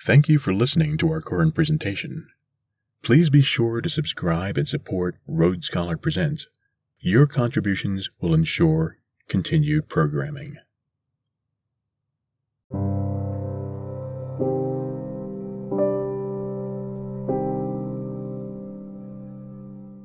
Thank 0.00 0.28
you 0.28 0.38
for 0.38 0.54
listening 0.54 0.96
to 0.98 1.10
our 1.10 1.20
current 1.20 1.54
presentation. 1.54 2.28
Please 3.02 3.30
be 3.30 3.42
sure 3.42 3.80
to 3.80 3.88
subscribe 3.88 4.56
and 4.56 4.66
support 4.66 5.16
RoadScholar 5.28 6.00
Presents. 6.00 6.46
Your 7.00 7.26
contributions 7.26 8.08
will 8.20 8.32
ensure 8.32 8.98
continued 9.28 9.88
programming. 9.88 10.56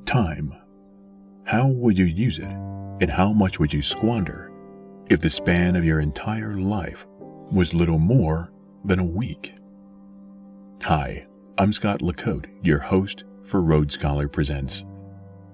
Time. 0.06 0.54
How 1.46 1.68
would 1.68 1.98
you 1.98 2.06
use 2.06 2.40
it, 2.40 2.46
and 2.46 3.12
how 3.12 3.32
much 3.32 3.60
would 3.60 3.74
you 3.74 3.82
squander 3.82 4.52
if 5.10 5.22
the 5.22 5.30
span 5.30 5.76
of 5.76 5.86
your 5.86 6.00
entire 6.00 6.58
life 6.58 7.06
was 7.54 7.74
little 7.74 8.00
more 8.00 8.52
than 8.84 9.00
a 9.00 9.06
week? 9.06 9.54
Hi, 10.86 11.26
I'm 11.58 11.72
Scott 11.72 12.02
Lacote, 12.02 12.48
your 12.62 12.80
host 12.80 13.24
for 13.44 13.62
RoadScholar 13.62 14.30
Presents. 14.30 14.84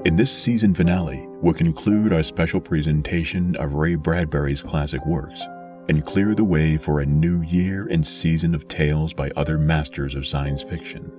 In 0.04 0.16
this 0.16 0.32
season 0.32 0.74
finale, 0.74 1.28
we'll 1.28 1.54
conclude 1.54 2.12
our 2.12 2.24
special 2.24 2.60
presentation 2.60 3.56
of 3.58 3.76
Ray 3.76 3.94
Bradbury's 3.94 4.64
classic 4.64 5.06
works 5.06 5.44
and 5.88 6.04
clear 6.04 6.34
the 6.34 6.44
way 6.44 6.78
for 6.78 7.00
a 7.00 7.06
new 7.06 7.44
year 7.44 7.86
and 7.92 8.06
season 8.06 8.56
of 8.56 8.68
tales 8.68 9.14
by 9.14 9.30
other 9.36 9.60
masters 9.60 10.16
of 10.16 10.26
science 10.26 10.64
fiction. 10.64 11.12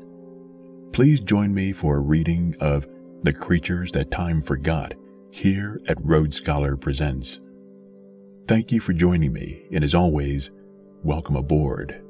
Please 0.90 1.20
join 1.20 1.54
me 1.54 1.70
for 1.72 1.94
a 1.94 2.00
reading 2.00 2.56
of 2.60 2.88
The 3.22 3.32
Creatures 3.32 3.92
That 3.92 4.10
Time 4.10 4.42
Forgot 4.42 4.94
here 5.30 5.80
at 5.86 6.02
RoadScholar 6.02 6.80
Presents. 6.80 7.38
Thank 8.48 8.72
you 8.72 8.80
for 8.80 8.92
joining 8.92 9.32
me, 9.32 9.68
and 9.70 9.84
as 9.84 9.94
always, 9.94 10.50
welcome 11.04 11.36
aboard. 11.36 12.02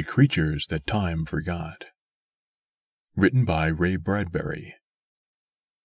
The 0.00 0.06
Creatures 0.06 0.66
That 0.68 0.86
Time 0.86 1.26
Forgot. 1.26 1.84
Written 3.14 3.44
by 3.44 3.66
Ray 3.66 3.96
Bradbury. 3.96 4.76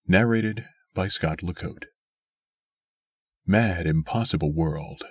Narrated 0.08 0.64
by 0.94 1.10
Scott 1.10 1.44
Lacote. 1.44 1.88
Mad, 3.46 3.86
impossible 3.86 4.54
world. 4.54 5.04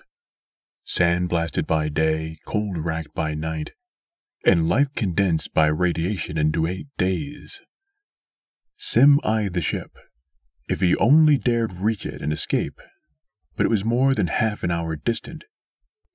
Sand 0.86 1.28
blasted 1.28 1.66
by 1.66 1.90
day, 1.90 2.38
cold 2.46 2.78
racked 2.78 3.12
by 3.14 3.34
night, 3.34 3.72
and 4.46 4.70
life 4.70 4.88
condensed 4.96 5.52
by 5.52 5.66
radiation 5.66 6.38
into 6.38 6.66
eight 6.66 6.86
days. 6.96 7.60
Sim 8.78 9.20
eyed 9.22 9.52
the 9.52 9.60
ship. 9.60 9.98
If 10.66 10.80
he 10.80 10.96
only 10.96 11.36
dared 11.36 11.78
reach 11.78 12.06
it 12.06 12.22
and 12.22 12.32
escape, 12.32 12.80
but 13.54 13.66
it 13.66 13.70
was 13.70 13.84
more 13.84 14.14
than 14.14 14.28
half 14.28 14.62
an 14.62 14.70
hour 14.70 14.96
distant, 14.96 15.44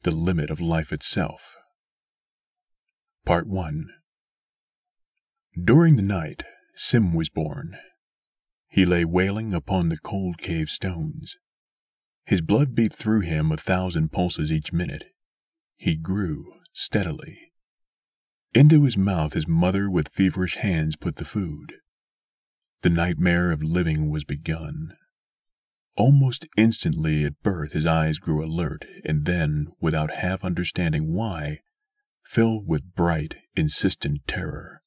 the 0.02 0.09
limit 0.09 0.50
of 0.50 0.59
life 0.59 0.92
itself. 0.92 1.59
Part 3.25 3.48
1 3.48 3.88
During 5.64 5.95
the 5.95 6.02
night, 6.02 6.44
Sim 6.75 7.14
was 7.14 7.30
born. 7.30 7.78
He 8.67 8.86
lay 8.86 9.06
wailing 9.06 9.53
upon 9.53 9.89
the 9.89 9.98
cold 9.98 10.39
cave 10.39 10.70
stones. 10.70 11.38
His 12.25 12.42
blood 12.42 12.73
beat 12.73 12.94
through 12.94 13.22
him 13.22 13.52
a 13.52 13.58
thousand 13.58 14.12
pulses 14.12 14.52
each 14.52 14.73
minute. 14.73 15.06
He 15.75 15.95
grew 15.95 16.53
steadily. 16.73 17.52
Into 18.53 18.84
his 18.84 18.97
mouth 18.97 19.34
his 19.34 19.47
mother 19.47 19.90
with 19.90 20.09
feverish 20.09 20.58
hands 20.58 20.95
put 20.95 21.17
the 21.17 21.25
food. 21.25 21.75
The 22.81 22.90
nightmare 22.90 23.52
of 23.52 23.62
living 23.62 24.09
was 24.09 24.23
begun. 24.23 24.94
Almost 25.95 26.47
instantly 26.58 27.25
at 27.25 27.44
birth 27.44 27.73
his 27.73 27.86
eyes 27.86 28.17
grew 28.17 28.44
alert, 28.44 28.86
and 29.06 29.25
then, 29.25 29.67
without 29.80 30.16
half 30.16 30.44
understanding 30.44 31.14
why, 31.14 31.59
filled 32.30 32.67
with 32.67 32.94
bright, 32.94 33.38
insistent 33.56 34.19
terror. 34.28 34.84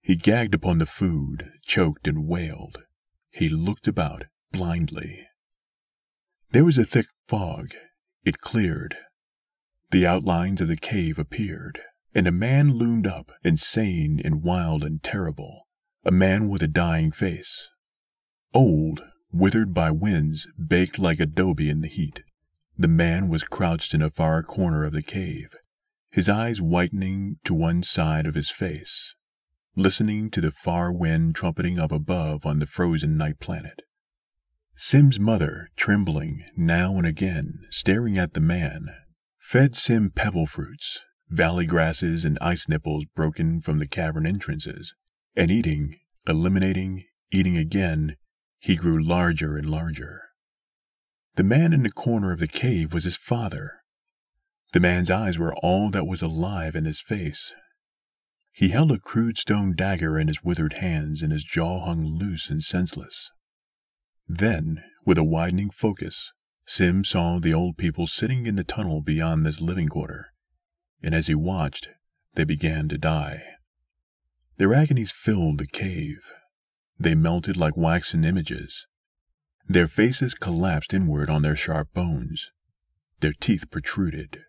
He 0.00 0.14
gagged 0.14 0.54
upon 0.54 0.78
the 0.78 0.86
food, 0.86 1.50
choked 1.62 2.06
and 2.06 2.28
wailed. 2.28 2.84
He 3.32 3.48
looked 3.48 3.88
about 3.88 4.26
blindly. 4.52 5.26
There 6.52 6.64
was 6.64 6.78
a 6.78 6.84
thick 6.84 7.08
fog. 7.26 7.74
It 8.24 8.38
cleared. 8.38 8.96
The 9.90 10.06
outlines 10.06 10.60
of 10.60 10.68
the 10.68 10.76
cave 10.76 11.18
appeared, 11.18 11.80
and 12.14 12.28
a 12.28 12.32
man 12.32 12.74
loomed 12.74 13.08
up, 13.08 13.32
insane 13.42 14.20
and 14.24 14.44
wild 14.44 14.84
and 14.84 15.02
terrible, 15.02 15.66
a 16.04 16.12
man 16.12 16.48
with 16.48 16.62
a 16.62 16.68
dying 16.68 17.10
face. 17.10 17.68
Old, 18.52 19.02
withered 19.32 19.74
by 19.74 19.90
winds, 19.90 20.46
baked 20.56 21.00
like 21.00 21.18
adobe 21.18 21.68
in 21.68 21.80
the 21.80 21.88
heat. 21.88 22.22
The 22.78 22.86
man 22.86 23.28
was 23.28 23.42
crouched 23.42 23.92
in 23.92 24.02
a 24.02 24.10
far 24.10 24.44
corner 24.44 24.84
of 24.84 24.92
the 24.92 25.02
cave, 25.02 25.56
his 26.14 26.28
eyes 26.28 26.62
whitening 26.62 27.36
to 27.42 27.52
one 27.52 27.82
side 27.82 28.24
of 28.24 28.36
his 28.36 28.48
face, 28.48 29.16
listening 29.74 30.30
to 30.30 30.40
the 30.40 30.52
far 30.52 30.92
wind 30.92 31.34
trumpeting 31.34 31.76
up 31.76 31.90
above 31.90 32.46
on 32.46 32.60
the 32.60 32.66
frozen 32.66 33.16
night 33.16 33.40
planet. 33.40 33.82
Sim's 34.76 35.18
mother, 35.18 35.70
trembling 35.74 36.44
now 36.56 36.96
and 36.96 37.04
again, 37.04 37.66
staring 37.68 38.16
at 38.16 38.32
the 38.32 38.40
man, 38.40 38.86
fed 39.40 39.74
Sim 39.74 40.08
pebble 40.08 40.46
fruits, 40.46 41.02
valley 41.28 41.66
grasses, 41.66 42.24
and 42.24 42.38
ice 42.40 42.68
nipples 42.68 43.04
broken 43.16 43.60
from 43.60 43.80
the 43.80 43.88
cavern 43.88 44.24
entrances, 44.24 44.94
and 45.34 45.50
eating, 45.50 45.98
eliminating, 46.28 47.02
eating 47.32 47.56
again, 47.56 48.14
he 48.60 48.76
grew 48.76 49.02
larger 49.02 49.56
and 49.56 49.68
larger. 49.68 50.22
The 51.34 51.42
man 51.42 51.72
in 51.72 51.82
the 51.82 51.90
corner 51.90 52.30
of 52.30 52.38
the 52.38 52.46
cave 52.46 52.94
was 52.94 53.02
his 53.02 53.16
father, 53.16 53.80
the 54.74 54.80
man's 54.80 55.08
eyes 55.08 55.38
were 55.38 55.54
all 55.62 55.88
that 55.88 56.04
was 56.04 56.20
alive 56.20 56.74
in 56.74 56.84
his 56.84 57.00
face. 57.00 57.54
He 58.50 58.70
held 58.70 58.90
a 58.90 58.98
crude 58.98 59.38
stone 59.38 59.76
dagger 59.76 60.18
in 60.18 60.26
his 60.26 60.42
withered 60.42 60.78
hands, 60.78 61.22
and 61.22 61.32
his 61.32 61.44
jaw 61.44 61.84
hung 61.84 62.04
loose 62.04 62.50
and 62.50 62.60
senseless. 62.60 63.30
Then, 64.28 64.82
with 65.06 65.16
a 65.16 65.22
widening 65.22 65.70
focus, 65.70 66.32
Sim 66.66 67.04
saw 67.04 67.38
the 67.38 67.54
old 67.54 67.76
people 67.76 68.08
sitting 68.08 68.46
in 68.46 68.56
the 68.56 68.64
tunnel 68.64 69.00
beyond 69.00 69.46
this 69.46 69.60
living 69.60 69.88
quarter, 69.88 70.32
and 71.00 71.14
as 71.14 71.28
he 71.28 71.36
watched, 71.36 71.90
they 72.34 72.42
began 72.42 72.88
to 72.88 72.98
die. 72.98 73.44
Their 74.56 74.74
agonies 74.74 75.12
filled 75.12 75.58
the 75.58 75.68
cave. 75.68 76.18
They 76.98 77.14
melted 77.14 77.56
like 77.56 77.76
waxen 77.76 78.24
images. 78.24 78.88
Their 79.68 79.86
faces 79.86 80.34
collapsed 80.34 80.92
inward 80.92 81.30
on 81.30 81.42
their 81.42 81.54
sharp 81.54 81.94
bones. 81.94 82.50
Their 83.20 83.34
teeth 83.34 83.70
protruded. 83.70 84.42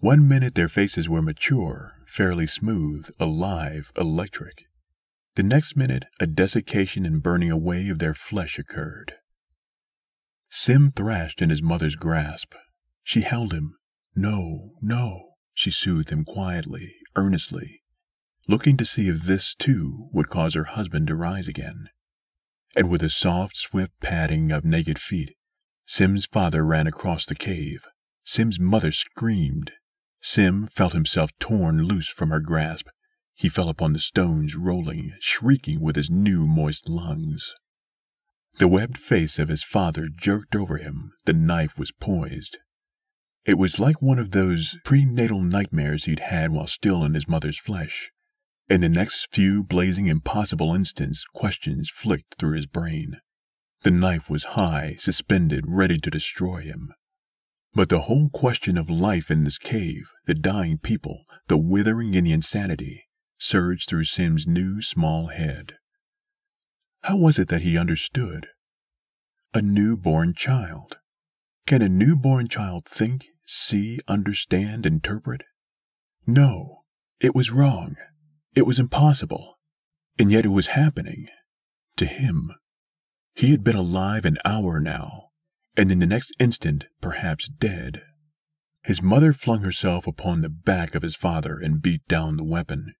One 0.00 0.28
minute 0.28 0.54
their 0.54 0.68
faces 0.68 1.08
were 1.08 1.22
mature, 1.22 1.96
fairly 2.06 2.46
smooth, 2.46 3.10
alive, 3.18 3.90
electric. 3.96 4.66
The 5.34 5.42
next 5.42 5.76
minute, 5.76 6.04
a 6.20 6.26
desiccation 6.26 7.04
and 7.04 7.20
burning 7.20 7.50
away 7.50 7.88
of 7.88 7.98
their 7.98 8.14
flesh 8.14 8.60
occurred. 8.60 9.14
Sim 10.50 10.92
thrashed 10.92 11.42
in 11.42 11.50
his 11.50 11.62
mother's 11.62 11.96
grasp. 11.96 12.54
She 13.02 13.22
held 13.22 13.52
him. 13.52 13.76
No, 14.14 14.74
no, 14.80 15.34
she 15.52 15.72
soothed 15.72 16.10
him 16.10 16.24
quietly, 16.24 16.94
earnestly, 17.16 17.82
looking 18.46 18.76
to 18.76 18.86
see 18.86 19.08
if 19.08 19.22
this, 19.22 19.52
too, 19.52 20.08
would 20.12 20.28
cause 20.28 20.54
her 20.54 20.64
husband 20.64 21.08
to 21.08 21.16
rise 21.16 21.48
again. 21.48 21.88
And 22.76 22.88
with 22.88 23.02
a 23.02 23.10
soft, 23.10 23.56
swift 23.56 23.92
padding 24.00 24.52
of 24.52 24.64
naked 24.64 25.00
feet, 25.00 25.34
Sim's 25.86 26.26
father 26.26 26.64
ran 26.64 26.86
across 26.86 27.26
the 27.26 27.34
cave. 27.34 27.86
Sim's 28.22 28.60
mother 28.60 28.92
screamed. 28.92 29.72
Sim 30.20 30.68
felt 30.68 30.92
himself 30.92 31.30
torn 31.38 31.84
loose 31.84 32.08
from 32.08 32.30
her 32.30 32.40
grasp. 32.40 32.88
He 33.34 33.48
fell 33.48 33.68
upon 33.68 33.92
the 33.92 33.98
stones, 34.00 34.56
rolling, 34.56 35.14
shrieking 35.20 35.80
with 35.80 35.96
his 35.96 36.10
new 36.10 36.46
moist 36.46 36.88
lungs. 36.88 37.54
The 38.58 38.66
webbed 38.68 38.98
face 38.98 39.38
of 39.38 39.48
his 39.48 39.62
father 39.62 40.08
jerked 40.08 40.56
over 40.56 40.78
him. 40.78 41.12
The 41.24 41.32
knife 41.32 41.78
was 41.78 41.92
poised. 41.92 42.58
It 43.44 43.56
was 43.56 43.78
like 43.78 44.02
one 44.02 44.18
of 44.18 44.32
those 44.32 44.76
prenatal 44.84 45.40
nightmares 45.40 46.04
he'd 46.04 46.18
had 46.20 46.50
while 46.50 46.66
still 46.66 47.04
in 47.04 47.14
his 47.14 47.28
mother's 47.28 47.58
flesh. 47.58 48.10
In 48.68 48.80
the 48.80 48.88
next 48.88 49.28
few 49.30 49.62
blazing 49.62 50.08
impossible 50.08 50.74
instants, 50.74 51.24
questions 51.24 51.88
flicked 51.88 52.34
through 52.38 52.56
his 52.56 52.66
brain. 52.66 53.20
The 53.82 53.92
knife 53.92 54.28
was 54.28 54.44
high, 54.44 54.96
suspended, 54.98 55.64
ready 55.68 55.98
to 55.98 56.10
destroy 56.10 56.62
him. 56.62 56.92
But 57.74 57.90
the 57.90 58.02
whole 58.02 58.28
question 58.30 58.76
of 58.76 58.90
life 58.90 59.30
in 59.30 59.44
this 59.44 59.58
cave, 59.58 60.10
the 60.26 60.34
dying 60.34 60.78
people, 60.78 61.24
the 61.48 61.56
withering 61.56 62.16
and 62.16 62.26
the 62.26 62.32
insanity, 62.32 63.04
surged 63.38 63.88
through 63.88 64.04
Sim's 64.04 64.46
new 64.46 64.82
small 64.82 65.28
head. 65.28 65.74
How 67.02 67.16
was 67.16 67.38
it 67.38 67.48
that 67.48 67.62
he 67.62 67.78
understood? 67.78 68.48
A 69.54 69.62
new-born 69.62 70.34
child. 70.34 70.98
Can 71.66 71.82
a 71.82 71.88
new-born 71.88 72.48
child 72.48 72.86
think, 72.86 73.26
see, 73.46 74.00
understand, 74.08 74.84
interpret? 74.84 75.42
No, 76.26 76.82
it 77.20 77.34
was 77.34 77.50
wrong. 77.50 77.96
It 78.54 78.66
was 78.66 78.78
impossible. 78.78 79.58
And 80.18 80.32
yet 80.32 80.44
it 80.44 80.48
was 80.48 80.68
happening. 80.68 81.28
To 81.96 82.06
him. 82.06 82.52
He 83.34 83.52
had 83.52 83.62
been 83.62 83.76
alive 83.76 84.24
an 84.24 84.38
hour 84.44 84.80
now, 84.80 85.27
and 85.78 85.92
in 85.92 86.00
the 86.00 86.06
next 86.06 86.34
instant 86.40 86.86
perhaps 87.00 87.48
dead. 87.48 88.02
His 88.82 89.00
mother 89.00 89.32
flung 89.32 89.60
herself 89.60 90.08
upon 90.08 90.40
the 90.40 90.48
back 90.48 90.96
of 90.96 91.02
his 91.02 91.14
father 91.14 91.56
and 91.56 91.80
beat 91.80 92.06
down 92.08 92.36
the 92.36 92.44
weapon. 92.44 92.94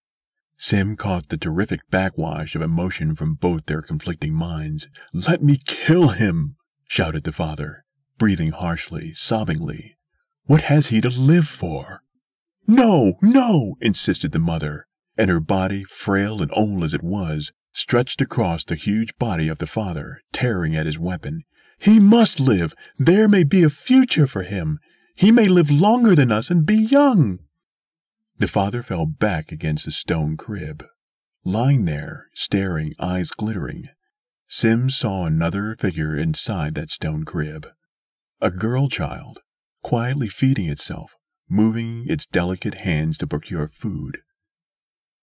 Sim 0.57 0.97
caught 0.97 1.29
the 1.29 1.37
terrific 1.37 1.81
backwash 1.91 2.55
of 2.55 2.63
emotion 2.63 3.17
from 3.17 3.35
both 3.35 3.67
their 3.67 3.83
conflicting 3.83 4.33
minds. 4.33 4.87
Let 5.13 5.43
me 5.43 5.61
kill 5.67 6.11
him, 6.11 6.55
shouted 6.87 7.25
the 7.25 7.33
father, 7.33 7.85
breathing 8.17 8.53
harshly, 8.53 9.13
sobbingly. 9.15 9.97
What 10.45 10.63
has 10.63 10.89
he 10.89 11.01
to 11.01 11.11
live 11.11 11.49
for? 11.49 12.03
No, 12.69 13.15
no, 13.23 13.75
insisted 13.81 14.31
the 14.31 14.39
mother, 14.39 14.87
and 15.17 15.31
her 15.31 15.41
body, 15.41 15.83
frail 15.83 16.41
and 16.41 16.53
old 16.55 16.85
as 16.85 16.95
it 16.95 17.03
was, 17.03 17.51
stretched 17.73 18.21
across 18.21 18.65
the 18.65 18.77
huge 18.77 19.17
body 19.19 19.49
of 19.49 19.59
the 19.59 19.67
father, 19.67 20.21
tearing 20.33 20.77
at 20.77 20.87
his 20.87 20.99
weapon. 20.99 21.43
He 21.79 22.01
must 22.01 22.41
live. 22.41 22.75
There 22.99 23.29
may 23.29 23.45
be 23.45 23.63
a 23.63 23.71
future 23.71 24.27
for 24.27 24.43
him. 24.43 24.79
He 25.15 25.31
may 25.31 25.47
live 25.47 25.71
longer 25.71 26.15
than 26.15 26.33
us 26.33 26.51
and 26.51 26.67
be 26.67 26.77
young. 26.77 27.41
The 28.37 28.49
father 28.49 28.83
fell 28.83 29.07
back 29.07 29.51
against 29.51 29.85
the 29.85 29.91
stone 29.91 30.37
crib. 30.37 30.85
Lying 31.45 31.85
there, 31.85 32.27
staring, 32.35 32.93
eyes 33.01 33.31
glittering, 33.31 33.89
Sim 34.49 34.91
saw 34.91 35.27
another 35.27 35.77
figure 35.79 36.17
inside 36.17 36.75
that 36.75 36.91
stone 36.91 37.25
crib. 37.25 37.69
A 38.41 38.51
girl 38.51 38.89
child, 38.89 39.41
quietly 39.83 40.29
feeding 40.29 40.69
itself, 40.69 41.15
moving 41.49 42.07
its 42.09 42.27
delicate 42.27 42.81
hands 42.81 43.19
to 43.19 43.27
procure 43.27 43.69
food. 43.69 44.19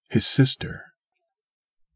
His 0.10 0.28
sister. 0.28 0.84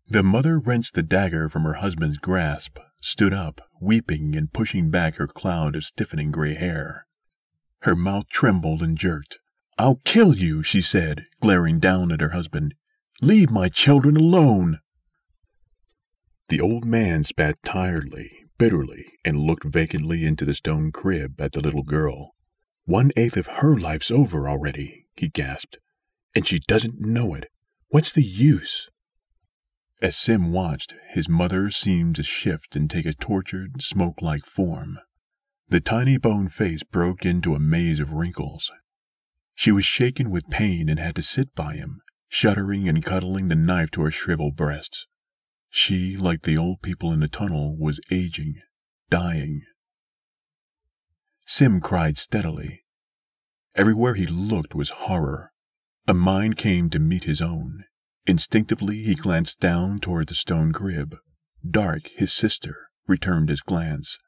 The 0.08 0.24
mother 0.24 0.58
wrenched 0.58 0.96
the 0.96 1.04
dagger 1.04 1.50
from 1.50 1.64
her 1.64 1.76
husband's 1.76 2.18
grasp, 2.18 2.80
stood 3.01 3.34
up, 3.34 3.62
weeping 3.81 4.36
and 4.36 4.51
pushing 4.51 4.90
back 4.90 5.16
her 5.16 5.28
cloud 5.28 5.75
of 5.75 5.84
stiffening 5.84 6.31
gray 6.31 6.54
hair. 6.54 7.06
Her 7.81 7.96
mouth 7.96 8.28
trembled 8.30 8.81
and 8.81 8.98
jerked. 8.98 9.40
I'll 9.78 10.01
kill 10.04 10.36
you, 10.36 10.63
she 10.63 10.81
said, 10.81 11.25
glaring 11.42 11.80
down 11.80 12.12
at 12.12 12.22
her 12.22 12.31
husband. 12.31 12.74
Leave 13.22 13.50
my 13.50 13.69
children 13.69 14.18
alone. 14.18 14.80
The 16.50 16.60
old 16.60 16.84
man 16.84 17.24
spat 17.24 17.56
tiredly, 17.63 18.46
bitterly, 18.57 19.06
and 19.24 19.40
looked 19.40 19.63
vacantly 19.63 20.25
into 20.25 20.45
the 20.45 20.54
stone 20.54 20.92
crib 20.92 21.40
at 21.40 21.54
the 21.54 21.62
little 21.62 21.84
girl. 21.84 22.36
One 22.86 23.12
eighth 23.16 23.38
of 23.38 23.48
her 23.48 23.78
life's 23.78 24.12
over 24.12 24.50
already, 24.50 25.06
he 25.16 25.30
gasped, 25.30 25.78
and 26.36 26.48
she 26.48 26.60
doesn't 26.60 27.00
know 27.00 27.34
it. 27.36 27.50
What's 27.90 28.12
the 28.12 28.24
use? 28.24 28.90
As 30.01 30.16
Sim 30.16 30.51
watched, 30.51 30.94
his 31.10 31.28
mother 31.28 31.69
seemed 31.69 32.16
to 32.16 32.24
shift 32.24 32.75
and 32.75 32.90
take 32.90 33.06
a 33.06 33.13
tortured, 33.13 33.81
smoke 33.81 34.22
like 34.22 34.46
form. 34.46 35.00
The 35.68 35.81
tiny 35.81 36.18
bone 36.18 36.50
face 36.50 36.84
broke 36.84 37.25
into 37.25 37.56
a 37.56 37.60
maze 37.60 38.00
of 38.00 38.13
wrinkles, 38.13 38.72
she 39.60 39.74
was 39.74 39.84
shaken 39.84 40.30
with 40.30 40.50
pain 40.50 40.88
and 40.88 40.98
had 40.98 41.18
to 41.18 41.22
sit 41.22 41.54
by 41.54 41.75
him, 41.75 42.00
shuddering 42.30 42.88
and 42.88 43.04
cuddling 43.04 43.50
the 43.50 43.57
knife 43.57 43.92
to 43.92 44.04
her 44.04 44.10
shriveled 44.10 44.56
breasts. 44.56 45.06
She, 45.69 46.16
like 46.16 46.44
the 46.44 46.57
old 46.57 46.81
people 46.81 47.12
in 47.12 47.19
the 47.19 47.28
tunnel, 47.28 47.78
was 47.78 48.00
aging, 48.10 48.62
dying. 49.10 49.63
Sim 51.45 51.81
cried 51.81 52.18
steadily. 52.18 52.86
Everywhere 53.75 54.13
he 54.13 54.28
looked 54.28 54.74
was 54.74 54.92
horror. 54.92 55.52
A 56.07 56.13
mind 56.13 56.56
came 56.56 56.90
to 56.92 56.98
meet 56.98 57.25
his 57.25 57.42
own. 57.42 57.84
Instinctively, 58.30 59.02
he 59.04 59.16
glanced 59.16 59.60
down 59.60 60.00
toward 60.00 60.28
the 60.28 60.36
stone 60.36 60.72
crib. 60.72 61.18
Dark, 61.68 62.10
his 62.16 62.31
sister, 62.31 62.90
returned 63.08 63.50
his 63.50 63.62
glance. 63.62 64.20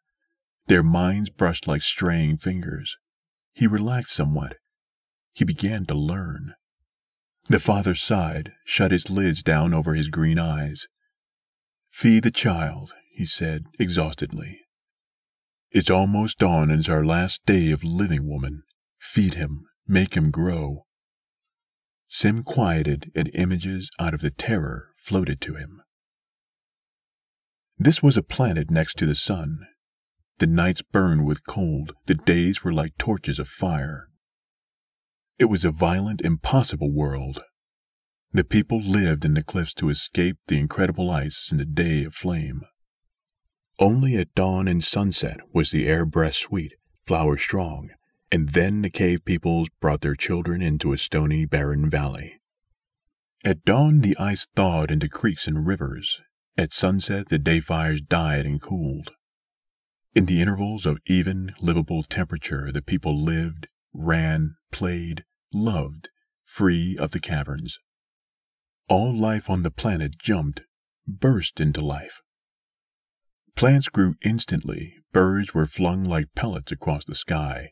Their 0.66 0.82
minds 0.82 1.30
brushed 1.30 1.68
like 1.68 1.84
straying 1.84 2.38
fingers. 2.38 2.98
He 3.54 3.68
relaxed 3.68 4.14
somewhat 4.14 4.58
he 5.34 5.46
began 5.46 5.86
to 5.86 5.94
learn. 5.94 6.56
The 7.48 7.60
father 7.60 7.96
sighed, 7.96 8.54
shut 8.66 8.92
his 8.92 9.10
lids 9.10 9.44
down 9.44 9.72
over 9.72 9.94
his 9.94 10.08
green 10.08 10.40
eyes. 10.40 10.88
Feed 11.90 12.24
the 12.24 12.32
child, 12.32 12.94
he 13.14 13.26
said 13.28 13.66
exhaustedly. 13.80 14.62
It's 15.70 15.92
almost 15.92 16.40
dawn 16.40 16.72
and 16.72 16.80
it's 16.80 16.90
our 16.90 17.06
last 17.06 17.46
day 17.46 17.70
of 17.70 17.84
living, 17.84 18.28
woman. 18.28 18.64
Feed 19.00 19.36
him, 19.36 19.66
make 19.88 20.16
him 20.16 20.32
grow. 20.32 20.86
Sim 22.14 22.44
quieted 22.44 23.10
and 23.16 23.32
images 23.34 23.90
out 23.98 24.14
of 24.14 24.20
the 24.20 24.32
terror 24.32 24.90
floated 24.98 25.40
to 25.40 25.56
him. 25.56 25.82
This 27.78 28.04
was 28.04 28.18
a 28.18 28.22
planet 28.22 28.70
next 28.70 28.98
to 28.98 29.06
the 29.06 29.16
sun. 29.16 29.66
The 30.40 30.46
nights 30.46 30.82
burned 30.82 31.26
with 31.26 31.48
cold, 31.48 31.94
the 32.08 32.16
days 32.16 32.66
were 32.66 32.74
like 32.74 32.98
torches 32.98 33.40
of 33.40 33.48
fire. 33.48 34.10
It 35.40 35.46
was 35.46 35.64
a 35.64 35.72
violent, 35.72 36.20
impossible 36.20 36.92
world. 36.92 37.44
The 38.34 38.44
people 38.44 38.82
lived 38.82 39.24
in 39.24 39.34
the 39.34 39.42
cliffs 39.42 39.74
to 39.76 39.90
escape 39.90 40.36
the 40.48 40.60
incredible 40.60 41.10
ice 41.10 41.50
in 41.50 41.60
the 41.60 41.66
day 41.66 42.04
of 42.04 42.14
flame. 42.14 42.64
Only 43.80 44.18
at 44.18 44.36
dawn 44.36 44.68
and 44.68 44.84
sunset 44.84 45.40
was 45.54 45.72
the 45.72 45.88
air 45.88 46.06
breath 46.06 46.36
sweet, 46.36 46.74
flower 47.06 47.38
strong, 47.38 47.90
and 48.32 48.50
then 48.50 48.82
the 48.82 48.90
cave 48.90 49.26
peoples 49.26 49.68
brought 49.82 50.02
their 50.02 50.16
children 50.16 50.62
into 50.62 50.94
a 50.94 50.98
stony, 50.98 51.46
barren 51.46 51.90
valley. 51.90 52.40
At 53.44 53.66
dawn 53.66 54.02
the 54.02 54.16
ice 54.18 54.48
thawed 54.56 54.92
into 54.92 55.10
creeks 55.10 55.48
and 55.48 55.68
rivers. 55.68 56.22
At 56.58 56.72
sunset 56.72 57.30
the 57.30 57.40
day 57.40 57.60
fires 57.60 58.02
died 58.02 58.46
and 58.46 58.62
cooled. 58.62 59.12
In 60.14 60.26
the 60.26 60.42
intervals 60.42 60.86
of 60.86 61.00
even, 61.08 61.54
livable 61.60 62.04
temperature 62.04 62.72
the 62.72 62.82
people 62.82 63.22
lived, 63.22 63.68
ran, 63.94 64.56
played, 64.72 65.26
loved, 65.54 66.10
free 66.44 66.98
of 66.98 67.12
the 67.12 67.20
caverns. 67.20 67.80
All 68.88 69.18
life 69.18 69.50
on 69.50 69.64
the 69.64 69.72
planet 69.72 70.18
jumped, 70.20 70.62
burst 71.08 71.60
into 71.60 71.82
life. 71.82 72.22
Plants 73.56 73.90
grew 73.90 74.16
instantly, 74.24 74.96
birds 75.12 75.54
were 75.54 75.66
flung 75.66 76.04
like 76.04 76.36
pellets 76.36 76.72
across 76.72 77.06
the 77.06 77.16
sky. 77.16 77.72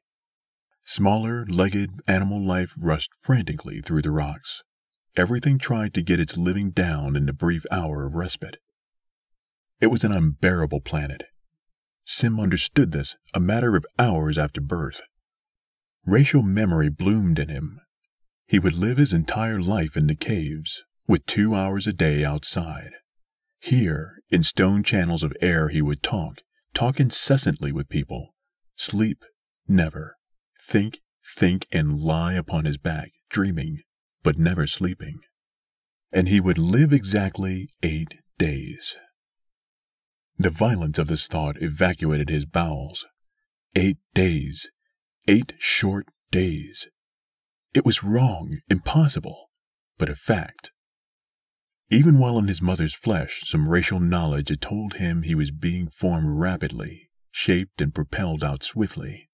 Smaller, 0.90 1.46
legged 1.46 1.92
animal 2.08 2.44
life 2.44 2.74
rushed 2.76 3.12
frantically 3.22 3.80
through 3.80 4.02
the 4.02 4.10
rocks. 4.10 4.64
Everything 5.16 5.60
tried 5.60 5.94
to 5.94 6.02
get 6.02 6.20
its 6.20 6.36
living 6.36 6.72
down 6.72 7.16
in 7.16 7.28
the 7.28 7.32
brief 7.32 7.64
hour 7.70 8.08
of 8.08 8.16
respite. 8.16 8.58
It 9.80 9.92
was 9.92 10.04
an 10.04 10.12
unbearable 10.12 10.82
planet. 10.82 11.26
Sim 12.06 12.40
understood 12.40 12.92
this 12.92 13.16
a 13.36 13.40
matter 13.40 13.76
of 13.76 13.86
hours 14.00 14.40
after 14.40 14.62
birth. 14.62 15.04
Racial 16.08 16.42
memory 16.42 16.90
bloomed 16.90 17.38
in 17.38 17.50
him. 17.50 17.80
He 18.48 18.58
would 18.58 18.74
live 18.74 18.98
his 18.98 19.14
entire 19.14 19.62
life 19.62 19.96
in 19.96 20.08
the 20.08 20.16
caves, 20.16 20.82
with 21.08 21.24
two 21.28 21.54
hours 21.54 21.86
a 21.86 21.94
day 21.94 22.26
outside. 22.26 22.94
Here, 23.60 24.24
in 24.32 24.42
stone 24.42 24.82
channels 24.82 25.22
of 25.22 25.38
air, 25.40 25.70
he 25.70 25.84
would 25.84 26.02
talk, 26.02 26.42
talk 26.74 27.00
incessantly 27.00 27.72
with 27.72 27.90
people. 27.90 28.34
Sleep, 28.76 29.24
never. 29.68 30.16
Think, 30.70 31.00
think, 31.36 31.66
and 31.72 32.00
lie 32.00 32.34
upon 32.34 32.66
his 32.66 32.78
back, 32.78 33.10
dreaming, 33.32 33.82
but 34.22 34.38
never 34.38 34.68
sleeping. 34.68 35.22
And 36.12 36.28
he 36.28 36.40
would 36.40 36.60
live 36.60 36.94
exactly 36.94 37.70
eight 37.82 38.18
days. 38.38 38.96
The 40.38 40.52
violence 40.52 41.00
of 41.00 41.08
this 41.08 41.26
thought 41.26 41.60
evacuated 41.60 42.30
his 42.30 42.46
bowels. 42.46 43.08
Eight 43.76 43.98
days 44.14 44.70
Eight 45.28 45.54
short 45.58 46.08
days. 46.30 46.88
It 47.74 47.84
was 47.84 48.04
wrong, 48.04 48.60
impossible, 48.70 49.50
but 49.98 50.10
a 50.10 50.16
fact. 50.16 50.70
Even 51.90 52.20
while 52.20 52.38
in 52.38 52.48
his 52.48 52.62
mother's 52.62 52.94
flesh, 52.94 53.42
some 53.46 53.70
racial 53.70 54.00
knowledge 54.00 54.50
had 54.50 54.62
told 54.62 54.98
him 54.98 55.24
he 55.24 55.34
was 55.34 55.50
being 55.50 55.90
formed 55.90 56.40
rapidly, 56.40 57.10
shaped 57.32 57.82
and 57.82 57.94
propelled 57.94 58.44
out 58.44 58.64
swiftly. 58.64 59.30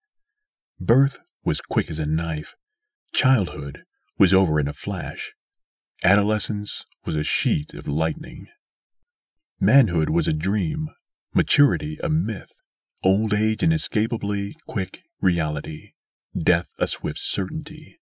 Birth 0.80 1.18
was 1.46 1.62
quick 1.62 1.90
as 1.90 2.00
a 2.00 2.06
knife. 2.06 2.56
Childhood 3.14 3.84
was 4.18 4.34
over 4.34 4.60
in 4.60 4.68
a 4.68 4.74
flash. 4.74 5.34
Adolescence 6.04 6.86
was 7.06 7.16
a 7.16 7.24
sheet 7.24 7.74
of 7.74 7.88
lightning. 7.88 8.48
Manhood 9.62 10.10
was 10.10 10.28
a 10.28 10.34
dream, 10.34 10.90
maturity 11.34 11.98
a 12.04 12.10
myth, 12.10 12.52
old 13.04 13.34
age 13.34 13.64
inescapably 13.64 14.56
quick 14.68 15.04
reality, 15.22 15.92
death 16.38 16.68
a 16.80 16.88
swift 16.88 17.20
certainty. 17.20 18.00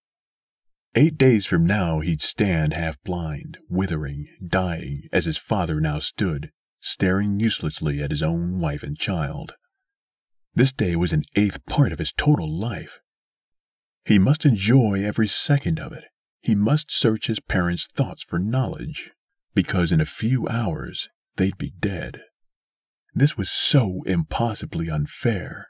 Eight 0.96 1.18
days 1.18 1.46
from 1.46 1.66
now 1.66 2.00
he'd 2.00 2.22
stand 2.22 2.74
half 2.74 3.02
blind, 3.04 3.58
withering, 3.70 4.28
dying, 4.46 5.04
as 5.12 5.26
his 5.26 5.38
father 5.38 5.80
now 5.80 6.00
stood, 6.00 6.52
staring 6.80 7.40
uselessly 7.40 8.02
at 8.02 8.12
his 8.12 8.22
own 8.22 8.60
wife 8.60 8.84
and 8.84 8.98
child. 8.98 9.56
This 10.54 10.72
day 10.72 10.96
was 10.96 11.12
an 11.12 11.24
eighth 11.36 11.66
part 11.66 11.92
of 11.92 12.00
his 12.00 12.12
total 12.12 12.48
life. 12.48 13.00
He 14.06 14.20
must 14.20 14.46
enjoy 14.46 15.04
every 15.04 15.28
second 15.28 15.80
of 15.80 15.94
it. 15.94 16.04
He 16.42 16.56
must 16.56 16.92
search 16.92 17.28
his 17.28 17.40
parents' 17.40 17.88
thoughts 17.88 18.22
for 18.22 18.38
knowledge, 18.38 19.12
because 19.54 19.92
in 19.92 20.02
a 20.02 20.06
few 20.06 20.48
hours 20.48 21.08
they'd 21.38 21.58
be 21.58 21.74
dead. 21.80 22.22
This 23.14 23.38
was 23.38 23.50
so 23.50 24.02
impossibly 24.06 24.90
unfair. 24.90 25.68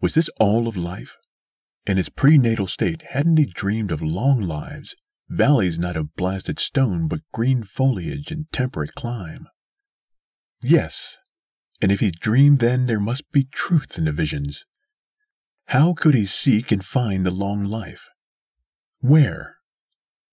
Was 0.00 0.14
this 0.14 0.30
all 0.38 0.68
of 0.68 0.76
life? 0.76 1.16
In 1.86 1.96
his 1.96 2.08
prenatal 2.08 2.66
state, 2.66 3.02
hadn't 3.10 3.38
he 3.38 3.46
dreamed 3.46 3.90
of 3.90 4.02
long 4.02 4.40
lives, 4.40 4.94
valleys 5.28 5.78
not 5.78 5.96
of 5.96 6.14
blasted 6.14 6.60
stone, 6.60 7.08
but 7.08 7.20
green 7.32 7.64
foliage 7.64 8.30
and 8.30 8.46
temperate 8.52 8.94
clime? 8.94 9.48
Yes, 10.62 11.18
and 11.80 11.90
if 11.90 12.00
he 12.00 12.10
dreamed 12.10 12.60
then 12.60 12.86
there 12.86 13.00
must 13.00 13.32
be 13.32 13.44
truth 13.44 13.98
in 13.98 14.04
the 14.04 14.12
visions. 14.12 14.64
How 15.70 15.94
could 15.94 16.16
he 16.16 16.26
seek 16.26 16.72
and 16.72 16.84
find 16.84 17.24
the 17.24 17.30
long 17.30 17.62
life? 17.64 18.08
Where? 19.02 19.58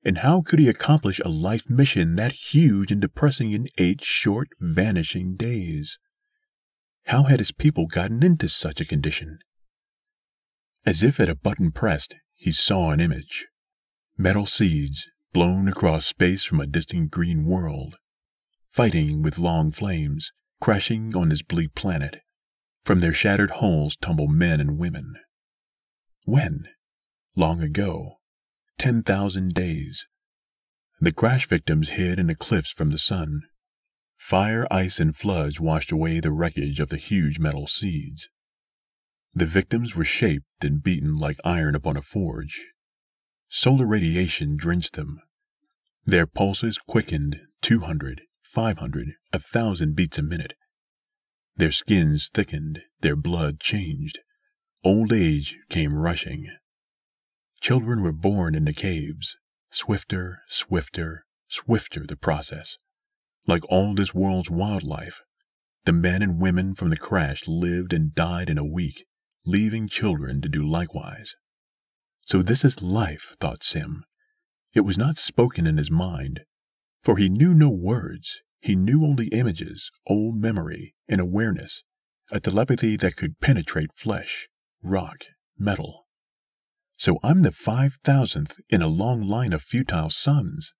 And 0.03 0.17
how 0.17 0.41
could 0.41 0.57
he 0.57 0.67
accomplish 0.67 1.19
a 1.19 1.29
life 1.29 1.69
mission 1.69 2.15
that 2.15 2.31
huge 2.31 2.91
and 2.91 2.99
depressing 2.99 3.51
in 3.51 3.67
eight 3.77 4.03
short, 4.03 4.47
vanishing 4.59 5.35
days? 5.35 5.99
How 7.05 7.25
had 7.25 7.37
his 7.37 7.51
people 7.51 7.85
gotten 7.85 8.23
into 8.23 8.49
such 8.49 8.81
a 8.81 8.85
condition? 8.85 9.37
As 10.87 11.03
if 11.03 11.19
at 11.19 11.29
a 11.29 11.35
button 11.35 11.71
pressed, 11.71 12.15
he 12.33 12.51
saw 12.51 12.89
an 12.89 12.99
image. 12.99 13.45
Metal 14.17 14.47
seeds 14.47 15.07
blown 15.33 15.67
across 15.67 16.07
space 16.07 16.45
from 16.45 16.59
a 16.59 16.65
distant 16.65 17.11
green 17.11 17.45
world, 17.45 17.97
fighting 18.71 19.21
with 19.21 19.37
long 19.37 19.71
flames, 19.71 20.31
crashing 20.59 21.15
on 21.15 21.29
this 21.29 21.43
bleak 21.43 21.75
planet. 21.75 22.21
From 22.83 23.01
their 23.01 23.13
shattered 23.13 23.51
hulls 23.51 23.95
tumble 23.97 24.27
men 24.27 24.59
and 24.59 24.79
women. 24.79 25.13
When? 26.27 26.67
Long 27.37 27.61
ago. 27.61 28.17
Ten 28.77 29.01
thousand 29.01 29.53
days. 29.53 30.05
The 30.99 31.13
crash 31.13 31.47
victims 31.47 31.91
hid 31.91 32.19
in 32.19 32.27
the 32.27 32.35
cliffs 32.35 32.69
from 32.69 32.89
the 32.89 32.97
sun. 32.97 33.43
Fire, 34.17 34.67
ice, 34.69 34.99
and 34.99 35.15
floods 35.15 35.61
washed 35.61 35.89
away 35.89 36.19
the 36.19 36.33
wreckage 36.33 36.81
of 36.81 36.89
the 36.89 36.97
huge 36.97 37.39
metal 37.39 37.65
seeds. 37.65 38.27
The 39.33 39.45
victims 39.45 39.95
were 39.95 40.03
shaped 40.03 40.65
and 40.65 40.83
beaten 40.83 41.17
like 41.17 41.37
iron 41.45 41.75
upon 41.75 41.95
a 41.95 42.01
forge. 42.01 42.61
Solar 43.47 43.87
radiation 43.87 44.57
drenched 44.57 44.95
them. 44.95 45.21
Their 46.03 46.27
pulses 46.27 46.77
quickened 46.77 47.39
200, 47.61 48.23
500, 48.43 49.13
a 49.31 49.39
thousand 49.39 49.95
beats 49.95 50.17
a 50.17 50.23
minute. 50.23 50.55
Their 51.55 51.71
skins 51.71 52.27
thickened, 52.27 52.81
their 52.99 53.15
blood 53.15 53.61
changed. 53.61 54.19
Old 54.83 55.11
age 55.11 55.57
came 55.69 55.97
rushing. 55.97 56.47
Children 57.59 58.01
were 58.01 58.11
born 58.11 58.55
in 58.55 58.65
the 58.65 58.73
caves. 58.73 59.35
Swifter, 59.71 60.39
swifter, 60.47 61.25
swifter 61.47 62.05
the 62.05 62.15
process. 62.15 62.77
Like 63.45 63.63
all 63.69 63.93
this 63.93 64.13
world's 64.13 64.49
wildlife, 64.49 65.21
the 65.85 65.93
men 65.93 66.21
and 66.21 66.39
women 66.39 66.75
from 66.75 66.89
the 66.89 66.97
crash 66.97 67.47
lived 67.47 67.93
and 67.93 68.13
died 68.13 68.49
in 68.49 68.57
a 68.57 68.65
week, 68.65 69.05
leaving 69.45 69.87
children 69.87 70.41
to 70.41 70.49
do 70.49 70.63
likewise. 70.63 71.35
So 72.25 72.41
this 72.41 72.65
is 72.65 72.81
life, 72.81 73.35
thought 73.39 73.63
Sim. 73.63 74.03
It 74.73 74.81
was 74.81 74.97
not 74.97 75.17
spoken 75.17 75.65
in 75.65 75.77
his 75.77 75.89
mind, 75.89 76.41
for 77.01 77.17
he 77.17 77.29
knew 77.29 77.53
no 77.53 77.69
words. 77.69 78.41
He 78.59 78.75
knew 78.75 79.05
only 79.05 79.27
images, 79.27 79.91
old 80.05 80.35
memory, 80.35 80.93
and 81.07 81.21
awareness, 81.21 81.83
a 82.31 82.39
telepathy 82.39 82.97
that 82.97 83.15
could 83.15 83.39
penetrate 83.39 83.91
flesh, 83.95 84.49
rock, 84.83 85.25
metal. 85.57 86.05
So 86.97 87.19
I'm 87.23 87.43
the 87.43 87.51
five 87.51 87.99
thousandth 88.03 88.57
in 88.69 88.81
a 88.81 88.87
long 88.87 89.21
line 89.21 89.53
of 89.53 89.61
futile 89.61 90.09
sons. 90.09 90.71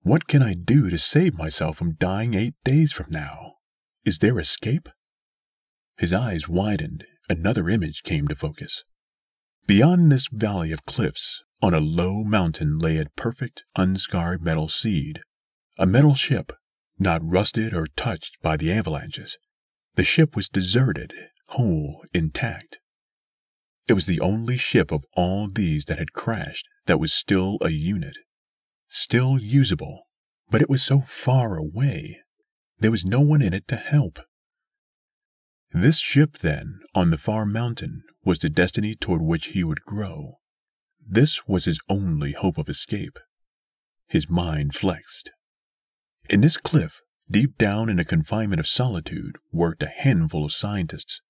What 0.00 0.26
can 0.26 0.42
I 0.42 0.54
do 0.54 0.90
to 0.90 0.98
save 0.98 1.38
myself 1.38 1.76
from 1.76 1.94
dying 1.94 2.34
eight 2.34 2.54
days 2.64 2.92
from 2.92 3.06
now? 3.10 3.54
Is 4.04 4.18
there 4.18 4.38
escape? 4.38 4.88
His 5.96 6.12
eyes 6.12 6.48
widened. 6.48 7.04
Another 7.28 7.68
image 7.68 8.02
came 8.02 8.26
to 8.28 8.34
focus. 8.34 8.82
Beyond 9.66 10.10
this 10.10 10.26
valley 10.32 10.72
of 10.72 10.84
cliffs, 10.84 11.42
on 11.62 11.72
a 11.72 11.80
low 11.80 12.24
mountain 12.24 12.78
lay 12.78 12.98
a 12.98 13.06
perfect, 13.16 13.62
unscarred 13.76 14.42
metal 14.42 14.68
seed. 14.68 15.20
A 15.78 15.86
metal 15.86 16.14
ship, 16.14 16.52
not 16.98 17.20
rusted 17.24 17.72
or 17.72 17.86
touched 17.96 18.36
by 18.42 18.56
the 18.56 18.72
avalanches. 18.72 19.38
The 19.94 20.04
ship 20.04 20.34
was 20.34 20.48
deserted, 20.48 21.12
whole, 21.48 22.02
intact. 22.12 22.80
It 23.88 23.94
was 23.94 24.06
the 24.06 24.20
only 24.20 24.56
ship 24.56 24.92
of 24.92 25.04
all 25.14 25.48
these 25.48 25.86
that 25.86 25.98
had 25.98 26.12
crashed 26.12 26.66
that 26.86 27.00
was 27.00 27.12
still 27.12 27.58
a 27.60 27.70
unit 27.70 28.16
still 28.92 29.38
usable, 29.40 30.06
but 30.50 30.60
it 30.60 30.68
was 30.68 30.82
so 30.82 31.00
far 31.00 31.56
away. 31.56 32.20
There 32.78 32.90
was 32.90 33.06
no 33.06 33.20
one 33.20 33.40
in 33.40 33.54
it 33.54 33.66
to 33.68 33.76
help. 33.76 34.20
This 35.70 35.98
ship, 35.98 36.38
then, 36.38 36.80
on 36.94 37.10
the 37.10 37.16
far 37.16 37.46
mountain, 37.46 38.02
was 38.22 38.38
the 38.38 38.50
destiny 38.50 38.94
toward 38.94 39.22
which 39.22 39.46
he 39.48 39.64
would 39.64 39.82
grow. 39.82 40.34
This 41.00 41.46
was 41.48 41.64
his 41.64 41.80
only 41.88 42.32
hope 42.32 42.58
of 42.58 42.68
escape. 42.68 43.18
His 44.06 44.28
mind 44.28 44.74
flexed. 44.74 45.30
In 46.28 46.42
this 46.42 46.58
cliff, 46.58 47.00
deep 47.30 47.56
down 47.56 47.88
in 47.88 47.96
the 47.96 48.04
confinement 48.04 48.60
of 48.60 48.66
solitude, 48.66 49.38
worked 49.52 49.82
a 49.82 49.86
handful 49.86 50.44
of 50.44 50.52
scientists. 50.52 51.22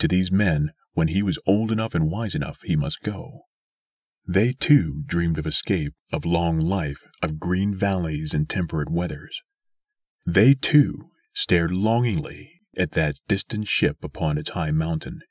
To 0.00 0.08
these 0.08 0.32
men, 0.32 0.72
when 1.00 1.08
he 1.08 1.22
was 1.22 1.38
old 1.46 1.72
enough 1.72 1.94
and 1.94 2.10
wise 2.10 2.34
enough, 2.34 2.58
he 2.62 2.76
must 2.76 3.00
go. 3.00 3.46
They 4.28 4.52
too 4.52 5.02
dreamed 5.06 5.38
of 5.38 5.46
escape, 5.46 5.94
of 6.12 6.26
long 6.26 6.60
life, 6.60 7.00
of 7.22 7.40
green 7.40 7.74
valleys 7.74 8.34
and 8.34 8.46
temperate 8.46 8.90
weathers. 8.90 9.40
They 10.26 10.52
too 10.52 11.08
stared 11.32 11.70
longingly 11.72 12.60
at 12.76 12.90
that 12.90 13.14
distant 13.28 13.66
ship 13.66 14.04
upon 14.04 14.36
its 14.36 14.50
high 14.50 14.72
mountain, 14.72 15.22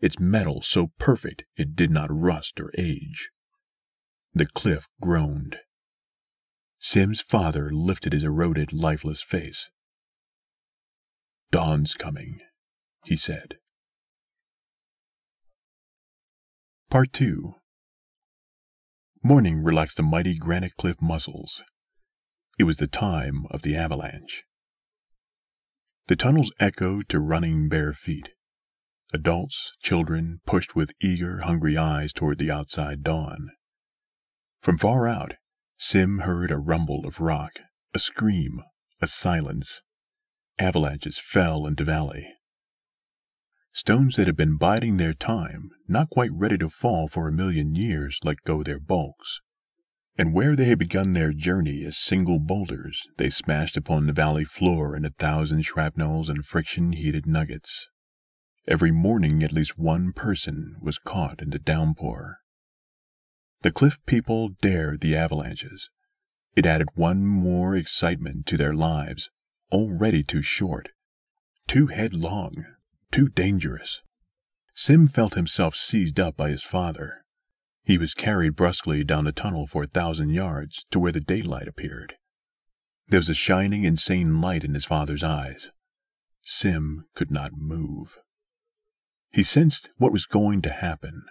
its 0.00 0.18
metal 0.18 0.62
so 0.62 0.90
perfect 0.98 1.44
it 1.54 1.76
did 1.76 1.90
not 1.90 2.08
rust 2.10 2.58
or 2.58 2.72
age. 2.78 3.28
The 4.32 4.46
cliff 4.46 4.88
groaned. 5.02 5.58
Sim's 6.78 7.20
father 7.20 7.70
lifted 7.70 8.14
his 8.14 8.24
eroded, 8.24 8.72
lifeless 8.72 9.20
face. 9.20 9.68
Dawn's 11.50 11.92
coming, 11.92 12.38
he 13.04 13.18
said. 13.18 13.58
Part 16.90 17.12
2 17.12 17.54
Morning 19.22 19.62
relaxed 19.62 19.96
the 19.96 20.02
mighty 20.02 20.36
granite 20.36 20.72
cliff 20.76 20.96
muscles. 21.00 21.62
It 22.58 22.64
was 22.64 22.78
the 22.78 22.88
time 22.88 23.46
of 23.52 23.62
the 23.62 23.76
avalanche. 23.76 24.42
The 26.08 26.16
tunnels 26.16 26.50
echoed 26.58 27.08
to 27.10 27.20
running 27.20 27.68
bare 27.68 27.92
feet. 27.92 28.30
Adults, 29.14 29.70
children 29.80 30.40
pushed 30.46 30.74
with 30.74 30.90
eager, 31.00 31.42
hungry 31.42 31.76
eyes 31.76 32.12
toward 32.12 32.38
the 32.38 32.50
outside 32.50 33.04
dawn. 33.04 33.50
From 34.60 34.76
far 34.76 35.06
out, 35.06 35.34
Sim 35.78 36.22
heard 36.24 36.50
a 36.50 36.58
rumble 36.58 37.06
of 37.06 37.20
rock, 37.20 37.60
a 37.94 38.00
scream, 38.00 38.62
a 39.00 39.06
silence. 39.06 39.82
Avalanches 40.58 41.20
fell 41.20 41.68
into 41.68 41.84
valley. 41.84 42.26
Stones 43.72 44.16
that 44.16 44.26
had 44.26 44.36
been 44.36 44.56
biding 44.56 44.96
their 44.96 45.14
time, 45.14 45.70
not 45.86 46.10
quite 46.10 46.32
ready 46.32 46.58
to 46.58 46.68
fall 46.68 47.08
for 47.08 47.28
a 47.28 47.32
million 47.32 47.74
years, 47.74 48.18
let 48.24 48.42
go 48.44 48.62
their 48.62 48.80
bulks. 48.80 49.40
And 50.18 50.34
where 50.34 50.56
they 50.56 50.66
had 50.66 50.78
begun 50.78 51.12
their 51.12 51.32
journey 51.32 51.84
as 51.84 51.96
single 51.96 52.40
boulders, 52.40 53.06
they 53.16 53.30
smashed 53.30 53.76
upon 53.76 54.06
the 54.06 54.12
valley 54.12 54.44
floor 54.44 54.96
in 54.96 55.04
a 55.04 55.10
thousand 55.10 55.62
shrapnels 55.62 56.28
and 56.28 56.44
friction 56.44 56.92
heated 56.92 57.26
nuggets. 57.26 57.88
Every 58.66 58.90
morning 58.90 59.42
at 59.42 59.52
least 59.52 59.78
one 59.78 60.12
person 60.12 60.76
was 60.82 60.98
caught 60.98 61.40
in 61.40 61.50
the 61.50 61.58
downpour. 61.58 62.38
The 63.62 63.70
cliff 63.72 63.98
people 64.04 64.50
dared 64.60 65.00
the 65.00 65.16
avalanches. 65.16 65.88
It 66.56 66.66
added 66.66 66.88
one 66.94 67.24
more 67.24 67.76
excitement 67.76 68.46
to 68.46 68.56
their 68.56 68.74
lives, 68.74 69.30
already 69.72 70.24
too 70.24 70.42
short, 70.42 70.90
too 71.66 71.86
headlong, 71.86 72.66
too 73.10 73.28
dangerous. 73.28 74.02
Sim 74.74 75.08
felt 75.08 75.34
himself 75.34 75.76
seized 75.76 76.18
up 76.18 76.36
by 76.36 76.50
his 76.50 76.62
father. 76.62 77.24
He 77.84 77.98
was 77.98 78.14
carried 78.14 78.56
brusquely 78.56 79.04
down 79.04 79.24
the 79.24 79.32
tunnel 79.32 79.66
for 79.66 79.82
a 79.82 79.88
thousand 79.88 80.30
yards 80.30 80.84
to 80.90 80.98
where 80.98 81.12
the 81.12 81.20
daylight 81.20 81.68
appeared. 81.68 82.16
There 83.08 83.18
was 83.18 83.28
a 83.28 83.34
shining, 83.34 83.84
insane 83.84 84.40
light 84.40 84.62
in 84.62 84.74
his 84.74 84.84
father's 84.84 85.24
eyes. 85.24 85.70
Sim 86.42 87.06
could 87.14 87.30
not 87.30 87.52
move. 87.52 88.18
He 89.32 89.42
sensed 89.42 89.90
what 89.98 90.12
was 90.12 90.26
going 90.26 90.62
to 90.62 90.72
happen. 90.72 91.24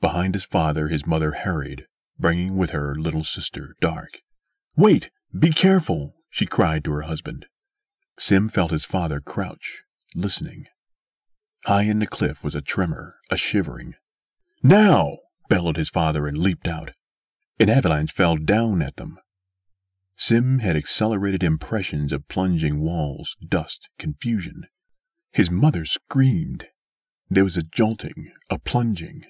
Behind 0.00 0.34
his 0.34 0.44
father, 0.44 0.88
his 0.88 1.06
mother 1.06 1.32
hurried, 1.32 1.86
bringing 2.18 2.56
with 2.56 2.70
her 2.70 2.94
little 2.94 3.24
sister, 3.24 3.74
Dark. 3.80 4.20
Wait! 4.76 5.10
Be 5.36 5.50
careful! 5.50 6.14
she 6.30 6.46
cried 6.46 6.84
to 6.84 6.92
her 6.92 7.02
husband. 7.02 7.46
Sim 8.18 8.48
felt 8.48 8.70
his 8.70 8.84
father 8.84 9.20
crouch, 9.20 9.82
listening. 10.14 10.66
High 11.66 11.82
in 11.82 11.98
the 11.98 12.06
cliff 12.06 12.44
was 12.44 12.54
a 12.54 12.60
tremor, 12.60 13.16
a 13.28 13.36
shivering. 13.36 13.96
Now! 14.62 15.18
bellowed 15.48 15.76
his 15.76 15.88
father 15.88 16.28
and 16.28 16.38
leaped 16.38 16.68
out. 16.68 16.92
An 17.58 17.68
avalanche 17.68 18.12
fell 18.12 18.36
down 18.36 18.82
at 18.82 18.94
them. 18.94 19.18
Sim 20.16 20.60
had 20.60 20.76
accelerated 20.76 21.42
impressions 21.42 22.12
of 22.12 22.28
plunging 22.28 22.78
walls, 22.82 23.36
dust, 23.44 23.88
confusion. 23.98 24.68
His 25.32 25.50
mother 25.50 25.84
screamed. 25.84 26.68
There 27.28 27.42
was 27.42 27.56
a 27.56 27.64
jolting, 27.64 28.30
a 28.48 28.60
plunging. 28.60 29.24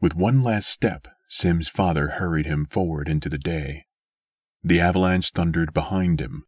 With 0.00 0.16
one 0.16 0.42
last 0.42 0.68
step, 0.68 1.06
Sim's 1.28 1.68
father 1.68 2.08
hurried 2.18 2.46
him 2.46 2.64
forward 2.64 3.08
into 3.08 3.28
the 3.28 3.38
day. 3.38 3.84
The 4.64 4.80
avalanche 4.80 5.30
thundered 5.30 5.72
behind 5.72 6.20
him. 6.20 6.46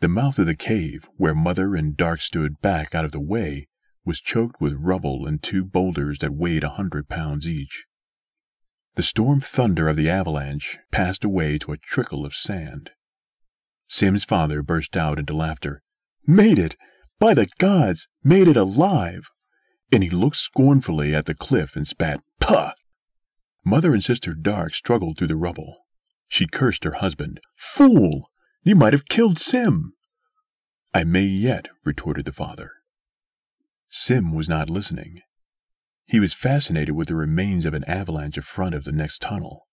The 0.00 0.08
mouth 0.08 0.40
of 0.40 0.46
the 0.46 0.56
cave, 0.56 1.08
where 1.16 1.34
Mother 1.34 1.76
and 1.76 1.96
Dark 1.96 2.20
stood 2.22 2.60
back 2.60 2.92
out 2.92 3.04
of 3.04 3.12
the 3.12 3.20
way, 3.20 3.68
was 4.10 4.20
choked 4.20 4.60
with 4.60 4.74
rubble 4.76 5.24
and 5.24 5.40
two 5.40 5.64
boulders 5.64 6.18
that 6.18 6.34
weighed 6.34 6.64
a 6.64 6.70
hundred 6.70 7.08
pounds 7.08 7.46
each. 7.46 7.84
The 8.96 9.04
storm 9.04 9.40
thunder 9.40 9.86
of 9.86 9.94
the 9.94 10.10
avalanche 10.10 10.78
passed 10.90 11.22
away 11.22 11.58
to 11.58 11.70
a 11.70 11.76
trickle 11.76 12.26
of 12.26 12.34
sand. 12.34 12.90
Sim's 13.86 14.24
father 14.24 14.64
burst 14.64 14.96
out 14.96 15.20
into 15.20 15.32
laughter. 15.32 15.80
Made 16.26 16.58
it! 16.58 16.74
By 17.20 17.34
the 17.34 17.46
gods! 17.60 18.08
Made 18.24 18.48
it 18.48 18.56
alive! 18.56 19.28
And 19.92 20.02
he 20.02 20.10
looked 20.10 20.38
scornfully 20.38 21.14
at 21.14 21.26
the 21.26 21.34
cliff 21.36 21.76
and 21.76 21.86
spat, 21.86 22.20
Puh! 22.40 22.72
Mother 23.64 23.92
and 23.92 24.02
Sister 24.02 24.34
Dark 24.34 24.74
struggled 24.74 25.18
through 25.18 25.28
the 25.28 25.36
rubble. 25.36 25.86
She 26.26 26.48
cursed 26.48 26.82
her 26.82 26.94
husband. 26.94 27.40
Fool! 27.56 28.28
You 28.64 28.74
might 28.74 28.92
have 28.92 29.06
killed 29.06 29.38
Sim! 29.38 29.92
I 30.92 31.04
may 31.04 31.26
yet, 31.26 31.68
retorted 31.84 32.24
the 32.24 32.32
father. 32.32 32.72
Sim 33.90 34.32
was 34.32 34.48
not 34.48 34.70
listening. 34.70 35.20
He 36.06 36.20
was 36.20 36.32
fascinated 36.32 36.94
with 36.94 37.08
the 37.08 37.16
remains 37.16 37.66
of 37.66 37.74
an 37.74 37.84
avalanche 37.84 38.36
in 38.36 38.42
front 38.44 38.74
of 38.74 38.84
the 38.84 38.92
next 38.92 39.20
tunnel. 39.20 39.66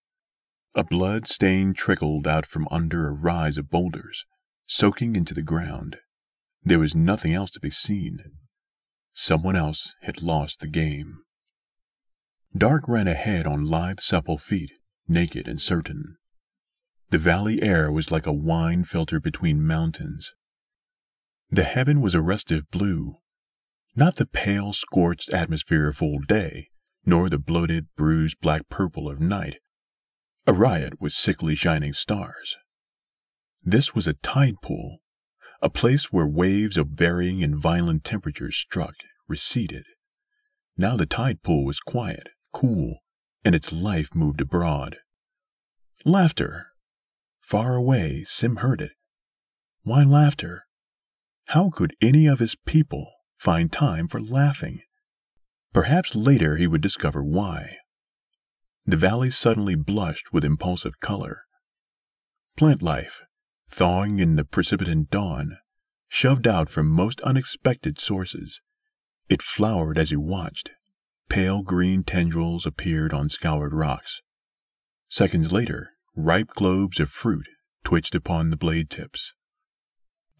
A 0.74 0.84
blood 0.84 1.26
stain 1.26 1.72
trickled 1.72 2.26
out 2.26 2.44
from 2.44 2.68
under 2.70 3.06
a 3.06 3.12
rise 3.12 3.56
of 3.56 3.70
boulders, 3.70 4.26
soaking 4.66 5.16
into 5.16 5.34
the 5.34 5.42
ground. 5.42 5.96
There 6.62 6.78
was 6.78 6.94
nothing 6.94 7.32
else 7.32 7.50
to 7.52 7.60
be 7.60 7.70
seen. 7.70 8.18
Someone 9.12 9.56
else 9.56 9.94
had 10.02 10.20
lost 10.20 10.60
the 10.60 10.68
game. 10.68 11.22
Dark 12.56 12.88
ran 12.88 13.08
ahead 13.08 13.46
on 13.46 13.66
lithe, 13.66 14.00
supple 14.00 14.38
feet, 14.38 14.72
naked 15.06 15.46
and 15.46 15.60
certain. 15.60 16.16
The 17.10 17.18
valley 17.18 17.62
air 17.62 17.90
was 17.90 18.10
like 18.10 18.26
a 18.26 18.32
wine 18.32 18.84
filter 18.84 19.20
between 19.20 19.66
mountains. 19.66 20.34
The 21.50 21.64
heaven 21.64 22.00
was 22.00 22.14
a 22.14 22.20
restive 22.20 22.70
blue, 22.70 23.16
not 23.98 24.14
the 24.14 24.26
pale, 24.26 24.72
scorched 24.72 25.34
atmosphere 25.34 25.88
of 25.88 25.96
full 25.96 26.20
day, 26.20 26.68
nor 27.04 27.28
the 27.28 27.36
bloated, 27.36 27.88
bruised 27.96 28.40
black 28.40 28.62
purple 28.68 29.10
of 29.10 29.20
night. 29.20 29.56
A 30.46 30.52
riot 30.52 31.00
with 31.00 31.12
sickly 31.12 31.56
shining 31.56 31.92
stars. 31.92 32.56
This 33.64 33.96
was 33.96 34.06
a 34.06 34.12
tide 34.14 34.54
pool, 34.62 34.98
a 35.60 35.68
place 35.68 36.12
where 36.12 36.28
waves 36.28 36.76
of 36.76 36.90
varying 36.90 37.42
and 37.42 37.56
violent 37.56 38.04
temperatures 38.04 38.56
struck, 38.56 38.94
receded. 39.26 39.84
Now 40.76 40.96
the 40.96 41.04
tide 41.04 41.42
pool 41.42 41.64
was 41.64 41.80
quiet, 41.80 42.28
cool, 42.52 42.98
and 43.44 43.52
its 43.52 43.72
life 43.72 44.14
moved 44.14 44.40
abroad. 44.40 44.98
Laughter. 46.04 46.68
Far 47.40 47.74
away, 47.74 48.24
Sim 48.28 48.56
heard 48.56 48.80
it. 48.80 48.92
Why 49.82 50.04
laughter? 50.04 50.66
How 51.46 51.70
could 51.70 51.96
any 52.00 52.28
of 52.28 52.38
his 52.38 52.54
people 52.64 53.10
find 53.38 53.72
time 53.72 54.08
for 54.08 54.20
laughing. 54.20 54.82
Perhaps 55.72 56.14
later 56.14 56.56
he 56.56 56.66
would 56.66 56.80
discover 56.80 57.22
why. 57.22 57.76
The 58.84 58.96
valley 58.96 59.30
suddenly 59.30 59.74
blushed 59.74 60.32
with 60.32 60.44
impulsive 60.44 61.00
color. 61.00 61.42
Plant 62.56 62.82
life, 62.82 63.22
thawing 63.70 64.18
in 64.18 64.36
the 64.36 64.44
precipitant 64.44 65.10
dawn, 65.10 65.58
shoved 66.08 66.46
out 66.46 66.68
from 66.68 66.88
most 66.88 67.20
unexpected 67.20 67.98
sources. 67.98 68.60
It 69.28 69.42
flowered 69.42 69.98
as 69.98 70.10
he 70.10 70.16
watched. 70.16 70.70
Pale 71.28 71.62
green 71.62 72.02
tendrils 72.02 72.64
appeared 72.64 73.12
on 73.12 73.28
scoured 73.28 73.74
rocks. 73.74 74.22
Seconds 75.08 75.52
later, 75.52 75.90
ripe 76.16 76.48
globes 76.48 76.98
of 76.98 77.10
fruit 77.10 77.46
twitched 77.84 78.14
upon 78.14 78.50
the 78.50 78.56
blade 78.56 78.90
tips. 78.90 79.34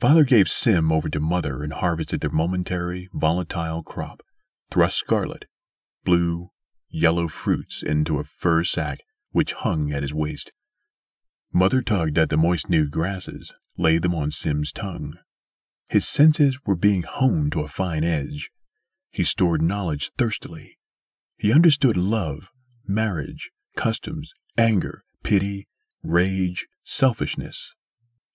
Father 0.00 0.22
gave 0.22 0.48
Sim 0.48 0.92
over 0.92 1.08
to 1.08 1.18
Mother 1.18 1.64
and 1.64 1.72
harvested 1.72 2.20
their 2.20 2.30
momentary, 2.30 3.08
volatile 3.12 3.82
crop, 3.82 4.22
thrust 4.70 4.96
scarlet, 4.96 5.46
blue, 6.04 6.50
yellow 6.88 7.26
fruits 7.26 7.82
into 7.82 8.20
a 8.20 8.24
fur 8.24 8.62
sack 8.62 9.00
which 9.32 9.54
hung 9.54 9.92
at 9.92 10.02
his 10.02 10.14
waist. 10.14 10.52
Mother 11.52 11.82
tugged 11.82 12.16
at 12.16 12.28
the 12.28 12.36
moist 12.36 12.70
new 12.70 12.88
grasses, 12.88 13.52
laid 13.76 14.02
them 14.02 14.14
on 14.14 14.30
Sim's 14.30 14.70
tongue. 14.70 15.14
His 15.90 16.06
senses 16.06 16.58
were 16.64 16.76
being 16.76 17.02
honed 17.02 17.50
to 17.52 17.62
a 17.62 17.68
fine 17.68 18.04
edge. 18.04 18.52
He 19.10 19.24
stored 19.24 19.62
knowledge 19.62 20.12
thirstily. 20.16 20.78
He 21.38 21.52
understood 21.52 21.96
love, 21.96 22.50
marriage, 22.86 23.50
customs, 23.76 24.32
anger, 24.56 25.02
pity, 25.24 25.66
rage, 26.04 26.68
selfishness, 26.84 27.74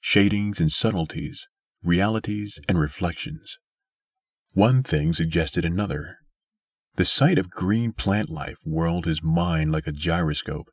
shadings 0.02 0.60
and 0.60 0.70
subtleties, 0.70 1.48
realities, 1.84 2.60
and 2.68 2.80
reflections. 2.80 3.58
One 4.54 4.84
thing 4.84 5.14
suggested 5.14 5.66
another. 5.66 6.18
The 6.96 7.06
sight 7.06 7.40
of 7.40 7.50
green 7.50 7.92
plant 7.92 8.30
life 8.30 8.58
whirled 8.64 9.06
his 9.06 9.24
mind 9.24 9.72
like 9.72 9.88
a 9.88 9.92
gyroscope, 9.92 10.68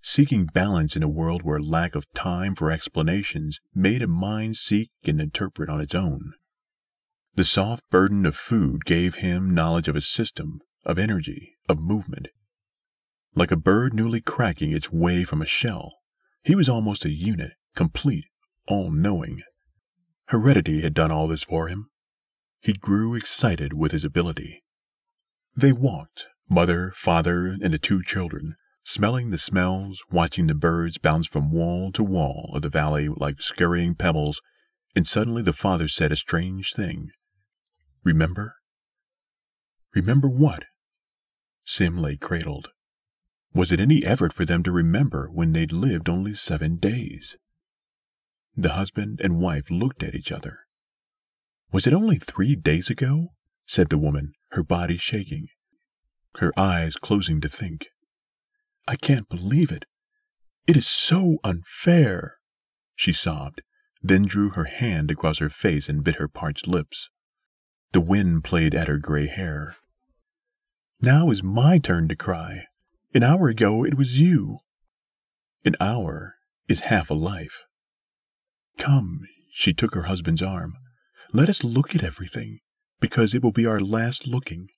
seeking 0.00 0.46
balance 0.46 0.96
in 0.96 1.02
a 1.02 1.08
world 1.08 1.42
where 1.42 1.60
lack 1.60 1.94
of 1.94 2.10
time 2.14 2.54
for 2.54 2.70
explanations 2.70 3.60
made 3.74 4.02
a 4.02 4.06
mind 4.06 4.56
seek 4.56 4.90
and 5.04 5.20
interpret 5.20 5.68
on 5.68 5.80
its 5.80 5.94
own. 5.94 6.32
The 7.34 7.44
soft 7.44 7.82
burden 7.90 8.24
of 8.24 8.34
food 8.34 8.86
gave 8.86 9.16
him 9.16 9.54
knowledge 9.54 9.88
of 9.88 9.96
a 9.96 10.00
system, 10.00 10.60
of 10.86 10.98
energy, 10.98 11.56
of 11.68 11.78
movement. 11.78 12.28
Like 13.34 13.50
a 13.50 13.56
bird 13.56 13.92
newly 13.92 14.22
cracking 14.22 14.72
its 14.72 14.90
way 14.90 15.24
from 15.24 15.42
a 15.42 15.46
shell, 15.46 15.92
he 16.42 16.54
was 16.54 16.70
almost 16.70 17.04
a 17.04 17.10
unit, 17.10 17.52
complete, 17.74 18.24
all 18.66 18.90
knowing. 18.90 19.42
Heredity 20.28 20.82
had 20.82 20.94
done 20.94 21.12
all 21.12 21.28
this 21.28 21.44
for 21.44 21.68
him. 21.68 21.88
He 22.60 22.72
grew 22.72 23.14
excited 23.14 23.72
with 23.72 23.92
his 23.92 24.04
ability. 24.04 24.64
They 25.54 25.72
walked, 25.72 26.26
mother, 26.50 26.92
father, 26.96 27.56
and 27.62 27.72
the 27.72 27.78
two 27.78 28.02
children, 28.02 28.56
smelling 28.82 29.30
the 29.30 29.38
smells, 29.38 30.02
watching 30.10 30.48
the 30.48 30.54
birds 30.54 30.98
bounce 30.98 31.26
from 31.26 31.52
wall 31.52 31.92
to 31.92 32.02
wall 32.02 32.50
of 32.54 32.62
the 32.62 32.68
valley 32.68 33.08
like 33.08 33.40
scurrying 33.40 33.94
pebbles, 33.94 34.42
and 34.96 35.06
suddenly 35.06 35.42
the 35.42 35.52
father 35.52 35.86
said 35.86 36.10
a 36.10 36.16
strange 36.16 36.72
thing. 36.74 37.10
Remember? 38.02 38.56
Remember 39.94 40.28
what? 40.28 40.64
Sim 41.64 41.98
lay 41.98 42.16
cradled. 42.16 42.70
Was 43.54 43.72
it 43.72 43.80
any 43.80 44.04
effort 44.04 44.32
for 44.32 44.44
them 44.44 44.62
to 44.64 44.72
remember 44.72 45.28
when 45.32 45.52
they'd 45.52 45.72
lived 45.72 46.08
only 46.08 46.34
seven 46.34 46.76
days? 46.76 47.36
The 48.58 48.72
husband 48.72 49.20
and 49.22 49.38
wife 49.38 49.70
looked 49.70 50.02
at 50.02 50.14
each 50.14 50.32
other. 50.32 50.60
Was 51.72 51.86
it 51.86 51.92
only 51.92 52.16
three 52.16 52.56
days 52.56 52.88
ago? 52.88 53.34
said 53.66 53.90
the 53.90 53.98
woman, 53.98 54.32
her 54.52 54.62
body 54.62 54.96
shaking, 54.96 55.48
her 56.36 56.52
eyes 56.56 56.96
closing 56.96 57.40
to 57.42 57.48
think. 57.48 57.88
I 58.88 58.96
can't 58.96 59.28
believe 59.28 59.70
it. 59.70 59.84
It 60.66 60.76
is 60.76 60.86
so 60.86 61.36
unfair, 61.44 62.36
she 62.94 63.12
sobbed, 63.12 63.60
then 64.02 64.24
drew 64.24 64.50
her 64.50 64.64
hand 64.64 65.10
across 65.10 65.38
her 65.38 65.50
face 65.50 65.88
and 65.88 66.02
bit 66.02 66.14
her 66.14 66.28
parched 66.28 66.66
lips. 66.66 67.10
The 67.92 68.00
wind 68.00 68.42
played 68.44 68.74
at 68.74 68.88
her 68.88 68.98
gray 68.98 69.26
hair. 69.26 69.76
Now 71.02 71.30
is 71.30 71.42
my 71.42 71.78
turn 71.78 72.08
to 72.08 72.16
cry. 72.16 72.64
An 73.12 73.22
hour 73.22 73.48
ago 73.48 73.84
it 73.84 73.98
was 73.98 74.18
you. 74.18 74.60
An 75.64 75.76
hour 75.78 76.36
is 76.68 76.80
half 76.80 77.10
a 77.10 77.14
life. 77.14 77.65
Come, 78.78 79.22
she 79.52 79.72
took 79.72 79.94
her 79.94 80.02
husband's 80.02 80.42
arm. 80.42 80.74
Let 81.32 81.48
us 81.48 81.64
look 81.64 81.94
at 81.94 82.04
everything, 82.04 82.60
because 83.00 83.34
it 83.34 83.42
will 83.42 83.52
be 83.52 83.66
our 83.66 83.80
last 83.80 84.26
looking. 84.26 84.68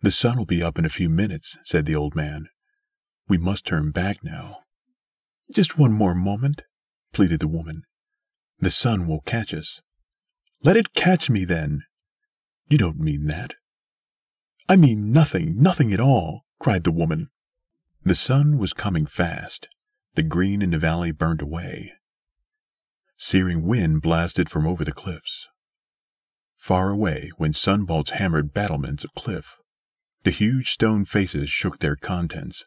The 0.00 0.10
sun 0.10 0.36
will 0.36 0.46
be 0.46 0.62
up 0.62 0.78
in 0.78 0.84
a 0.84 0.90
few 0.90 1.08
minutes, 1.08 1.56
said 1.64 1.86
the 1.86 1.96
old 1.96 2.14
man. 2.14 2.46
We 3.28 3.38
must 3.38 3.66
turn 3.66 3.90
back 3.90 4.22
now. 4.22 4.58
Just 5.52 5.78
one 5.78 5.92
more 5.92 6.14
moment, 6.14 6.62
pleaded 7.12 7.40
the 7.40 7.48
woman. 7.48 7.82
The 8.58 8.70
sun 8.70 9.06
will 9.08 9.20
catch 9.20 9.54
us. 9.54 9.80
Let 10.62 10.76
it 10.76 10.94
catch 10.94 11.28
me 11.30 11.44
then. 11.44 11.82
You 12.68 12.78
don't 12.78 12.98
mean 12.98 13.26
that. 13.26 13.54
I 14.68 14.76
mean 14.76 15.12
nothing, 15.12 15.56
nothing 15.56 15.92
at 15.92 16.00
all, 16.00 16.42
cried 16.58 16.84
the 16.84 16.92
woman. 16.92 17.28
The 18.02 18.14
sun 18.14 18.58
was 18.58 18.72
coming 18.72 19.06
fast. 19.06 19.68
The 20.14 20.22
green 20.22 20.62
in 20.62 20.70
the 20.70 20.78
valley 20.78 21.10
burned 21.10 21.42
away. 21.42 21.92
Searing 23.16 23.62
wind 23.62 24.02
blasted 24.02 24.48
from 24.48 24.66
over 24.66 24.84
the 24.84 24.92
cliffs. 24.92 25.48
Far 26.56 26.90
away, 26.90 27.30
when 27.36 27.52
sunbolts 27.52 28.12
hammered 28.12 28.52
battlements 28.52 29.04
of 29.04 29.14
cliff, 29.14 29.56
the 30.24 30.30
huge 30.30 30.70
stone 30.70 31.04
faces 31.04 31.50
shook 31.50 31.78
their 31.78 31.96
contents. 31.96 32.64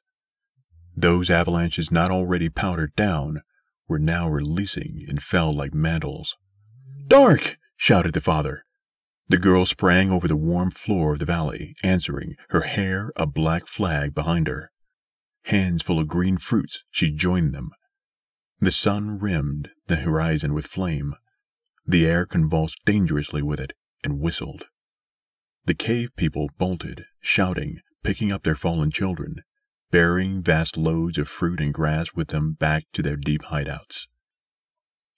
Those 0.95 1.29
avalanches 1.29 1.91
not 1.91 2.11
already 2.11 2.49
powdered 2.49 2.95
down 2.95 3.41
were 3.87 3.99
now 3.99 4.29
releasing 4.29 5.05
and 5.07 5.21
fell 5.21 5.51
like 5.51 5.73
mantles. 5.73 6.35
Dark! 7.07 7.57
shouted 7.75 8.13
the 8.13 8.21
father. 8.21 8.63
The 9.29 9.37
girl 9.37 9.65
sprang 9.65 10.11
over 10.11 10.27
the 10.27 10.35
warm 10.35 10.71
floor 10.71 11.13
of 11.13 11.19
the 11.19 11.25
valley, 11.25 11.75
answering, 11.83 12.35
her 12.49 12.61
hair 12.61 13.11
a 13.15 13.25
black 13.25 13.67
flag 13.67 14.13
behind 14.13 14.47
her. 14.47 14.71
Hands 15.43 15.81
full 15.81 15.99
of 15.99 16.07
green 16.07 16.37
fruits, 16.37 16.83
she 16.91 17.11
joined 17.11 17.53
them. 17.53 17.71
The 18.59 18.71
sun 18.71 19.19
rimmed 19.19 19.69
the 19.85 19.97
horizon 19.97 20.53
with 20.53 20.65
flame. 20.65 21.15
The 21.85 22.07
air 22.07 22.25
convulsed 22.25 22.79
dangerously 22.85 23.43
with 23.43 23.59
it 23.59 23.73
and 24.03 24.19
whistled. 24.19 24.65
The 25.65 25.75
cave 25.75 26.09
people 26.15 26.49
bolted, 26.57 27.05
shouting, 27.21 27.81
picking 28.03 28.31
up 28.31 28.43
their 28.43 28.55
fallen 28.55 28.89
children, 28.89 29.43
bearing 29.91 30.41
vast 30.41 30.75
loads 30.75 31.17
of 31.17 31.29
fruit 31.29 31.59
and 31.59 31.73
grass 31.73 32.13
with 32.15 32.29
them 32.29 32.53
back 32.53 32.85
to 32.93 33.03
their 33.03 33.15
deep 33.15 33.43
hideouts. 33.43 34.07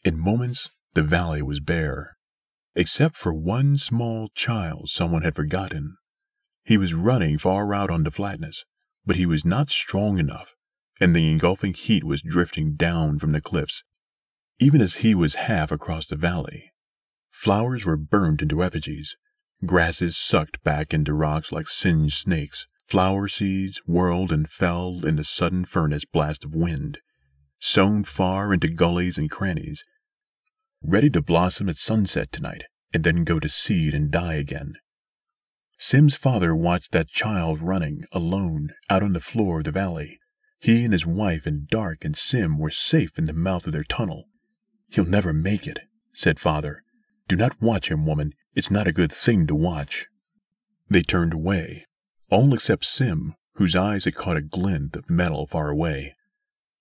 In 0.03 0.19
moments, 0.19 0.69
the 0.93 1.03
valley 1.03 1.41
was 1.41 1.59
bare, 1.59 2.17
except 2.75 3.15
for 3.15 3.33
one 3.33 3.77
small 3.77 4.29
child 4.35 4.89
someone 4.89 5.21
had 5.21 5.35
forgotten. 5.35 5.95
He 6.65 6.77
was 6.77 6.93
running 6.93 7.37
far 7.37 7.73
out 7.73 7.89
on 7.89 8.03
the 8.03 8.11
flatness, 8.11 8.65
but 9.05 9.15
he 9.15 9.25
was 9.25 9.45
not 9.45 9.69
strong 9.69 10.19
enough, 10.19 10.55
and 10.99 11.15
the 11.15 11.29
engulfing 11.29 11.73
heat 11.73 12.03
was 12.03 12.21
drifting 12.21 12.75
down 12.75 13.19
from 13.19 13.31
the 13.31 13.41
cliffs, 13.41 13.83
even 14.59 14.81
as 14.81 14.95
he 14.95 15.15
was 15.15 15.35
half 15.35 15.71
across 15.71 16.07
the 16.07 16.15
valley. 16.15 16.71
Flowers 17.31 17.85
were 17.85 17.97
burned 17.97 18.41
into 18.41 18.63
effigies, 18.63 19.15
grasses 19.65 20.17
sucked 20.17 20.61
back 20.63 20.93
into 20.93 21.13
rocks 21.13 21.51
like 21.51 21.67
singed 21.67 22.17
snakes, 22.17 22.67
Flower 22.89 23.27
seeds 23.27 23.79
whirled 23.85 24.31
and 24.31 24.49
fell 24.49 25.05
in 25.05 25.15
the 25.17 25.23
sudden 25.23 25.63
furnace 25.63 26.05
blast 26.05 26.43
of 26.43 26.55
wind, 26.55 26.97
sown 27.59 28.03
far 28.03 28.51
into 28.51 28.67
gullies 28.67 29.15
and 29.15 29.29
crannies, 29.29 29.83
ready 30.81 31.07
to 31.11 31.21
blossom 31.21 31.69
at 31.69 31.77
sunset 31.77 32.31
tonight 32.31 32.63
and 32.91 33.03
then 33.03 33.23
go 33.23 33.39
to 33.39 33.47
seed 33.47 33.93
and 33.93 34.09
die 34.09 34.33
again. 34.33 34.73
Sim's 35.77 36.15
father 36.15 36.55
watched 36.55 36.91
that 36.91 37.09
child 37.09 37.61
running, 37.61 38.05
alone, 38.11 38.71
out 38.89 39.03
on 39.03 39.13
the 39.13 39.19
floor 39.19 39.59
of 39.59 39.65
the 39.65 39.71
valley. 39.71 40.18
He 40.59 40.83
and 40.83 40.91
his 40.91 41.05
wife 41.05 41.45
and 41.45 41.67
Dark 41.67 42.03
and 42.03 42.17
Sim 42.17 42.57
were 42.57 42.69
safe 42.69 43.17
in 43.17 43.25
the 43.25 43.33
mouth 43.33 43.65
of 43.65 43.73
their 43.73 43.83
tunnel. 43.83 44.27
He'll 44.89 45.05
never 45.05 45.31
make 45.31 45.65
it, 45.65 45.79
said 46.13 46.39
father. 46.39 46.83
Do 47.27 47.35
not 47.35 47.61
watch 47.61 47.89
him, 47.89 48.05
woman. 48.05 48.33
It's 48.55 48.69
not 48.69 48.87
a 48.87 48.91
good 48.91 49.11
thing 49.11 49.47
to 49.47 49.55
watch. 49.55 50.07
They 50.89 51.01
turned 51.01 51.33
away, 51.33 51.85
all 52.29 52.53
except 52.53 52.83
Sim, 52.83 53.35
whose 53.53 53.75
eyes 53.75 54.05
had 54.05 54.15
caught 54.15 54.37
a 54.37 54.41
glint 54.41 54.95
of 54.95 55.09
metal 55.09 55.47
far 55.47 55.69
away. 55.69 56.13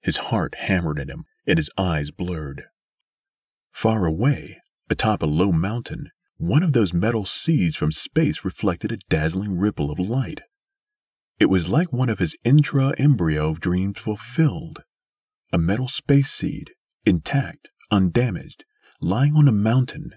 His 0.00 0.16
heart 0.16 0.54
hammered 0.56 0.98
in 0.98 1.08
him, 1.08 1.24
and 1.46 1.58
his 1.58 1.70
eyes 1.76 2.10
blurred. 2.10 2.64
Far 3.70 4.06
away, 4.06 4.60
atop 4.90 5.22
a 5.22 5.26
low 5.26 5.52
mountain, 5.52 6.10
one 6.36 6.62
of 6.62 6.72
those 6.72 6.94
metal 6.94 7.24
seeds 7.24 7.76
from 7.76 7.92
space 7.92 8.44
reflected 8.44 8.90
a 8.90 8.98
dazzling 9.08 9.58
ripple 9.58 9.90
of 9.90 9.98
light. 9.98 10.40
It 11.38 11.48
was 11.48 11.68
like 11.68 11.92
one 11.92 12.08
of 12.08 12.18
his 12.18 12.36
intra 12.44 12.94
embryo 12.98 13.54
dreams 13.54 13.98
fulfilled. 13.98 14.82
A 15.52 15.58
metal 15.58 15.88
space 15.88 16.30
seed, 16.30 16.72
intact, 17.06 17.70
undamaged, 17.90 18.64
lying 19.00 19.34
on 19.34 19.46
a 19.46 19.52
mountain. 19.52 20.10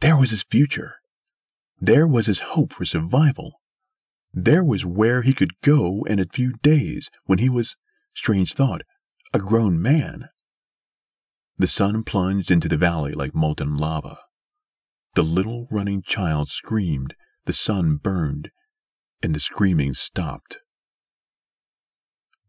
There 0.00 0.18
was 0.18 0.30
his 0.30 0.44
future. 0.44 0.96
There 1.78 2.06
was 2.06 2.26
his 2.26 2.40
hope 2.40 2.72
for 2.72 2.86
survival. 2.86 3.60
There 4.32 4.64
was 4.64 4.86
where 4.86 5.22
he 5.22 5.34
could 5.34 5.60
go 5.60 6.04
in 6.04 6.18
a 6.18 6.26
few 6.32 6.54
days 6.62 7.10
when 7.24 7.38
he 7.38 7.50
was, 7.50 7.76
strange 8.14 8.54
thought, 8.54 8.82
a 9.34 9.38
grown 9.38 9.80
man. 9.80 10.28
The 11.58 11.68
sun 11.68 12.02
plunged 12.02 12.50
into 12.50 12.68
the 12.68 12.78
valley 12.78 13.12
like 13.12 13.34
molten 13.34 13.76
lava. 13.76 14.18
The 15.14 15.22
little 15.22 15.66
running 15.70 16.02
child 16.02 16.48
screamed, 16.50 17.14
the 17.44 17.52
sun 17.52 17.96
burned, 17.96 18.50
and 19.22 19.34
the 19.34 19.40
screaming 19.40 19.94
stopped. 19.94 20.58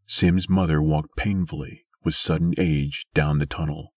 Sim's 0.06 0.48
mother 0.48 0.82
walked 0.82 1.16
painfully, 1.16 1.84
with 2.04 2.14
sudden 2.14 2.52
age, 2.58 3.06
down 3.14 3.38
the 3.38 3.46
tunnel, 3.46 3.94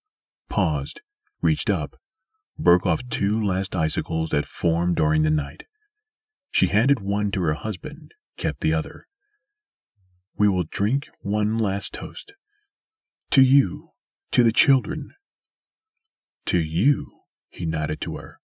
paused, 0.49 1.01
reached 1.41 1.69
up, 1.69 1.95
broke 2.57 2.85
off 2.85 3.01
two 3.09 3.41
last 3.41 3.75
icicles 3.75 4.29
that 4.29 4.45
formed 4.45 4.95
during 4.95 5.23
the 5.23 5.29
night, 5.29 5.63
she 6.55 6.67
handed 6.67 7.01
one 7.01 7.31
to 7.31 7.41
her 7.41 7.53
husband, 7.53 8.13
kept 8.37 8.61
the 8.61 8.73
other. 8.73 9.07
We 10.37 10.47
will 10.47 10.63
drink 10.63 11.09
one 11.19 11.57
last 11.57 11.91
toast. 11.91 12.31
To 13.31 13.41
you, 13.41 13.89
to 14.31 14.41
the 14.41 14.53
children. 14.53 15.11
To 16.45 16.57
you, 16.57 17.11
he 17.49 17.65
nodded 17.65 17.99
to 18.01 18.15
her, 18.15 18.39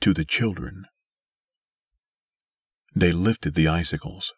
to 0.00 0.14
the 0.14 0.24
children. 0.24 0.84
They 2.94 3.12
lifted 3.12 3.54
the 3.54 3.68
icicles. 3.68 4.32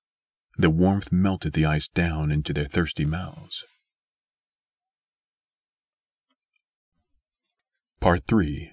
The 0.57 0.71
warmth 0.71 1.11
melted 1.11 1.55
the 1.55 1.67
ice 1.67 1.89
down 1.89 2.31
into 2.31 2.53
their 2.53 2.67
thirsty 2.67 3.05
mouths. 3.05 3.65
Part 8.01 8.27
3 8.27 8.73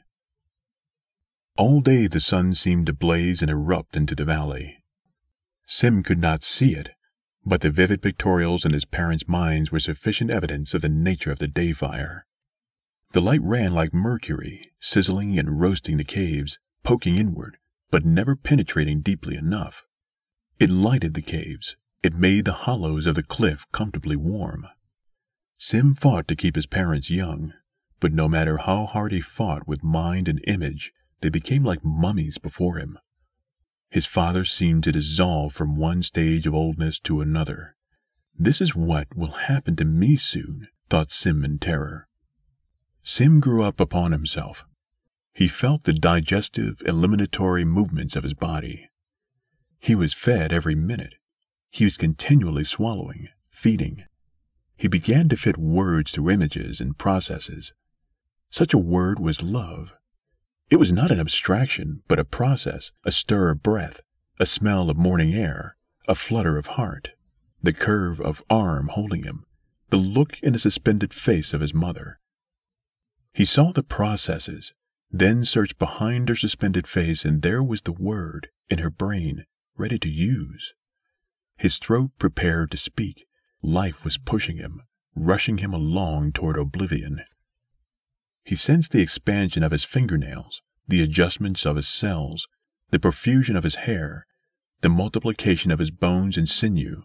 all 1.60 1.82
day 1.82 2.08
the 2.08 2.22
sun 2.22 2.54
seemed 2.54 2.86
to 2.86 2.94
blaze 2.94 3.42
and 3.42 3.52
erupt 3.52 3.98
into 3.98 4.16
the 4.16 4.24
valley. 4.24 4.82
Sim 5.66 6.04
could 6.04 6.18
not 6.18 6.42
see 6.42 6.74
it, 6.74 6.92
but 7.46 7.60
the 7.60 7.70
vivid 7.70 8.02
pictorials 8.02 8.66
in 8.66 8.72
his 8.72 8.86
parents' 8.86 9.28
minds 9.28 9.70
were 9.70 9.82
sufficient 9.82 10.32
evidence 10.32 10.74
of 10.74 10.84
the 10.84 10.88
nature 10.88 11.34
of 11.34 11.40
the 11.40 11.50
day 11.50 11.74
fire. 11.74 12.26
The 13.12 13.20
light 13.20 13.42
ran 13.44 13.74
like 13.74 13.94
mercury, 13.94 14.72
sizzling 14.80 15.38
and 15.38 15.60
roasting 15.60 15.98
the 15.98 16.06
caves, 16.06 16.60
poking 16.84 17.18
inward, 17.18 17.58
but 17.92 18.06
never 18.06 18.36
penetrating 18.36 19.02
deeply 19.02 19.36
enough. 19.36 19.86
It 20.60 20.70
lighted 20.70 21.14
the 21.14 21.22
caves. 21.22 21.76
It 22.04 22.14
made 22.14 22.46
the 22.46 22.54
hollows 22.54 23.06
of 23.06 23.16
the 23.16 23.24
cliff 23.24 23.66
comfortably 23.72 24.16
warm. 24.16 24.68
Sim 25.58 25.96
fought 25.96 26.28
to 26.28 26.36
keep 26.36 26.56
his 26.56 26.68
parents 26.68 27.10
young, 27.10 27.54
but 28.00 28.14
no 28.14 28.30
matter 28.30 28.58
how 28.58 28.86
hard 28.86 29.12
he 29.12 29.22
fought 29.22 29.68
with 29.68 29.84
mind 29.84 30.28
and 30.28 30.44
image, 30.48 30.94
they 31.22 31.30
became 31.30 31.64
like 31.64 31.84
mummies 31.84 32.38
before 32.38 32.78
him. 32.78 32.98
His 33.90 34.06
father 34.06 34.46
seemed 34.46 34.84
to 34.86 34.92
dissolve 34.92 35.54
from 35.54 35.76
one 35.76 36.04
stage 36.04 36.46
of 36.48 36.54
oldness 36.54 37.00
to 37.00 37.22
another. 37.22 37.76
This 38.38 38.62
is 38.62 38.76
what 38.76 39.18
will 39.18 39.32
happen 39.32 39.76
to 39.78 39.86
me 39.86 40.16
soon, 40.16 40.68
thought 40.90 41.12
Sim 41.12 41.44
in 41.44 41.60
terror. 41.60 42.08
Sim 43.04 43.40
grew 43.40 43.64
up 43.64 43.80
upon 43.80 44.12
himself. 44.12 44.66
He 45.34 45.48
felt 45.48 45.84
the 45.84 45.94
digestive, 45.94 46.82
eliminatory 46.86 47.64
movements 47.66 48.16
of 48.16 48.24
his 48.24 48.34
body. 48.34 48.90
He 49.80 49.96
was 49.96 50.14
fed 50.14 50.52
every 50.52 50.76
minute. 50.76 51.16
He 51.72 51.86
was 51.86 51.98
continually 51.98 52.64
swallowing, 52.64 53.30
feeding. 53.50 54.06
He 54.76 54.88
began 54.88 55.30
to 55.30 55.38
fit 55.38 55.58
words 55.58 56.12
to 56.14 56.30
images 56.30 56.82
and 56.82 56.98
processes. 56.98 57.74
Such 58.50 58.74
a 58.74 58.78
word 58.78 59.20
was 59.20 59.44
love. 59.44 59.94
It 60.70 60.78
was 60.78 60.92
not 60.92 61.12
an 61.12 61.20
abstraction, 61.20 62.04
but 62.08 62.20
a 62.20 62.26
process, 62.26 62.92
a 63.04 63.12
stir 63.12 63.50
of 63.50 63.64
breath, 63.64 64.02
a 64.40 64.46
smell 64.46 64.90
of 64.90 64.98
morning 64.98 65.34
air, 65.34 65.76
a 66.08 66.16
flutter 66.16 66.58
of 66.58 66.68
heart, 66.68 67.12
the 67.62 67.74
curve 67.74 68.20
of 68.22 68.44
arm 68.50 68.88
holding 68.90 69.24
him, 69.24 69.46
the 69.90 69.98
look 69.98 70.40
in 70.42 70.54
the 70.54 70.60
suspended 70.60 71.14
face 71.14 71.54
of 71.54 71.62
his 71.62 71.74
mother. 71.74 72.20
He 73.34 73.46
saw 73.46 73.72
the 73.72 73.84
processes, 73.84 74.74
then 75.12 75.44
searched 75.44 75.80
behind 75.80 76.30
her 76.30 76.36
suspended 76.36 76.88
face, 76.88 77.26
and 77.26 77.42
there 77.42 77.64
was 77.64 77.82
the 77.82 77.92
word 77.92 78.50
in 78.70 78.80
her 78.80 78.90
brain, 78.90 79.46
ready 79.78 79.98
to 80.00 80.10
use. 80.10 80.74
His 81.58 81.78
throat 81.78 82.12
prepared 82.20 82.72
to 82.72 82.78
speak. 82.78 83.26
Life 83.62 84.04
was 84.04 84.18
pushing 84.18 84.58
him, 84.58 84.84
rushing 85.16 85.58
him 85.58 85.74
along 85.74 86.34
toward 86.34 86.58
oblivion. 86.58 87.24
He 88.44 88.56
sensed 88.56 88.92
the 88.92 89.02
expansion 89.02 89.64
of 89.64 89.72
his 89.72 89.84
fingernails, 89.84 90.62
the 90.88 91.02
adjustments 91.02 91.66
of 91.66 91.76
his 91.76 91.88
cells, 91.88 92.48
the 92.92 93.00
profusion 93.00 93.56
of 93.56 93.64
his 93.64 93.76
hair, 93.76 94.26
the 94.82 94.90
multiplication 94.90 95.72
of 95.72 95.80
his 95.80 95.92
bones 95.92 96.38
and 96.38 96.48
sinew, 96.48 97.04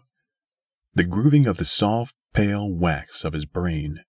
the 0.93 1.03
grooving 1.03 1.45
of 1.45 1.57
the 1.57 1.65
soft, 1.65 2.15
pale 2.33 2.73
wax 2.73 3.25
of 3.25 3.33
his 3.33 3.45
brain. 3.45 4.04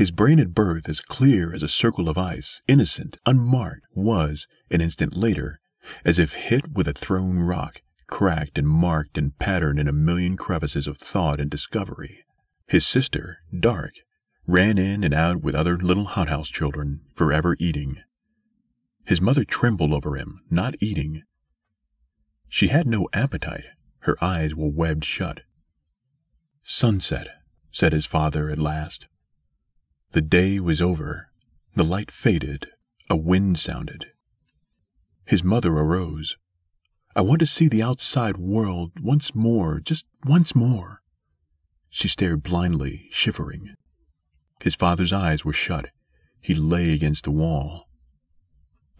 His 0.00 0.10
brain 0.10 0.40
at 0.40 0.54
birth, 0.54 0.88
as 0.88 0.98
clear 0.98 1.54
as 1.54 1.62
a 1.62 1.68
circle 1.68 2.08
of 2.08 2.16
ice, 2.16 2.62
innocent, 2.66 3.18
unmarked, 3.26 3.82
was, 3.94 4.46
an 4.70 4.80
instant 4.80 5.14
later, 5.14 5.60
as 6.06 6.18
if 6.18 6.32
hit 6.32 6.72
with 6.72 6.88
a 6.88 6.94
thrown 6.94 7.40
rock, 7.40 7.82
cracked 8.06 8.56
and 8.56 8.66
marked 8.66 9.18
and 9.18 9.38
patterned 9.38 9.78
in 9.78 9.86
a 9.86 9.92
million 9.92 10.38
crevices 10.38 10.86
of 10.86 10.96
thought 10.96 11.38
and 11.38 11.50
discovery. 11.50 12.24
His 12.66 12.86
sister, 12.86 13.40
Dark, 13.54 13.92
ran 14.46 14.78
in 14.78 15.04
and 15.04 15.12
out 15.12 15.42
with 15.42 15.54
other 15.54 15.76
little 15.76 16.06
hothouse 16.06 16.48
children, 16.48 17.02
forever 17.14 17.54
eating. 17.60 17.98
His 19.04 19.20
mother 19.20 19.44
trembled 19.44 19.92
over 19.92 20.16
him, 20.16 20.40
not 20.48 20.76
eating. 20.80 21.24
She 22.48 22.68
had 22.68 22.86
no 22.86 23.10
appetite. 23.12 23.66
Her 23.98 24.16
eyes 24.24 24.54
were 24.54 24.70
webbed 24.70 25.04
shut. 25.04 25.42
Sunset, 26.62 27.28
said 27.70 27.92
his 27.92 28.06
father 28.06 28.48
at 28.48 28.58
last. 28.58 29.06
The 30.12 30.20
day 30.20 30.58
was 30.58 30.82
over. 30.82 31.30
The 31.74 31.84
light 31.84 32.10
faded. 32.10 32.66
A 33.08 33.16
wind 33.16 33.60
sounded. 33.60 34.06
His 35.24 35.44
mother 35.44 35.72
arose. 35.72 36.36
I 37.14 37.20
want 37.20 37.38
to 37.40 37.46
see 37.46 37.68
the 37.68 37.82
outside 37.82 38.36
world 38.36 38.92
once 39.00 39.36
more, 39.36 39.78
just 39.78 40.06
once 40.26 40.54
more. 40.54 41.02
She 41.90 42.08
stared 42.08 42.42
blindly, 42.42 43.08
shivering. 43.12 43.74
His 44.60 44.74
father's 44.74 45.12
eyes 45.12 45.44
were 45.44 45.52
shut. 45.52 45.90
He 46.40 46.54
lay 46.54 46.92
against 46.92 47.24
the 47.24 47.30
wall. 47.30 47.88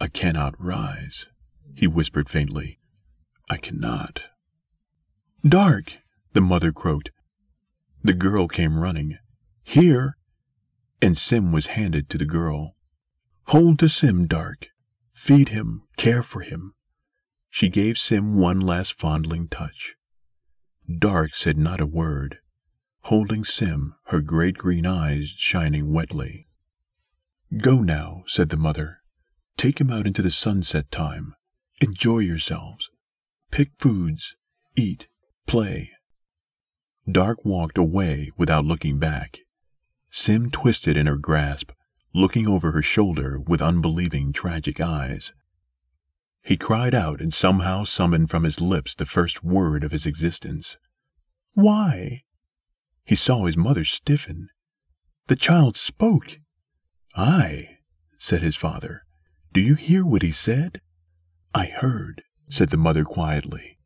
I 0.00 0.06
cannot 0.06 0.54
rise, 0.60 1.26
he 1.74 1.88
whispered 1.88 2.28
faintly. 2.28 2.78
I 3.48 3.56
cannot. 3.56 4.24
Dark, 5.44 5.98
the 6.34 6.40
mother 6.40 6.70
croaked. 6.70 7.10
The 8.02 8.12
girl 8.12 8.46
came 8.46 8.78
running. 8.78 9.18
Here! 9.64 10.16
And 11.02 11.16
Sim 11.16 11.52
was 11.52 11.68
handed 11.68 12.08
to 12.10 12.18
the 12.18 12.26
girl. 12.26 12.76
Hold 13.46 13.78
to 13.78 13.88
Sim, 13.88 14.26
Dark. 14.26 14.68
Feed 15.12 15.50
him, 15.50 15.82
care 15.96 16.22
for 16.22 16.40
him. 16.40 16.74
She 17.48 17.68
gave 17.68 17.98
Sim 17.98 18.38
one 18.38 18.60
last 18.60 18.98
fondling 18.98 19.48
touch. 19.48 19.94
Dark 20.98 21.34
said 21.34 21.58
not 21.58 21.80
a 21.80 21.86
word, 21.86 22.38
holding 23.02 23.44
Sim, 23.44 23.94
her 24.06 24.20
great 24.20 24.56
green 24.56 24.86
eyes 24.86 25.34
shining 25.36 25.92
wetly. 25.92 26.48
Go 27.56 27.80
now, 27.80 28.22
said 28.26 28.48
the 28.48 28.56
mother. 28.56 28.98
Take 29.56 29.80
him 29.80 29.90
out 29.90 30.06
into 30.06 30.22
the 30.22 30.30
sunset 30.30 30.90
time. 30.90 31.34
Enjoy 31.80 32.18
yourselves. 32.18 32.88
Pick 33.50 33.70
foods, 33.78 34.36
eat, 34.76 35.08
play. 35.46 35.90
Dark 37.10 37.44
walked 37.44 37.76
away 37.78 38.30
without 38.36 38.64
looking 38.64 38.98
back. 38.98 39.40
Sim 40.10 40.50
twisted 40.50 40.96
in 40.96 41.06
her 41.06 41.16
grasp, 41.16 41.70
looking 42.12 42.46
over 42.46 42.72
her 42.72 42.82
shoulder 42.82 43.38
with 43.38 43.62
unbelieving, 43.62 44.32
tragic 44.32 44.80
eyes. 44.80 45.32
He 46.42 46.56
cried 46.56 46.94
out 46.94 47.20
and 47.20 47.32
somehow 47.32 47.84
summoned 47.84 48.30
from 48.30 48.44
his 48.44 48.60
lips 48.60 48.94
the 48.94 49.06
first 49.06 49.44
word 49.44 49.84
of 49.84 49.92
his 49.92 50.06
existence. 50.06 50.76
Why? 51.54 52.22
He 53.04 53.14
saw 53.14 53.44
his 53.46 53.56
mother 53.56 53.84
stiffen. 53.84 54.48
The 55.28 55.36
child 55.36 55.76
spoke. 55.76 56.38
Aye, 57.14 57.78
said 58.18 58.42
his 58.42 58.56
father. 58.56 59.02
Do 59.52 59.60
you 59.60 59.74
hear 59.74 60.04
what 60.04 60.22
he 60.22 60.32
said? 60.32 60.80
I 61.54 61.66
heard, 61.66 62.22
said 62.48 62.70
the 62.70 62.76
mother 62.76 63.04
quietly. 63.04 63.78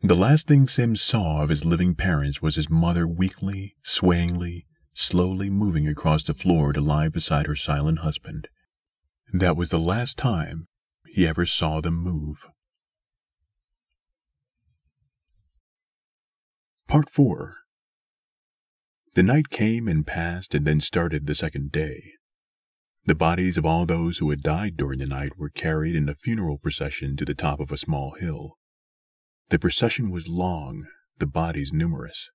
The 0.00 0.14
last 0.14 0.46
thing 0.46 0.68
Sim 0.68 0.96
saw 0.96 1.42
of 1.42 1.48
his 1.48 1.64
living 1.64 1.94
parents 1.94 2.42
was 2.42 2.56
his 2.56 2.68
mother 2.68 3.06
weakly, 3.06 3.76
swayingly, 3.82 4.66
slowly 4.94 5.50
moving 5.50 5.86
across 5.86 6.22
the 6.22 6.34
floor 6.34 6.72
to 6.72 6.80
lie 6.80 7.08
beside 7.08 7.46
her 7.46 7.56
silent 7.56 7.98
husband. 7.98 8.48
That 9.32 9.56
was 9.56 9.70
the 9.70 9.78
last 9.78 10.16
time 10.16 10.68
he 11.06 11.26
ever 11.26 11.44
saw 11.44 11.80
them 11.80 11.94
move. 11.94 12.46
Part 16.86 17.10
4 17.10 17.56
The 19.14 19.22
night 19.22 19.50
came 19.50 19.88
and 19.88 20.06
passed, 20.06 20.54
and 20.54 20.64
then 20.64 20.80
started 20.80 21.26
the 21.26 21.34
second 21.34 21.72
day. 21.72 22.12
The 23.06 23.14
bodies 23.14 23.58
of 23.58 23.66
all 23.66 23.84
those 23.84 24.18
who 24.18 24.30
had 24.30 24.42
died 24.42 24.76
during 24.76 24.98
the 24.98 25.06
night 25.06 25.36
were 25.36 25.50
carried 25.50 25.94
in 25.94 26.08
a 26.08 26.14
funeral 26.14 26.56
procession 26.56 27.16
to 27.16 27.24
the 27.24 27.34
top 27.34 27.60
of 27.60 27.70
a 27.70 27.76
small 27.76 28.16
hill. 28.18 28.58
The 29.48 29.58
procession 29.58 30.10
was 30.10 30.28
long, 30.28 30.86
the 31.18 31.26
bodies 31.26 31.72
numerous. 31.72 32.30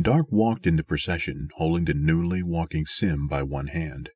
Dark 0.00 0.26
walked 0.30 0.66
in 0.66 0.76
the 0.76 0.84
procession, 0.84 1.48
holding 1.56 1.84
the 1.84 1.94
newly 1.94 2.42
walking 2.42 2.86
Sim 2.86 3.28
by 3.28 3.42
one 3.42 3.68
hand. 3.68 4.10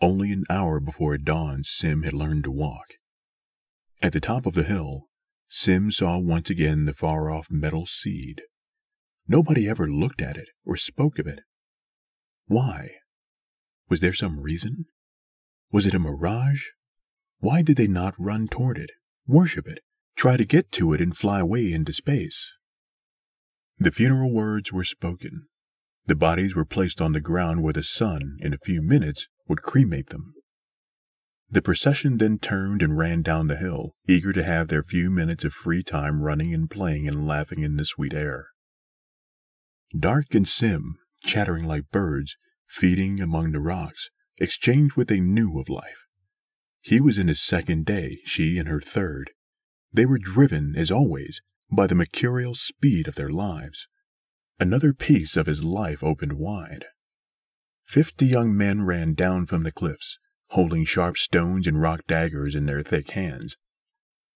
Only 0.00 0.32
an 0.32 0.44
hour 0.50 0.80
before 0.80 1.16
dawn, 1.16 1.64
Sim 1.64 2.02
had 2.02 2.12
learned 2.12 2.44
to 2.44 2.50
walk. 2.50 2.86
At 4.02 4.12
the 4.12 4.20
top 4.20 4.44
of 4.44 4.54
the 4.54 4.64
hill, 4.64 5.08
Sim 5.48 5.90
saw 5.90 6.18
once 6.18 6.50
again 6.50 6.84
the 6.84 6.92
far 6.92 7.30
off 7.30 7.50
metal 7.50 7.86
seed. 7.86 8.42
Nobody 9.26 9.66
ever 9.66 9.88
looked 9.88 10.20
at 10.20 10.36
it 10.36 10.48
or 10.66 10.76
spoke 10.76 11.18
of 11.18 11.26
it. 11.26 11.40
Why? 12.46 12.90
Was 13.88 14.00
there 14.00 14.12
some 14.12 14.40
reason? 14.40 14.84
Was 15.72 15.86
it 15.86 15.94
a 15.94 15.98
mirage? 15.98 16.64
Why 17.38 17.62
did 17.62 17.76
they 17.76 17.86
not 17.86 18.14
run 18.18 18.48
toward 18.48 18.76
it, 18.76 18.90
worship 19.26 19.66
it, 19.66 19.80
try 20.16 20.36
to 20.36 20.44
get 20.44 20.70
to 20.72 20.92
it 20.92 21.00
and 21.00 21.16
fly 21.16 21.40
away 21.40 21.72
into 21.72 21.92
space? 21.92 22.52
The 23.78 23.90
funeral 23.90 24.32
words 24.32 24.72
were 24.72 24.84
spoken. 24.84 25.48
The 26.06 26.14
bodies 26.14 26.54
were 26.54 26.64
placed 26.64 27.00
on 27.00 27.12
the 27.12 27.20
ground 27.20 27.62
where 27.62 27.72
the 27.72 27.82
sun, 27.82 28.36
in 28.40 28.52
a 28.52 28.58
few 28.64 28.82
minutes, 28.82 29.26
would 29.48 29.62
cremate 29.62 30.10
them. 30.10 30.34
The 31.50 31.62
procession 31.62 32.18
then 32.18 32.38
turned 32.38 32.82
and 32.82 32.96
ran 32.96 33.22
down 33.22 33.48
the 33.48 33.56
hill, 33.56 33.94
eager 34.08 34.32
to 34.32 34.44
have 34.44 34.68
their 34.68 34.82
few 34.82 35.10
minutes 35.10 35.44
of 35.44 35.52
free 35.52 35.82
time 35.82 36.22
running 36.22 36.52
and 36.52 36.70
playing 36.70 37.08
and 37.08 37.26
laughing 37.26 37.60
in 37.60 37.76
the 37.76 37.84
sweet 37.84 38.14
air. 38.14 38.48
Dark 39.98 40.34
and 40.34 40.48
Sim, 40.48 40.96
chattering 41.24 41.64
like 41.64 41.90
birds, 41.90 42.36
feeding 42.66 43.20
among 43.20 43.52
the 43.52 43.60
rocks, 43.60 44.10
exchanged 44.38 44.96
what 44.96 45.08
they 45.08 45.20
knew 45.20 45.58
of 45.58 45.68
life. 45.68 46.06
He 46.80 47.00
was 47.00 47.18
in 47.18 47.28
his 47.28 47.40
second 47.40 47.86
day, 47.86 48.18
she 48.24 48.58
in 48.58 48.66
her 48.66 48.80
third. 48.80 49.30
They 49.92 50.06
were 50.06 50.18
driven, 50.18 50.74
as 50.76 50.90
always, 50.90 51.40
by 51.74 51.86
the 51.86 51.94
mercurial 51.94 52.54
speed 52.54 53.08
of 53.08 53.14
their 53.14 53.30
lives. 53.30 53.88
Another 54.58 54.92
piece 54.92 55.36
of 55.36 55.46
his 55.46 55.64
life 55.64 56.02
opened 56.02 56.34
wide. 56.34 56.84
Fifty 57.84 58.26
young 58.26 58.56
men 58.56 58.82
ran 58.82 59.14
down 59.14 59.46
from 59.46 59.62
the 59.62 59.72
cliffs, 59.72 60.18
holding 60.48 60.84
sharp 60.84 61.16
stones 61.16 61.66
and 61.66 61.80
rock 61.80 62.00
daggers 62.06 62.54
in 62.54 62.66
their 62.66 62.82
thick 62.82 63.10
hands. 63.12 63.56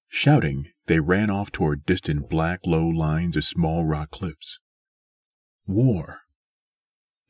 Shouting, 0.09 0.70
they 0.87 1.01
ran 1.01 1.31
off 1.31 1.53
toward 1.53 1.87
distant 1.87 2.29
black 2.29 2.61
low 2.64 2.87
lines 2.87 3.37
of 3.37 3.44
small 3.44 3.85
rock 3.85 4.11
cliffs. 4.11 4.59
War! 5.66 6.20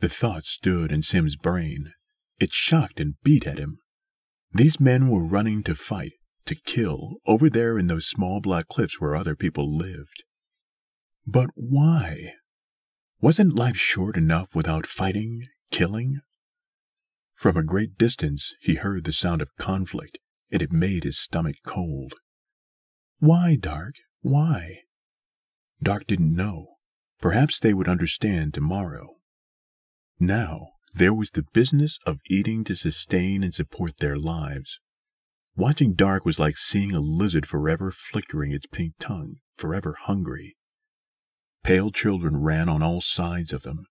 The 0.00 0.08
thought 0.08 0.44
stood 0.44 0.92
in 0.92 1.02
Sim's 1.02 1.36
brain, 1.36 1.92
it 2.38 2.50
shocked 2.52 3.00
and 3.00 3.14
beat 3.24 3.46
at 3.46 3.58
him. 3.58 3.78
These 4.52 4.78
men 4.78 5.08
were 5.08 5.24
running 5.24 5.62
to 5.64 5.74
fight, 5.74 6.12
to 6.48 6.54
kill, 6.54 7.16
over 7.26 7.48
there 7.48 7.78
in 7.78 7.86
those 7.86 8.06
small 8.06 8.40
black 8.40 8.68
cliffs 8.68 9.00
where 9.00 9.14
other 9.14 9.36
people 9.36 9.74
lived. 9.74 10.24
But 11.26 11.50
why? 11.54 12.32
Wasn't 13.20 13.54
life 13.54 13.76
short 13.76 14.16
enough 14.16 14.54
without 14.54 14.86
fighting, 14.86 15.42
killing? 15.70 16.20
From 17.34 17.56
a 17.56 17.62
great 17.62 17.96
distance 17.96 18.54
he 18.60 18.74
heard 18.74 19.04
the 19.04 19.12
sound 19.12 19.42
of 19.42 19.54
conflict, 19.58 20.18
and 20.50 20.62
it 20.62 20.72
made 20.72 21.04
his 21.04 21.18
stomach 21.18 21.56
cold. 21.66 22.14
Why, 23.18 23.56
Dark? 23.56 23.94
Why? 24.22 24.78
Dark 25.82 26.06
didn't 26.06 26.34
know. 26.34 26.76
Perhaps 27.20 27.60
they 27.60 27.74
would 27.74 27.88
understand 27.88 28.54
tomorrow. 28.54 29.16
Now, 30.18 30.68
there 30.94 31.14
was 31.14 31.30
the 31.30 31.44
business 31.52 31.98
of 32.06 32.18
eating 32.28 32.64
to 32.64 32.74
sustain 32.74 33.44
and 33.44 33.54
support 33.54 33.98
their 33.98 34.16
lives. 34.16 34.80
Watching 35.58 35.94
Dark 35.94 36.24
was 36.24 36.38
like 36.38 36.56
seeing 36.56 36.94
a 36.94 37.00
lizard 37.00 37.44
forever 37.44 37.90
flickering 37.90 38.52
its 38.52 38.66
pink 38.66 38.94
tongue, 39.00 39.40
forever 39.56 39.96
hungry. 40.02 40.56
Pale 41.64 41.90
children 41.90 42.36
ran 42.36 42.68
on 42.68 42.80
all 42.80 43.00
sides 43.00 43.52
of 43.52 43.64
them. 43.64 43.86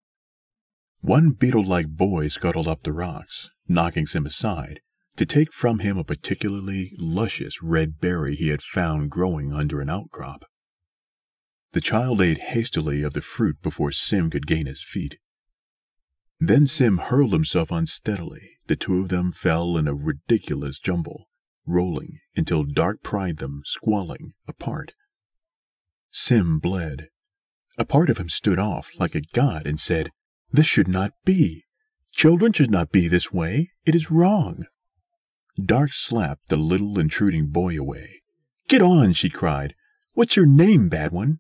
One 1.01 1.32
beetle 1.32 1.65
like 1.65 1.89
boy 1.89 2.30
scuttled 2.30 2.69
up 2.69 2.84
the 2.84 2.93
rocks, 2.93 3.49
knocking 3.67 4.08
Sim 4.08 4.25
aside, 4.25 4.80
to 5.17 5.25
take 5.25 5.51
from 5.51 5.80
him 5.80 5.97
a 5.97 6.06
particularly 6.06 6.93
luscious 6.97 7.62
red 7.62 7.99
berry 7.99 8.38
he 8.38 8.47
had 8.47 8.62
found 8.62 9.12
growing 9.12 9.51
under 9.51 9.82
an 9.82 9.89
outcrop. 9.89 10.45
The 11.73 11.82
child 11.82 12.21
ate 12.21 12.43
hastily 12.43 13.03
of 13.03 13.12
the 13.12 13.19
fruit 13.19 13.62
before 13.62 13.91
Sim 13.91 14.30
could 14.30 14.47
gain 14.47 14.67
his 14.67 14.86
feet. 14.88 15.17
Then 16.39 16.65
Sim 16.65 16.97
hurled 16.97 17.34
himself 17.34 17.71
unsteadily. 17.71 18.51
The 18.67 18.77
two 18.77 19.01
of 19.01 19.10
them 19.10 19.34
fell 19.34 19.75
in 19.75 19.89
a 19.89 19.93
ridiculous 19.93 20.80
jumble, 20.80 21.27
rolling 21.67 22.19
until 22.36 22.63
Dark 22.63 23.03
pried 23.03 23.38
them, 23.38 23.62
squalling, 23.65 24.34
apart. 24.47 24.93
Sim 26.12 26.60
bled. 26.60 27.10
A 27.77 27.86
part 27.86 28.10
of 28.10 28.17
him 28.17 28.30
stood 28.30 28.58
off 28.58 28.89
like 28.97 29.13
a 29.13 29.21
god 29.34 29.67
and 29.67 29.80
said, 29.80 30.12
This 30.51 30.65
should 30.65 30.88
not 30.88 31.13
be. 31.25 31.65
Children 32.12 32.53
should 32.53 32.71
not 32.71 32.91
be 32.91 33.08
this 33.08 33.32
way. 33.32 33.71
It 33.86 33.93
is 33.93 34.10
wrong. 34.10 34.65
Dark 35.63 35.93
slapped 35.93 36.49
the 36.49 36.58
little 36.58 36.97
intruding 36.97 37.47
boy 37.47 37.77
away. 37.77 38.21
Get 38.67 38.82
on, 38.82 39.13
she 39.13 39.30
cried. 39.30 39.75
What's 40.13 40.36
your 40.36 40.45
name, 40.45 40.89
bad 40.89 41.12
one? 41.12 41.39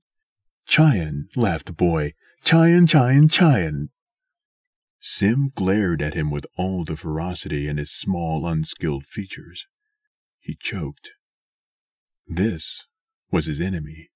Chion, 0.67 1.29
laughed 1.35 1.67
the 1.67 1.73
boy. 1.73 2.13
Chion, 2.43 2.87
Chion, 2.87 3.29
Chion. 3.29 3.89
Sim 4.99 5.51
glared 5.55 6.01
at 6.01 6.13
him 6.13 6.29
with 6.29 6.45
all 6.57 6.83
the 6.83 6.95
ferocity 6.95 7.67
in 7.67 7.77
his 7.77 7.91
small, 7.91 8.45
unskilled 8.45 9.05
features. 9.05 9.67
He 10.47 10.55
choked. 10.55 11.11
This 12.25 12.85
was 13.31 13.47
his 13.47 13.59
enemy. 13.59 14.11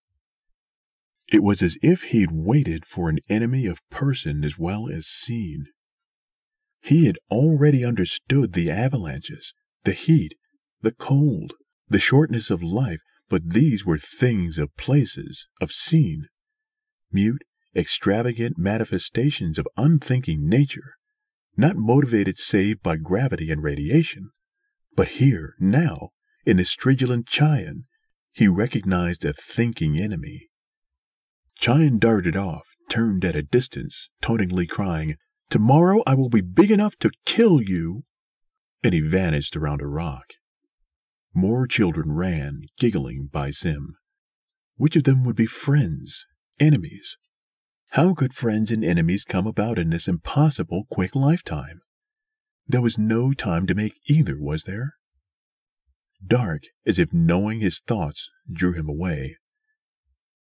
It 1.30 1.44
was 1.44 1.62
as 1.62 1.78
if 1.84 2.04
he'd 2.04 2.32
waited 2.32 2.86
for 2.86 3.10
an 3.10 3.20
enemy 3.28 3.66
of 3.66 3.82
person 3.90 4.46
as 4.46 4.58
well 4.58 4.88
as 4.88 5.08
scene. 5.08 5.66
He 6.80 7.06
had 7.06 7.18
already 7.30 7.84
understood 7.84 8.54
the 8.54 8.72
avalanches, 8.72 9.54
the 9.84 9.92
heat, 9.92 10.36
the 10.80 10.94
cold, 10.94 11.56
the 11.90 12.00
shortness 12.00 12.50
of 12.50 12.64
life, 12.64 13.02
but 13.28 13.50
these 13.50 13.86
were 13.86 13.98
things 13.98 14.58
of 14.58 14.74
places, 14.78 15.48
of 15.60 15.74
scene, 15.74 16.28
mute, 17.12 17.44
extravagant 17.76 18.58
manifestations 18.58 19.60
of 19.60 19.68
unthinking 19.76 20.48
nature, 20.48 20.94
not 21.58 21.76
motivated 21.76 22.38
save 22.38 22.82
by 22.82 22.96
gravity 22.96 23.52
and 23.52 23.62
radiation. 23.62 24.30
But 24.96 25.10
here, 25.20 25.56
now, 25.60 26.12
in 26.46 26.58
the 26.58 26.64
Stridulan 26.64 27.28
Chion, 27.28 27.86
he 28.32 28.48
recognized 28.48 29.26
a 29.26 29.34
thinking 29.34 29.98
enemy. 29.98 30.50
Chion 31.56 32.00
darted 32.00 32.36
off, 32.36 32.64
turned 32.90 33.24
at 33.24 33.36
a 33.36 33.44
distance, 33.44 34.10
tauntingly 34.22 34.68
crying, 34.68 35.18
Tomorrow 35.50 36.02
I 36.08 36.16
will 36.16 36.30
be 36.30 36.40
big 36.40 36.72
enough 36.72 36.96
to 37.00 37.12
kill 37.26 37.62
you. 37.62 38.04
And 38.84 38.94
he 38.94 39.02
vanished 39.02 39.58
around 39.58 39.82
a 39.82 39.88
rock. 39.88 40.26
More 41.34 41.68
children 41.68 42.14
ran, 42.14 42.62
giggling, 42.80 43.28
by 43.32 43.52
Zim. 43.52 43.96
Which 44.78 44.96
of 44.96 45.04
them 45.04 45.26
would 45.26 45.36
be 45.36 45.46
friends, 45.46 46.26
enemies? 46.60 47.18
How 47.92 48.14
could 48.14 48.34
friends 48.34 48.72
and 48.72 48.84
enemies 48.84 49.26
come 49.26 49.46
about 49.46 49.78
in 49.78 49.90
this 49.90 50.08
impossible 50.08 50.86
quick 50.90 51.16
lifetime? 51.16 51.82
There 52.66 52.82
was 52.82 52.98
no 52.98 53.34
time 53.34 53.68
to 53.68 53.76
make 53.76 54.00
either, 54.08 54.38
was 54.40 54.64
there? 54.64 54.94
Dark, 56.26 56.64
as 56.86 57.00
if 57.00 57.14
knowing 57.14 57.60
his 57.60 57.80
thoughts, 57.80 58.30
drew 58.52 58.74
him 58.74 58.88
away. 58.88 59.38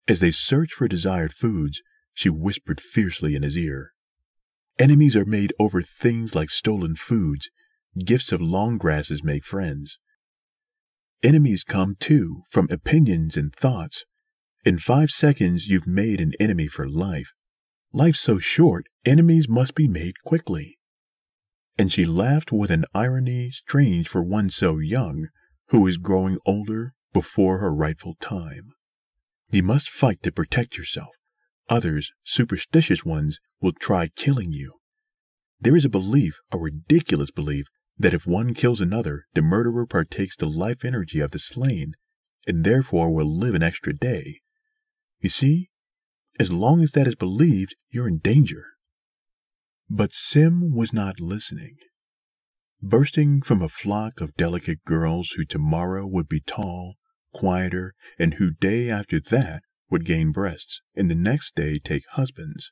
As 0.07 0.19
they 0.19 0.31
searched 0.31 0.73
for 0.73 0.87
desired 0.87 1.33
foods, 1.33 1.81
she 2.13 2.29
whispered 2.29 2.81
fiercely 2.81 3.35
in 3.35 3.43
his 3.43 3.57
ear. 3.57 3.93
Enemies 4.77 5.15
are 5.15 5.25
made 5.25 5.53
over 5.59 5.81
things 5.81 6.35
like 6.35 6.49
stolen 6.49 6.95
foods. 6.95 7.49
Gifts 8.03 8.31
of 8.31 8.41
long 8.41 8.77
grasses 8.77 9.23
make 9.23 9.43
friends. 9.43 9.99
Enemies 11.23 11.63
come, 11.63 11.95
too, 11.99 12.43
from 12.49 12.67
opinions 12.71 13.37
and 13.37 13.53
thoughts. 13.53 14.05
In 14.65 14.79
five 14.79 15.11
seconds, 15.11 15.67
you've 15.67 15.87
made 15.87 16.19
an 16.19 16.33
enemy 16.39 16.67
for 16.67 16.87
life. 16.87 17.33
Life's 17.93 18.19
so 18.19 18.39
short, 18.39 18.87
enemies 19.05 19.49
must 19.49 19.75
be 19.75 19.87
made 19.87 20.23
quickly. 20.23 20.77
And 21.77 21.91
she 21.91 22.05
laughed 22.05 22.51
with 22.51 22.71
an 22.71 22.85
irony 22.93 23.51
strange 23.51 24.07
for 24.07 24.23
one 24.23 24.49
so 24.49 24.77
young, 24.77 25.27
who 25.71 25.87
is 25.87 25.95
growing 25.97 26.37
older 26.45 26.93
before 27.13 27.59
her 27.59 27.73
rightful 27.73 28.15
time. 28.19 28.73
You 29.49 29.63
must 29.63 29.89
fight 29.89 30.21
to 30.23 30.31
protect 30.31 30.77
yourself. 30.77 31.09
Others, 31.69 32.11
superstitious 32.25 33.05
ones, 33.05 33.39
will 33.61 33.71
try 33.71 34.09
killing 34.09 34.51
you. 34.51 34.73
There 35.61 35.75
is 35.75 35.85
a 35.85 35.89
belief, 35.89 36.35
a 36.51 36.57
ridiculous 36.57 37.31
belief, 37.31 37.67
that 37.97 38.13
if 38.13 38.25
one 38.25 38.53
kills 38.53 38.81
another, 38.81 39.25
the 39.33 39.41
murderer 39.41 39.85
partakes 39.85 40.35
the 40.35 40.45
life 40.45 40.83
energy 40.83 41.21
of 41.21 41.31
the 41.31 41.39
slain, 41.39 41.93
and 42.45 42.65
therefore 42.65 43.13
will 43.13 43.33
live 43.33 43.55
an 43.55 43.63
extra 43.63 43.93
day. 43.93 44.41
You 45.21 45.29
see, 45.29 45.69
as 46.37 46.51
long 46.51 46.81
as 46.81 46.91
that 46.91 47.07
is 47.07 47.15
believed, 47.15 47.75
you're 47.89 48.07
in 48.07 48.17
danger. 48.17 48.65
But 49.89 50.13
Sim 50.13 50.75
was 50.75 50.91
not 50.91 51.21
listening. 51.21 51.77
Bursting 52.83 53.43
from 53.43 53.61
a 53.61 53.69
flock 53.69 54.21
of 54.21 54.35
delicate 54.35 54.83
girls 54.85 55.31
who 55.31 55.45
tomorrow 55.45 56.07
would 56.07 56.27
be 56.27 56.39
tall, 56.39 56.95
quieter, 57.31 57.93
and 58.17 58.33
who 58.35 58.51
day 58.51 58.89
after 58.89 59.19
that 59.19 59.61
would 59.91 60.03
gain 60.03 60.31
breasts, 60.31 60.81
and 60.95 61.09
the 61.09 61.15
next 61.15 61.53
day 61.53 61.77
take 61.77 62.07
husbands. 62.11 62.71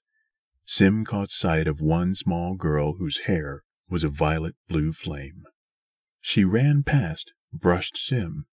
Sim 0.65 1.05
caught 1.05 1.29
sight 1.29 1.67
of 1.67 1.79
one 1.79 2.15
small 2.15 2.55
girl 2.55 2.93
whose 2.93 3.21
hair 3.21 3.63
was 3.87 4.03
a 4.03 4.09
violet 4.09 4.55
blue 4.67 4.93
flame. 4.93 5.43
She 6.21 6.43
ran 6.43 6.81
past, 6.81 7.33
brushed 7.53 7.97
Sim. 7.97 8.45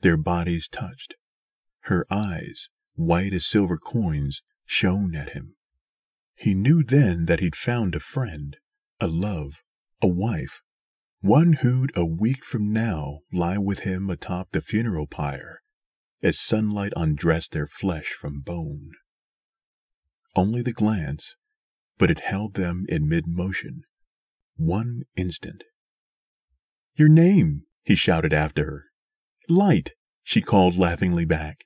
Their 0.00 0.16
bodies 0.16 0.68
touched. 0.68 1.14
Her 1.82 2.04
eyes, 2.10 2.68
white 2.94 3.32
as 3.32 3.46
silver 3.46 3.78
coins, 3.78 4.42
shone 4.66 5.14
at 5.14 5.32
him. 5.32 5.54
He 6.34 6.54
knew 6.54 6.82
then 6.82 7.26
that 7.26 7.40
he'd 7.40 7.56
found 7.56 7.94
a 7.94 8.00
friend, 8.00 8.56
a 9.00 9.06
love, 9.06 9.62
a 10.02 10.08
wife, 10.08 10.60
one 11.24 11.54
who'd 11.62 11.90
a 11.96 12.04
week 12.04 12.44
from 12.44 12.70
now 12.70 13.20
lie 13.32 13.56
with 13.56 13.80
him 13.80 14.10
atop 14.10 14.52
the 14.52 14.60
funeral 14.60 15.06
pyre, 15.06 15.62
as 16.22 16.38
sunlight 16.38 16.92
undressed 16.94 17.52
their 17.52 17.66
flesh 17.66 18.14
from 18.20 18.40
bone. 18.40 18.90
Only 20.36 20.60
the 20.60 20.74
glance, 20.74 21.34
but 21.96 22.10
it 22.10 22.20
held 22.20 22.54
them 22.54 22.84
in 22.90 23.08
mid 23.08 23.26
motion. 23.26 23.84
One 24.56 25.04
instant. 25.16 25.64
Your 26.94 27.08
name, 27.08 27.62
he 27.84 27.94
shouted 27.94 28.34
after 28.34 28.66
her. 28.66 28.84
Light, 29.48 29.92
she 30.22 30.42
called 30.42 30.76
laughingly 30.76 31.24
back. 31.24 31.64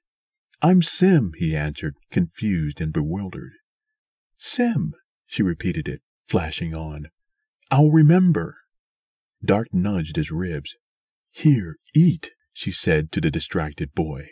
I'm 0.62 0.82
Sim, 0.82 1.32
he 1.36 1.56
answered, 1.56 1.96
confused 2.12 2.80
and 2.80 2.92
bewildered. 2.92 3.54
Sim, 4.36 4.92
she 5.26 5.42
repeated 5.42 5.88
it, 5.88 6.00
flashing 6.28 6.76
on. 6.76 7.08
I'll 7.72 7.90
remember. 7.90 8.58
Dark 9.44 9.68
nudged 9.72 10.16
his 10.16 10.30
ribs. 10.30 10.76
Here, 11.30 11.76
eat, 11.94 12.32
she 12.52 12.72
said 12.72 13.12
to 13.12 13.20
the 13.20 13.30
distracted 13.30 13.94
boy. 13.94 14.28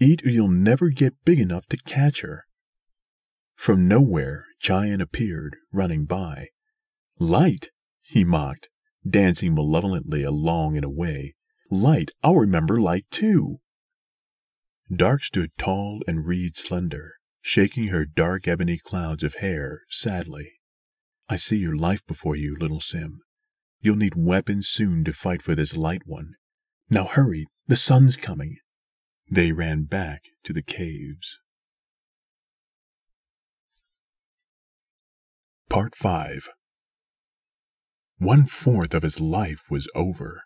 Eat 0.00 0.24
or 0.24 0.30
you'll 0.30 0.48
never 0.48 0.88
get 0.88 1.24
big 1.24 1.38
enough 1.38 1.66
to 1.66 1.76
catch 1.76 2.22
her. 2.22 2.44
From 3.54 3.86
nowhere, 3.86 4.46
Chian 4.58 5.00
appeared, 5.00 5.56
running 5.72 6.04
by. 6.04 6.48
Light, 7.18 7.70
he 8.02 8.24
mocked, 8.24 8.68
dancing 9.08 9.54
malevolently 9.54 10.24
along 10.24 10.76
and 10.76 10.84
away. 10.84 11.34
Light, 11.70 12.10
I'll 12.22 12.36
remember 12.36 12.80
Light 12.80 13.04
too. 13.10 13.60
Dark 14.94 15.22
stood 15.24 15.50
tall 15.56 16.02
and 16.06 16.26
reed 16.26 16.56
slender, 16.56 17.14
shaking 17.40 17.88
her 17.88 18.04
dark 18.04 18.46
ebony 18.48 18.78
clouds 18.78 19.22
of 19.22 19.34
hair 19.36 19.82
sadly. 19.88 20.52
I 21.28 21.36
see 21.36 21.56
your 21.56 21.76
life 21.76 22.04
before 22.06 22.36
you, 22.36 22.56
little 22.58 22.80
Sim. 22.80 23.20
You'll 23.84 23.96
need 23.96 24.14
weapons 24.16 24.66
soon 24.66 25.04
to 25.04 25.12
fight 25.12 25.42
for 25.42 25.54
this 25.54 25.76
light 25.76 26.06
one. 26.06 26.36
Now 26.88 27.04
hurry, 27.04 27.44
the 27.66 27.76
sun's 27.76 28.16
coming. 28.16 28.56
They 29.30 29.52
ran 29.52 29.82
back 29.84 30.22
to 30.44 30.54
the 30.54 30.62
caves. 30.62 31.38
Part 35.68 35.94
5 35.94 36.48
One 38.16 38.46
fourth 38.46 38.94
of 38.94 39.02
his 39.02 39.20
life 39.20 39.64
was 39.68 39.86
over. 39.94 40.44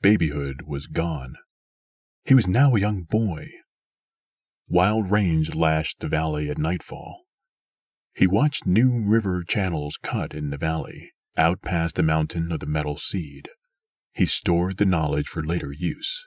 Babyhood 0.00 0.62
was 0.66 0.86
gone. 0.86 1.34
He 2.24 2.32
was 2.32 2.48
now 2.48 2.74
a 2.74 2.80
young 2.80 3.02
boy. 3.02 3.48
Wild 4.70 5.10
range 5.10 5.54
lashed 5.54 6.00
the 6.00 6.08
valley 6.08 6.48
at 6.48 6.56
nightfall. 6.56 7.24
He 8.14 8.26
watched 8.26 8.64
new 8.64 9.06
river 9.06 9.44
channels 9.46 9.98
cut 10.02 10.32
in 10.32 10.48
the 10.48 10.56
valley, 10.56 11.12
out 11.36 11.62
past 11.62 11.96
the 11.96 12.02
mountain 12.02 12.50
of 12.52 12.60
the 12.60 12.66
metal 12.66 12.96
seed. 12.96 13.48
He 14.12 14.26
stored 14.26 14.78
the 14.78 14.84
knowledge 14.84 15.28
for 15.28 15.42
later 15.42 15.72
use. 15.72 16.24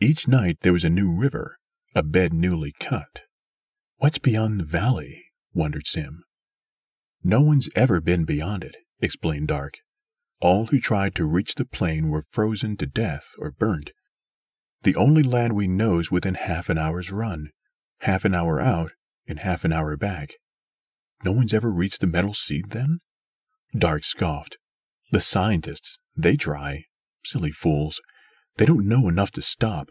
Each 0.00 0.28
night 0.28 0.58
there 0.60 0.72
was 0.72 0.84
a 0.84 0.90
new 0.90 1.18
river, 1.18 1.58
a 1.94 2.02
bed 2.02 2.32
newly 2.32 2.72
cut. 2.78 3.22
What's 3.96 4.18
beyond 4.18 4.60
the 4.60 4.64
valley? 4.64 5.24
wondered 5.54 5.86
Sim. 5.86 6.22
No 7.24 7.40
one's 7.40 7.68
ever 7.74 8.00
been 8.00 8.24
beyond 8.24 8.62
it, 8.62 8.76
explained 9.00 9.48
Dark. 9.48 9.78
All 10.40 10.66
who 10.66 10.78
tried 10.78 11.14
to 11.16 11.24
reach 11.24 11.56
the 11.56 11.64
plain 11.64 12.10
were 12.10 12.22
frozen 12.30 12.76
to 12.76 12.86
death 12.86 13.26
or 13.38 13.50
burnt. 13.50 13.90
The 14.82 14.94
only 14.94 15.24
land 15.24 15.56
we 15.56 15.66
know 15.66 15.98
is 15.98 16.12
within 16.12 16.34
half 16.34 16.68
an 16.68 16.78
hour's 16.78 17.10
run, 17.10 17.50
half 18.02 18.24
an 18.24 18.34
hour 18.34 18.60
out 18.60 18.92
and 19.26 19.40
half 19.40 19.64
an 19.64 19.72
hour 19.72 19.96
back. 19.96 20.34
No 21.24 21.32
one's 21.32 21.52
ever 21.52 21.72
reached 21.72 22.00
the 22.00 22.06
metal 22.06 22.34
seed 22.34 22.70
then? 22.70 23.00
Dark 23.76 24.04
scoffed. 24.04 24.56
The 25.10 25.20
scientists, 25.20 25.98
they 26.16 26.36
try. 26.36 26.84
Silly 27.24 27.52
fools. 27.52 28.00
They 28.56 28.64
don't 28.64 28.88
know 28.88 29.08
enough 29.08 29.30
to 29.32 29.42
stop. 29.42 29.90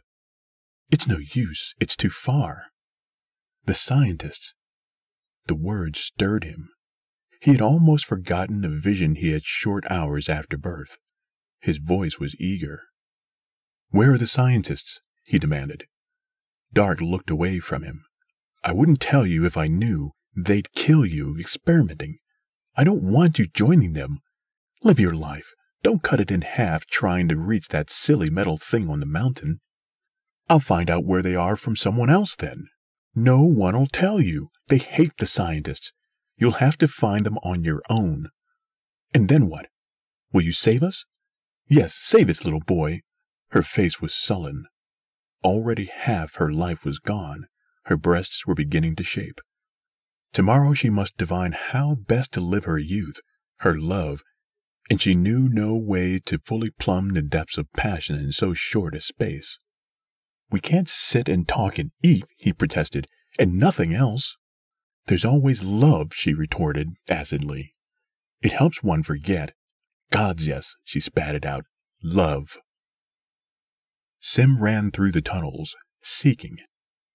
It's 0.89 1.07
no 1.07 1.17
use. 1.17 1.75
It's 1.80 1.95
too 1.95 2.09
far. 2.09 2.67
The 3.65 3.73
scientists. 3.73 4.53
The 5.47 5.55
words 5.55 5.99
stirred 5.99 6.43
him. 6.43 6.69
He 7.41 7.51
had 7.51 7.61
almost 7.61 8.05
forgotten 8.05 8.61
the 8.61 8.69
vision 8.69 9.15
he 9.15 9.32
had 9.32 9.43
short 9.43 9.86
hours 9.89 10.28
after 10.28 10.57
birth. 10.57 10.97
His 11.59 11.78
voice 11.78 12.19
was 12.19 12.39
eager. 12.39 12.84
Where 13.89 14.13
are 14.13 14.17
the 14.17 14.28
scientists? 14.28 15.01
he 15.23 15.39
demanded. 15.39 15.86
Dark 16.73 16.99
looked 16.99 17.30
away 17.30 17.59
from 17.59 17.84
him. 17.84 18.03
I 18.63 18.71
wouldn't 18.71 18.99
tell 18.99 19.25
you 19.25 19.45
if 19.45 19.55
I 19.57 19.67
knew. 19.67 20.11
They'd 20.36 20.71
kill 20.73 21.05
you 21.05 21.38
experimenting. 21.39 22.19
I 22.80 22.84
don't 22.84 23.11
want 23.11 23.39
you 23.39 23.47
joining 23.47 23.93
them. 23.93 24.19
Live 24.84 24.99
your 24.99 25.15
life. 25.15 25.55
Don't 25.82 26.03
cut 26.03 26.19
it 26.19 26.30
in 26.30 26.41
half 26.41 26.86
trying 26.86 27.28
to 27.30 27.36
reach 27.36 27.69
that 27.69 27.89
silly 27.89 28.30
metal 28.30 28.59
thing 28.59 28.88
on 28.88 28.99
the 28.99 29.07
mountain. 29.07 29.61
I'll 30.47 30.59
find 30.59 30.88
out 30.88 31.03
where 31.03 31.23
they 31.23 31.36
are 31.36 31.55
from 31.55 31.75
someone 31.75 32.11
else 32.11 32.36
then. 32.36 32.67
No 33.15 33.41
one'll 33.41 33.88
tell 33.88 34.21
you. 34.21 34.49
They 34.67 34.78
hate 34.78 35.13
the 35.17 35.25
scientists. 35.25 35.91
You'll 36.38 36.61
have 36.61 36.78
to 36.78 36.88
find 36.88 37.25
them 37.25 37.39
on 37.39 37.63
your 37.63 37.82
own. 37.89 38.30
And 39.11 39.28
then 39.28 39.49
what? 39.49 39.69
Will 40.32 40.43
you 40.43 40.53
save 40.53 40.84
us? 40.84 41.03
Yes, 41.67 41.95
save 41.95 42.30
us, 42.30 42.45
little 42.45 42.59
boy. 42.59 43.01
Her 43.49 43.63
face 43.63 43.99
was 43.99 44.13
sullen. 44.13 44.65
Already 45.43 45.86
half 45.86 46.36
her 46.36 46.51
life 46.51 46.86
was 46.86 46.99
gone. 46.99 47.47
Her 47.86 47.97
breasts 47.97 48.45
were 48.45 48.53
beginning 48.53 48.95
to 48.97 49.03
shape. 49.03 49.41
Tomorrow 50.34 50.73
she 50.73 50.89
must 50.89 51.17
divine 51.17 51.53
how 51.53 51.95
best 51.95 52.32
to 52.34 52.41
live 52.41 52.65
her 52.65 52.78
youth, 52.78 53.19
her 53.59 53.80
love, 53.80 54.23
and 54.89 55.01
she 55.01 55.15
knew 55.15 55.49
no 55.49 55.75
way 55.75 56.19
to 56.25 56.39
fully 56.39 56.69
plumb 56.71 57.13
the 57.13 57.21
depths 57.21 57.57
of 57.57 57.71
passion 57.73 58.15
in 58.15 58.32
so 58.32 58.53
short 58.53 58.95
a 58.95 59.01
space. 59.01 59.59
We 60.49 60.59
can't 60.59 60.88
sit 60.88 61.28
and 61.28 61.47
talk 61.47 61.78
and 61.78 61.91
eat, 62.01 62.25
he 62.38 62.53
protested, 62.53 63.07
and 63.38 63.59
nothing 63.59 63.93
else. 63.93 64.38
There's 65.07 65.25
always 65.25 65.63
love, 65.63 66.13
she 66.13 66.34
retorted 66.34 66.89
acidly. 67.09 67.73
It 68.41 68.53
helps 68.53 68.84
one 68.84 69.03
forget. 69.03 69.53
Gods, 70.11 70.47
yes, 70.47 70.75
she 70.84 70.99
spat 70.99 71.36
it 71.36 71.45
out. 71.45 71.65
Love. 72.03 72.57
Sim 74.19 74.61
ran 74.61 74.91
through 74.91 75.11
the 75.11 75.21
tunnels, 75.21 75.75
seeking. 76.01 76.57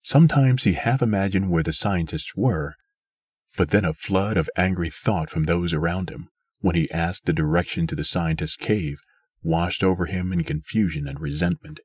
Sometimes 0.02 0.64
he 0.64 0.74
half 0.74 1.00
imagined 1.00 1.50
where 1.50 1.62
the 1.62 1.72
scientists 1.72 2.32
were, 2.36 2.74
but 3.56 3.70
then 3.70 3.84
a 3.84 3.92
flood 3.92 4.36
of 4.36 4.50
angry 4.56 4.90
thought 4.90 5.30
from 5.30 5.44
those 5.44 5.72
around 5.72 6.10
him, 6.10 6.28
when 6.60 6.74
he 6.74 6.90
asked 6.90 7.26
the 7.26 7.32
direction 7.32 7.86
to 7.86 7.94
the 7.94 8.04
scientist's 8.04 8.56
cave, 8.56 8.98
washed 9.42 9.82
over 9.82 10.06
him 10.06 10.32
in 10.32 10.44
confusion 10.44 11.06
and 11.06 11.20
resentment. 11.20 11.80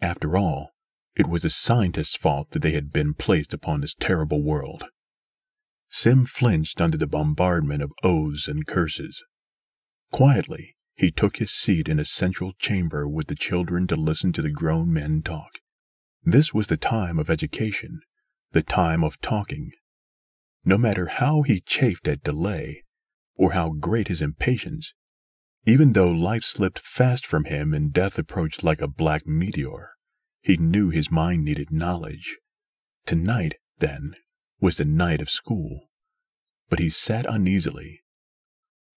After 0.00 0.36
all, 0.36 0.70
it 1.14 1.28
was 1.28 1.42
the 1.42 1.50
scientist's 1.50 2.16
fault 2.16 2.50
that 2.50 2.62
they 2.62 2.72
had 2.72 2.92
been 2.92 3.14
placed 3.14 3.52
upon 3.52 3.80
this 3.80 3.94
terrible 3.94 4.42
world. 4.42 4.84
Sim 5.90 6.24
flinched 6.24 6.80
under 6.80 6.96
the 6.96 7.06
bombardment 7.06 7.82
of 7.82 7.92
oaths 8.02 8.48
and 8.48 8.66
curses. 8.66 9.22
Quietly, 10.10 10.76
he 10.94 11.10
took 11.10 11.36
his 11.36 11.52
seat 11.52 11.88
in 11.88 11.98
a 11.98 12.04
central 12.04 12.52
chamber 12.58 13.06
with 13.06 13.26
the 13.26 13.34
children 13.34 13.86
to 13.88 13.96
listen 13.96 14.32
to 14.32 14.42
the 14.42 14.50
grown 14.50 14.92
men 14.92 15.20
talk. 15.22 15.58
This 16.22 16.54
was 16.54 16.68
the 16.68 16.76
time 16.76 17.18
of 17.18 17.28
education, 17.28 18.00
the 18.52 18.62
time 18.62 19.04
of 19.04 19.20
talking. 19.20 19.72
No 20.64 20.78
matter 20.78 21.06
how 21.06 21.42
he 21.42 21.60
chafed 21.60 22.06
at 22.06 22.22
delay, 22.22 22.84
or 23.34 23.52
how 23.52 23.70
great 23.70 24.08
his 24.08 24.22
impatience, 24.22 24.94
even 25.64 25.92
though 25.92 26.10
life 26.10 26.44
slipped 26.44 26.78
fast 26.78 27.26
from 27.26 27.44
him 27.44 27.74
and 27.74 27.92
death 27.92 28.18
approached 28.18 28.62
like 28.62 28.80
a 28.80 28.88
black 28.88 29.26
meteor, 29.26 29.90
he 30.40 30.56
knew 30.56 30.90
his 30.90 31.10
mind 31.10 31.44
needed 31.44 31.70
knowledge. 31.70 32.38
Tonight, 33.06 33.56
then, 33.78 34.14
was 34.60 34.76
the 34.76 34.84
night 34.84 35.20
of 35.20 35.30
school. 35.30 35.88
But 36.68 36.78
he 36.78 36.90
sat 36.90 37.26
uneasily. 37.28 38.00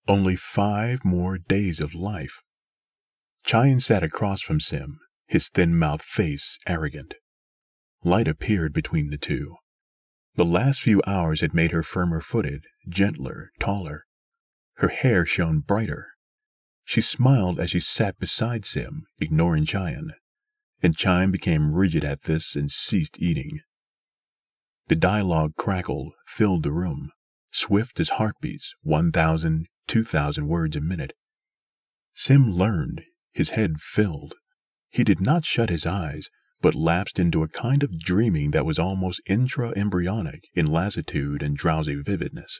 Only 0.08 0.36
five 0.36 1.04
more 1.04 1.38
days 1.38 1.80
of 1.80 1.96
life. 1.96 2.42
Chion 3.44 3.80
sat 3.80 4.04
across 4.04 4.42
from 4.42 4.60
Sim, 4.60 5.00
his 5.28 5.50
thin-mouthed 5.50 6.04
face 6.04 6.60
arrogant. 6.68 7.16
Light 8.04 8.28
appeared 8.28 8.74
between 8.74 9.10
the 9.10 9.18
two. 9.18 9.56
The 10.36 10.46
last 10.46 10.82
few 10.82 11.02
hours 11.08 11.40
had 11.40 11.54
made 11.54 11.72
her 11.72 11.84
firmer 11.84 12.20
footed, 12.20 12.66
gentler, 12.90 13.52
taller. 13.60 14.06
Her 14.76 14.90
hair 14.90 15.26
shone 15.26 15.60
brighter. 15.60 16.10
She 16.84 17.00
smiled 17.00 17.58
as 17.60 17.72
she 17.72 17.80
sat 17.80 18.20
beside 18.20 18.66
Sim, 18.66 19.06
ignoring 19.18 19.66
Chion, 19.66 20.12
and 20.84 20.98
Chion 20.98 21.32
became 21.32 21.74
rigid 21.74 22.04
at 22.04 22.24
this 22.24 22.56
and 22.56 22.70
ceased 22.70 23.18
eating. 23.18 23.62
The 24.88 24.96
dialogue 24.96 25.56
crackled, 25.56 26.14
filled 26.28 26.64
the 26.64 26.72
room, 26.72 27.12
swift 27.50 28.00
as 28.02 28.10
heartbeats, 28.10 28.74
one 28.82 29.14
thousand, 29.14 29.68
two 29.88 30.04
thousand 30.04 30.48
words 30.48 30.76
a 30.76 30.82
minute. 30.82 31.14
Sim 32.14 32.52
learned, 32.52 33.04
his 33.32 33.52
head 33.52 33.80
filled. 33.80 34.36
He 34.90 35.06
did 35.06 35.22
not 35.22 35.46
shut 35.46 35.70
his 35.70 35.86
eyes, 35.86 36.30
but 36.66 36.74
lapsed 36.74 37.20
into 37.20 37.44
a 37.44 37.48
kind 37.48 37.84
of 37.84 38.00
dreaming 38.00 38.50
that 38.50 38.66
was 38.66 38.80
almost 38.80 39.22
intra-embryonic 39.28 40.46
in 40.56 40.66
lassitude 40.66 41.44
and 41.44 41.56
drowsy 41.56 41.94
vividness. 42.02 42.60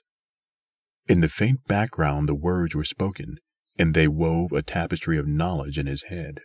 In 1.08 1.22
the 1.22 1.28
faint 1.28 1.66
background 1.66 2.30
the 2.30 2.36
words 2.36 2.76
were 2.76 2.84
spoken, 2.84 3.38
and 3.80 3.96
they 3.96 4.08
wove 4.08 4.52
a 4.52 4.62
tapestry 4.62 5.18
of 5.18 5.26
knowledge 5.26 5.80
in 5.80 5.88
his 5.88 6.04
head. 6.04 6.42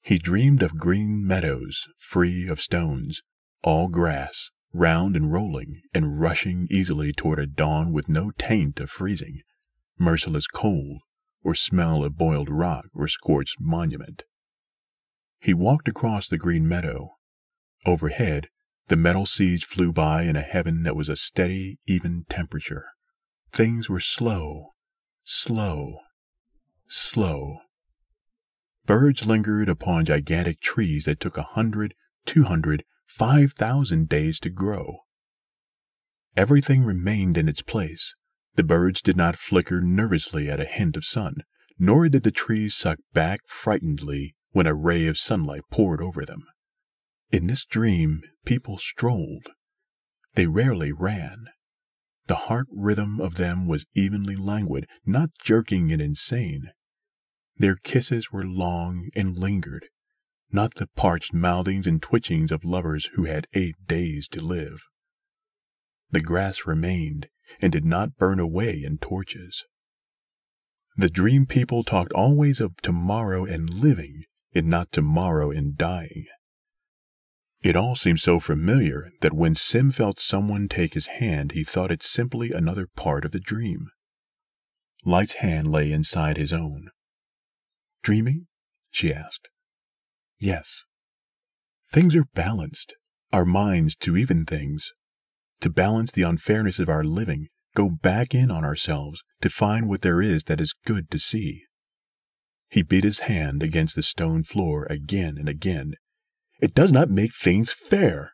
He 0.00 0.16
dreamed 0.16 0.62
of 0.62 0.78
green 0.78 1.26
meadows, 1.26 1.88
free 1.98 2.46
of 2.46 2.60
stones, 2.60 3.20
all 3.64 3.88
grass, 3.88 4.50
round 4.72 5.16
and 5.16 5.32
rolling, 5.32 5.80
and 5.92 6.20
rushing 6.20 6.68
easily 6.70 7.12
toward 7.12 7.40
a 7.40 7.48
dawn 7.48 7.92
with 7.92 8.08
no 8.08 8.30
taint 8.30 8.78
of 8.78 8.90
freezing, 8.90 9.40
merciless 9.98 10.46
cold, 10.46 11.00
or 11.42 11.56
smell 11.56 12.04
of 12.04 12.16
boiled 12.16 12.48
rock 12.48 12.86
or 12.94 13.08
scorched 13.08 13.56
monument. 13.58 14.22
He 15.44 15.52
walked 15.52 15.88
across 15.88 16.26
the 16.26 16.38
green 16.38 16.66
meadow. 16.66 17.18
Overhead, 17.84 18.48
the 18.88 18.96
metal 18.96 19.26
seeds 19.26 19.62
flew 19.62 19.92
by 19.92 20.22
in 20.22 20.36
a 20.36 20.40
heaven 20.40 20.84
that 20.84 20.96
was 20.96 21.10
a 21.10 21.16
steady, 21.16 21.78
even 21.86 22.24
temperature. 22.30 22.86
Things 23.52 23.90
were 23.90 24.00
slow, 24.00 24.70
slow, 25.22 25.98
slow. 26.88 27.58
Birds 28.86 29.26
lingered 29.26 29.68
upon 29.68 30.06
gigantic 30.06 30.62
trees 30.62 31.04
that 31.04 31.20
took 31.20 31.36
a 31.36 31.42
hundred, 31.42 31.94
two 32.24 32.44
hundred, 32.44 32.82
five 33.04 33.52
thousand 33.52 34.08
days 34.08 34.40
to 34.40 34.48
grow. 34.48 35.00
Everything 36.38 36.84
remained 36.84 37.36
in 37.36 37.50
its 37.50 37.60
place. 37.60 38.14
The 38.54 38.62
birds 38.62 39.02
did 39.02 39.18
not 39.18 39.36
flicker 39.36 39.82
nervously 39.82 40.48
at 40.48 40.58
a 40.58 40.64
hint 40.64 40.96
of 40.96 41.04
sun, 41.04 41.42
nor 41.78 42.08
did 42.08 42.22
the 42.22 42.30
trees 42.30 42.74
suck 42.74 42.98
back 43.12 43.40
frightenedly 43.46 44.34
when 44.54 44.68
a 44.68 44.72
ray 44.74 45.08
of 45.08 45.18
sunlight 45.18 45.62
poured 45.68 46.00
over 46.00 46.24
them. 46.24 46.46
In 47.32 47.48
this 47.48 47.64
dream, 47.64 48.22
people 48.44 48.78
strolled. 48.78 49.48
They 50.34 50.46
rarely 50.46 50.92
ran. 50.92 51.46
The 52.28 52.36
heart 52.46 52.68
rhythm 52.70 53.20
of 53.20 53.34
them 53.34 53.66
was 53.66 53.84
evenly 53.94 54.36
languid, 54.36 54.86
not 55.04 55.30
jerking 55.42 55.90
and 55.90 56.00
insane. 56.00 56.70
Their 57.56 57.74
kisses 57.74 58.30
were 58.30 58.46
long 58.46 59.08
and 59.16 59.36
lingered, 59.36 59.88
not 60.52 60.76
the 60.76 60.86
parched 60.94 61.34
mouthings 61.34 61.88
and 61.88 62.00
twitchings 62.00 62.52
of 62.52 62.64
lovers 62.64 63.06
who 63.14 63.24
had 63.24 63.48
eight 63.54 63.74
days 63.88 64.28
to 64.28 64.40
live. 64.40 64.84
The 66.12 66.20
grass 66.20 66.64
remained 66.64 67.26
and 67.60 67.72
did 67.72 67.84
not 67.84 68.18
burn 68.18 68.38
away 68.38 68.84
in 68.84 68.98
torches. 68.98 69.64
The 70.96 71.10
dream 71.10 71.44
people 71.44 71.82
talked 71.82 72.12
always 72.12 72.60
of 72.60 72.76
tomorrow 72.76 73.44
and 73.44 73.68
living, 73.68 74.22
and 74.54 74.68
not 74.68 74.92
tomorrow 74.92 75.50
in 75.50 75.74
dying. 75.76 76.26
It 77.62 77.76
all 77.76 77.96
seemed 77.96 78.20
so 78.20 78.40
familiar 78.40 79.10
that 79.22 79.32
when 79.32 79.54
Sim 79.54 79.90
felt 79.90 80.20
someone 80.20 80.68
take 80.68 80.94
his 80.94 81.06
hand, 81.06 81.52
he 81.52 81.64
thought 81.64 81.90
it 81.90 82.02
simply 82.02 82.52
another 82.52 82.86
part 82.94 83.24
of 83.24 83.32
the 83.32 83.40
dream. 83.40 83.88
Light's 85.04 85.34
hand 85.34 85.72
lay 85.72 85.90
inside 85.90 86.36
his 86.36 86.52
own. 86.52 86.90
Dreaming? 88.02 88.46
she 88.90 89.12
asked. 89.12 89.48
Yes. 90.38 90.84
Things 91.90 92.14
are 92.14 92.26
balanced. 92.34 92.94
Our 93.32 93.46
minds 93.46 93.96
to 93.96 94.16
even 94.16 94.44
things. 94.44 94.92
To 95.60 95.70
balance 95.70 96.12
the 96.12 96.22
unfairness 96.22 96.78
of 96.78 96.90
our 96.90 97.02
living, 97.02 97.48
go 97.74 97.88
back 97.88 98.34
in 98.34 98.50
on 98.50 98.64
ourselves 98.64 99.22
to 99.40 99.48
find 99.48 99.88
what 99.88 100.02
there 100.02 100.20
is 100.20 100.44
that 100.44 100.60
is 100.60 100.74
good 100.84 101.10
to 101.10 101.18
see. 101.18 101.64
He 102.68 102.82
beat 102.82 103.04
his 103.04 103.20
hand 103.20 103.62
against 103.62 103.94
the 103.94 104.02
stone 104.02 104.44
floor 104.44 104.86
again 104.90 105.36
and 105.38 105.48
again. 105.48 105.94
It 106.60 106.74
does 106.74 106.92
not 106.92 107.10
make 107.10 107.34
things 107.34 107.72
fair. 107.72 108.32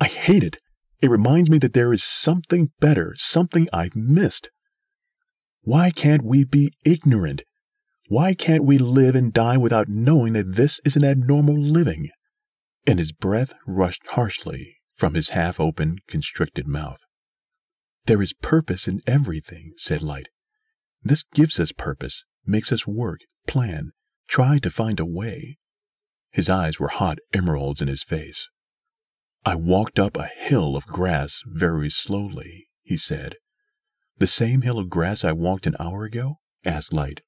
I 0.00 0.06
hate 0.06 0.44
it. 0.44 0.58
It 1.00 1.10
reminds 1.10 1.50
me 1.50 1.58
that 1.58 1.74
there 1.74 1.92
is 1.92 2.02
something 2.02 2.70
better, 2.80 3.14
something 3.16 3.68
I've 3.72 3.94
missed. 3.94 4.50
Why 5.62 5.90
can't 5.90 6.24
we 6.24 6.44
be 6.44 6.72
ignorant 6.84 7.42
why 8.10 8.32
can't 8.32 8.64
we 8.64 8.78
live 8.78 9.14
and 9.14 9.34
die 9.34 9.58
without 9.58 9.90
knowing 9.90 10.32
that 10.32 10.54
this 10.54 10.80
is 10.82 10.96
an 10.96 11.04
abnormal 11.04 11.58
living? 11.58 12.08
And 12.86 12.98
his 12.98 13.12
breath 13.12 13.52
rushed 13.66 14.06
harshly 14.08 14.76
from 14.94 15.12
his 15.12 15.30
half 15.30 15.60
open, 15.60 15.98
constricted 16.08 16.66
mouth. 16.66 17.00
There 18.06 18.22
is 18.22 18.32
purpose 18.32 18.88
in 18.88 19.02
everything, 19.06 19.74
said 19.76 20.00
Light. 20.00 20.28
This 21.02 21.22
gives 21.34 21.60
us 21.60 21.70
purpose, 21.70 22.24
makes 22.46 22.72
us 22.72 22.86
work, 22.86 23.20
plan, 23.48 23.90
try 24.28 24.58
to 24.58 24.70
find 24.70 25.00
a 25.00 25.04
way. 25.04 25.58
His 26.30 26.48
eyes 26.48 26.78
were 26.78 26.88
hot 26.88 27.18
emeralds 27.34 27.82
in 27.82 27.88
his 27.88 28.04
face. 28.04 28.48
I 29.44 29.54
walked 29.54 29.98
up 29.98 30.16
a 30.16 30.26
hill 30.26 30.76
of 30.76 30.86
grass 30.86 31.42
very 31.46 31.90
slowly, 31.90 32.68
he 32.82 32.96
said. 32.96 33.34
The 34.18 34.26
same 34.26 34.62
hill 34.62 34.78
of 34.78 34.90
grass 34.90 35.24
I 35.24 35.32
walked 35.32 35.66
an 35.66 35.76
hour 35.80 36.04
ago? 36.04 36.36
asked 36.64 36.92
Light. 36.92 37.22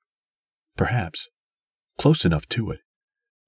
Perhaps. 0.76 1.28
Close 1.98 2.24
enough 2.24 2.46
to 2.50 2.70
it. 2.70 2.80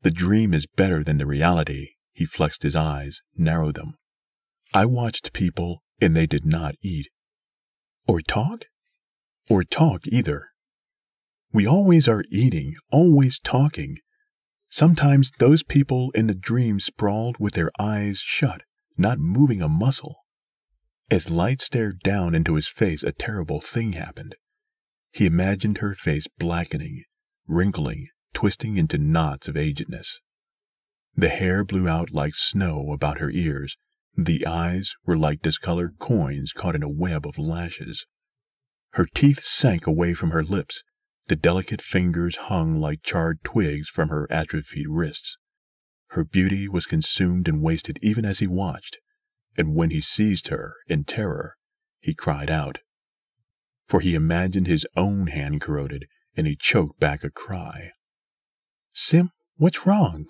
The 0.02 0.10
dream 0.10 0.54
is 0.54 0.66
better 0.66 1.04
than 1.04 1.18
the 1.18 1.26
reality. 1.26 1.90
He 2.12 2.24
flexed 2.24 2.62
his 2.62 2.76
eyes, 2.76 3.20
narrowed 3.36 3.76
them. 3.76 3.94
I 4.74 4.86
watched 4.86 5.32
people, 5.32 5.82
and 6.00 6.16
they 6.16 6.26
did 6.26 6.44
not 6.44 6.74
eat. 6.82 7.08
Or 8.06 8.20
talk? 8.20 8.64
Or 9.48 9.64
talk 9.64 10.06
either. 10.06 10.48
We 11.52 11.66
always 11.66 12.08
are 12.08 12.24
eating, 12.30 12.76
always 12.90 13.38
talking. 13.38 13.98
Sometimes 14.70 15.30
those 15.38 15.62
people 15.62 16.10
in 16.12 16.26
the 16.26 16.34
dream 16.34 16.80
sprawled 16.80 17.36
with 17.38 17.52
their 17.52 17.70
eyes 17.78 18.20
shut, 18.20 18.62
not 18.96 19.18
moving 19.18 19.60
a 19.60 19.68
muscle. 19.68 20.16
As 21.10 21.28
Light 21.28 21.60
stared 21.60 22.00
down 22.00 22.34
into 22.34 22.54
his 22.54 22.68
face, 22.68 23.02
a 23.02 23.12
terrible 23.12 23.60
thing 23.60 23.92
happened. 23.92 24.34
He 25.10 25.26
imagined 25.26 25.78
her 25.78 25.94
face 25.94 26.26
blackening, 26.38 27.04
wrinkling, 27.46 28.08
twisting 28.32 28.78
into 28.78 28.96
knots 28.96 29.46
of 29.46 29.56
agedness. 29.56 30.20
The 31.14 31.28
hair 31.28 31.64
blew 31.64 31.86
out 31.86 32.12
like 32.12 32.34
snow 32.34 32.92
about 32.92 33.18
her 33.18 33.30
ears. 33.30 33.76
The 34.16 34.46
eyes 34.46 34.94
were 35.04 35.18
like 35.18 35.42
discolored 35.42 35.98
coins 35.98 36.54
caught 36.54 36.74
in 36.74 36.82
a 36.82 36.88
web 36.88 37.26
of 37.26 37.36
lashes. 37.36 38.06
Her 38.92 39.04
teeth 39.04 39.42
sank 39.42 39.86
away 39.86 40.14
from 40.14 40.30
her 40.30 40.42
lips. 40.42 40.82
The 41.28 41.36
delicate 41.36 41.80
fingers 41.80 42.36
hung 42.36 42.80
like 42.80 43.02
charred 43.02 43.42
twigs 43.44 43.88
from 43.88 44.08
her 44.08 44.26
atrophied 44.30 44.88
wrists. 44.88 45.38
Her 46.08 46.24
beauty 46.24 46.68
was 46.68 46.84
consumed 46.84 47.48
and 47.48 47.62
wasted 47.62 47.98
even 48.02 48.24
as 48.24 48.40
he 48.40 48.46
watched, 48.46 48.98
and 49.56 49.74
when 49.74 49.90
he 49.90 50.00
seized 50.00 50.48
her 50.48 50.74
in 50.88 51.04
terror, 51.04 51.56
he 52.00 52.14
cried 52.14 52.50
out. 52.50 52.78
For 53.86 54.00
he 54.00 54.14
imagined 54.14 54.66
his 54.66 54.86
own 54.96 55.28
hand 55.28 55.60
corroded, 55.60 56.06
and 56.36 56.46
he 56.46 56.56
choked 56.56 56.98
back 56.98 57.24
a 57.24 57.30
cry. 57.30 57.92
Sim, 58.92 59.30
what's 59.56 59.86
wrong? 59.86 60.26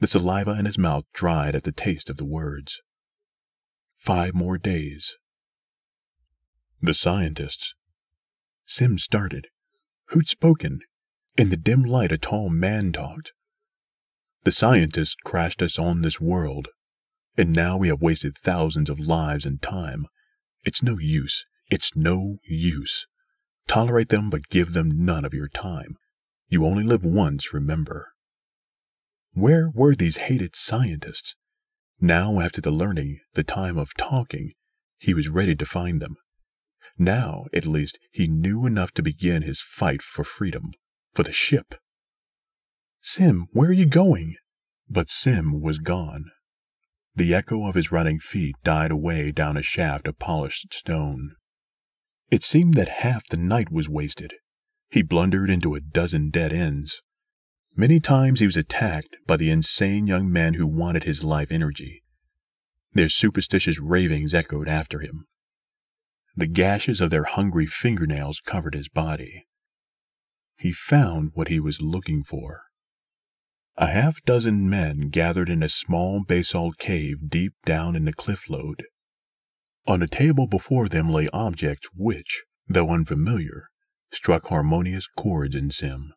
The 0.00 0.06
saliva 0.06 0.58
in 0.58 0.64
his 0.64 0.78
mouth 0.78 1.04
dried 1.12 1.54
at 1.54 1.64
the 1.64 1.72
taste 1.72 2.10
of 2.10 2.16
the 2.16 2.24
words. 2.24 2.80
Five 3.96 4.34
more 4.34 4.58
days. 4.58 5.16
The 6.80 6.94
scientists. 6.94 7.74
Sim 8.66 8.98
started. 8.98 9.48
Who'd 10.10 10.28
spoken? 10.28 10.80
In 11.36 11.50
the 11.50 11.56
dim 11.56 11.84
light, 11.84 12.10
a 12.10 12.18
tall 12.18 12.50
man 12.50 12.92
talked. 12.92 13.32
The 14.42 14.50
scientists 14.50 15.14
crashed 15.24 15.62
us 15.62 15.78
on 15.78 16.02
this 16.02 16.20
world, 16.20 16.68
and 17.36 17.52
now 17.52 17.76
we 17.76 17.86
have 17.88 18.02
wasted 18.02 18.36
thousands 18.36 18.90
of 18.90 18.98
lives 18.98 19.46
and 19.46 19.62
time. 19.62 20.06
It's 20.64 20.82
no 20.82 20.98
use. 20.98 21.46
It's 21.70 21.94
no 21.94 22.38
use. 22.44 23.06
Tolerate 23.68 24.08
them, 24.08 24.30
but 24.30 24.48
give 24.48 24.72
them 24.72 25.04
none 25.04 25.24
of 25.24 25.32
your 25.32 25.48
time. 25.48 25.96
You 26.48 26.66
only 26.66 26.82
live 26.82 27.04
once, 27.04 27.54
remember. 27.54 28.08
Where 29.34 29.70
were 29.72 29.94
these 29.94 30.16
hated 30.16 30.56
scientists? 30.56 31.36
Now, 32.00 32.40
after 32.40 32.60
the 32.60 32.72
learning, 32.72 33.20
the 33.34 33.44
time 33.44 33.78
of 33.78 33.94
talking, 33.96 34.54
he 34.98 35.14
was 35.14 35.28
ready 35.28 35.54
to 35.54 35.64
find 35.64 36.02
them. 36.02 36.16
Now, 37.00 37.46
at 37.54 37.64
least, 37.64 37.98
he 38.12 38.28
knew 38.28 38.66
enough 38.66 38.92
to 38.92 39.02
begin 39.02 39.40
his 39.40 39.62
fight 39.62 40.02
for 40.02 40.22
freedom, 40.22 40.72
for 41.14 41.22
the 41.22 41.32
ship. 41.32 41.74
Sim, 43.00 43.46
where 43.54 43.70
are 43.70 43.72
you 43.72 43.86
going? 43.86 44.36
But 44.86 45.08
Sim 45.08 45.62
was 45.62 45.78
gone. 45.78 46.26
The 47.14 47.34
echo 47.34 47.66
of 47.66 47.74
his 47.74 47.90
running 47.90 48.20
feet 48.20 48.54
died 48.64 48.90
away 48.90 49.30
down 49.30 49.56
a 49.56 49.62
shaft 49.62 50.06
of 50.06 50.18
polished 50.18 50.74
stone. 50.74 51.36
It 52.30 52.42
seemed 52.42 52.74
that 52.74 53.00
half 53.00 53.26
the 53.26 53.38
night 53.38 53.72
was 53.72 53.88
wasted. 53.88 54.34
He 54.90 55.00
blundered 55.00 55.48
into 55.48 55.74
a 55.74 55.80
dozen 55.80 56.28
dead 56.28 56.52
ends. 56.52 57.00
Many 57.74 57.98
times 57.98 58.40
he 58.40 58.46
was 58.46 58.58
attacked 58.58 59.16
by 59.26 59.38
the 59.38 59.48
insane 59.48 60.06
young 60.06 60.30
men 60.30 60.52
who 60.52 60.66
wanted 60.66 61.04
his 61.04 61.24
life 61.24 61.50
energy. 61.50 62.02
Their 62.92 63.08
superstitious 63.08 63.78
ravings 63.78 64.34
echoed 64.34 64.68
after 64.68 64.98
him. 65.00 65.24
The 66.36 66.46
gashes 66.46 67.00
of 67.00 67.10
their 67.10 67.24
hungry 67.24 67.66
fingernails 67.66 68.40
covered 68.40 68.74
his 68.74 68.88
body. 68.88 69.46
He 70.56 70.72
found 70.72 71.32
what 71.34 71.48
he 71.48 71.58
was 71.58 71.82
looking 71.82 72.22
for. 72.22 72.62
A 73.76 73.86
half 73.86 74.22
dozen 74.24 74.68
men 74.68 75.08
gathered 75.08 75.48
in 75.48 75.62
a 75.62 75.68
small 75.68 76.22
basalt 76.24 76.78
cave 76.78 77.28
deep 77.28 77.54
down 77.64 77.96
in 77.96 78.04
the 78.04 78.12
cliff 78.12 78.48
lode. 78.48 78.84
On 79.86 80.02
a 80.02 80.06
table 80.06 80.46
before 80.46 80.88
them 80.88 81.10
lay 81.10 81.28
objects 81.32 81.88
which, 81.94 82.42
though 82.68 82.90
unfamiliar, 82.90 83.68
struck 84.12 84.46
harmonious 84.46 85.06
chords 85.08 85.54
in 85.54 85.70
Sim. 85.70 86.12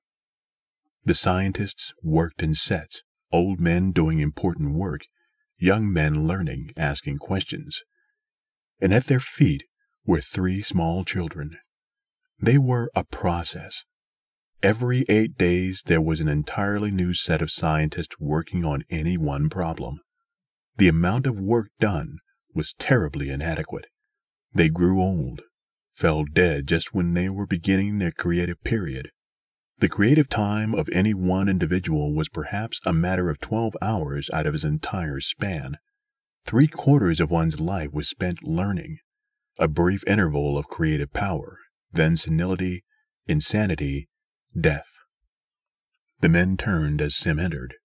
The 1.05 1.13
scientists 1.13 1.93
worked 2.03 2.43
in 2.43 2.53
sets, 2.53 3.03
old 3.31 3.59
men 3.59 3.91
doing 3.91 4.19
important 4.19 4.75
work, 4.75 5.01
young 5.57 5.91
men 5.91 6.27
learning, 6.27 6.71
asking 6.77 7.17
questions. 7.19 7.81
And 8.79 8.93
at 8.93 9.07
their 9.07 9.19
feet 9.19 9.63
were 10.05 10.21
three 10.21 10.61
small 10.61 11.05
children. 11.05 11.57
They 12.39 12.57
were 12.57 12.91
a 12.95 13.03
process. 13.03 13.85
Every 14.61 15.05
eight 15.09 15.37
days, 15.37 15.83
there 15.85 16.01
was 16.01 16.21
an 16.21 16.27
entirely 16.27 16.91
new 16.91 17.13
set 17.13 17.41
of 17.41 17.51
scientists 17.51 18.19
working 18.19 18.63
on 18.63 18.83
any 18.89 19.17
one 19.17 19.49
problem. 19.49 19.99
The 20.77 20.87
amount 20.87 21.27
of 21.27 21.41
work 21.41 21.67
done 21.79 22.17
was 22.55 22.73
terribly 22.79 23.29
inadequate. 23.29 23.85
They 24.53 24.69
grew 24.69 25.01
old, 25.01 25.41
fell 25.93 26.23
dead 26.25 26.67
just 26.67 26.93
when 26.93 27.13
they 27.13 27.29
were 27.29 27.47
beginning 27.47 27.99
their 27.99 28.11
creative 28.11 28.63
period. 28.63 29.09
The 29.79 29.89
creative 29.89 30.29
time 30.29 30.73
of 30.73 30.87
any 30.93 31.13
one 31.13 31.49
individual 31.49 32.13
was 32.13 32.29
perhaps 32.29 32.79
a 32.85 32.93
matter 32.93 33.29
of 33.29 33.39
12 33.39 33.75
hours 33.81 34.29
out 34.31 34.45
of 34.45 34.53
his 34.53 34.63
entire 34.63 35.19
span. 35.19 35.77
Three 36.45 36.67
quarters 36.67 37.19
of 37.19 37.31
one's 37.31 37.59
life 37.59 37.91
was 37.91 38.07
spent 38.07 38.43
learning, 38.43 38.99
a 39.57 39.67
brief 39.67 40.03
interval 40.07 40.57
of 40.57 40.67
creative 40.67 41.13
power, 41.13 41.59
then 41.91 42.17
senility, 42.17 42.83
insanity, 43.27 44.07
death. 44.59 44.87
The 46.21 46.29
men 46.29 46.57
turned 46.57 47.01
as 47.01 47.15
Sim 47.15 47.39
entered. 47.39 47.75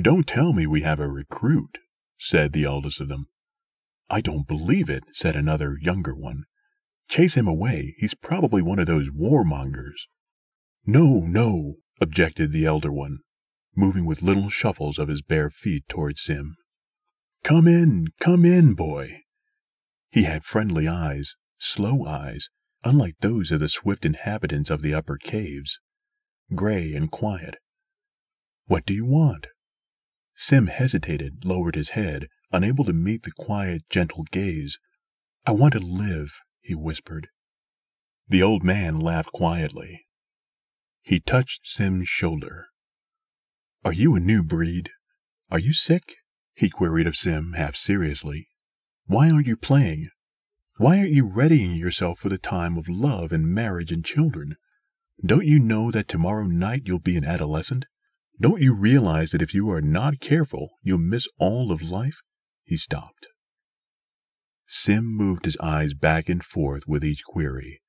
Don't 0.00 0.26
tell 0.26 0.52
me 0.52 0.66
we 0.66 0.82
have 0.82 1.00
a 1.00 1.08
recruit, 1.08 1.78
said 2.18 2.52
the 2.52 2.64
eldest 2.64 3.00
of 3.00 3.08
them. 3.08 3.26
I 4.08 4.20
don't 4.20 4.46
believe 4.46 4.88
it, 4.88 5.04
said 5.12 5.36
another 5.36 5.76
younger 5.80 6.14
one. 6.14 6.44
Chase 7.08 7.36
him 7.36 7.48
away. 7.48 7.94
He's 7.98 8.14
probably 8.14 8.62
one 8.62 8.78
of 8.78 8.86
those 8.86 9.10
warmongers. 9.10 10.06
No, 10.86 11.20
no, 11.20 11.76
objected 12.00 12.52
the 12.52 12.64
elder 12.64 12.92
one, 12.92 13.18
moving 13.76 14.06
with 14.06 14.22
little 14.22 14.50
shuffles 14.50 14.98
of 14.98 15.08
his 15.08 15.22
bare 15.22 15.50
feet 15.50 15.84
toward 15.88 16.18
Sim. 16.18 16.56
Come 17.44 17.66
in, 17.66 18.06
come 18.20 18.44
in, 18.44 18.74
boy. 18.74 19.22
He 20.10 20.22
had 20.24 20.44
friendly 20.44 20.88
eyes, 20.88 21.34
slow 21.58 22.06
eyes, 22.06 22.48
unlike 22.84 23.16
those 23.20 23.50
of 23.50 23.60
the 23.60 23.68
swift 23.68 24.04
inhabitants 24.04 24.70
of 24.70 24.82
the 24.82 24.94
upper 24.94 25.18
caves, 25.18 25.80
gray 26.54 26.94
and 26.94 27.10
quiet. 27.10 27.56
What 28.66 28.86
do 28.86 28.94
you 28.94 29.04
want? 29.04 29.48
Sim 30.34 30.68
hesitated, 30.68 31.44
lowered 31.44 31.74
his 31.74 31.90
head, 31.90 32.28
unable 32.52 32.84
to 32.84 32.92
meet 32.92 33.24
the 33.24 33.32
quiet, 33.32 33.82
gentle 33.90 34.24
gaze. 34.30 34.78
I 35.44 35.52
want 35.52 35.74
to 35.74 35.80
live, 35.80 36.32
he 36.60 36.74
whispered. 36.74 37.28
The 38.28 38.42
old 38.42 38.62
man 38.62 39.00
laughed 39.00 39.32
quietly. 39.32 40.06
He 41.02 41.20
touched 41.20 41.62
Sim's 41.64 42.08
shoulder. 42.08 42.66
Are 43.84 43.92
you 43.92 44.14
a 44.14 44.20
new 44.20 44.42
breed? 44.42 44.90
Are 45.50 45.58
you 45.58 45.72
sick? 45.72 46.16
he 46.54 46.68
queried 46.68 47.06
of 47.06 47.16
Sim 47.16 47.54
half 47.54 47.74
seriously. 47.74 48.48
Why 49.08 49.30
aren't 49.30 49.46
you 49.46 49.56
playing? 49.56 50.08
Why 50.76 50.98
aren't 50.98 51.12
you 51.12 51.24
readying 51.24 51.76
yourself 51.76 52.18
for 52.18 52.28
the 52.28 52.36
time 52.36 52.76
of 52.76 52.90
love 52.90 53.32
and 53.32 53.46
marriage 53.46 53.90
and 53.90 54.04
children? 54.04 54.56
Don't 55.24 55.46
you 55.46 55.58
know 55.58 55.90
that 55.90 56.08
tomorrow 56.08 56.44
night 56.44 56.82
you'll 56.84 56.98
be 56.98 57.16
an 57.16 57.24
adolescent? 57.24 57.86
Don't 58.38 58.60
you 58.60 58.74
realize 58.74 59.30
that 59.30 59.40
if 59.40 59.54
you 59.54 59.70
are 59.70 59.80
not 59.80 60.20
careful, 60.20 60.72
you'll 60.82 60.98
miss 60.98 61.26
all 61.38 61.72
of 61.72 61.80
life? 61.80 62.20
He 62.64 62.76
stopped. 62.76 63.28
Sim 64.66 65.16
moved 65.16 65.46
his 65.46 65.56
eyes 65.56 65.94
back 65.94 66.28
and 66.28 66.44
forth 66.44 66.86
with 66.86 67.02
each 67.02 67.24
query. 67.24 67.80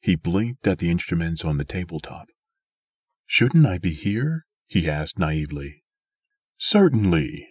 He 0.00 0.16
blinked 0.16 0.66
at 0.66 0.78
the 0.78 0.90
instruments 0.90 1.44
on 1.44 1.58
the 1.58 1.66
tabletop. 1.66 2.28
Shouldn't 3.26 3.66
I 3.66 3.76
be 3.76 3.92
here? 3.92 4.44
he 4.66 4.88
asked 4.88 5.18
naively. 5.18 5.82
Certainly, 6.56 7.46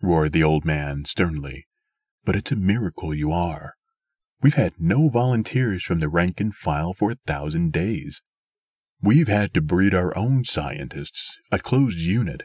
roared 0.00 0.30
the 0.30 0.44
old 0.44 0.64
man 0.64 1.04
sternly. 1.04 1.66
But 2.24 2.36
it's 2.36 2.52
a 2.52 2.56
miracle 2.56 3.14
you 3.14 3.32
are. 3.32 3.74
We've 4.42 4.54
had 4.54 4.74
no 4.78 5.08
volunteers 5.08 5.82
from 5.82 6.00
the 6.00 6.08
rank 6.08 6.40
and 6.40 6.54
file 6.54 6.94
for 6.94 7.10
a 7.10 7.18
thousand 7.26 7.72
days. 7.72 8.22
We've 9.02 9.28
had 9.28 9.52
to 9.54 9.60
breed 9.60 9.94
our 9.94 10.16
own 10.16 10.44
scientists, 10.44 11.38
a 11.52 11.58
closed 11.58 11.98
unit. 11.98 12.44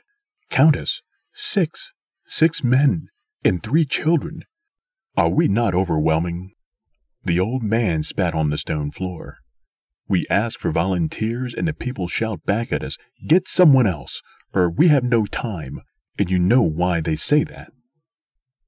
Count 0.50 0.76
us. 0.76 1.02
Six. 1.34 1.94
Six 2.26 2.64
men 2.64 3.08
and 3.44 3.64
three 3.64 3.86
children. 3.86 4.44
Are 5.16 5.30
we 5.30 5.48
not 5.48 5.74
overwhelming? 5.74 6.54
The 7.24 7.40
old 7.40 7.64
man 7.64 8.04
spat 8.04 8.34
on 8.34 8.50
the 8.50 8.58
stone 8.58 8.92
floor. 8.92 9.38
We 10.08 10.26
ask 10.30 10.60
for 10.60 10.72
volunteers, 10.72 11.54
and 11.54 11.68
the 11.68 11.74
people 11.74 12.08
shout 12.08 12.44
back 12.46 12.72
at 12.72 12.84
us, 12.84 12.98
Get 13.28 13.48
someone 13.48 13.86
else, 13.86 14.22
or 14.54 14.70
we 14.70 14.88
have 14.88 15.04
no 15.04 15.26
time. 15.26 15.82
And 16.18 16.30
you 16.30 16.40
know 16.40 16.64
why 16.64 17.02
they 17.02 17.16
say 17.16 17.44
that. 17.46 17.72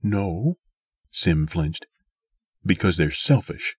No, 0.04 0.56
Sim 1.12 1.48
flinched. 1.48 1.86
Because 2.66 2.98
they're 2.98 3.12
selfish. 3.12 3.76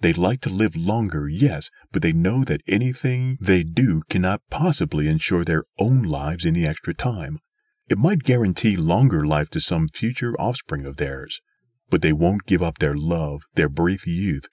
They'd 0.00 0.18
like 0.18 0.40
to 0.42 0.50
live 0.50 0.76
longer, 0.76 1.28
yes, 1.28 1.70
but 1.90 2.02
they 2.02 2.12
know 2.12 2.44
that 2.44 2.62
anything 2.66 3.38
they 3.40 3.62
do 3.62 4.02
cannot 4.08 4.42
possibly 4.50 5.08
ensure 5.08 5.44
their 5.44 5.64
own 5.78 6.02
lives 6.02 6.44
any 6.44 6.66
extra 6.66 6.94
time. 6.94 7.40
It 7.88 7.98
might 7.98 8.22
guarantee 8.22 8.76
longer 8.76 9.26
life 9.26 9.48
to 9.50 9.60
some 9.60 9.88
future 9.88 10.34
offspring 10.38 10.84
of 10.84 10.96
theirs, 10.96 11.40
but 11.88 12.02
they 12.02 12.12
won't 12.12 12.46
give 12.46 12.62
up 12.62 12.78
their 12.78 12.96
love, 12.96 13.42
their 13.54 13.68
brief 13.68 14.06
youth, 14.06 14.48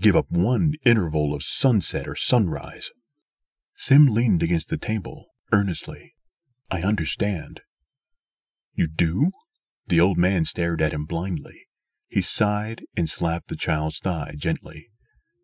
give 0.00 0.16
up 0.16 0.30
one 0.30 0.74
interval 0.84 1.34
of 1.34 1.42
sunset 1.42 2.08
or 2.08 2.16
sunrise. 2.16 2.90
Sim 3.76 4.06
leaned 4.06 4.42
against 4.42 4.70
the 4.70 4.78
table, 4.78 5.26
earnestly. 5.52 6.14
I 6.70 6.82
understand. 6.82 7.60
You 8.74 8.88
do? 8.88 9.30
The 9.88 10.00
old 10.00 10.18
man 10.18 10.44
stared 10.44 10.82
at 10.82 10.92
him 10.92 11.06
blindly. 11.06 11.66
He 12.08 12.20
sighed 12.22 12.84
and 12.96 13.08
slapped 13.08 13.48
the 13.48 13.56
child's 13.56 13.98
thigh 13.98 14.34
gently. 14.36 14.88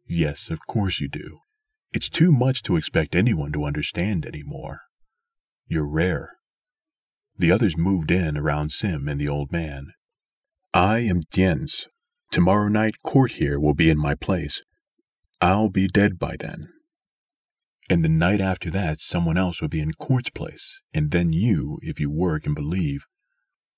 Yes, 0.07 0.51
of 0.51 0.67
course 0.67 1.01
you 1.01 1.09
do. 1.09 1.41
It's 1.93 2.09
too 2.09 2.31
much 2.31 2.63
to 2.65 2.77
expect 2.77 3.15
anyone 3.15 3.53
to 3.53 3.65
understand 3.65 4.27
any 4.27 4.43
more. 4.43 4.83
You're 5.67 5.89
rare. 5.89 6.37
The 7.39 7.53
others 7.53 7.77
moved 7.77 8.11
in 8.11 8.37
around 8.37 8.73
Sim 8.73 9.09
and 9.09 9.21
the 9.21 9.29
old 9.29 9.51
man. 9.51 9.93
I 10.73 10.99
am 11.01 11.23
Dienc. 11.33 11.87
Tomorrow 12.31 12.69
night, 12.69 12.97
Cort 13.05 13.33
here 13.33 13.59
will 13.59 13.75
be 13.75 13.91
in 13.91 13.99
my 13.99 14.15
place. 14.15 14.63
I'll 15.41 15.69
be 15.69 15.87
dead 15.87 16.19
by 16.19 16.37
then. 16.39 16.69
And 17.89 18.05
the 18.05 18.09
night 18.09 18.41
after 18.41 18.71
that, 18.71 19.01
someone 19.01 19.37
else 19.37 19.61
will 19.61 19.69
be 19.69 19.81
in 19.81 19.93
Cort's 19.93 20.31
place, 20.31 20.81
and 20.93 21.11
then 21.11 21.33
you, 21.33 21.79
if 21.83 22.01
you 22.01 22.11
work 22.11 22.47
and 22.47 22.55
believe. 22.55 23.05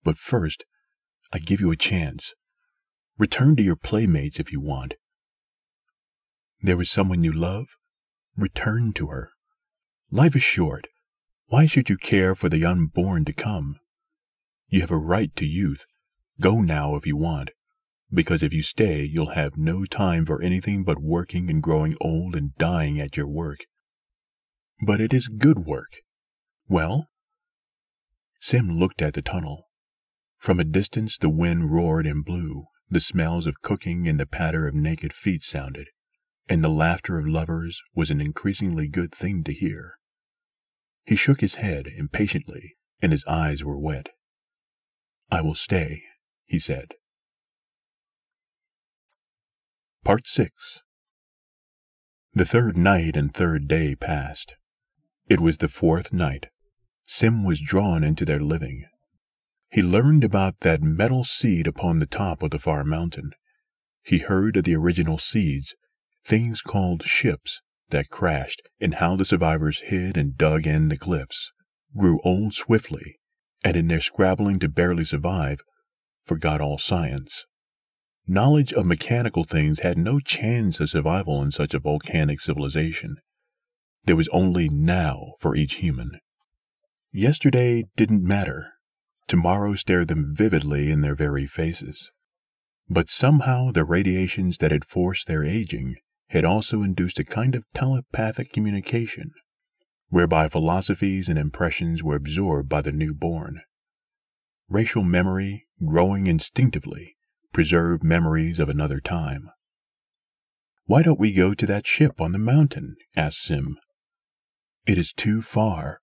But 0.07 0.19
first, 0.19 0.65
I 1.33 1.41
give 1.41 1.61
you 1.61 1.73
a 1.73 1.77
chance. 1.77 2.33
Return 3.19 3.57
to 3.57 3.63
your 3.65 3.75
playmates 3.75 4.39
if 4.39 4.53
you 4.53 4.61
want. 4.61 4.95
There 6.63 6.81
is 6.81 6.93
someone 6.93 7.25
you 7.25 7.33
love? 7.33 7.67
Return 8.37 8.93
to 8.93 9.09
her. 9.09 9.31
Life 10.13 10.37
is 10.37 10.45
short. 10.45 10.87
Why 11.47 11.67
should 11.67 11.91
you 11.91 11.97
care 11.97 12.37
for 12.37 12.49
the 12.49 12.65
unborn 12.65 13.25
to 13.25 13.33
come? 13.33 13.81
You 14.69 14.81
have 14.81 14.93
a 14.93 14.97
right 14.97 15.35
to 15.35 15.45
youth. 15.45 15.85
Go 16.41 16.61
now 16.61 16.95
if 16.95 17.05
you 17.05 17.17
want, 17.17 17.51
because 18.13 18.45
if 18.45 18.53
you 18.53 18.63
stay, 18.63 19.03
you'll 19.03 19.35
have 19.35 19.57
no 19.57 19.85
time 19.85 20.25
for 20.25 20.41
anything 20.41 20.85
but 20.85 21.03
working 21.03 21.51
and 21.51 21.61
growing 21.61 21.97
old 22.01 22.37
and 22.37 22.55
dying 22.59 23.01
at 23.01 23.17
your 23.17 23.27
work. 23.27 23.67
But 24.87 25.01
it 25.01 25.13
is 25.13 25.27
good 25.27 25.67
work. 25.67 25.97
Well? 26.69 27.09
Sim 28.41 28.79
looked 28.79 29.03
at 29.03 29.15
the 29.15 29.23
tunnel. 29.23 29.66
From 30.47 30.61
a 30.61 30.65
distance, 30.65 31.19
the 31.19 31.29
wind 31.29 31.73
roared 31.73 32.07
and 32.07 32.25
blew, 32.25 32.69
the 32.89 33.01
smells 33.01 33.49
of 33.49 33.63
cooking 33.63 34.07
and 34.07 34.21
the 34.21 34.27
patter 34.27 34.69
of 34.69 34.77
naked 34.77 35.13
feet 35.13 35.43
sounded, 35.43 35.89
and 36.49 36.63
the 36.63 36.69
laughter 36.69 37.19
of 37.19 37.27
lovers 37.27 37.83
was 37.97 38.13
an 38.13 38.21
increasingly 38.21 38.87
good 38.87 39.13
thing 39.13 39.43
to 39.43 39.53
hear. 39.53 39.99
He 41.05 41.17
shook 41.17 41.41
his 41.41 41.57
head 41.57 41.89
impatiently, 41.89 42.77
and 43.03 43.11
his 43.11 43.25
eyes 43.25 43.65
were 43.65 43.77
wet. 43.77 44.11
I 45.33 45.41
will 45.41 45.57
stay, 45.57 46.05
he 46.45 46.61
said. 46.61 46.95
Part 50.05 50.29
6 50.29 50.81
The 52.35 52.47
third 52.47 52.77
night 52.77 53.17
and 53.17 53.35
third 53.35 53.67
day 53.67 53.97
passed. 53.97 54.55
It 55.29 55.41
was 55.41 55.59
the 55.59 55.67
fourth 55.67 56.13
night. 56.13 56.51
Sim 57.03 57.43
was 57.43 57.61
drawn 57.61 58.05
into 58.05 58.25
their 58.25 58.39
living, 58.41 58.85
he 59.77 59.83
learned 59.83 60.25
about 60.25 60.61
that 60.61 60.81
metal 60.81 61.23
seed 61.23 61.67
upon 61.67 61.99
the 61.99 62.07
top 62.07 62.43
of 62.43 62.51
the 62.51 62.59
far 62.59 62.83
mountain. 62.83 63.33
He 64.03 64.21
heard 64.21 64.57
of 64.57 64.65
the 64.65 64.75
original 64.75 65.19
seeds, 65.19 65.75
things 66.25 66.63
called 66.63 67.03
ships, 67.03 67.61
that 67.91 68.09
crashed, 68.09 68.63
and 68.81 68.95
how 68.95 69.17
the 69.17 69.27
survivors 69.27 69.81
hid 69.81 70.17
and 70.17 70.35
dug 70.35 70.67
in 70.67 70.89
the 70.89 70.97
cliffs, 70.97 71.53
grew 71.95 72.23
old 72.25 72.55
swiftly, 72.55 73.19
and 73.63 73.77
in 73.77 73.89
their 73.89 74.01
scrabbling 74.01 74.59
to 74.61 74.69
barely 74.71 75.05
survive, 75.05 75.61
forgot 76.25 76.63
all 76.63 76.79
science. 76.79 77.45
Knowledge 78.27 78.73
of 78.73 78.87
mechanical 78.87 79.45
things 79.45 79.81
had 79.81 79.99
no 79.99 80.21
chance 80.21 80.81
of 80.81 80.89
survival 80.89 81.43
in 81.43 81.51
such 81.51 81.75
a 81.75 81.81
volcanic 81.81 82.41
civilization. 82.41 83.17
There 84.07 84.17
was 84.17 84.29
only 84.29 84.71
now 84.71 85.35
for 85.39 85.55
each 85.55 85.75
human. 85.75 86.19
Yesterday 87.13 87.85
didn't 87.95 88.27
matter. 88.27 88.73
Tomorrow 89.29 89.75
stared 89.75 90.09
them 90.09 90.35
vividly 90.35 90.91
in 90.91 91.01
their 91.01 91.15
very 91.15 91.47
faces. 91.47 92.11
But 92.89 93.11
somehow 93.11 93.73
the 93.73 93.85
radiations 93.85 94.59
that 94.59 94.71
had 94.71 94.85
forced 94.85 95.27
their 95.27 95.45
aging 95.45 95.97
had 96.29 96.45
also 96.45 96.83
induced 96.83 97.19
a 97.19 97.25
kind 97.25 97.55
of 97.55 97.65
telepathic 97.75 98.53
communication, 98.53 99.33
whereby 100.09 100.49
philosophies 100.49 101.29
and 101.29 101.39
impressions 101.39 102.03
were 102.03 102.15
absorbed 102.15 102.69
by 102.69 102.83
the 102.83 102.93
newborn. 102.93 103.63
Racial 104.69 105.03
memory, 105.03 105.67
growing 105.85 106.27
instinctively, 106.27 107.17
preserved 107.53 108.05
memories 108.05 108.59
of 108.61 108.69
another 108.69 109.01
time. 109.01 109.51
Why 110.85 111.03
don't 111.03 111.19
we 111.19 111.33
go 111.33 111.53
to 111.55 111.67
that 111.67 111.87
ship 111.87 112.21
on 112.21 112.31
the 112.31 112.39
mountain? 112.39 112.97
asked 113.17 113.43
Sim. 113.43 113.77
It 114.87 114.99
is 114.99 115.13
too 115.13 115.43
far, 115.43 116.01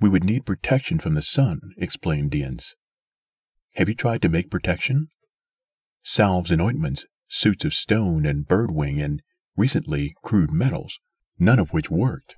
we 0.00 0.08
would 0.08 0.24
need 0.24 0.46
protection 0.46 0.98
from 0.98 1.14
the 1.14 1.22
sun, 1.22 1.60
explained 1.78 2.30
Dienc. 2.30 2.62
Have 3.74 3.88
you 3.88 3.94
tried 3.94 4.22
to 4.22 4.28
make 4.28 4.50
protection? 4.50 5.08
Salves 6.02 6.50
and 6.50 6.62
ointments, 6.62 7.06
suits 7.28 7.64
of 7.64 7.74
stone 7.74 8.24
and 8.24 8.46
birdwing, 8.46 9.02
and, 9.02 9.22
recently, 9.56 10.14
crude 10.22 10.50
metals, 10.50 10.98
none 11.38 11.58
of 11.58 11.72
which 11.72 11.90
worked. 11.90 12.36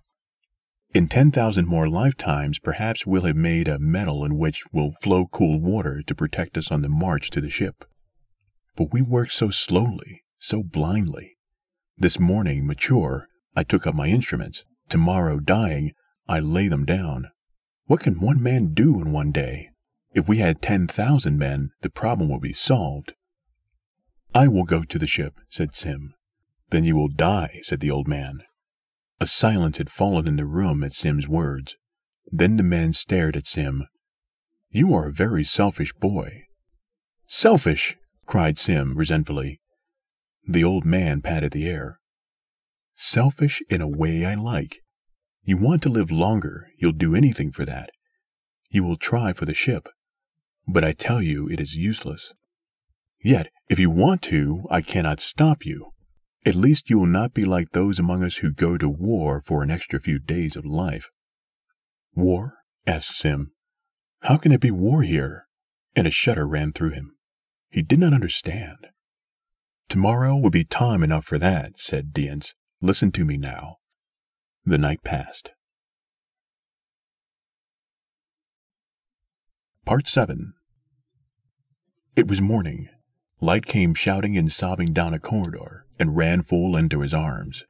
In 0.95 1.07
10,000 1.07 1.67
more 1.67 1.89
lifetimes, 1.89 2.59
perhaps 2.59 3.05
we'll 3.05 3.25
have 3.25 3.37
made 3.37 3.69
a 3.69 3.79
metal 3.79 4.25
in 4.25 4.39
which 4.39 4.65
will 4.73 4.95
flow 5.03 5.27
cool 5.27 5.61
water 5.61 6.03
to 6.07 6.15
protect 6.15 6.57
us 6.57 6.73
on 6.73 6.81
the 6.81 6.89
march 6.89 7.31
to 7.31 7.41
the 7.41 7.51
ship. 7.51 7.85
But 8.75 8.93
we 8.93 9.03
work 9.03 9.31
so 9.31 9.51
slowly, 9.51 10.23
so 10.39 10.63
blindly. 10.63 11.37
This 11.99 12.19
morning, 12.19 12.67
mature, 12.67 13.27
I 13.55 13.65
took 13.65 13.87
up 13.87 13.95
my 13.95 14.07
instruments. 14.07 14.65
Tomorrow, 14.89 15.41
dying, 15.41 15.93
I 16.27 16.41
lay 16.41 16.69
them 16.69 16.87
down. 16.87 17.29
What 17.89 18.01
can 18.01 18.21
one 18.21 18.43
man 18.43 18.75
do 18.75 19.01
in 19.01 19.13
one 19.13 19.33
day? 19.33 19.71
If 20.13 20.29
we 20.29 20.39
had 20.39 20.61
10,000 20.61 21.39
men, 21.39 21.71
the 21.81 21.89
problem 21.89 22.29
would 22.29 22.43
be 22.43 22.53
solved. 22.53 23.15
I 24.35 24.47
will 24.47 24.65
go 24.65 24.85
to 24.85 24.99
the 24.99 25.07
ship, 25.07 25.41
said 25.49 25.75
Sim. 25.75 26.13
Then 26.69 26.85
you 26.85 26.95
will 26.95 27.09
die, 27.09 27.61
said 27.63 27.81
the 27.81 27.91
old 27.91 28.07
man. 28.07 28.43
A 29.21 29.27
silence 29.27 29.79
had 29.79 29.89
fallen 29.89 30.29
in 30.29 30.37
the 30.37 30.45
room 30.45 30.85
at 30.85 30.93
Sim's 30.93 31.27
words. 31.27 31.77
Then 32.31 32.59
the 32.59 32.63
men 32.63 32.93
stared 32.93 33.37
at 33.37 33.47
Sim. 33.47 33.87
You 34.69 34.93
are 34.93 35.09
a 35.09 35.13
very 35.13 35.43
selfish 35.43 35.95
boy. 35.95 36.43
Selfish! 37.27 37.97
cried 38.27 38.59
Sim 38.59 38.99
resentfully. 38.99 39.63
The 40.47 40.63
old 40.63 40.85
man 40.85 41.23
patted 41.23 41.53
the 41.53 41.67
air. 41.67 42.01
Selfish 42.97 43.63
in 43.71 43.81
a 43.81 43.89
way 43.89 44.27
I 44.27 44.35
like. 44.35 44.83
You 45.49 45.57
want 45.57 45.83
to 45.85 45.89
live 45.89 46.11
longer, 46.11 46.69
you'll 46.77 46.93
do 46.93 47.15
anything 47.15 47.53
for 47.53 47.65
that. 47.65 47.89
You 48.69 48.85
will 48.85 48.99
try 48.99 49.33
for 49.33 49.47
the 49.47 49.55
ship. 49.55 49.89
But 50.71 50.85
I 50.85 50.93
tell 50.93 51.23
you 51.23 51.49
it 51.49 51.59
is 51.59 51.75
useless. 51.75 52.35
Yet, 53.25 53.49
if 53.71 53.79
you 53.79 53.89
want 53.89 54.21
to, 54.25 54.67
I 54.71 54.83
cannot 54.83 55.21
stop 55.21 55.65
you. 55.65 55.93
At 56.45 56.55
least 56.55 56.91
you 56.91 56.99
will 56.99 57.07
not 57.07 57.33
be 57.33 57.47
like 57.47 57.71
those 57.71 57.99
among 57.99 58.25
us 58.25 58.37
who 58.37 58.53
go 58.53 58.77
to 58.77 58.91
war 58.91 59.41
for 59.41 59.63
an 59.63 59.71
extra 59.71 59.99
few 59.99 60.19
days 60.19 60.55
of 60.55 60.67
life. 60.67 61.09
War? 62.15 62.59
asked 62.87 63.17
Sim. 63.17 63.53
How 64.25 64.37
can 64.37 64.53
it 64.53 64.61
be 64.61 64.71
war 64.71 65.03
here? 65.03 65.47
And 65.97 66.07
a 66.07 66.11
shudder 66.11 66.47
ran 66.47 66.75
through 66.75 66.91
him. 66.91 67.17
He 67.71 67.81
did 67.81 68.01
not 68.01 68.13
understand. 68.13 68.89
Tomorrow 69.89 70.37
will 70.37 70.51
be 70.51 70.65
time 70.65 71.03
enough 71.03 71.25
for 71.25 71.39
that, 71.39 71.79
said 71.79 72.13
Dienc. 72.13 72.53
Listen 72.83 73.11
to 73.13 73.25
me 73.25 73.39
now. 73.39 73.79
The 74.69 74.77
night 74.77 75.03
passed. 75.03 75.53
Part 79.87 80.07
7 80.07 80.53
It 82.15 82.29
was 82.29 82.43
morning. 82.43 82.91
Light 83.41 83.65
came 83.65 83.95
shouting 83.95 84.37
and 84.37 84.53
sobbing 84.53 84.93
down 84.93 85.15
a 85.15 85.19
corridor 85.19 85.87
and 85.99 86.19
ran 86.19 86.43
full 86.43 86.77
into 86.77 87.01
his 87.01 87.15
arms. 87.15 87.65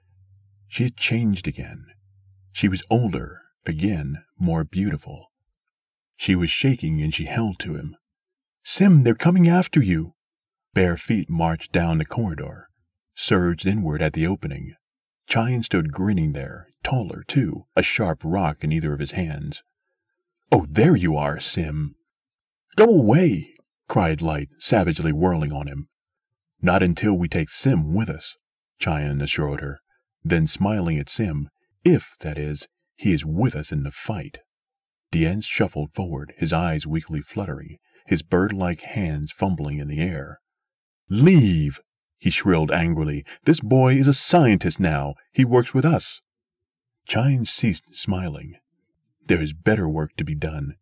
She 0.66 0.82
had 0.82 0.96
changed 0.96 1.46
again. 1.46 1.86
She 2.50 2.66
was 2.66 2.82
older, 2.90 3.42
again 3.64 4.24
more 4.36 4.64
beautiful. 4.64 5.30
She 6.16 6.34
was 6.34 6.50
shaking 6.50 7.00
and 7.00 7.14
she 7.14 7.26
held 7.26 7.60
to 7.60 7.76
him. 7.76 7.94
Sim, 8.64 9.04
they're 9.04 9.14
coming 9.14 9.46
after 9.46 9.80
you. 9.80 10.14
Bare 10.74 10.96
feet 10.96 11.30
marched 11.30 11.70
down 11.70 11.98
the 11.98 12.04
corridor, 12.04 12.68
surged 13.14 13.68
inward 13.68 14.02
at 14.02 14.14
the 14.14 14.26
opening. 14.26 14.74
Chion 15.28 15.62
stood 15.62 15.92
grinning 15.92 16.32
there, 16.32 16.68
taller, 16.88 17.22
too, 17.26 17.66
a 17.76 17.82
sharp 17.82 18.22
rock 18.24 18.64
in 18.64 18.72
either 18.72 18.94
of 18.94 19.00
his 19.00 19.12
hands. 19.12 19.62
Oh, 20.50 20.66
there 20.70 20.96
you 20.96 21.16
are, 21.16 21.38
Sim. 21.38 21.94
Go 22.76 22.86
away, 22.86 23.54
cried 23.88 24.22
Light, 24.22 24.48
savagely 24.58 25.12
whirling 25.12 25.52
on 25.52 25.66
him. 25.66 25.88
Not 26.62 26.82
until 26.82 27.14
we 27.14 27.28
take 27.28 27.50
Sim 27.50 27.94
with 27.94 28.08
us. 28.08 28.36
Chion 28.78 29.20
assured 29.20 29.60
her. 29.60 29.80
Then 30.24 30.46
smiling 30.46 30.98
at 30.98 31.10
Sim, 31.10 31.50
if, 31.84 32.12
that 32.20 32.38
is, 32.38 32.66
he 32.96 33.12
is 33.12 33.24
with 33.24 33.54
us 33.54 33.70
in 33.70 33.82
the 33.82 33.90
fight. 33.90 34.38
Dienc 35.12 35.44
shuffled 35.44 35.92
forward, 35.92 36.32
his 36.38 36.52
eyes 36.52 36.86
weakly 36.86 37.20
fluttering, 37.20 37.76
his 38.06 38.22
bird-like 38.22 38.80
hands 38.80 39.30
fumbling 39.32 39.78
in 39.78 39.88
the 39.88 40.00
air. 40.00 40.40
Leave! 41.10 41.80
he 42.16 42.30
shrilled 42.30 42.72
angrily. 42.72 43.24
This 43.44 43.60
boy 43.60 43.94
is 43.94 44.08
a 44.08 44.14
scientist 44.14 44.80
now. 44.80 45.14
He 45.32 45.44
works 45.44 45.74
with 45.74 45.84
us. 45.84 46.20
Chion 47.08 47.46
ceased 47.46 47.96
smiling. 47.96 48.58
There 49.28 49.40
is 49.40 49.54
better 49.54 49.88
work 49.88 50.14
to 50.18 50.24
be 50.24 50.34
done. 50.34 50.76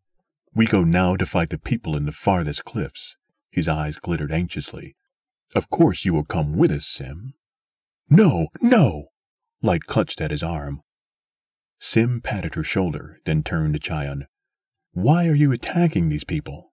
We 0.52 0.66
go 0.66 0.82
now 0.82 1.14
to 1.14 1.24
fight 1.24 1.50
the 1.50 1.58
people 1.58 1.96
in 1.96 2.04
the 2.04 2.10
farthest 2.10 2.64
cliffs. 2.64 3.16
His 3.48 3.68
eyes 3.68 3.94
glittered 3.94 4.32
anxiously. 4.32 4.96
Of 5.54 5.70
course 5.70 6.04
you 6.04 6.12
will 6.12 6.24
come 6.24 6.58
with 6.58 6.72
us, 6.72 6.84
Sim. 6.84 7.34
No, 8.10 8.48
no! 8.60 9.06
Light 9.62 9.84
clutched 9.86 10.20
at 10.20 10.32
his 10.32 10.42
arm. 10.42 10.82
Sim 11.78 12.20
patted 12.20 12.54
her 12.54 12.64
shoulder, 12.64 13.20
then 13.24 13.44
turned 13.44 13.74
to 13.74 13.78
Chion. 13.78 14.26
Why 14.92 15.28
are 15.28 15.34
you 15.34 15.52
attacking 15.52 16.08
these 16.08 16.24
people? 16.24 16.72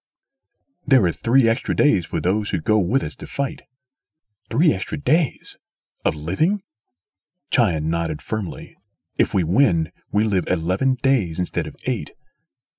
There 0.87 1.05
are 1.05 1.11
three 1.11 1.47
extra 1.47 1.75
days 1.75 2.07
for 2.07 2.19
those 2.19 2.49
who 2.49 2.59
go 2.59 2.79
with 2.79 3.03
us 3.03 3.15
to 3.17 3.27
fight. 3.27 3.61
Three 4.49 4.73
extra 4.73 4.97
days? 4.97 5.57
Of 6.03 6.15
living? 6.15 6.63
Chion 7.51 7.91
nodded 7.91 8.19
firmly. 8.19 8.77
If 9.17 9.33
we 9.33 9.43
win, 9.43 9.91
we 10.11 10.23
live 10.23 10.47
eleven 10.47 10.95
days 11.01 11.39
instead 11.39 11.67
of 11.67 11.75
eight. 11.85 12.13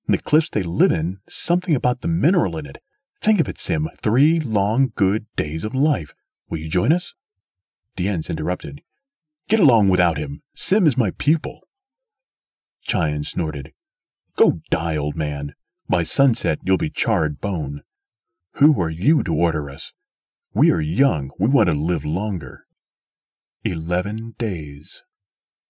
the 0.07 0.17
cliffs 0.17 0.49
they 0.49 0.63
live 0.63 0.91
in, 0.91 1.17
something 1.27 1.75
about 1.75 2.01
the 2.01 2.07
mineral 2.07 2.57
in 2.57 2.65
it. 2.65 2.77
Think 3.21 3.39
of 3.39 3.49
it, 3.49 3.59
Sim. 3.59 3.89
Three 4.01 4.39
long, 4.39 4.91
good 4.95 5.25
days 5.35 5.63
of 5.63 5.73
life. 5.73 6.13
Will 6.49 6.59
you 6.59 6.69
join 6.69 6.91
us? 6.91 7.13
Dienc 7.97 8.29
interrupted. 8.29 8.81
Get 9.47 9.59
along 9.59 9.89
without 9.89 10.17
him. 10.17 10.41
Sim 10.53 10.85
is 10.85 10.97
my 10.97 11.11
pupil. 11.11 11.61
Chion 12.81 13.23
snorted. 13.23 13.73
Go 14.35 14.59
die, 14.69 14.97
old 14.97 15.15
man. 15.15 15.53
By 15.87 16.03
sunset, 16.03 16.59
you'll 16.63 16.77
be 16.77 16.89
charred 16.89 17.39
bone. 17.39 17.81
Who 18.55 18.79
are 18.81 18.89
you 18.89 19.23
to 19.23 19.33
order 19.33 19.69
us? 19.69 19.93
We 20.53 20.71
are 20.71 20.81
young. 20.81 21.31
We 21.39 21.47
want 21.47 21.69
to 21.69 21.75
live 21.75 22.05
longer. 22.05 22.65
Eleven 23.63 24.35
days. 24.37 25.01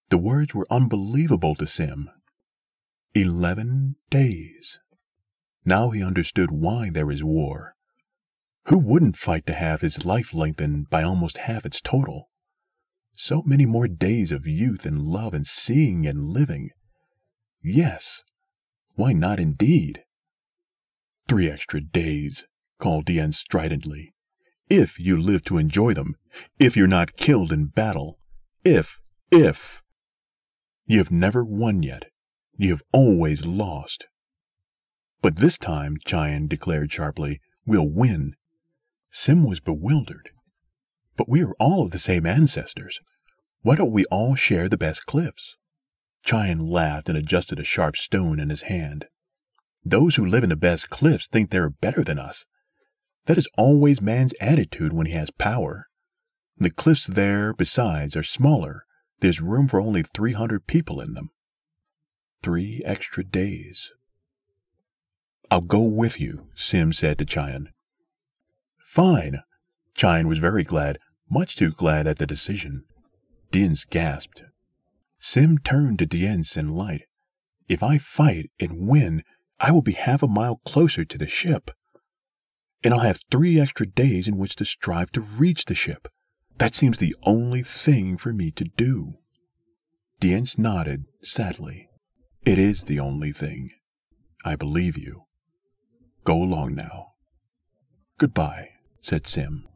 The 0.09 0.17
words 0.17 0.53
were 0.53 0.67
unbelievable 0.69 1.55
to 1.55 1.65
Sim. 1.65 2.09
Eleven 3.13 3.95
days. 4.09 4.79
Now 5.65 5.89
he 5.89 6.03
understood 6.03 6.51
why 6.51 6.89
there 6.91 7.09
is 7.09 7.23
war. 7.23 7.75
Who 8.65 8.77
wouldn't 8.77 9.17
fight 9.17 9.45
to 9.47 9.55
have 9.55 9.81
his 9.81 10.05
life 10.05 10.33
lengthened 10.33 10.89
by 10.89 11.03
almost 11.03 11.39
half 11.39 11.65
its 11.65 11.81
total? 11.81 12.29
So 13.15 13.41
many 13.45 13.65
more 13.65 13.87
days 13.87 14.31
of 14.31 14.45
youth 14.45 14.85
and 14.85 15.07
love 15.07 15.33
and 15.33 15.47
seeing 15.47 16.05
and 16.05 16.29
living. 16.29 16.71
Yes. 17.63 18.23
Why 18.95 19.13
not 19.13 19.39
indeed? 19.39 20.03
Three 21.27 21.49
extra 21.49 21.81
days, 21.81 22.45
called 22.79 23.05
Dienc 23.05 23.33
stridently. 23.33 24.13
If 24.69 24.99
you 24.99 25.19
live 25.19 25.43
to 25.45 25.57
enjoy 25.57 25.93
them. 25.93 26.15
If 26.59 26.75
you're 26.75 26.87
not 26.87 27.17
killed 27.17 27.51
in 27.51 27.67
battle. 27.67 28.19
If, 28.63 28.99
if. 29.31 29.81
You 30.85 30.99
have 30.99 31.11
never 31.11 31.43
won 31.43 31.81
yet. 31.81 32.05
You 32.57 32.69
have 32.69 32.83
always 32.91 33.45
lost. 33.45 34.07
But 35.21 35.37
this 35.37 35.57
time, 35.57 35.97
Chion 36.05 36.47
declared 36.47 36.91
sharply, 36.91 37.41
we'll 37.65 37.89
win. 37.89 38.35
Sim 39.09 39.47
was 39.47 39.59
bewildered. 39.59 40.29
But 41.17 41.27
we 41.27 41.41
are 41.43 41.55
all 41.59 41.83
of 41.83 41.91
the 41.91 41.97
same 41.97 42.25
ancestors. 42.25 42.99
Why 43.61 43.75
don't 43.75 43.91
we 43.91 44.05
all 44.05 44.35
share 44.35 44.69
the 44.69 44.77
best 44.77 45.05
cliffs? 45.05 45.55
Chion 46.23 46.59
laughed 46.59 47.09
and 47.09 47.17
adjusted 47.17 47.59
a 47.59 47.63
sharp 47.63 47.95
stone 47.97 48.39
in 48.39 48.49
his 48.49 48.63
hand. 48.63 49.07
Those 49.83 50.15
who 50.15 50.25
live 50.25 50.43
in 50.43 50.49
the 50.49 50.55
best 50.55 50.89
cliffs 50.89 51.27
think 51.27 51.49
they're 51.49 51.69
better 51.69 52.03
than 52.03 52.19
us. 52.19 52.45
That 53.25 53.37
is 53.37 53.47
always 53.57 54.01
man's 54.01 54.33
attitude 54.39 54.93
when 54.93 55.07
he 55.07 55.13
has 55.13 55.31
power. 55.31 55.87
The 56.57 56.69
cliffs 56.69 57.07
there, 57.07 57.53
besides, 57.53 58.15
are 58.15 58.23
smaller. 58.23 58.84
There's 59.19 59.41
room 59.41 59.67
for 59.67 59.79
only 59.79 60.03
300 60.03 60.67
people 60.67 60.99
in 60.99 61.13
them. 61.13 61.31
Three 62.43 62.81
extra 62.85 63.23
days. 63.23 63.91
I'll 65.49 65.61
go 65.61 65.83
with 65.83 66.19
you, 66.19 66.47
Sim 66.55 66.93
said 66.93 67.17
to 67.19 67.25
Chion. 67.25 67.69
Fine. 68.77 69.41
Chion 69.95 70.27
was 70.27 70.39
very 70.39 70.63
glad, 70.63 70.99
much 71.29 71.55
too 71.55 71.71
glad 71.71 72.07
at 72.07 72.17
the 72.17 72.27
decision. 72.27 72.83
Dienc 73.51 73.89
gasped. 73.89 74.43
Sim 75.19 75.57
turned 75.59 75.99
to 75.99 76.05
Dienc 76.05 76.57
in 76.57 76.69
light. 76.69 77.03
If 77.67 77.81
I 77.81 77.97
fight 77.97 78.51
and 78.59 78.87
win, 78.87 79.23
I 79.59 79.71
will 79.71 79.81
be 79.81 79.93
half 79.93 80.21
a 80.21 80.27
mile 80.27 80.61
closer 80.65 81.05
to 81.05 81.17
the 81.17 81.27
ship. 81.27 81.71
And 82.83 82.93
I'll 82.93 82.99
have 82.99 83.21
three 83.31 83.59
extra 83.59 83.87
days 83.87 84.27
in 84.27 84.37
which 84.37 84.55
to 84.57 84.65
strive 84.65 85.11
to 85.13 85.21
reach 85.21 85.65
the 85.65 85.75
ship. 85.75 86.07
That 86.57 86.73
seems 86.73 86.97
the 86.97 87.15
only 87.23 87.63
thing 87.63 88.17
for 88.17 88.31
me 88.31 88.51
to 88.51 88.63
do. 88.63 89.15
Dienc 90.21 90.57
nodded 90.57 91.05
sadly. 91.21 91.89
It 92.45 92.57
is 92.57 92.85
the 92.85 92.99
only 92.99 93.31
thing. 93.31 93.71
I 94.45 94.55
believe 94.55 94.97
you. 94.97 95.23
Go 96.23 96.41
along 96.41 96.75
now. 96.75 97.13
Goodbye, 98.17 98.69
said 99.01 99.27
Sim. 99.27 99.67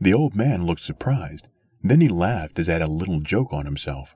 The 0.00 0.14
old 0.14 0.34
man 0.34 0.64
looked 0.64 0.82
surprised. 0.82 1.48
Then 1.82 2.00
he 2.00 2.08
laughed 2.08 2.58
as 2.58 2.68
at 2.68 2.82
a 2.82 2.86
little 2.88 3.20
joke 3.20 3.52
on 3.52 3.64
himself. 3.64 4.14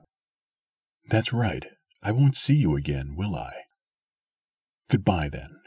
That's 1.09 1.31
right. 1.31 1.65
I 2.01 2.11
won't 2.11 2.35
see 2.35 2.55
you 2.55 2.75
again, 2.75 3.15
will 3.15 3.35
I? 3.35 3.53
Goodbye, 4.89 5.29
then. 5.29 5.61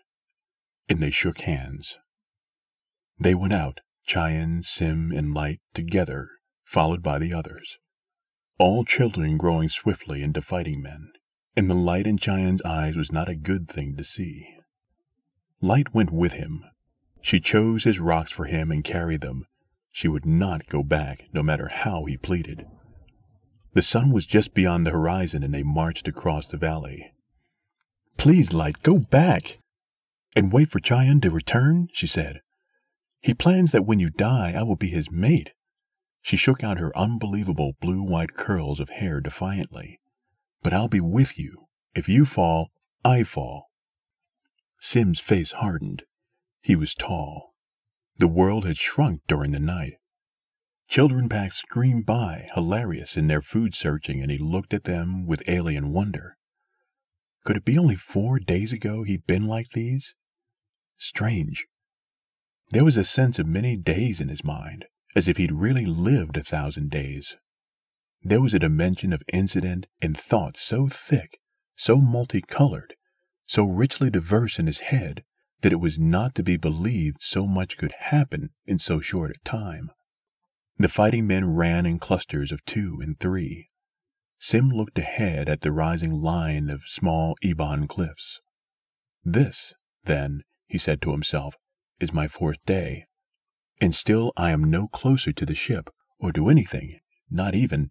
And 0.88 1.00
they 1.00 1.10
shook 1.10 1.40
hands. 1.42 1.96
They 3.18 3.34
went 3.34 3.54
out, 3.54 3.80
Chion, 4.06 4.62
Sim, 4.62 5.10
and 5.10 5.34
Light, 5.34 5.60
together, 5.74 6.28
followed 6.64 7.02
by 7.02 7.18
the 7.18 7.34
others. 7.34 7.78
All 8.58 8.84
children 8.84 9.36
growing 9.36 9.68
swiftly 9.68 10.22
into 10.22 10.40
fighting 10.40 10.80
men, 10.80 11.10
and 11.56 11.68
the 11.68 11.74
light 11.74 12.06
in 12.06 12.16
Chion's 12.16 12.62
eyes 12.62 12.96
was 12.96 13.12
not 13.12 13.28
a 13.28 13.34
good 13.34 13.68
thing 13.68 13.96
to 13.96 14.04
see. 14.04 14.46
Light 15.60 15.92
went 15.92 16.12
with 16.12 16.34
him. 16.34 16.64
She 17.20 17.40
chose 17.40 17.84
his 17.84 17.98
rocks 17.98 18.30
for 18.30 18.44
him 18.44 18.70
and 18.70 18.84
carried 18.84 19.22
them. 19.22 19.46
She 19.90 20.08
would 20.08 20.24
not 20.24 20.66
go 20.66 20.82
back, 20.82 21.24
no 21.32 21.42
matter 21.42 21.68
how 21.68 22.04
he 22.04 22.16
pleaded. 22.16 22.66
The 23.72 23.82
sun 23.82 24.12
was 24.12 24.24
just 24.24 24.54
beyond 24.54 24.86
the 24.86 24.92
horizon 24.92 25.42
and 25.42 25.52
they 25.52 25.62
marched 25.62 26.06
across 26.06 26.46
the 26.46 26.56
valley. 26.56 27.12
Please, 28.16 28.52
Light, 28.52 28.82
go 28.82 28.98
back! 28.98 29.58
And 30.34 30.52
wait 30.52 30.70
for 30.70 30.80
Chion 30.80 31.20
to 31.22 31.30
return, 31.30 31.88
she 31.92 32.06
said. 32.06 32.40
He 33.20 33.34
plans 33.34 33.72
that 33.72 33.86
when 33.86 33.98
you 33.98 34.10
die, 34.10 34.52
I 34.56 34.62
will 34.62 34.76
be 34.76 34.88
his 34.88 35.10
mate. 35.10 35.52
She 36.22 36.36
shook 36.36 36.64
out 36.64 36.78
her 36.78 36.96
unbelievable 36.96 37.74
blue-white 37.80 38.34
curls 38.34 38.80
of 38.80 38.88
hair 38.88 39.20
defiantly. 39.20 40.00
But 40.62 40.72
I'll 40.72 40.88
be 40.88 41.00
with 41.00 41.38
you. 41.38 41.68
If 41.94 42.08
you 42.08 42.24
fall, 42.24 42.70
I 43.04 43.22
fall. 43.22 43.70
Sim's 44.80 45.20
face 45.20 45.52
hardened. 45.52 46.02
He 46.60 46.76
was 46.76 46.94
tall. 46.94 47.54
The 48.18 48.28
world 48.28 48.64
had 48.64 48.76
shrunk 48.76 49.22
during 49.26 49.52
the 49.52 49.58
night. 49.58 49.94
Children 50.88 51.28
passed 51.28 51.58
screamed 51.58 52.06
by, 52.06 52.46
hilarious 52.54 53.16
in 53.16 53.26
their 53.26 53.42
food 53.42 53.74
searching, 53.74 54.22
and 54.22 54.30
he 54.30 54.38
looked 54.38 54.72
at 54.72 54.84
them 54.84 55.26
with 55.26 55.48
alien 55.48 55.92
wonder. 55.92 56.36
Could 57.44 57.56
it 57.56 57.64
be 57.64 57.78
only 57.78 57.96
four 57.96 58.38
days 58.38 58.72
ago 58.72 59.02
he'd 59.02 59.26
been 59.26 59.46
like 59.46 59.70
these? 59.70 60.14
Strange. 60.98 61.66
There 62.70 62.84
was 62.84 62.96
a 62.96 63.04
sense 63.04 63.38
of 63.38 63.46
many 63.46 63.76
days 63.76 64.20
in 64.20 64.28
his 64.28 64.44
mind, 64.44 64.86
as 65.14 65.28
if 65.28 65.36
he'd 65.36 65.52
really 65.52 65.86
lived 65.86 66.36
a 66.36 66.42
thousand 66.42 66.90
days. 66.90 67.36
There 68.22 68.40
was 68.40 68.54
a 68.54 68.58
dimension 68.58 69.12
of 69.12 69.22
incident 69.32 69.86
and 70.02 70.18
thought 70.18 70.56
so 70.56 70.88
thick, 70.88 71.38
so 71.76 71.96
multicolored, 71.96 72.96
so 73.46 73.64
richly 73.64 74.10
diverse 74.10 74.58
in 74.58 74.66
his 74.66 74.80
head, 74.80 75.22
that 75.60 75.72
it 75.72 75.80
was 75.80 75.98
not 75.98 76.34
to 76.34 76.42
be 76.42 76.56
believed 76.56 77.18
so 77.20 77.46
much 77.46 77.76
could 77.76 77.94
happen 78.00 78.50
in 78.66 78.78
so 78.78 79.00
short 79.00 79.30
a 79.30 79.38
time. 79.44 79.90
The 80.76 80.88
fighting 80.88 81.26
men 81.26 81.54
ran 81.54 81.86
in 81.86 81.98
clusters 81.98 82.50
of 82.50 82.64
two 82.64 82.98
and 83.00 83.18
three. 83.18 83.70
Sim 84.38 84.68
looked 84.70 84.98
ahead 84.98 85.48
at 85.48 85.62
the 85.62 85.72
rising 85.72 86.12
line 86.12 86.68
of 86.68 86.82
small 86.86 87.36
ebon 87.42 87.86
cliffs. 87.86 88.40
This, 89.24 89.72
then, 90.04 90.42
he 90.66 90.78
said 90.78 91.00
to 91.02 91.12
himself, 91.12 91.54
is 92.00 92.12
my 92.12 92.28
fourth 92.28 92.64
day. 92.66 93.04
And 93.80 93.94
still 93.94 94.32
I 94.36 94.50
am 94.50 94.64
no 94.64 94.88
closer 94.88 95.32
to 95.32 95.46
the 95.46 95.54
ship, 95.54 95.90
or 96.18 96.32
to 96.32 96.48
anything, 96.48 96.98
not 97.30 97.54
even, 97.54 97.90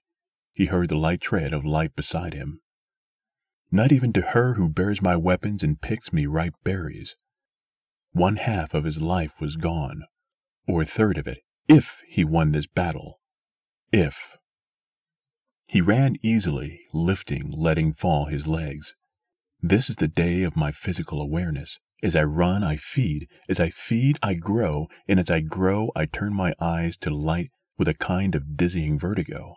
he 0.53 0.67
heard 0.67 0.89
the 0.89 0.95
light 0.95 1.21
tread 1.21 1.53
of 1.53 1.65
light 1.65 1.95
beside 1.95 2.33
him. 2.33 2.61
Not 3.71 3.91
even 3.91 4.13
to 4.13 4.21
her 4.21 4.53
who 4.53 4.69
bears 4.69 5.01
my 5.01 5.15
weapons 5.15 5.63
and 5.63 5.81
picks 5.81 6.13
me 6.13 6.25
ripe 6.25 6.55
berries. 6.63 7.15
One 8.11 8.37
half 8.37 8.73
of 8.73 8.85
his 8.85 9.01
life 9.01 9.33
was 9.39 9.57
gone, 9.57 10.03
or 10.67 10.81
a 10.81 10.85
third 10.85 11.17
of 11.17 11.27
it, 11.27 11.39
if 11.67 12.01
he 12.07 12.23
won 12.23 12.51
this 12.51 12.67
battle. 12.67 13.19
If. 13.91 14.37
He 15.67 15.81
ran 15.81 16.15
easily, 16.21 16.85
lifting, 16.93 17.51
letting 17.51 17.93
fall 17.93 18.25
his 18.25 18.47
legs. 18.47 18.95
This 19.61 19.89
is 19.89 19.97
the 19.97 20.07
day 20.07 20.43
of 20.43 20.55
my 20.55 20.71
physical 20.71 21.21
awareness. 21.21 21.79
As 22.03 22.15
I 22.15 22.23
run, 22.23 22.63
I 22.63 22.75
feed. 22.75 23.27
As 23.47 23.59
I 23.59 23.69
feed, 23.69 24.19
I 24.21 24.33
grow. 24.33 24.87
And 25.07 25.19
as 25.19 25.31
I 25.31 25.39
grow, 25.39 25.91
I 25.95 26.05
turn 26.05 26.33
my 26.33 26.53
eyes 26.59 26.97
to 26.97 27.09
light 27.09 27.49
with 27.77 27.87
a 27.87 27.93
kind 27.93 28.35
of 28.35 28.57
dizzying 28.57 28.99
vertigo. 28.99 29.55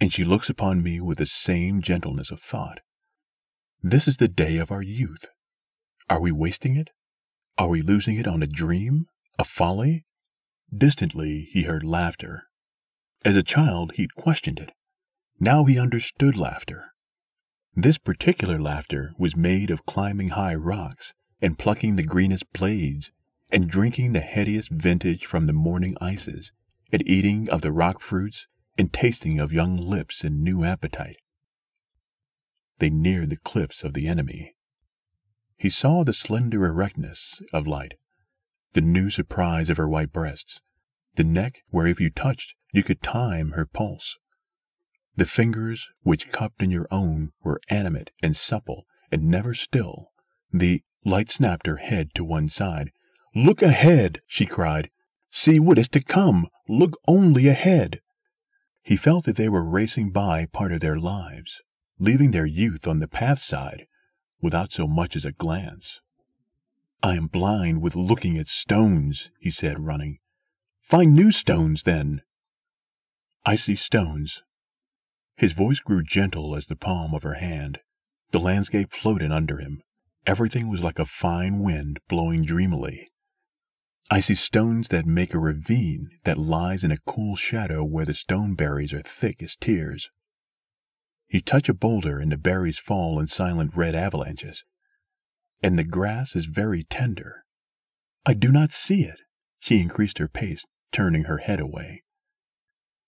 And 0.00 0.12
she 0.12 0.24
looks 0.24 0.50
upon 0.50 0.82
me 0.82 1.00
with 1.00 1.18
the 1.18 1.26
same 1.26 1.82
gentleness 1.82 2.30
of 2.30 2.40
thought. 2.40 2.80
This 3.82 4.08
is 4.08 4.16
the 4.16 4.28
day 4.28 4.56
of 4.56 4.70
our 4.70 4.82
youth. 4.82 5.26
Are 6.08 6.20
we 6.20 6.32
wasting 6.32 6.76
it? 6.76 6.90
Are 7.58 7.68
we 7.68 7.82
losing 7.82 8.16
it 8.16 8.26
on 8.26 8.42
a 8.42 8.46
dream? 8.46 9.06
A 9.38 9.44
folly? 9.44 10.04
Distantly, 10.76 11.48
he 11.52 11.62
heard 11.62 11.84
laughter. 11.84 12.44
As 13.24 13.36
a 13.36 13.42
child, 13.42 13.92
he'd 13.94 14.14
questioned 14.14 14.58
it. 14.58 14.70
Now 15.38 15.64
he 15.64 15.78
understood 15.78 16.36
laughter. 16.36 16.92
This 17.74 17.98
particular 17.98 18.58
laughter 18.58 19.12
was 19.18 19.36
made 19.36 19.70
of 19.70 19.86
climbing 19.86 20.30
high 20.30 20.54
rocks 20.54 21.12
and 21.40 21.58
plucking 21.58 21.96
the 21.96 22.02
greenest 22.02 22.52
blades 22.52 23.10
and 23.50 23.68
drinking 23.68 24.12
the 24.12 24.20
headiest 24.20 24.70
vintage 24.70 25.26
from 25.26 25.46
the 25.46 25.52
morning 25.52 25.96
ices 26.00 26.52
and 26.92 27.06
eating 27.06 27.48
of 27.50 27.62
the 27.62 27.72
rock 27.72 28.00
fruits 28.00 28.46
and 28.78 28.92
tasting 28.92 29.40
of 29.40 29.52
young 29.52 29.76
lips 29.76 30.24
and 30.24 30.42
new 30.42 30.64
appetite. 30.64 31.16
They 32.78 32.90
neared 32.90 33.30
the 33.30 33.36
cliffs 33.36 33.84
of 33.84 33.94
the 33.94 34.06
enemy. 34.06 34.54
He 35.56 35.70
saw 35.70 36.04
the 36.04 36.12
slender 36.12 36.66
erectness 36.66 37.40
of 37.52 37.66
Light, 37.66 37.94
the 38.74 38.82
new 38.82 39.08
surprise 39.10 39.70
of 39.70 39.78
her 39.78 39.88
white 39.88 40.12
breasts, 40.12 40.60
the 41.14 41.24
neck 41.24 41.62
where 41.70 41.86
if 41.86 41.98
you 42.00 42.10
touched 42.10 42.54
you 42.72 42.82
could 42.82 43.02
time 43.02 43.52
her 43.52 43.64
pulse. 43.64 44.18
The 45.14 45.24
fingers 45.24 45.88
which 46.02 46.30
cupped 46.30 46.62
in 46.62 46.70
your 46.70 46.86
own 46.90 47.32
were 47.42 47.60
animate 47.70 48.10
and 48.22 48.36
supple 48.36 48.86
and 49.10 49.22
never 49.22 49.54
still. 49.54 50.12
The 50.52 50.82
light 51.06 51.30
snapped 51.30 51.66
her 51.66 51.76
head 51.76 52.12
to 52.14 52.24
one 52.24 52.48
side. 52.48 52.90
Look 53.34 53.62
ahead, 53.62 54.20
she 54.26 54.44
cried. 54.44 54.90
See 55.30 55.60
what 55.60 55.78
is 55.78 55.88
to 55.90 56.02
come. 56.02 56.48
Look 56.68 56.98
only 57.06 57.46
ahead. 57.46 58.00
He 58.82 58.96
felt 58.96 59.24
that 59.24 59.36
they 59.36 59.48
were 59.48 59.64
racing 59.64 60.10
by 60.10 60.46
part 60.46 60.72
of 60.72 60.80
their 60.80 60.98
lives, 60.98 61.62
leaving 61.98 62.32
their 62.32 62.46
youth 62.46 62.86
on 62.86 62.98
the 62.98 63.08
path 63.08 63.38
side 63.38 63.86
without 64.40 64.72
so 64.72 64.86
much 64.86 65.16
as 65.16 65.24
a 65.24 65.32
glance. 65.32 66.00
I 67.02 67.14
am 67.16 67.26
blind 67.26 67.82
with 67.82 67.94
looking 67.94 68.36
at 68.36 68.48
stones, 68.48 69.30
he 69.40 69.50
said, 69.50 69.80
running. 69.80 70.18
Find 70.82 71.14
new 71.14 71.30
stones, 71.30 71.84
then. 71.84 72.22
I 73.44 73.56
see 73.56 73.76
stones. 73.76 74.42
His 75.36 75.52
voice 75.52 75.80
grew 75.80 76.02
gentle 76.02 76.56
as 76.56 76.66
the 76.66 76.76
palm 76.76 77.14
of 77.14 77.22
her 77.22 77.34
hand. 77.34 77.80
The 78.32 78.40
landscape 78.40 78.92
floated 78.92 79.30
under 79.30 79.58
him. 79.58 79.82
Everything 80.26 80.68
was 80.68 80.82
like 80.82 80.98
a 80.98 81.04
fine 81.04 81.62
wind 81.62 82.00
blowing 82.08 82.42
dreamily. 82.42 83.08
I 84.10 84.18
see 84.18 84.34
stones 84.34 84.88
that 84.88 85.06
make 85.06 85.32
a 85.32 85.38
ravine 85.38 86.10
that 86.24 86.36
lies 86.36 86.82
in 86.82 86.90
a 86.90 86.98
cool 87.06 87.36
shadow 87.36 87.84
where 87.84 88.04
the 88.04 88.14
stone 88.14 88.54
berries 88.54 88.92
are 88.92 89.02
thick 89.02 89.40
as 89.42 89.54
tears. 89.54 90.10
You 91.28 91.40
touch 91.40 91.68
a 91.68 91.74
boulder 91.74 92.18
and 92.18 92.32
the 92.32 92.36
berries 92.36 92.78
fall 92.78 93.20
in 93.20 93.28
silent 93.28 93.76
red 93.76 93.94
avalanches. 93.94 94.64
And 95.62 95.78
the 95.78 95.84
grass 95.84 96.34
is 96.34 96.46
very 96.46 96.82
tender. 96.82 97.44
I 98.24 98.34
do 98.34 98.50
not 98.50 98.72
see 98.72 99.02
it. 99.02 99.20
She 99.60 99.80
increased 99.80 100.18
her 100.18 100.28
pace, 100.28 100.64
turning 100.92 101.24
her 101.24 101.38
head 101.38 101.60
away. 101.60 102.02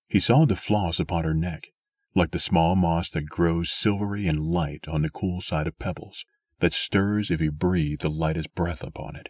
He 0.08 0.20
saw 0.20 0.46
the 0.46 0.56
floss 0.56 0.98
upon 0.98 1.24
her 1.24 1.34
neck, 1.34 1.68
like 2.14 2.30
the 2.30 2.38
small 2.38 2.76
moss 2.76 3.10
that 3.10 3.28
grows 3.28 3.70
silvery 3.70 4.26
and 4.26 4.48
light 4.48 4.86
on 4.88 5.02
the 5.02 5.10
cool 5.10 5.40
side 5.40 5.66
of 5.66 5.78
pebbles, 5.78 6.24
that 6.60 6.72
stirs 6.72 7.30
if 7.30 7.40
he 7.40 7.48
breathe 7.48 8.00
the 8.00 8.10
lightest 8.10 8.54
breath 8.54 8.82
upon 8.82 9.16
it. 9.16 9.28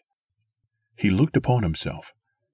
He 0.97 1.11
looked 1.11 1.37
upon 1.37 1.63
himself, 1.63 2.13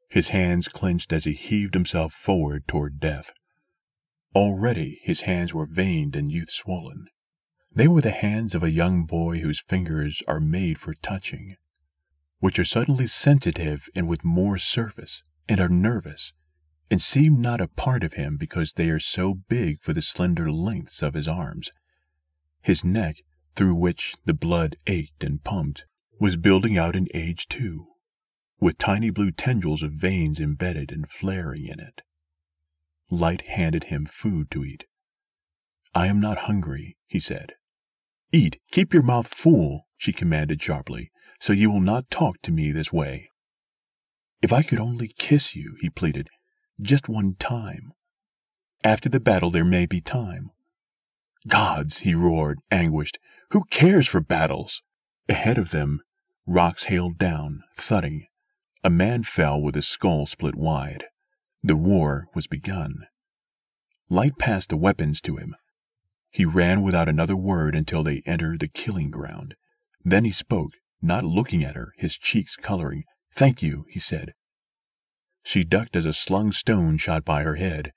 his 0.09 0.29
hands 0.29 0.69
clenched 0.69 1.13
as 1.13 1.25
he 1.25 1.33
heaved 1.33 1.75
himself 1.75 2.13
forward 2.13 2.69
toward 2.69 3.01
death. 3.01 3.33
Already 4.35 5.01
his 5.03 5.23
hands 5.23 5.55
were 5.55 5.67
veined 5.67 6.17
and 6.17 6.31
youth 6.31 6.51
swollen. 6.51 7.07
They 7.73 7.89
were 7.89 8.01
the 8.01 8.11
hands 8.11 8.55
of 8.55 8.63
a 8.63 8.71
young 8.71 9.05
boy 9.05 9.41
whose 9.41 9.61
fingers 9.61 10.23
are 10.29 10.41
made 10.41 10.79
for 10.79 10.95
touching, 10.95 11.57
which 12.39 12.59
are 12.59 12.65
suddenly 12.65 13.07
sensitive 13.07 13.89
and 13.95 14.07
with 14.07 14.25
more 14.25 14.59
surface, 14.59 15.23
and 15.49 15.61
are 15.61 15.69
nervous, 15.69 16.33
and 16.91 17.01
seem 17.01 17.41
not 17.41 17.61
a 17.61 17.69
part 17.69 18.05
of 18.05 18.13
him 18.13 18.37
because 18.37 18.75
they 18.75 18.91
are 18.91 19.01
so 19.01 19.35
big 19.35 19.83
for 19.83 19.93
the 19.93 20.03
slender 20.03 20.51
lengths 20.51 21.03
of 21.03 21.15
his 21.15 21.27
arms. 21.27 21.71
His 22.63 22.85
neck, 22.85 23.17
through 23.57 23.75
which 23.75 24.15
the 24.25 24.35
blood 24.35 24.77
ached 24.87 25.23
and 25.23 25.45
pumped, 25.45 25.85
was 26.21 26.37
building 26.37 26.77
out 26.77 26.97
in 26.97 27.07
age 27.15 27.47
too, 27.49 27.87
with 28.61 28.79
tiny 28.79 29.11
blue 29.11 29.31
tendrils 29.31 29.83
of 29.83 29.93
veins 29.93 30.41
embedded 30.41 30.91
and 30.91 31.11
flaring 31.11 31.67
in 31.67 31.81
it. 31.81 32.03
Light 33.11 33.47
handed 33.47 33.85
him 33.85 34.07
food 34.07 34.51
to 34.51 34.65
eat. 34.65 34.87
I 35.95 36.07
am 36.09 36.21
not 36.21 36.39
hungry, 36.39 36.97
he 37.07 37.21
said. 37.21 37.53
Eat, 38.33 38.59
keep 38.73 38.93
your 38.93 39.03
mouth 39.03 39.29
full, 39.29 39.87
she 39.97 40.13
commanded 40.13 40.61
sharply, 40.61 41.13
so 41.39 41.53
you 41.53 41.71
will 41.71 41.81
not 41.81 42.11
talk 42.11 42.43
to 42.43 42.51
me 42.51 42.73
this 42.73 42.93
way. 42.93 43.31
If 44.43 44.53
I 44.53 44.63
could 44.63 44.81
only 44.81 45.09
kiss 45.09 45.55
you, 45.55 45.77
he 45.81 45.89
pleaded, 45.89 46.29
just 46.81 47.09
one 47.09 47.35
time. 47.39 47.93
After 48.83 49.09
the 49.09 49.21
battle 49.21 49.51
there 49.51 49.65
may 49.65 49.87
be 49.87 50.01
time. 50.01 50.51
Gods, 51.47 51.99
he 51.99 52.15
roared, 52.15 52.59
anguished, 52.71 53.19
who 53.51 53.65
cares 53.71 54.07
for 54.07 54.21
battles? 54.21 54.83
Ahead 55.29 55.59
of 55.59 55.71
them, 55.71 56.01
rocks 56.47 56.85
hailed 56.85 57.19
down, 57.19 57.63
thudding. 57.77 58.27
A 58.83 58.91
man 58.91 59.23
fell 59.23 59.61
with 59.61 59.75
his 59.75 59.89
skull 59.89 60.27
split 60.27 60.55
wide. 60.55 61.05
The 61.63 61.77
war 61.77 62.27
was 62.35 62.47
begun. 62.47 63.07
Light 64.11 64.39
passed 64.39 64.69
the 64.69 64.77
weapons 64.77 65.21
to 65.23 65.37
him. 65.37 65.57
He 66.31 66.45
ran 66.45 66.83
without 66.83 67.09
another 67.09 67.37
word 67.37 67.75
until 67.75 68.03
they 68.03 68.23
entered 68.27 68.61
the 68.61 68.69
killing 68.69 69.11
ground. 69.11 69.55
Then 70.05 70.25
he 70.25 70.33
spoke, 70.33 70.73
not 71.01 71.25
looking 71.25 71.65
at 71.65 71.77
her, 71.77 71.93
his 71.97 72.19
cheeks 72.19 72.57
coloring. 72.57 73.05
Thank 73.35 73.63
you, 73.63 73.87
he 73.89 73.99
said. 73.99 74.35
She 75.43 75.65
ducked 75.65 75.97
as 75.97 76.05
a 76.05 76.13
slung 76.13 76.53
stone 76.53 76.99
shot 76.99 77.25
by 77.25 77.43
her 77.43 77.55
head. 77.55 77.93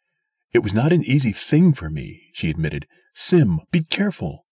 It 0.54 0.60
was 0.60 0.74
not 0.74 0.94
an 0.94 1.04
easy 1.04 1.32
thing 1.32 1.74
for 1.74 1.90
me, 1.90 2.30
she 2.34 2.50
admitted. 2.50 2.88
Sim, 3.14 3.60
be 3.72 3.84
careful. 3.84 4.46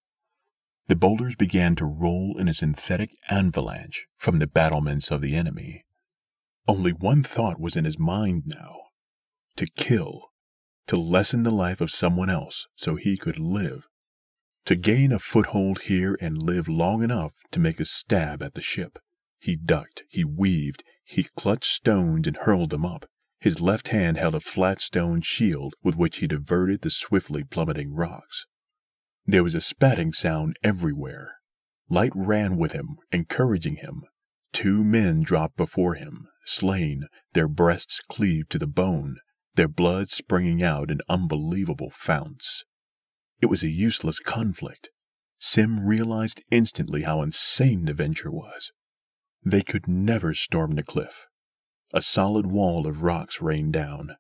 The 0.88 0.96
boulders 0.96 1.36
began 1.36 1.76
to 1.78 1.86
roll 1.86 2.38
in 2.38 2.48
a 2.48 2.54
synthetic 2.54 3.10
avalanche 3.28 4.06
from 4.18 4.38
the 4.38 4.46
battlements 4.46 5.10
of 5.10 5.22
the 5.22 5.36
enemy. 5.36 5.84
Only 6.68 6.92
one 6.92 7.24
thought 7.24 7.60
was 7.60 7.76
in 7.76 7.86
his 7.86 7.98
mind 7.98 8.44
now 8.46 8.76
to 9.56 9.66
kill, 9.66 10.30
to 10.88 10.98
lessen 10.98 11.42
the 11.42 11.52
life 11.52 11.82
of 11.82 11.90
someone 11.90 12.30
else 12.30 12.68
so 12.76 12.98
he 12.98 13.18
could 13.18 13.40
live, 13.40 13.88
to 14.66 14.76
gain 14.76 15.12
a 15.12 15.18
foothold 15.18 15.82
here 15.84 16.18
and 16.22 16.44
live 16.44 16.68
long 16.68 17.02
enough 17.02 17.34
to 17.52 17.60
make 17.60 17.80
a 17.80 17.86
stab 17.86 18.44
at 18.44 18.54
the 18.54 18.62
ship. 18.62 19.00
He 19.40 19.56
ducked, 19.56 20.04
he 20.10 20.24
weaved, 20.24 20.84
he 21.04 21.24
clutched 21.36 21.72
stones 21.72 22.28
and 22.28 22.38
hurled 22.38 22.70
them 22.70 22.86
up. 22.86 23.06
His 23.40 23.62
left 23.62 23.88
hand 23.88 24.18
held 24.18 24.36
a 24.36 24.40
flat 24.40 24.82
stone 24.82 25.22
shield 25.22 25.74
with 25.84 25.96
which 25.96 26.18
he 26.18 26.28
diverted 26.28 26.82
the 26.82 26.90
swiftly 26.90 27.44
plummeting 27.44 27.94
rocks. 27.94 28.46
There 29.26 29.43
was 29.43 29.55
a 29.55 29.61
spatting 29.61 30.13
sound 30.13 30.57
everywhere. 30.63 31.36
Light 31.89 32.11
ran 32.13 32.57
with 32.57 32.73
him, 32.73 32.97
encouraging 33.11 33.78
him. 33.78 34.03
Two 34.53 34.84
men 34.84 35.23
dropped 35.23 35.57
before 35.57 35.95
him, 35.95 36.28
slain, 36.45 37.07
their 37.34 37.47
breasts 37.47 38.01
cleaved 38.07 38.49
to 38.51 38.59
the 38.59 38.67
bone, 38.67 39.17
their 39.55 39.67
blood 39.67 40.09
springing 40.09 40.63
out 40.63 40.91
in 40.91 40.99
unbelievable 41.09 41.91
founts. 41.91 42.63
It 43.41 43.47
was 43.47 43.63
a 43.63 43.69
useless 43.69 44.19
conflict. 44.19 44.89
Sim 45.39 45.86
realized 45.86 46.41
instantly 46.51 47.03
how 47.03 47.21
insane 47.21 47.86
the 47.86 47.93
venture 47.93 48.32
was. 48.32 48.71
They 49.43 49.61
could 49.61 49.88
never 49.88 50.34
storm 50.34 50.76
the 50.76 50.84
cliff. 50.84 51.28
A 51.93 52.01
solid 52.01 52.47
wall 52.47 52.88
of 52.88 53.03
rocks 53.03 53.41
rained 53.41 53.73
down. 53.73 54.15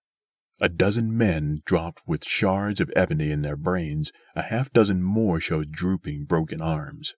A 0.61 0.69
dozen 0.69 1.17
men 1.17 1.61
dropped 1.65 2.01
with 2.07 2.23
shards 2.23 2.79
of 2.79 2.89
ebony 2.95 3.29
in 3.29 3.41
their 3.41 3.57
brains. 3.57 4.13
A 4.35 4.41
half 4.43 4.71
dozen 4.71 5.03
more 5.03 5.41
showed 5.41 5.73
drooping, 5.73 6.23
broken 6.25 6.61
arms. 6.61 7.13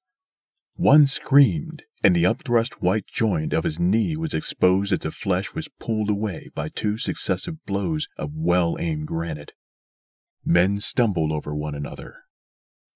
One 0.74 1.06
screamed, 1.06 1.84
and 2.04 2.16
the 2.16 2.26
upthrust 2.26 2.82
white 2.82 3.06
joint 3.06 3.54
of 3.54 3.64
his 3.64 3.80
knee 3.80 4.18
was 4.18 4.34
exposed 4.34 4.92
as 4.92 5.00
the 5.00 5.12
flesh 5.12 5.54
was 5.54 5.70
pulled 5.80 6.10
away 6.10 6.50
by 6.56 6.68
two 6.68 6.98
successive 6.98 7.64
blows 7.68 8.08
of 8.18 8.32
well 8.34 8.76
aimed 8.80 9.06
granite. 9.06 9.54
Men 10.44 10.80
stumbled 10.80 11.32
over 11.32 11.56
one 11.56 11.76
another. 11.76 12.24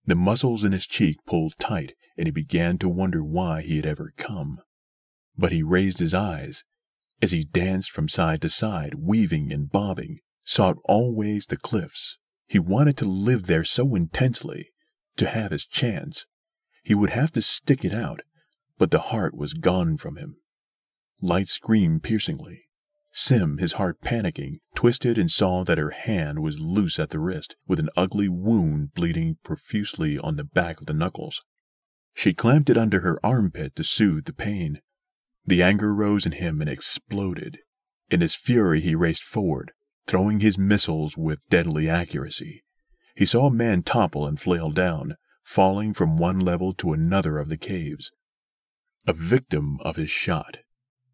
The 0.05 0.15
muscles 0.15 0.63
in 0.63 0.71
his 0.71 0.87
cheek 0.87 1.17
pulled 1.27 1.53
tight, 1.59 1.93
and 2.17 2.27
he 2.27 2.31
began 2.31 2.79
to 2.79 2.89
wonder 2.89 3.23
why 3.23 3.61
he 3.61 3.75
had 3.75 3.85
ever 3.85 4.11
come. 4.17 4.59
But 5.37 5.51
he 5.51 5.61
raised 5.61 5.99
his 5.99 6.15
eyes 6.15 6.63
as 7.21 7.31
he 7.31 7.43
danced 7.43 7.91
from 7.91 8.09
side 8.09 8.41
to 8.41 8.49
side, 8.49 8.95
weaving 8.95 9.51
and 9.51 9.69
bobbing, 9.69 10.19
sought 10.43 10.77
always 10.85 11.45
the 11.45 11.57
cliffs. 11.57 12.17
He 12.47 12.59
wanted 12.59 12.97
to 12.97 13.05
live 13.05 13.47
there 13.47 13.63
so 13.63 13.95
intensely, 13.95 14.71
to 15.17 15.27
have 15.27 15.51
his 15.51 15.65
chance. 15.65 16.25
He 16.83 16.95
would 16.95 17.11
have 17.11 17.31
to 17.31 17.41
stick 17.41 17.85
it 17.85 17.93
out, 17.93 18.21
but 18.77 18.91
the 18.91 18.99
heart 18.99 19.35
was 19.35 19.53
gone 19.53 19.97
from 19.97 20.17
him. 20.17 20.37
Light 21.21 21.47
screamed 21.47 22.03
piercingly. 22.03 22.65
Sim, 23.13 23.57
his 23.57 23.73
heart 23.73 24.01
panicking, 24.01 24.59
twisted 24.73 25.17
and 25.17 25.29
saw 25.29 25.63
that 25.63 25.77
her 25.77 25.91
hand 25.91 26.39
was 26.41 26.59
loose 26.59 26.97
at 26.97 27.09
the 27.09 27.19
wrist, 27.19 27.55
with 27.67 27.79
an 27.79 27.89
ugly 27.95 28.29
wound 28.29 28.93
bleeding 28.93 29.37
profusely 29.43 30.17
on 30.17 30.37
the 30.37 30.43
back 30.43 30.79
of 30.79 30.87
the 30.87 30.93
knuckles. 30.93 31.41
She 32.13 32.33
clamped 32.33 32.69
it 32.69 32.77
under 32.77 33.01
her 33.01 33.23
armpit 33.23 33.75
to 33.75 33.83
soothe 33.83 34.25
the 34.25 34.33
pain. 34.33 34.81
The 35.45 35.61
anger 35.61 35.93
rose 35.93 36.25
in 36.25 36.31
him 36.33 36.61
and 36.61 36.69
exploded. 36.69 37.59
In 38.09 38.21
his 38.21 38.35
fury, 38.35 38.81
he 38.81 38.95
raced 38.95 39.23
forward, 39.23 39.73
throwing 40.07 40.39
his 40.39 40.57
missiles 40.57 41.17
with 41.17 41.47
deadly 41.49 41.89
accuracy. 41.89 42.63
He 43.15 43.25
saw 43.25 43.47
a 43.47 43.53
man 43.53 43.83
topple 43.83 44.25
and 44.27 44.39
flail 44.39 44.71
down, 44.71 45.15
falling 45.43 45.93
from 45.93 46.17
one 46.17 46.39
level 46.39 46.73
to 46.75 46.93
another 46.93 47.37
of 47.37 47.49
the 47.49 47.57
caves. 47.57 48.11
A 49.07 49.13
victim 49.13 49.77
of 49.81 49.95
his 49.95 50.09
shot. 50.09 50.59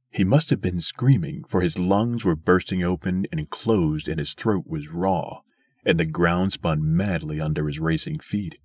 He 0.09 0.23
must 0.23 0.49
have 0.49 0.61
been 0.61 0.81
screaming, 0.81 1.43
for 1.47 1.61
his 1.61 1.77
lungs 1.77 2.23
were 2.23 2.35
bursting 2.35 2.83
open 2.83 3.25
and 3.31 3.49
closed, 3.49 4.07
and 4.07 4.19
his 4.19 4.33
throat 4.33 4.65
was 4.67 4.89
raw, 4.89 5.41
and 5.85 5.99
the 5.99 6.05
ground 6.05 6.53
spun 6.53 6.79
madly 6.95 7.39
under 7.39 7.67
his 7.67 7.79
racing 7.79 8.19
feet. 8.19 8.57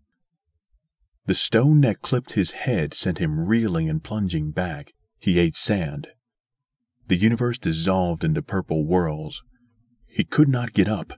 The 1.27 1.35
stone 1.35 1.81
that 1.83 2.03
clipped 2.03 2.33
his 2.33 2.51
head 2.51 2.95
sent 2.95 3.18
him 3.18 3.47
reeling 3.47 3.89
and 3.89 4.03
plunging 4.03 4.51
back. 4.51 4.93
He 5.20 5.39
ate 5.39 5.55
sand. 5.55 6.09
The 7.07 7.16
universe 7.16 7.59
dissolved 7.59 8.25
into 8.25 8.43
purple 8.43 8.85
whirls. 8.85 9.45
He 10.14 10.24
could 10.24 10.48
not 10.48 10.74
get 10.74 10.88
up. 10.88 11.14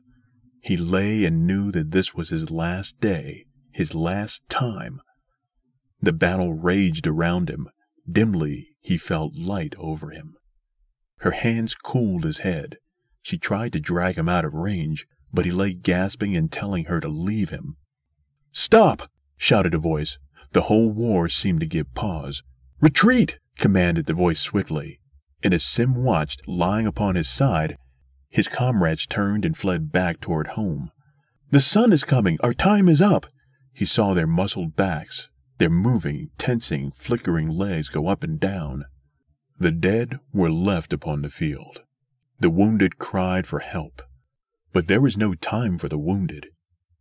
He 0.61 0.76
lay 0.76 1.24
and 1.24 1.47
knew 1.47 1.72
that 1.72 1.90
this 1.90 2.14
was 2.14 2.28
his 2.28 2.51
last 2.51 3.01
day, 3.01 3.45
his 3.72 3.92
last 3.92 4.49
time. 4.49 5.01
The 6.01 6.12
battle 6.12 6.55
raged 6.55 7.07
around 7.07 7.51
him. 7.51 7.68
Dimly, 8.11 8.68
he 8.80 8.97
felt 8.97 9.34
light 9.34 9.74
over 9.78 10.11
him. 10.11 10.36
Her 11.18 11.32
hands 11.32 11.74
cooled 11.74 12.22
his 12.22 12.38
head. 12.38 12.76
She 13.20 13.36
tried 13.36 13.72
to 13.72 13.80
drag 13.80 14.16
him 14.16 14.28
out 14.28 14.45
of 14.45 14.55
range, 14.55 15.07
but 15.32 15.45
he 15.45 15.51
lay 15.51 15.74
gasping 15.74 16.36
and 16.36 16.53
telling 16.53 16.84
her 16.84 17.01
to 17.01 17.09
leave 17.09 17.51
him. 17.51 17.76
Stop! 18.53 19.11
shouted 19.36 19.74
a 19.74 19.78
voice. 19.78 20.18
The 20.53 20.62
whole 20.62 20.92
war 20.92 21.28
seemed 21.28 21.61
to 21.61 21.66
give 21.66 21.92
pause. 21.95 22.45
Retreat! 22.80 23.38
commanded 23.59 24.07
the 24.07 24.14
voice 24.14 24.40
swiftly. 24.40 25.01
And 25.42 25.53
as 25.53 25.64
Sim 25.64 26.05
watched, 26.05 26.47
lying 26.47 26.86
upon 26.86 27.16
his 27.16 27.28
side, 27.28 27.76
his 28.35 28.49
comrades 28.49 29.07
turned 29.07 29.45
and 29.45 29.57
fled 29.57 29.93
back 29.93 30.20
toward 30.20 30.49
home. 30.49 30.91
The 31.53 31.61
sun 31.61 31.93
is 31.93 32.03
coming! 32.03 32.37
Our 32.41 32.53
time 32.53 32.89
is 32.89 33.01
up! 33.01 33.26
He 33.72 33.85
saw 33.85 34.12
their 34.12 34.26
muscled 34.26 34.74
backs, 34.74 35.28
their 35.59 35.70
moving, 35.70 36.30
tensing, 36.37 36.91
flickering 36.97 37.49
legs 37.49 37.89
go 37.89 38.09
up 38.09 38.24
and 38.24 38.41
down. 38.41 38.87
The 39.61 39.70
dead 39.70 40.18
were 40.32 40.51
left 40.51 40.93
upon 40.93 41.22
the 41.22 41.30
field. 41.30 41.85
The 42.41 42.51
wounded 42.51 42.99
cried 42.99 43.47
for 43.47 43.61
help. 43.61 44.03
But 44.72 44.89
there 44.89 45.01
was 45.01 45.16
no 45.16 45.35
time 45.35 45.78
for 45.78 45.89
the 45.89 45.97
wounded. 45.97 46.49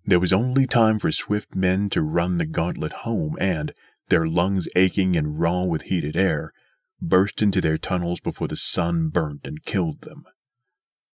There 0.05 0.19
was 0.19 0.33
only 0.33 0.67
time 0.67 0.99
for 0.99 1.11
swift 1.11 1.55
men 1.55 1.89
to 1.89 2.03
run 2.03 2.37
the 2.37 2.45
gauntlet 2.45 2.93
home 2.93 3.37
and, 3.39 3.73
their 4.09 4.27
lungs 4.27 4.67
aching 4.75 5.17
and 5.17 5.39
raw 5.39 5.63
with 5.63 5.83
heated 5.83 6.15
air, 6.15 6.53
burst 7.01 7.41
into 7.41 7.59
their 7.59 7.79
tunnels 7.79 8.19
before 8.19 8.47
the 8.47 8.55
sun 8.55 9.09
burnt 9.09 9.47
and 9.47 9.65
killed 9.65 10.01
them. 10.01 10.25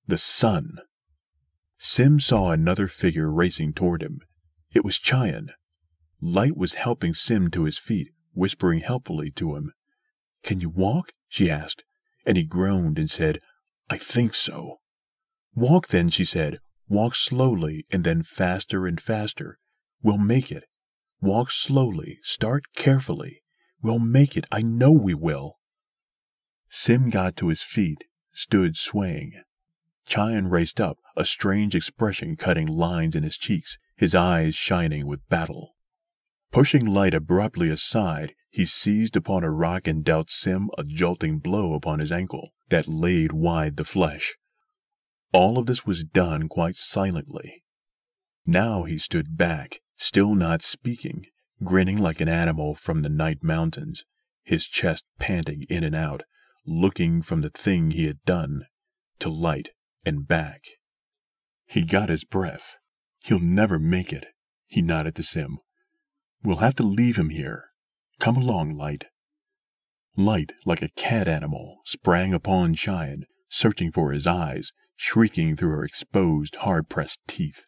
The 0.10 0.18
sun! 0.18 0.80
Sim 1.78 2.20
saw 2.20 2.52
another 2.52 2.88
figure 2.88 3.32
racing 3.32 3.74
toward 3.74 4.02
him. 4.02 4.22
It 4.74 4.84
was 4.84 4.98
Chion. 4.98 5.52
Light 6.20 6.58
was 6.58 6.74
helping 6.74 7.14
Sim 7.14 7.52
to 7.52 7.66
his 7.66 7.78
feet, 7.78 8.10
whispering 8.34 8.80
helpfully 8.80 9.30
to 9.34 9.56
him. 9.56 9.72
Can 10.42 10.62
you 10.62 10.70
walk? 10.72 11.12
she 11.28 11.48
asked, 11.48 11.84
and 12.26 12.38
he 12.38 12.44
groaned 12.44 12.98
and 12.98 13.08
said, 13.08 13.40
I 13.88 14.00
think 14.00 14.34
so. 14.34 14.80
Walk 15.54 15.90
then, 15.90 16.10
she 16.10 16.26
said. 16.26 16.58
Walk 16.88 17.14
slowly 17.14 17.86
and 17.92 18.04
then 18.04 18.24
faster 18.24 18.88
and 18.88 19.00
faster. 19.00 19.60
We'll 20.02 20.18
make 20.18 20.52
it. 20.52 20.64
Walk 21.22 21.52
slowly. 21.52 22.18
Start 22.24 22.64
carefully. 22.74 23.44
We'll 23.84 24.00
make 24.00 24.36
it. 24.36 24.48
I 24.52 24.64
know 24.64 24.92
we 24.92 25.14
will. 25.14 25.60
Sim 26.68 27.12
got 27.12 27.36
to 27.36 27.50
his 27.50 27.62
feet, 27.62 28.06
stood 28.34 28.76
swaying. 28.76 29.44
Chion 30.10 30.50
raced 30.50 30.82
up, 30.82 30.98
a 31.16 31.24
strange 31.24 31.76
expression 31.76 32.36
cutting 32.36 32.66
lines 32.66 33.16
in 33.16 33.22
his 33.22 33.38
cheeks, 33.38 33.78
his 33.96 34.16
eyes 34.16 34.56
shining 34.56 35.06
with 35.06 35.28
battle. 35.30 35.76
Pushing 36.52 36.86
Light 36.86 37.14
abruptly 37.14 37.70
aside, 37.70 38.34
he 38.50 38.66
seized 38.66 39.16
upon 39.16 39.44
a 39.44 39.52
rock 39.52 39.88
and 39.88 40.04
dealt 40.04 40.32
Sim 40.32 40.72
a 40.80 40.84
jolting 40.84 41.38
blow 41.38 41.76
upon 41.76 42.00
his 42.00 42.12
ankle 42.12 42.54
that 42.70 42.88
laid 42.88 43.32
wide 43.32 43.78
the 43.78 43.86
flesh. 43.86 44.36
All 45.32 45.60
of 45.60 45.68
this 45.68 45.86
was 45.86 46.04
done 46.04 46.50
quite 46.50 46.76
silently. 46.76 47.64
Now 48.48 48.84
he 48.84 48.98
stood 48.98 49.38
back, 49.38 49.80
still 49.96 50.34
not 50.34 50.64
speaking, 50.64 51.28
grinning 51.64 52.00
like 52.00 52.20
an 52.20 52.30
animal 52.30 52.74
from 52.74 53.04
the 53.04 53.10
night 53.10 53.44
mountains, 53.44 54.06
his 54.44 54.66
chest 54.66 55.06
panting 55.20 55.68
in 55.70 55.84
and 55.84 55.94
out, 55.94 56.24
looking 56.66 57.22
from 57.22 57.42
the 57.42 57.52
thing 57.52 57.92
he 57.92 58.08
had 58.08 58.24
done 58.26 58.66
to 59.20 59.30
Light 59.30 59.70
and 60.10 60.28
back. 60.28 60.64
He 61.66 61.86
got 61.86 62.10
his 62.10 62.26
breath. 62.26 62.76
He'll 63.20 63.40
never 63.40 63.78
make 63.80 64.12
it, 64.12 64.26
he 64.66 64.82
nodded 64.82 65.16
to 65.16 65.24
Sim. 65.24 65.60
We'll 66.44 66.58
have 66.58 66.76
to 66.76 66.84
leave 66.84 67.18
him 67.18 67.30
here. 67.30 67.66
Come 68.20 68.36
along, 68.36 68.72
Light. 68.72 69.06
Light, 70.18 70.52
like 70.66 70.82
a 70.82 70.90
cat 70.98 71.28
animal, 71.28 71.78
sprang 71.86 72.34
upon 72.34 72.74
Chion, 72.74 73.26
searching 73.50 73.92
for 73.92 74.12
his 74.12 74.26
eyes, 74.26 74.72
shrieking 74.96 75.56
through 75.56 75.70
her 75.70 75.86
exposed, 75.86 76.58
hard 76.58 76.90
pressed 76.90 77.20
teeth. 77.28 77.66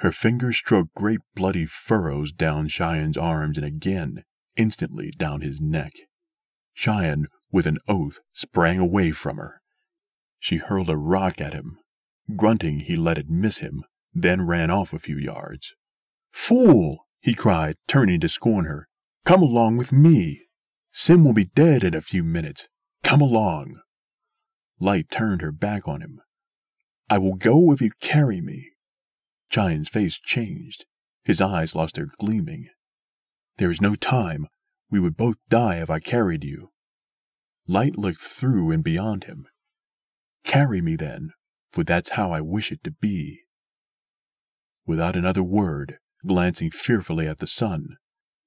Her 0.00 0.12
fingers 0.12 0.56
stroked 0.56 0.94
great 0.94 1.20
bloody 1.34 1.64
furrows 1.64 2.32
down 2.32 2.68
Chion's 2.68 3.16
arms 3.16 3.56
and 3.56 3.66
again, 3.66 4.24
instantly, 4.56 5.12
down 5.16 5.42
his 5.42 5.60
neck. 5.60 5.92
Chion, 6.74 7.28
with 7.52 7.66
an 7.66 7.78
oath, 7.88 8.18
sprang 8.34 8.78
away 8.78 9.12
from 9.12 9.36
her. 9.36 9.62
She 10.38 10.56
hurled 10.56 10.90
a 10.90 10.96
rock 10.96 11.40
at 11.40 11.54
him. 11.54 11.78
Grunting, 12.34 12.80
he 12.80 12.96
let 12.96 13.18
it 13.18 13.28
miss 13.28 13.58
him, 13.58 13.84
then 14.12 14.46
ran 14.46 14.70
off 14.70 14.92
a 14.92 14.98
few 14.98 15.16
yards. 15.16 15.74
Fool! 16.32 17.06
he 17.20 17.34
cried, 17.34 17.76
turning 17.88 18.20
to 18.20 18.28
scorn 18.28 18.66
her. 18.66 18.88
Come 19.24 19.42
along 19.42 19.76
with 19.76 19.92
me. 19.92 20.42
Sim 20.92 21.24
will 21.24 21.34
be 21.34 21.46
dead 21.46 21.82
in 21.82 21.94
a 21.94 22.00
few 22.00 22.22
minutes. 22.22 22.68
Come 23.02 23.20
along. 23.20 23.80
Light 24.78 25.10
turned 25.10 25.42
her 25.42 25.52
back 25.52 25.88
on 25.88 26.00
him. 26.00 26.20
I 27.08 27.18
will 27.18 27.34
go 27.34 27.72
if 27.72 27.80
you 27.80 27.90
carry 28.00 28.40
me. 28.40 28.72
Chion's 29.48 29.88
face 29.88 30.18
changed. 30.18 30.86
His 31.24 31.40
eyes 31.40 31.74
lost 31.74 31.96
their 31.96 32.08
gleaming. 32.18 32.68
There 33.58 33.70
is 33.70 33.80
no 33.80 33.94
time. 33.94 34.46
We 34.90 35.00
would 35.00 35.16
both 35.16 35.36
die 35.48 35.80
if 35.80 35.90
I 35.90 35.98
carried 35.98 36.44
you. 36.44 36.70
Light 37.66 37.96
looked 37.96 38.20
through 38.20 38.70
and 38.70 38.84
beyond 38.84 39.24
him. 39.24 39.46
Carry 40.46 40.80
me 40.80 40.96
then, 40.96 41.32
for 41.70 41.84
that's 41.84 42.10
how 42.10 42.30
I 42.30 42.40
wish 42.40 42.72
it 42.72 42.82
to 42.84 42.90
be. 42.90 43.42
Without 44.86 45.16
another 45.16 45.42
word, 45.42 45.98
glancing 46.24 46.70
fearfully 46.70 47.26
at 47.26 47.38
the 47.38 47.46
sun, 47.46 47.96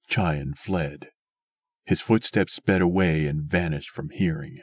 Chion 0.08 0.54
fled. 0.56 1.10
His 1.86 2.02
footsteps 2.02 2.56
sped 2.56 2.82
away 2.82 3.28
and 3.28 3.44
vanished 3.44 3.90
from 3.90 4.10
hearing. 4.12 4.62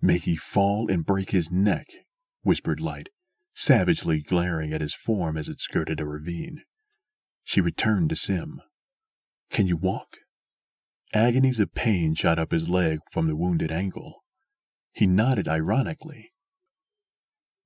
May 0.00 0.18
he 0.18 0.36
fall 0.36 0.90
and 0.90 1.04
break 1.04 1.30
his 1.30 1.50
neck, 1.50 1.86
whispered 2.42 2.80
Light, 2.80 3.08
savagely 3.54 4.22
glaring 4.22 4.72
at 4.72 4.80
his 4.80 4.94
form 4.94 5.36
as 5.36 5.48
it 5.48 5.60
skirted 5.60 6.00
a 6.00 6.06
ravine. 6.06 6.62
She 7.44 7.60
returned 7.60 8.10
to 8.10 8.16
Sim. 8.16 8.60
Can 9.50 9.66
you 9.66 9.76
walk? 9.76 10.16
Agonies 11.12 11.60
of 11.60 11.74
pain 11.74 12.14
shot 12.14 12.38
up 12.38 12.52
his 12.52 12.68
leg 12.68 13.00
from 13.10 13.26
the 13.26 13.36
wounded 13.36 13.70
ankle. 13.70 14.21
He 14.92 15.06
nodded 15.06 15.48
ironically. 15.48 16.32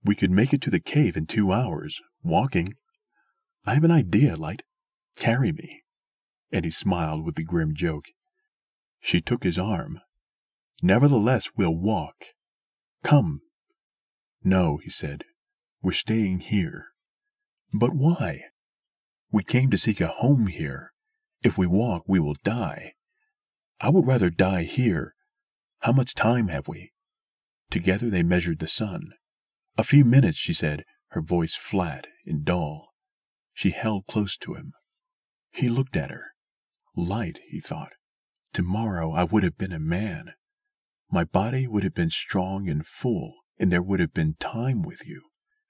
We 0.05 0.15
could 0.15 0.31
make 0.31 0.53
it 0.53 0.61
to 0.63 0.71
the 0.71 0.81
cave 0.81 1.17
in 1.17 1.27
two 1.27 1.53
hours, 1.53 2.01
walking. 2.23 2.69
I 3.65 3.75
have 3.75 3.85
an 3.85 3.91
idea, 3.91 4.37
Light. 4.37 4.63
Carry 5.17 5.51
me. 5.53 5.83
And 6.53 6.65
he 6.65 6.71
smiled 6.71 7.25
with 7.25 7.35
the 7.35 7.43
grim 7.43 7.75
joke. 7.75 8.05
She 9.01 9.21
took 9.21 9.43
his 9.43 9.59
arm. 9.59 10.01
Nevertheless, 10.83 11.51
we'll 11.57 11.75
walk. 11.75 12.15
Come. 13.03 13.41
No, 14.45 14.77
he 14.77 14.91
said. 14.91 15.25
We're 15.83 15.93
staying 15.93 16.41
here. 16.41 16.87
But 17.73 17.91
why? 17.93 18.43
We 19.33 19.43
came 19.43 19.71
to 19.71 19.79
seek 19.79 20.01
a 20.01 20.07
home 20.07 20.47
here. 20.47 20.93
If 21.43 21.59
we 21.59 21.67
walk, 21.67 22.05
we 22.07 22.21
will 22.21 22.37
die. 22.45 22.95
I 23.81 23.91
would 23.91 24.07
rather 24.07 24.31
die 24.31 24.63
here. 24.63 25.15
How 25.81 25.93
much 25.93 26.15
time 26.15 26.49
have 26.49 26.69
we? 26.69 26.93
Together 27.71 28.09
they 28.09 28.23
measured 28.23 28.59
the 28.59 28.67
sun. 28.67 29.13
A 29.79 29.85
few 29.85 30.05
minutes, 30.05 30.39
she 30.39 30.53
said, 30.53 30.85
her 31.11 31.21
voice 31.21 31.55
flat 31.55 32.07
and 32.25 32.45
dull. 32.45 32.93
She 33.53 33.71
held 33.71 34.07
close 34.07 34.37
to 34.39 34.55
him. 34.55 34.73
He 35.51 35.69
looked 35.69 35.97
at 35.97 36.11
her. 36.11 36.33
Light, 36.95 37.41
he 37.49 37.61
thought. 37.61 37.95
Tomorrow 38.53 39.13
I 39.13 39.25
would 39.25 39.43
have 39.43 39.59
been 39.59 39.73
a 39.73 39.79
man. 39.79 40.33
My 41.11 41.25
body 41.25 41.67
would 41.67 41.83
have 41.83 41.95
been 41.95 42.11
strong 42.11 42.69
and 42.69 42.87
full, 42.87 43.35
and 43.59 43.73
there 43.73 43.83
would 43.83 44.01
have 44.01 44.13
been 44.13 44.35
time 44.35 44.83
with 44.83 45.07
you, 45.07 45.23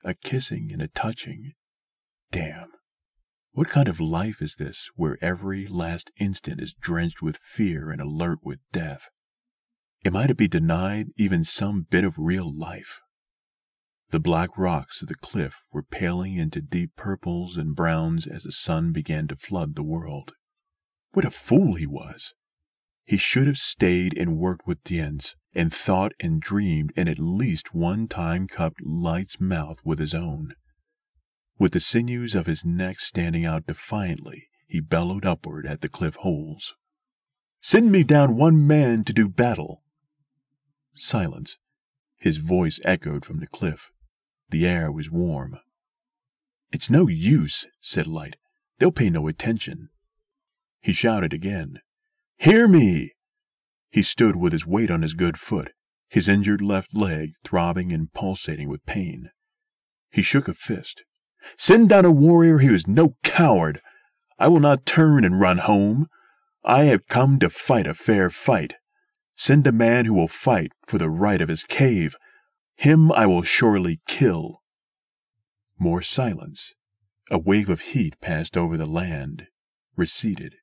a 0.04 0.14
kissing 0.14 0.70
and 0.72 0.80
a 0.80 0.88
touching. 0.88 1.52
Damn. 2.30 2.72
What 3.52 3.68
kind 3.68 3.88
of 3.88 4.00
life 4.00 4.42
is 4.42 4.56
this 4.56 4.90
where 4.96 5.18
every 5.22 5.66
last 5.66 6.10
instant 6.18 6.60
is 6.60 6.74
drenched 6.74 7.22
with 7.22 7.38
fear 7.38 7.90
and 7.90 8.00
alert 8.00 8.40
with 8.42 8.58
death? 8.72 9.08
Am 10.06 10.14
I 10.14 10.28
to 10.28 10.36
be 10.36 10.46
denied 10.46 11.08
even 11.16 11.42
some 11.42 11.82
bit 11.90 12.04
of 12.04 12.14
real 12.16 12.56
life? 12.56 13.00
The 14.10 14.20
black 14.20 14.50
rocks 14.56 15.02
of 15.02 15.08
the 15.08 15.16
cliff 15.16 15.56
were 15.72 15.82
paling 15.82 16.36
into 16.36 16.60
deep 16.60 16.94
purples 16.94 17.56
and 17.56 17.74
browns 17.74 18.24
as 18.24 18.44
the 18.44 18.52
sun 18.52 18.92
began 18.92 19.26
to 19.26 19.34
flood 19.34 19.74
the 19.74 19.82
world. 19.82 20.34
What 21.10 21.24
a 21.24 21.30
fool 21.32 21.74
he 21.74 21.88
was! 21.88 22.34
He 23.04 23.16
should 23.16 23.48
have 23.48 23.58
stayed 23.58 24.16
and 24.16 24.38
worked 24.38 24.64
with 24.64 24.84
Dienc, 24.84 25.34
and 25.52 25.74
thought 25.74 26.12
and 26.20 26.40
dreamed 26.40 26.92
and 26.96 27.08
at 27.08 27.18
least 27.18 27.74
one 27.74 28.06
time 28.06 28.46
cupped 28.46 28.86
Light's 28.86 29.40
mouth 29.40 29.80
with 29.84 29.98
his 29.98 30.14
own. 30.14 30.54
With 31.58 31.72
the 31.72 31.80
sinews 31.80 32.36
of 32.36 32.46
his 32.46 32.64
neck 32.64 33.00
standing 33.00 33.44
out 33.44 33.66
defiantly, 33.66 34.46
he 34.68 34.78
bellowed 34.78 35.26
upward 35.26 35.66
at 35.66 35.80
the 35.80 35.88
cliff 35.88 36.14
holes. 36.14 36.74
Send 37.60 37.90
me 37.90 38.04
down 38.04 38.36
one 38.36 38.64
man 38.68 39.02
to 39.02 39.12
do 39.12 39.28
battle. 39.28 39.82
Silence. 40.98 41.58
His 42.16 42.38
voice 42.38 42.80
echoed 42.84 43.24
from 43.24 43.40
the 43.40 43.46
cliff. 43.46 43.90
The 44.50 44.66
air 44.66 44.90
was 44.90 45.10
warm. 45.10 45.58
It's 46.72 46.90
no 46.90 47.08
use, 47.08 47.66
said 47.80 48.06
Light. 48.06 48.36
They'll 48.78 48.92
pay 48.92 49.10
no 49.10 49.28
attention. 49.28 49.90
He 50.80 50.92
shouted 50.92 51.32
again. 51.32 51.80
Hear 52.38 52.68
me! 52.68 53.12
He 53.90 54.02
stood 54.02 54.36
with 54.36 54.52
his 54.52 54.66
weight 54.66 54.90
on 54.90 55.02
his 55.02 55.14
good 55.14 55.38
foot, 55.38 55.72
his 56.08 56.28
injured 56.28 56.60
left 56.60 56.94
leg 56.94 57.32
throbbing 57.44 57.92
and 57.92 58.12
pulsating 58.12 58.68
with 58.68 58.84
pain. 58.84 59.30
He 60.10 60.22
shook 60.22 60.48
a 60.48 60.54
fist. 60.54 61.04
Send 61.56 61.88
down 61.88 62.04
a 62.04 62.10
warrior 62.10 62.58
who 62.58 62.74
is 62.74 62.86
no 62.86 63.16
coward. 63.22 63.80
I 64.38 64.48
will 64.48 64.60
not 64.60 64.86
turn 64.86 65.24
and 65.24 65.40
run 65.40 65.58
home. 65.58 66.08
I 66.64 66.84
have 66.84 67.06
come 67.06 67.38
to 67.38 67.48
fight 67.48 67.86
a 67.86 67.94
fair 67.94 68.30
fight. 68.30 68.76
Send 69.36 69.66
a 69.66 69.72
man 69.72 70.06
who 70.06 70.14
will 70.14 70.28
fight 70.28 70.72
for 70.86 70.96
the 70.98 71.10
right 71.10 71.42
of 71.42 71.48
his 71.48 71.62
cave, 71.62 72.16
him 72.74 73.12
I 73.12 73.26
will 73.26 73.42
surely 73.42 74.00
kill. 74.06 74.62
More 75.78 76.02
silence. 76.02 76.74
A 77.30 77.38
wave 77.38 77.68
of 77.68 77.80
heat 77.80 78.20
passed 78.20 78.56
over 78.56 78.76
the 78.76 78.86
land, 78.86 79.48
receded. 79.94 80.54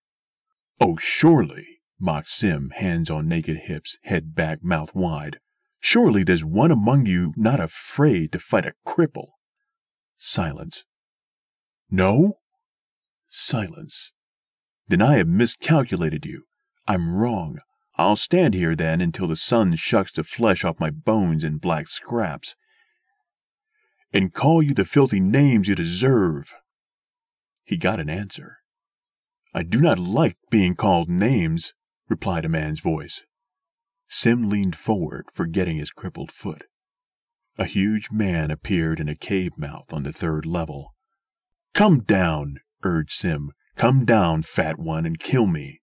Oh, 0.79 0.97
surely, 0.97 1.81
mocked 1.99 2.29
Sim, 2.29 2.71
hands 2.71 3.09
on 3.09 3.27
naked 3.27 3.57
hips, 3.57 3.97
head 4.03 4.33
back, 4.33 4.63
mouth 4.63 4.95
wide. 4.95 5.39
Surely 5.79 6.23
there's 6.23 6.45
one 6.45 6.71
among 6.71 7.05
you 7.05 7.33
not 7.35 7.59
afraid 7.59 8.31
to 8.31 8.39
fight 8.39 8.65
a 8.65 8.73
cripple. 8.87 9.31
Silence. 10.17 10.85
No? 11.91 12.39
Silence. 13.29 14.13
Then 14.87 15.01
I 15.01 15.17
have 15.17 15.27
miscalculated 15.27 16.25
you. 16.25 16.43
I'm 16.87 17.15
wrong. 17.15 17.59
I'll 17.95 18.15
stand 18.15 18.53
here 18.53 18.75
then 18.75 19.01
until 19.01 19.27
the 19.27 19.35
sun 19.35 19.75
shucks 19.75 20.11
the 20.11 20.23
flesh 20.23 20.63
off 20.63 20.79
my 20.79 20.89
bones 20.89 21.43
in 21.43 21.57
black 21.57 21.87
scraps, 21.87 22.55
and 24.11 24.33
call 24.33 24.61
you 24.63 24.73
the 24.73 24.85
filthy 24.85 25.19
names 25.19 25.67
you 25.67 25.75
deserve. 25.75 26.55
He 27.63 27.77
got 27.77 27.99
an 27.99 28.09
answer. 28.09 28.57
I 29.53 29.63
do 29.63 29.79
not 29.79 29.99
like 29.99 30.37
being 30.49 30.75
called 30.75 31.09
names, 31.09 31.73
replied 32.09 32.45
a 32.45 32.49
man's 32.49 32.79
voice. 32.79 33.23
Sim 34.07 34.49
leaned 34.49 34.75
forward, 34.75 35.25
forgetting 35.33 35.77
his 35.77 35.91
crippled 35.91 36.31
foot. 36.31 36.63
A 37.57 37.65
huge 37.65 38.09
man 38.11 38.49
appeared 38.49 38.99
in 38.99 39.07
a 39.07 39.15
cave 39.15 39.51
mouth 39.57 39.93
on 39.93 40.03
the 40.03 40.11
third 40.11 40.45
level. 40.45 40.95
Come 41.73 41.99
down, 41.99 42.57
urged 42.83 43.11
Sim. 43.11 43.51
Come 43.75 44.05
down, 44.05 44.41
fat 44.43 44.79
one, 44.79 45.05
and 45.05 45.19
kill 45.19 45.45
me. 45.45 45.81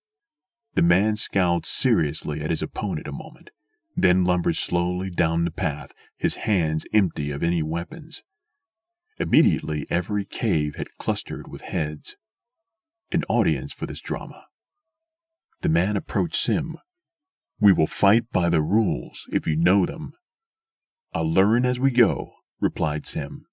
The 0.75 0.83
man 0.83 1.16
scowled 1.16 1.66
seriously 1.66 2.41
at 2.41 2.51
his 2.51 2.62
opponent 2.62 3.09
a 3.09 3.12
moment, 3.12 3.51
then 3.97 4.25
lumbered 4.25 4.57
slowly 4.57 5.11
down 5.11 5.45
the 5.45 5.51
path, 5.51 5.93
his 6.16 6.37
hands 6.37 6.87
empty 6.93 7.31
of 7.31 7.43
any 7.43 7.62
weapons. 7.62 8.23
Immediately 9.18 9.87
every 9.91 10.25
cave 10.25 10.77
had 10.77 10.97
clustered 10.97 11.49
with 11.49 11.62
heads. 11.62 12.16
An 13.12 13.25
audience 13.29 13.73
for 13.73 13.87
this 13.87 14.01
drama. 14.01 14.47
The 15.62 15.68
man 15.68 15.97
approached 15.97 16.37
Sim. 16.37 16.77
We 17.61 17.73
will 17.73 17.87
fight 17.87 18.31
by 18.33 18.49
the 18.49 18.62
rules, 18.62 19.27
if 19.33 19.47
you 19.47 19.57
know 19.57 19.85
them. 19.85 20.12
I'll 21.12 21.31
learn 21.31 21.66
as 21.66 21.79
we 21.79 21.91
go, 21.91 22.33
replied 22.61 23.07
Sim. 23.07 23.45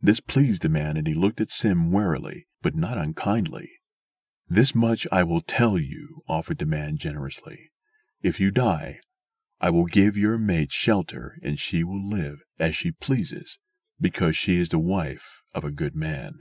This 0.00 0.20
pleased 0.20 0.62
the 0.62 0.68
man, 0.68 0.96
and 0.96 1.08
he 1.08 1.14
looked 1.14 1.40
at 1.40 1.50
Sim 1.50 1.90
warily, 1.90 2.46
but 2.62 2.76
not 2.76 2.98
unkindly. 2.98 3.70
This 4.48 4.74
much 4.74 5.06
I 5.10 5.24
will 5.24 5.40
tell 5.40 5.78
you, 5.78 6.22
offered 6.28 6.58
the 6.58 6.66
man 6.66 6.98
generously. 6.98 7.70
If 8.22 8.38
you 8.38 8.50
die, 8.50 9.00
I 9.60 9.70
will 9.70 9.86
give 9.86 10.16
your 10.16 10.38
mate 10.38 10.72
shelter, 10.72 11.38
and 11.42 11.58
she 11.58 11.82
will 11.82 12.06
live 12.06 12.40
as 12.58 12.76
she 12.76 12.92
pleases, 12.92 13.58
because 14.00 14.36
she 14.36 14.58
is 14.58 14.68
the 14.68 14.78
wife 14.78 15.42
of 15.54 15.64
a 15.64 15.70
good 15.70 15.96
man. 15.96 16.40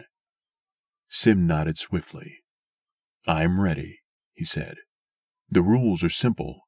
Sim 1.07 1.47
nodded 1.47 1.77
swiftly. 1.77 2.43
I 3.25 3.43
am 3.43 3.59
ready, 3.59 4.01
he 4.33 4.45
said. 4.45 4.75
The 5.49 5.61
rules 5.61 6.03
are 6.03 6.09
simple. 6.09 6.61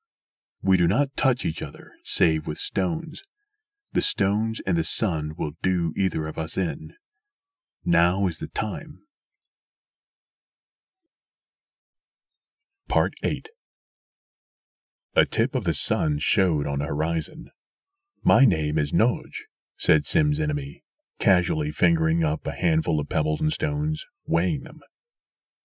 We 0.64 0.78
do 0.78 0.88
not 0.88 1.16
touch 1.16 1.46
each 1.46 1.62
other, 1.62 1.92
save 2.04 2.48
with 2.48 2.58
stones. 2.58 3.22
The 3.94 4.02
stones 4.02 4.60
and 4.66 4.78
the 4.78 4.84
sun 4.84 5.34
will 5.38 5.52
do 5.62 5.94
either 5.96 6.28
of 6.28 6.38
us 6.38 6.58
in. 6.58 6.94
Now 7.86 8.28
is 8.28 8.40
the 8.40 8.48
time. 8.48 9.02
Part 12.88 13.16
8 13.22 13.50
A 15.16 15.26
tip 15.26 15.56
of 15.56 15.66
the 15.66 15.74
sun 15.74 16.20
showed 16.20 16.66
on 16.66 16.80
the 16.80 16.86
horizon. 16.86 17.52
My 18.24 18.46
name 18.46 18.78
is 18.78 18.94
Noj, 18.94 19.42
said 19.78 20.06
Sim's 20.06 20.40
enemy, 20.40 20.86
casually 21.20 21.70
fingering 21.70 22.24
up 22.24 22.48
a 22.48 22.54
handful 22.54 23.02
of 23.02 23.10
pebbles 23.10 23.42
and 23.42 23.52
stones, 23.52 24.06
weighing 24.26 24.64
them. 24.64 24.80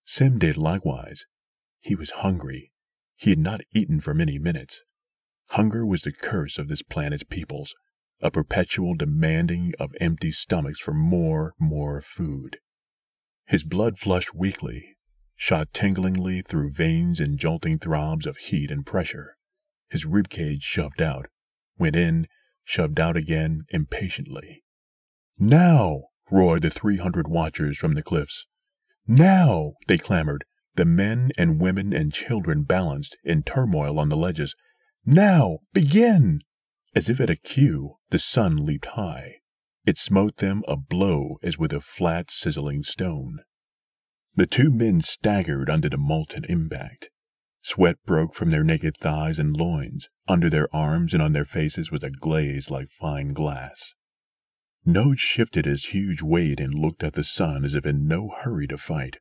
Sim 0.04 0.40
did 0.40 0.56
likewise. 0.56 1.24
He 1.78 1.94
was 1.94 2.10
hungry. 2.10 2.72
He 3.14 3.30
had 3.30 3.38
not 3.38 3.60
eaten 3.72 4.00
for 4.00 4.14
many 4.14 4.40
minutes. 4.40 4.82
Hunger 5.50 5.86
was 5.86 6.02
the 6.02 6.12
curse 6.12 6.58
of 6.58 6.66
this 6.66 6.82
planet's 6.82 7.22
peoples, 7.22 7.72
a 8.20 8.32
perpetual 8.32 8.96
demanding 8.96 9.74
of 9.78 9.94
empty 10.00 10.32
stomachs 10.32 10.80
for 10.80 10.92
more, 10.92 11.54
more 11.60 12.00
food. 12.00 12.58
His 13.46 13.62
blood 13.62 14.00
flushed 14.00 14.34
weakly 14.34 14.91
shot 15.42 15.72
tinglingly 15.72 16.40
through 16.40 16.70
veins 16.70 17.18
in 17.18 17.36
jolting 17.36 17.76
throbs 17.76 18.26
of 18.26 18.36
heat 18.36 18.70
and 18.70 18.86
pressure. 18.86 19.36
His 19.90 20.04
ribcage 20.04 20.62
shoved 20.62 21.02
out, 21.02 21.26
went 21.76 21.96
in, 21.96 22.28
shoved 22.64 23.00
out 23.00 23.16
again 23.16 23.64
impatiently. 23.70 24.62
Now! 25.40 26.04
roared 26.30 26.62
the 26.62 26.70
three 26.70 26.98
hundred 26.98 27.26
watchers 27.26 27.76
from 27.76 27.94
the 27.94 28.04
cliffs. 28.04 28.46
Now! 29.08 29.72
they 29.88 29.98
clamored, 29.98 30.44
the 30.76 30.84
men 30.84 31.32
and 31.36 31.60
women 31.60 31.92
and 31.92 32.12
children 32.12 32.62
balanced 32.62 33.16
in 33.24 33.42
turmoil 33.42 33.98
on 33.98 34.10
the 34.10 34.16
ledges. 34.16 34.54
Now! 35.04 35.58
Begin! 35.72 36.42
As 36.94 37.08
if 37.08 37.18
at 37.18 37.30
a 37.30 37.34
cue, 37.34 37.96
the 38.10 38.20
sun 38.20 38.64
leaped 38.64 38.86
high. 38.94 39.38
It 39.84 39.98
smote 39.98 40.36
them 40.36 40.62
a 40.68 40.76
blow 40.76 41.38
as 41.42 41.58
with 41.58 41.72
a 41.72 41.80
flat, 41.80 42.30
sizzling 42.30 42.84
stone. 42.84 43.40
The 44.34 44.46
two 44.46 44.70
men 44.70 45.02
staggered 45.02 45.68
under 45.68 45.90
the 45.90 45.98
molten 45.98 46.44
impact. 46.46 47.10
Sweat 47.60 47.98
broke 48.06 48.34
from 48.34 48.48
their 48.48 48.64
naked 48.64 48.96
thighs 48.96 49.38
and 49.38 49.54
loins. 49.54 50.08
Under 50.26 50.48
their 50.48 50.74
arms 50.74 51.12
and 51.12 51.22
on 51.22 51.34
their 51.34 51.44
faces 51.44 51.90
was 51.90 52.02
a 52.02 52.10
glaze 52.10 52.70
like 52.70 52.88
fine 52.90 53.34
glass. 53.34 53.92
Noj 54.86 55.18
shifted 55.18 55.66
his 55.66 55.86
huge 55.86 56.22
weight 56.22 56.60
and 56.60 56.72
looked 56.72 57.04
at 57.04 57.12
the 57.12 57.22
sun 57.22 57.62
as 57.62 57.74
if 57.74 57.84
in 57.84 58.08
no 58.08 58.34
hurry 58.40 58.66
to 58.68 58.78
fight. 58.78 59.18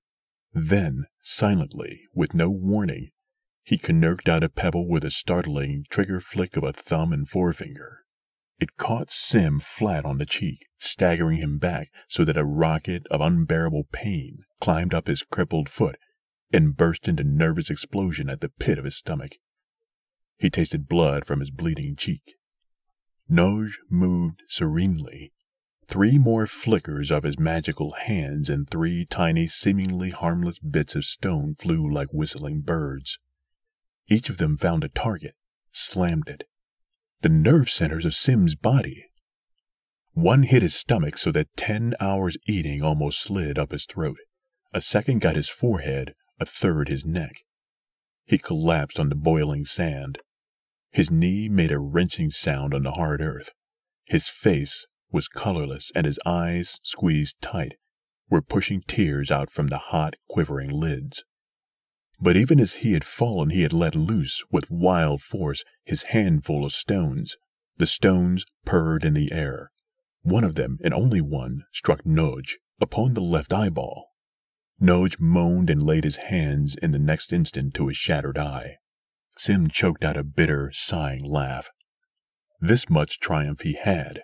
Then, 0.53 1.07
silently, 1.21 2.03
with 2.13 2.33
no 2.33 2.49
warning, 2.49 3.09
he 3.63 3.77
knirked 3.89 4.29
out 4.29 4.43
a 4.43 4.49
pebble 4.49 4.88
with 4.88 5.03
a 5.03 5.11
startling 5.11 5.85
trigger 5.89 6.21
flick 6.21 6.55
of 6.55 6.63
a 6.63 6.71
thumb 6.71 7.11
and 7.11 7.27
forefinger. 7.27 8.05
It 8.61 8.77
caught 8.77 9.11
Sim 9.11 9.59
flat 9.59 10.05
on 10.05 10.19
the 10.19 10.25
cheek, 10.25 10.67
staggering 10.77 11.39
him 11.39 11.57
back 11.57 11.89
so 12.07 12.23
that 12.23 12.38
a 12.38 12.45
rocket 12.45 13.05
of 13.11 13.19
unbearable 13.19 13.89
pain 13.91 14.45
climbed 14.61 14.93
up 14.93 15.07
his 15.07 15.23
crippled 15.23 15.67
foot 15.67 15.97
and 16.53 16.77
burst 16.77 17.07
into 17.07 17.23
nervous 17.23 17.69
explosion 17.69 18.29
at 18.29 18.39
the 18.39 18.49
pit 18.49 18.77
of 18.77 18.85
his 18.85 18.95
stomach. 18.95 19.33
He 20.38 20.49
tasted 20.49 20.88
blood 20.88 21.25
from 21.25 21.39
his 21.39 21.51
bleeding 21.51 21.95
cheek. 21.95 22.35
Noj 23.29 23.73
moved 23.89 24.43
serenely. 24.47 25.33
Three 25.88 26.17
more 26.17 26.47
flickers 26.47 27.11
of 27.11 27.23
his 27.23 27.38
magical 27.38 27.91
hands, 27.91 28.49
and 28.49 28.69
three 28.69 29.05
tiny, 29.05 29.47
seemingly 29.47 30.11
harmless 30.11 30.57
bits 30.59 30.95
of 30.95 31.03
stone 31.03 31.55
flew 31.59 31.91
like 31.91 32.13
whistling 32.13 32.61
birds. 32.61 33.19
Each 34.07 34.29
of 34.29 34.38
them 34.38 34.57
found 34.57 34.83
a 34.83 34.89
target, 34.89 35.35
slammed 35.71 36.27
it. 36.29 36.45
The 37.21 37.29
nerve 37.29 37.69
centers 37.69 38.05
of 38.05 38.15
Sim's 38.15 38.55
body. 38.55 39.05
One 40.13 40.43
hit 40.43 40.61
his 40.61 40.75
stomach 40.75 41.17
so 41.17 41.31
that 41.31 41.55
ten 41.55 41.93
hours 41.99 42.38
eating 42.47 42.81
almost 42.81 43.21
slid 43.21 43.59
up 43.59 43.71
his 43.71 43.85
throat. 43.85 44.17
A 44.73 44.80
second 44.80 45.19
got 45.19 45.35
his 45.35 45.49
forehead, 45.49 46.14
a 46.39 46.45
third 46.45 46.88
his 46.88 47.06
neck. 47.06 47.43
He 48.26 48.38
collapsed 48.38 48.99
on 48.99 49.10
the 49.10 49.15
boiling 49.15 49.65
sand. 49.65 50.19
His 50.91 51.11
knee 51.11 51.49
made 51.49 51.72
a 51.72 51.80
wrenching 51.80 52.31
sound 52.31 52.73
on 52.73 52.84
the 52.84 52.93
hard 52.93 53.22
earth. 53.22 53.52
His 54.06 54.30
face 54.30 54.85
was 55.11 55.27
colorless 55.27 55.91
and 55.93 56.06
his 56.06 56.19
eyes, 56.26 56.80
squeezed 56.84 57.41
tight, 57.41 57.73
were 58.30 58.41
pushing 58.41 58.81
tears 58.88 59.30
out 59.30 59.52
from 59.52 59.68
the 59.68 59.77
hot, 59.77 60.15
quivering 60.30 60.69
lids. 60.69 61.23
But 62.22 62.38
even 62.38 62.60
as 62.60 62.76
he 62.76 62.93
had 62.93 63.03
fallen, 63.03 63.49
he 63.49 63.64
had 63.64 63.73
let 63.73 63.95
loose, 63.95 64.43
with 64.52 64.72
wild 64.72 65.22
force, 65.22 65.64
his 65.84 66.03
handful 66.03 66.64
of 66.64 66.72
stones. 66.72 67.35
The 67.76 67.88
stones 67.88 68.45
purred 68.64 69.03
in 69.03 69.15
the 69.15 69.31
air. 69.34 69.72
One 70.22 70.43
of 70.43 70.56
them, 70.56 70.77
and 70.84 70.93
only 70.93 71.19
one, 71.19 71.64
struck 71.73 72.06
Noj 72.06 72.53
upon 72.80 73.15
the 73.15 73.22
left 73.22 73.52
eyeball. 73.52 74.10
Noj 74.81 75.19
moaned 75.19 75.69
and 75.69 75.83
laid 75.83 76.03
his 76.03 76.15
hands 76.15 76.75
in 76.81 76.91
the 76.91 76.97
next 76.97 77.31
instant 77.31 77.75
to 77.75 77.87
his 77.87 77.97
shattered 77.97 78.37
eye. 78.37 78.77
Sim 79.37 79.67
choked 79.69 80.03
out 80.03 80.17
a 80.17 80.23
bitter, 80.23 80.71
sighing 80.73 81.23
laugh. 81.23 81.69
This 82.59 82.89
much 82.89 83.19
triumph 83.19 83.61
he 83.61 83.73
had. 83.73 84.23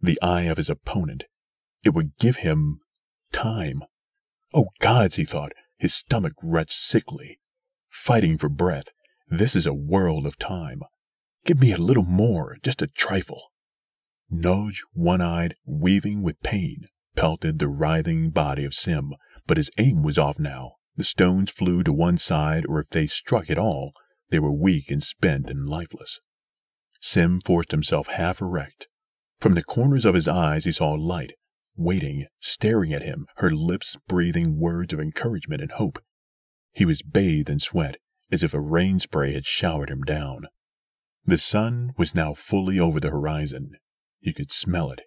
The 0.00 0.20
eye 0.20 0.42
of 0.42 0.58
his 0.58 0.68
opponent. 0.68 1.24
It 1.82 1.94
would 1.94 2.16
give 2.18 2.36
him 2.36 2.80
time. 3.32 3.82
Oh 4.52 4.66
gods, 4.80 5.16
he 5.16 5.24
thought, 5.24 5.52
his 5.78 5.94
stomach 5.94 6.34
retched 6.42 6.78
sickly. 6.78 7.38
Fighting 7.88 8.36
for 8.36 8.50
breath. 8.50 8.88
This 9.28 9.56
is 9.56 9.66
a 9.66 9.74
world 9.74 10.26
of 10.26 10.38
time. 10.38 10.82
Give 11.46 11.60
me 11.60 11.72
a 11.72 11.78
little 11.78 12.04
more, 12.04 12.58
just 12.62 12.82
a 12.82 12.86
trifle. 12.86 13.42
Noj, 14.30 14.76
one 14.92 15.22
eyed, 15.22 15.54
weaving 15.64 16.22
with 16.22 16.42
pain, 16.42 16.86
pelted 17.14 17.58
the 17.58 17.68
writhing 17.68 18.30
body 18.30 18.64
of 18.64 18.74
Sim, 18.74 19.14
but 19.46 19.56
his 19.56 19.70
aim 19.78 20.02
was 20.02 20.18
off 20.18 20.38
now. 20.38 20.72
The 20.96 21.04
stones 21.04 21.50
flew 21.50 21.82
to 21.82 21.92
one 21.92 22.18
side, 22.18 22.64
or 22.66 22.80
if 22.80 22.88
they 22.88 23.06
struck 23.06 23.50
at 23.50 23.58
all, 23.58 23.92
they 24.30 24.38
were 24.38 24.52
weak 24.52 24.90
and 24.90 25.02
spent 25.02 25.50
and 25.50 25.68
lifeless. 25.68 26.20
Sim 27.00 27.40
forced 27.40 27.70
himself 27.70 28.08
half 28.08 28.40
erect. 28.40 28.86
From 29.38 29.54
the 29.54 29.62
corners 29.62 30.04
of 30.04 30.14
his 30.14 30.26
eyes 30.26 30.64
he 30.64 30.72
saw 30.72 30.92
light, 30.92 31.34
waiting, 31.76 32.26
staring 32.40 32.92
at 32.92 33.02
him, 33.02 33.26
her 33.36 33.50
lips 33.50 33.96
breathing 34.08 34.58
words 34.58 34.92
of 34.92 35.00
encouragement 35.00 35.60
and 35.60 35.72
hope. 35.72 36.02
He 36.72 36.84
was 36.84 37.02
bathed 37.02 37.50
in 37.50 37.60
sweat, 37.60 37.98
as 38.30 38.42
if 38.42 38.54
a 38.54 38.60
rain 38.60 38.98
spray 38.98 39.34
had 39.34 39.46
showered 39.46 39.90
him 39.90 40.00
down. 40.00 40.46
The 41.24 41.38
sun 41.38 41.92
was 41.98 42.14
now 42.14 42.34
fully 42.34 42.78
over 42.78 42.98
the 42.98 43.10
horizon. 43.10 43.72
You 44.20 44.32
could 44.32 44.50
smell 44.50 44.90
it. 44.90 45.02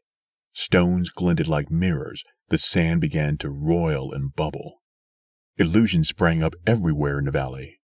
Stones 0.54 1.10
glinted 1.10 1.48
like 1.48 1.72
mirrors. 1.72 2.24
The 2.50 2.58
sand 2.58 3.02
began 3.02 3.38
to 3.38 3.50
roil 3.50 4.12
and 4.12 4.36
bubble. 4.36 4.82
Illusions 5.58 6.10
sprang 6.10 6.42
up 6.42 6.56
everywhere 6.66 7.20
in 7.20 7.26
the 7.26 7.32
valley. 7.32 7.80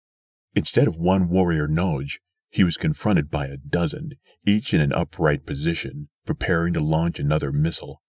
Instead 0.54 0.88
of 0.88 0.96
one 0.96 1.28
warrior 1.28 1.68
Noj, 1.68 2.18
he 2.50 2.64
was 2.64 2.76
confronted 2.76 3.30
by 3.30 3.46
a 3.46 3.58
dozen, 3.58 4.12
each 4.46 4.72
in 4.72 4.80
an 4.80 4.92
upright 4.92 5.44
position, 5.44 6.08
preparing 6.24 6.72
to 6.74 6.80
launch 6.80 7.18
another 7.18 7.52
missile. 7.52 8.00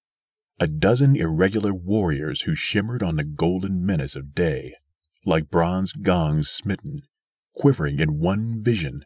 A 0.59 0.67
dozen 0.67 1.15
irregular 1.17 1.73
warriors 1.73 2.41
who 2.41 2.55
shimmered 2.55 3.03
on 3.03 3.17
the 3.17 3.25
golden 3.25 3.85
menace 3.85 4.15
of 4.15 4.33
day, 4.33 4.73
like 5.25 5.49
bronze 5.49 5.91
gongs 5.91 6.49
smitten, 6.49 7.01
quivering 7.53 7.99
in 7.99 8.19
one 8.19 8.63
vision. 8.63 9.01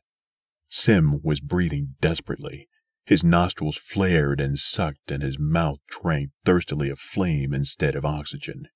Sim 0.68 1.20
was 1.24 1.40
breathing 1.40 1.96
desperately. 2.00 2.68
His 3.10 3.23
nostrils 3.23 3.76
flared 3.76 4.40
and 4.40 4.60
sucked, 4.60 5.10
and 5.10 5.23
his 5.23 5.40
mouth 5.40 5.80
drank 5.88 6.30
thirstily 6.45 6.91
of 6.91 6.99
flame 6.99 7.56
instead 7.56 7.95
of 7.95 8.06
oxygen. 8.06 8.68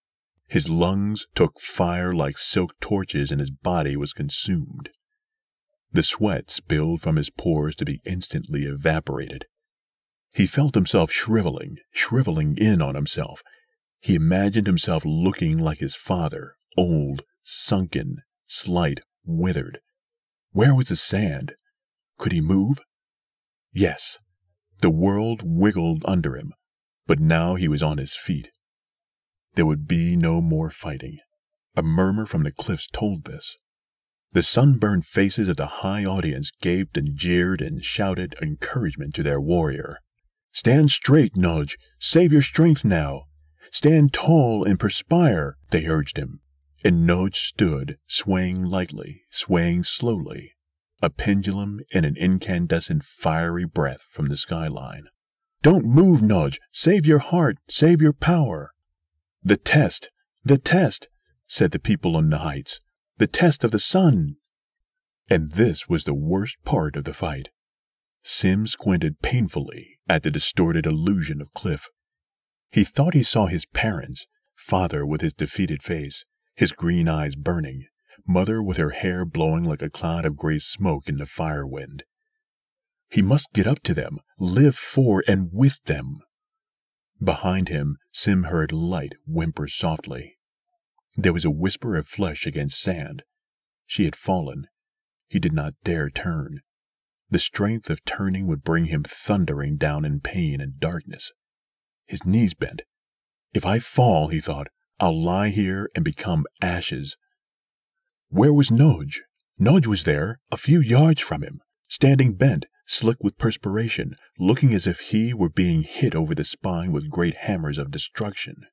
His 0.47 0.68
lungs 0.68 1.27
took 1.35 1.60
fire 1.60 2.15
like 2.15 2.39
silk 2.39 2.72
torches 2.81 3.30
and 3.30 3.39
his 3.39 3.51
body 3.51 3.95
was 3.95 4.11
consumed. 4.11 4.89
The 5.91 6.01
sweat 6.01 6.49
spilled 6.49 7.03
from 7.03 7.18
his 7.18 7.30
pores 7.30 7.76
to 7.76 7.85
be 7.85 8.01
instantly 8.05 8.64
evaporated. 8.64 9.45
He 10.31 10.47
felt 10.47 10.73
himself 10.73 11.11
shriveling, 11.11 11.77
shriveling 11.91 12.57
in 12.57 12.81
on 12.81 12.95
himself. 12.95 13.43
He 13.99 14.15
imagined 14.15 14.65
himself 14.65 15.05
looking 15.05 15.60
like 15.60 15.77
his 15.77 15.93
father, 15.93 16.55
old, 16.76 17.22
sunken, 17.43 18.23
slight, 18.47 19.01
withered. 19.23 19.80
Where 20.53 20.73
was 20.73 20.88
the 20.88 20.95
sand? 20.95 21.53
Could 22.18 22.31
he 22.31 22.41
move? 22.41 22.80
Yes. 23.74 24.20
The 24.82 24.91
world 24.91 25.41
wiggled 25.44 26.04
under 26.06 26.36
him, 26.38 26.54
but 27.08 27.20
now 27.20 27.56
he 27.56 27.68
was 27.68 27.82
on 27.82 27.98
his 27.98 28.16
feet. 28.16 28.50
There 29.56 29.66
would 29.66 29.88
be 29.88 30.16
no 30.16 30.41
more 30.41 30.70
fighting. 30.70 31.18
A 31.76 31.82
murmur 31.82 32.26
from 32.26 32.44
the 32.44 32.52
cliffs 32.52 32.88
told 32.88 33.26
this. 33.26 33.58
The 34.32 34.44
sunburned 34.44 35.06
faces 35.06 35.50
of 35.50 35.58
the 35.58 35.66
high 35.66 36.06
audience 36.06 36.52
gaped 36.62 36.98
and 36.98 37.16
jeered 37.16 37.62
and 37.62 37.84
shouted 37.84 38.36
encouragement 38.41 39.16
to 39.16 39.24
their 39.24 39.41
warrior. 39.41 40.00
Stand 40.52 40.91
straight, 40.91 41.34
Noj. 41.34 41.76
Save 42.00 42.32
your 42.32 42.41
strength 42.41 42.86
now. 42.86 43.24
Stand 43.72 44.14
tall 44.14 44.64
and 44.64 44.80
perspire, 44.80 45.58
they 45.72 45.88
urged 45.88 46.18
him. 46.18 46.41
And 46.84 47.08
Noj 47.08 47.36
stood, 47.36 47.98
swaying 48.08 48.64
lightly, 48.66 49.24
swaying 49.32 49.86
slowly, 49.86 50.53
a 51.04 51.10
pendulum 51.10 51.82
and 51.94 52.06
an 52.06 52.16
incandescent 52.16 53.04
fiery 53.04 53.66
breath 53.66 54.04
from 54.10 54.30
the 54.30 54.38
skyline. 54.38 55.04
Don't 55.62 55.84
move, 55.84 56.22
Noj! 56.22 56.58
Save 56.72 57.06
your 57.06 57.20
heart. 57.20 57.58
Save 57.70 58.02
your 58.02 58.14
power. 58.14 58.72
The 59.42 59.58
test, 59.58 60.10
the 60.46 60.58
test, 60.58 61.10
said 61.46 61.72
the 61.72 61.80
people 61.80 62.16
on 62.16 62.30
the 62.30 62.38
heights. 62.40 62.80
The 63.18 63.28
test 63.28 63.66
of 63.66 63.72
the 63.72 63.80
sun. 63.80 64.38
And 65.30 65.52
this 65.52 65.90
was 65.90 66.06
the 66.06 66.14
worst 66.14 66.56
part 66.64 66.96
of 66.96 67.04
the 67.04 67.14
fight. 67.14 67.50
Sim 68.24 68.66
squinted 68.66 69.22
painfully 69.22 70.00
at 70.08 70.24
the 70.24 70.32
distorted 70.32 70.86
illusion 70.86 71.42
of 71.42 71.54
cliff. 71.54 71.90
He 72.72 72.86
thought 72.86 73.14
he 73.14 73.24
saw 73.24 73.48
his 73.48 73.66
parents, 73.66 74.26
father 74.56 75.06
with 75.06 75.20
his 75.20 75.34
defeated 75.34 75.84
face, 75.84 76.24
his 76.56 76.72
green 76.72 77.10
eyes 77.10 77.36
burning, 77.36 77.88
mother 78.27 78.61
with 78.61 78.77
her 78.77 78.91
hair 78.91 79.26
blowing 79.26 79.64
like 79.64 79.81
a 79.81 79.90
cloud 79.90 80.26
of 80.26 80.38
gray 80.38 80.60
smoke 80.60 81.07
in 81.07 81.18
the 81.18 81.26
fire 81.26 81.65
wind. 81.65 82.03
He 83.10 83.22
must 83.22 83.53
get 83.53 83.68
up 83.68 83.81
to 83.84 83.94
them, 83.94 84.19
live 84.40 84.76
for 84.76 85.23
and 85.27 85.49
with 85.52 85.84
them. 85.84 86.22
Behind 87.23 87.69
him, 87.69 87.98
Sim 88.11 88.44
heard 88.44 88.72
light 88.72 89.14
whimper 89.26 89.68
softly. 89.68 90.38
There 91.15 91.34
was 91.34 91.45
a 91.45 91.52
whisper 91.52 91.95
of 91.95 92.07
flesh 92.07 92.45
against 92.45 92.81
sand. 92.81 93.23
She 93.85 94.06
had 94.06 94.15
fallen. 94.15 94.68
He 95.27 95.40
did 95.40 95.53
not 95.53 95.73
dare 95.84 96.10
turn. 96.10 96.61
The 97.30 97.40
strength 97.40 97.90
of 97.90 98.03
turning 98.03 98.48
would 98.48 98.64
bring 98.64 98.85
him 98.85 99.03
thundering 99.03 99.77
down 99.77 100.06
in 100.06 100.19
pain 100.19 100.60
and 100.60 100.80
darkness. 100.80 101.31
His 102.06 102.26
knees 102.26 102.53
bent. 102.53 102.81
If 103.53 103.65
I 103.65 103.80
fall, 103.80 104.27
he 104.27 104.40
thought, 104.40 104.68
I'll 104.99 105.19
lie 105.19 105.49
here 105.49 105.90
and 105.95 106.03
become 106.03 106.45
ashes. 106.61 107.15
Where 108.34 108.51
was 108.51 108.72
Noj? 108.72 109.18
Noj 109.61 109.85
was 109.85 110.05
there, 110.05 110.39
a 110.51 110.57
few 110.57 110.81
yards 110.81 111.22
from 111.22 111.43
him, 111.43 111.61
standing 111.88 112.34
bent, 112.34 112.65
slick 112.88 113.18
with 113.22 113.38
perspiration, 113.38 114.15
looking 114.39 114.73
as 114.73 114.88
if 114.88 115.01
he 115.01 115.35
were 115.35 115.51
being 115.51 115.84
hit 115.84 116.15
over 116.15 116.34
the 116.34 116.43
spine 116.43 116.91
with 116.91 117.11
great 117.11 117.38
hammers 117.38 117.77
of 117.77 117.91
destruction. 117.91 118.65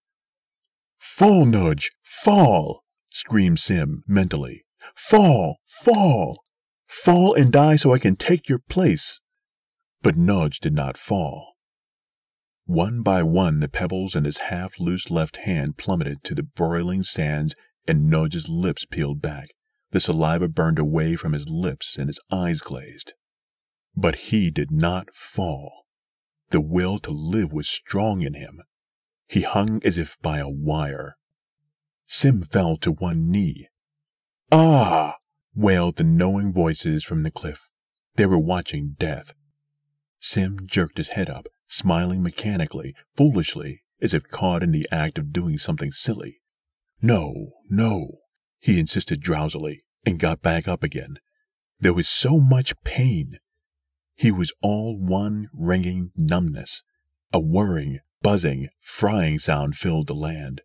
Fall, 0.96 1.44
Noj! 1.44 1.90
Fall! 2.02 2.84
screamed 3.10 3.60
Sim 3.60 4.02
mentally. 4.08 4.62
Fall! 4.94 5.58
Fall! 5.66 6.42
Fall 6.86 7.34
and 7.34 7.52
die 7.52 7.76
so 7.76 7.92
I 7.92 7.98
can 7.98 8.16
take 8.16 8.48
your 8.48 8.60
place! 8.60 9.20
But 10.00 10.16
Noj 10.16 10.58
did 10.58 10.72
not 10.72 10.96
fall. 10.96 11.56
One 12.64 13.02
by 13.02 13.22
one, 13.22 13.60
the 13.60 13.68
pebbles 13.68 14.16
in 14.16 14.24
his 14.24 14.38
half 14.38 14.80
loose 14.80 15.10
left 15.10 15.36
hand 15.36 15.76
plummeted 15.76 16.24
to 16.24 16.34
the 16.34 16.44
broiling 16.44 17.02
sands, 17.02 17.54
and 17.90 18.08
Noj's 18.08 18.48
lips 18.48 18.84
peeled 18.84 19.20
back. 19.20 19.48
The 19.90 19.98
saliva 19.98 20.46
burned 20.46 20.78
away 20.78 21.16
from 21.16 21.32
his 21.32 21.48
lips, 21.48 21.98
and 21.98 22.08
his 22.08 22.20
eyes 22.30 22.60
glazed. 22.60 23.14
But 23.96 24.30
he 24.30 24.52
did 24.52 24.70
not 24.70 25.12
fall. 25.12 25.86
The 26.50 26.60
will 26.60 27.00
to 27.00 27.10
live 27.10 27.52
was 27.52 27.68
strong 27.68 28.22
in 28.22 28.34
him. 28.34 28.62
He 29.26 29.42
hung 29.42 29.80
as 29.84 29.98
if 29.98 30.16
by 30.22 30.38
a 30.38 30.48
wire. 30.48 31.16
Sim 32.06 32.44
fell 32.44 32.76
to 32.76 32.92
one 32.92 33.28
knee. 33.28 33.66
Ah! 34.52 35.16
wailed 35.56 35.96
the 35.96 36.04
knowing 36.04 36.52
voices 36.52 37.02
from 37.02 37.24
the 37.24 37.30
cliff. 37.32 37.68
They 38.14 38.26
were 38.26 38.38
watching 38.38 38.94
death. 39.00 39.34
Sim 40.20 40.68
jerked 40.68 40.98
his 40.98 41.08
head 41.08 41.28
up, 41.28 41.46
smiling 41.66 42.22
mechanically, 42.22 42.94
foolishly, 43.16 43.82
as 44.00 44.14
if 44.14 44.28
caught 44.28 44.62
in 44.62 44.70
the 44.70 44.86
act 44.92 45.18
of 45.18 45.32
doing 45.32 45.58
something 45.58 45.90
silly. 45.90 46.40
No, 47.02 47.52
no, 47.68 48.18
he 48.58 48.78
insisted 48.78 49.20
drowsily, 49.20 49.82
and 50.04 50.18
got 50.18 50.42
back 50.42 50.68
up 50.68 50.82
again. 50.82 51.18
There 51.78 51.94
was 51.94 52.08
so 52.08 52.38
much 52.38 52.74
pain. 52.84 53.38
He 54.14 54.30
was 54.30 54.52
all 54.62 54.98
one 54.98 55.48
ringing 55.54 56.10
numbness. 56.14 56.82
A 57.32 57.40
whirring, 57.40 58.00
buzzing, 58.22 58.68
frying 58.80 59.38
sound 59.38 59.76
filled 59.76 60.08
the 60.08 60.14
land. 60.14 60.62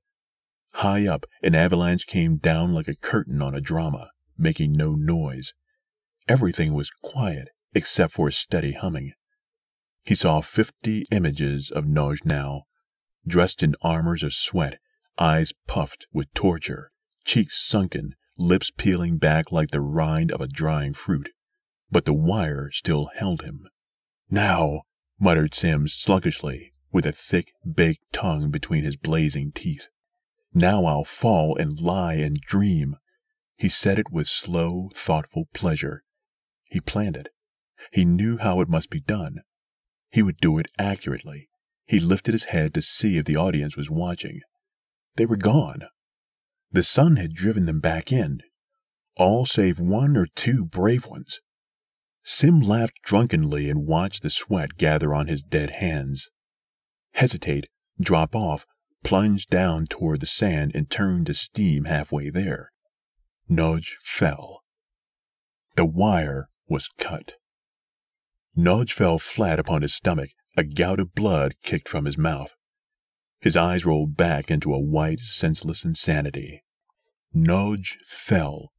High 0.74 1.08
up, 1.08 1.26
an 1.42 1.56
avalanche 1.56 2.06
came 2.06 2.38
down 2.38 2.74
like 2.74 2.90
a 2.90 2.96
curtain 2.96 3.42
on 3.42 3.56
a 3.56 3.62
drama, 3.62 4.10
making 4.38 4.74
no 4.74 4.94
noise. 4.94 5.54
Everything 6.28 6.74
was 6.74 6.92
quiet 7.02 7.48
except 7.74 8.14
for 8.14 8.28
a 8.28 8.34
steady 8.34 8.74
humming. 8.74 9.14
He 10.04 10.16
saw 10.16 10.42
fifty 10.42 11.06
images 11.12 11.72
of 11.72 11.86
Noj 11.86 12.64
dressed 13.26 13.64
in 13.64 13.76
armors 13.82 14.22
of 14.22 14.34
sweat, 14.34 14.80
eyes 15.18 15.54
puffed 15.68 16.08
with 16.12 16.34
torture, 16.34 16.92
cheeks 17.24 17.62
sunken, 17.62 18.16
lips 18.38 18.72
peeling 18.76 19.18
back 19.18 19.52
like 19.52 19.72
the 19.72 19.82
rind 19.82 20.32
of 20.32 20.42
a 20.42 20.48
drying 20.48 20.94
fruit. 20.94 21.30
But 21.90 22.06
the 22.06 22.14
wire 22.14 22.70
still 22.72 23.10
held 23.16 23.44
him. 23.44 23.68
Now, 24.30 24.82
muttered 25.20 25.54
Sims 25.54 25.94
sluggishly, 25.94 26.74
with 26.92 27.06
a 27.06 27.12
thick, 27.12 27.52
baked 27.66 28.04
tongue 28.12 28.52
between 28.52 28.84
his 28.84 28.96
blazing 28.96 29.52
teeth. 29.54 29.88
Now 30.54 30.86
I'll 30.86 31.04
fall 31.04 31.58
and 31.58 31.80
lie 31.80 32.16
and 32.16 32.38
dream. 32.38 32.96
He 33.58 33.70
said 33.70 34.00
it 34.00 34.12
with 34.12 34.28
slow, 34.28 34.90
thoughtful 34.94 35.48
pleasure. 35.54 36.04
He 36.70 36.82
planned 36.82 37.18
it. 37.18 37.30
He 37.92 38.06
knew 38.06 38.38
how 38.38 38.62
it 38.62 38.70
must 38.70 38.90
be 38.90 39.00
done. 39.00 39.42
He 40.10 40.22
would 40.24 40.38
do 40.38 40.58
it 40.58 40.68
accurately. 40.80 41.50
He 41.86 42.00
lifted 42.00 42.34
his 42.34 42.46
head 42.46 42.74
to 42.74 42.82
see 42.82 43.18
if 43.18 43.26
the 43.26 43.36
audience 43.36 43.76
was 43.76 43.90
watching. 43.90 44.42
They 45.16 45.26
were 45.26 45.38
gone. 45.38 45.84
The 46.72 46.84
sun 46.84 47.16
had 47.16 47.34
driven 47.34 47.66
them 47.66 47.80
back 47.80 48.12
in, 48.12 48.42
all 49.18 49.46
save 49.46 49.80
one 49.80 50.18
or 50.18 50.28
two 50.36 50.66
brave 50.66 51.06
ones. 51.06 51.40
Sim 52.24 52.60
laughed 52.60 53.02
drunkenly 53.04 53.70
and 53.70 53.88
watched 53.88 54.24
the 54.24 54.30
sweat 54.30 54.78
gather 54.78 55.14
on 55.14 55.28
his 55.28 55.44
dead 55.44 55.70
hands. 55.70 56.30
Hesitate, 57.14 57.68
drop 58.00 58.36
off, 58.36 58.66
plunge 59.04 59.48
down 59.48 59.86
toward 59.86 60.20
the 60.20 60.26
sand 60.26 60.72
and 60.76 60.90
turn 60.90 61.24
to 61.26 61.34
steam 61.34 61.86
halfway 61.86 62.30
there. 62.30 62.72
Noj 63.50 63.94
fell. 64.02 64.64
The 65.76 65.86
wire 65.86 66.50
was 66.68 66.90
cut. 66.98 67.36
Noj 68.58 68.92
fell 68.92 69.20
flat 69.20 69.60
upon 69.60 69.82
his 69.82 69.94
stomach, 69.94 70.32
a 70.58 70.64
gout 70.64 71.00
of 71.00 71.14
blood 71.14 71.56
kicked 71.64 71.88
from 71.88 72.06
his 72.06 72.18
mouth. 72.18 72.56
His 73.40 73.56
eyes 73.56 73.86
rolled 73.86 74.18
back 74.18 74.50
into 74.50 74.74
a 74.74 74.80
white, 74.80 75.20
senseless 75.20 75.86
insanity. 75.86 76.64
Noj 77.34 77.98
fell. 78.06 78.72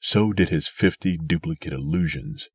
So 0.00 0.32
did 0.32 0.48
his 0.48 0.68
fifty 0.68 1.18
duplicate 1.18 1.72
illusions. 1.72 2.48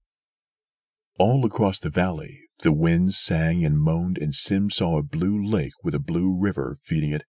All 1.19 1.45
across 1.45 1.79
the 1.79 1.89
valley, 1.89 2.41
the 2.59 2.71
winds 2.71 3.17
sang 3.17 3.65
and 3.65 3.77
moaned, 3.77 4.17
and 4.17 4.33
Sim 4.33 4.69
saw 4.69 4.97
a 4.97 5.03
blue 5.03 5.43
lake 5.43 5.73
with 5.83 5.93
a 5.93 5.99
blue 5.99 6.35
river 6.39 6.77
feeding 6.81 7.11
it, 7.11 7.23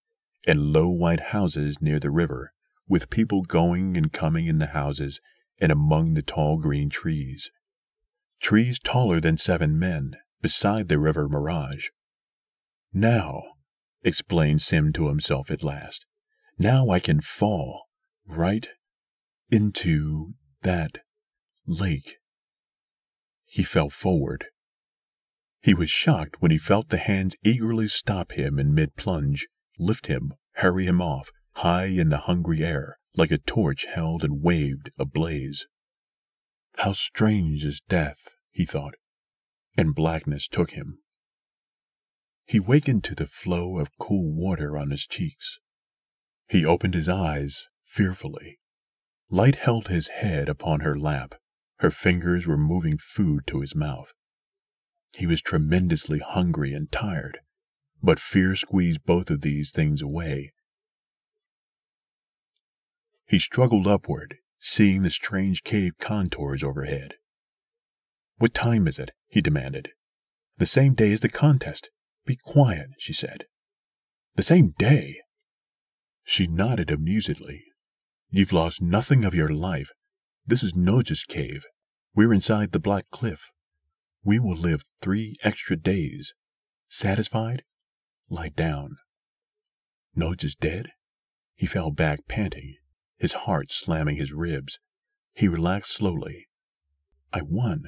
and 0.47 0.73
low 0.73 0.89
white 0.89 1.21
houses 1.21 1.83
near 1.83 1.99
the 1.99 2.11
river, 2.11 2.53
with 2.89 3.11
people 3.11 3.43
going 3.43 3.97
and 3.97 4.13
coming 4.13 4.47
in 4.47 4.59
the 4.59 4.69
houses 4.69 5.21
and 5.59 5.73
among 5.73 6.15
the 6.15 6.23
tall 6.23 6.59
green 6.59 6.89
trees. 6.89 7.51
Trees 8.41 8.79
taller 8.79 9.21
than 9.21 9.39
seven 9.39 9.79
men, 9.79 10.17
beside 10.41 10.89
the 10.89 10.99
river 10.99 11.29
mirage. 11.29 11.89
Now, 12.93 13.43
explained 14.05 14.63
Sim 14.63 14.93
to 14.93 15.09
himself 15.09 15.51
at 15.51 15.65
last, 15.65 16.07
now 16.59 16.91
I 16.91 17.01
can 17.01 17.21
fall 17.21 17.89
right 18.27 18.69
into 19.51 20.35
that 20.63 20.99
lake. 21.67 22.17
He 23.47 23.63
fell 23.63 23.91
forward. 23.91 24.47
He 25.63 25.75
was 25.75 25.91
shocked 25.91 26.37
when 26.41 26.51
he 26.51 26.59
felt 26.59 26.91
the 26.91 26.99
hands 26.99 27.37
eagerly 27.43 27.89
stop 27.89 28.33
him 28.33 28.59
in 28.59 28.75
mid 28.75 28.97
plunge, 28.97 29.47
lift 29.79 30.09
him, 30.09 30.35
hurry 30.57 30.87
him 30.87 31.01
off, 31.01 31.31
high 31.55 31.87
in 31.87 32.11
the 32.11 32.19
hungry 32.19 32.63
air, 32.63 32.99
like 33.17 33.31
a 33.31 33.39
torch 33.39 33.87
held 33.87 34.23
and 34.23 34.43
waved 34.43 34.91
ablaze. 34.99 35.67
How 36.79 36.93
strange 36.93 37.65
is 37.65 37.81
death, 37.89 38.37
he 38.51 38.65
thought, 38.65 38.95
and 39.77 39.95
blackness 39.95 40.49
took 40.49 40.73
him. 40.73 40.99
He 42.45 42.61
wakened 42.61 43.05
to 43.05 43.15
the 43.15 43.27
flow 43.27 43.79
of 43.79 43.99
cool 43.99 44.33
water 44.35 44.77
on 44.77 44.91
his 44.91 45.07
cheeks. 45.07 45.59
He 46.49 46.65
opened 46.65 46.95
his 46.95 47.09
eyes 47.09 47.69
fearfully. 47.85 48.59
Light 49.31 49.57
held 49.57 49.89
his 49.89 50.09
head 50.09 50.49
upon 50.49 50.81
her 50.81 50.99
lap. 50.99 51.35
Her 51.79 51.91
fingers 51.91 52.47
were 52.47 52.57
moving 52.57 52.99
food 52.99 53.47
to 53.49 53.61
his 53.61 53.75
mouth. 53.75 54.13
He 55.13 55.27
was 55.27 55.41
tremendously 55.41 56.19
hungry 56.19 56.75
and 56.75 56.91
tired, 56.91 57.41
but 58.03 58.21
fear 58.21 58.55
squeezed 58.55 59.05
both 59.05 59.31
of 59.31 59.41
these 59.41 59.71
things 59.71 60.03
away. 60.03 60.53
He 63.27 63.39
struggled 63.39 63.87
upward, 63.87 64.37
seeing 64.59 65.03
the 65.03 65.11
strange 65.11 65.63
cave 65.65 65.93
contours 65.99 66.63
overhead. 66.63 67.15
What 68.37 68.55
time 68.55 68.87
is 68.87 68.99
it? 68.99 69.13
he 69.29 69.41
demanded. 69.41 69.91
The 70.59 70.67
same 70.67 70.95
day 70.95 71.13
as 71.13 71.21
the 71.21 71.29
contest. 71.29 71.91
Be 72.27 72.37
quiet, 72.37 72.91
she 72.99 73.13
said. 73.13 73.45
The 74.37 74.43
same 74.43 74.75
day? 74.79 75.21
She 76.25 76.47
nodded 76.47 76.91
amusedly. 76.91 77.65
You've 78.31 78.53
lost 78.53 78.81
nothing 78.81 79.25
of 79.25 79.35
your 79.35 79.49
life. 79.49 79.91
This 80.47 80.63
is 80.63 80.73
Noj's 80.73 81.23
cave. 81.23 81.65
We're 82.15 82.33
inside 82.33 82.73
the 82.73 82.81
Black 82.81 83.11
Cliff. 83.11 83.51
We 84.25 84.39
will 84.39 84.57
live 84.57 84.83
three 85.03 85.35
extra 85.43 85.77
days. 85.77 86.35
Satisfied? 86.89 87.63
Lie 88.31 88.51
down. 88.51 88.97
Noj 90.17 90.45
is 90.45 90.55
dead? 90.55 90.87
He 91.55 91.67
fell 91.67 91.91
back 91.91 92.21
panting, 92.27 92.77
his 93.19 93.33
heart 93.33 93.71
slamming 93.71 94.17
his 94.17 94.33
ribs. 94.33 94.79
He 95.35 95.49
relaxed 95.49 95.93
slowly. 95.93 96.47
I 97.33 97.43
won. 97.43 97.85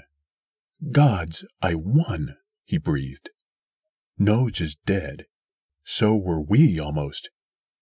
Gods, 0.93 1.45
I 1.63 1.75
won, 1.75 2.37
he 2.65 2.79
breathed. 2.79 3.31
Noj 4.19 4.61
is 4.61 4.77
dead. 4.87 5.27
So 5.85 6.17
were 6.17 6.41
we 6.41 6.81
almost. 6.81 7.31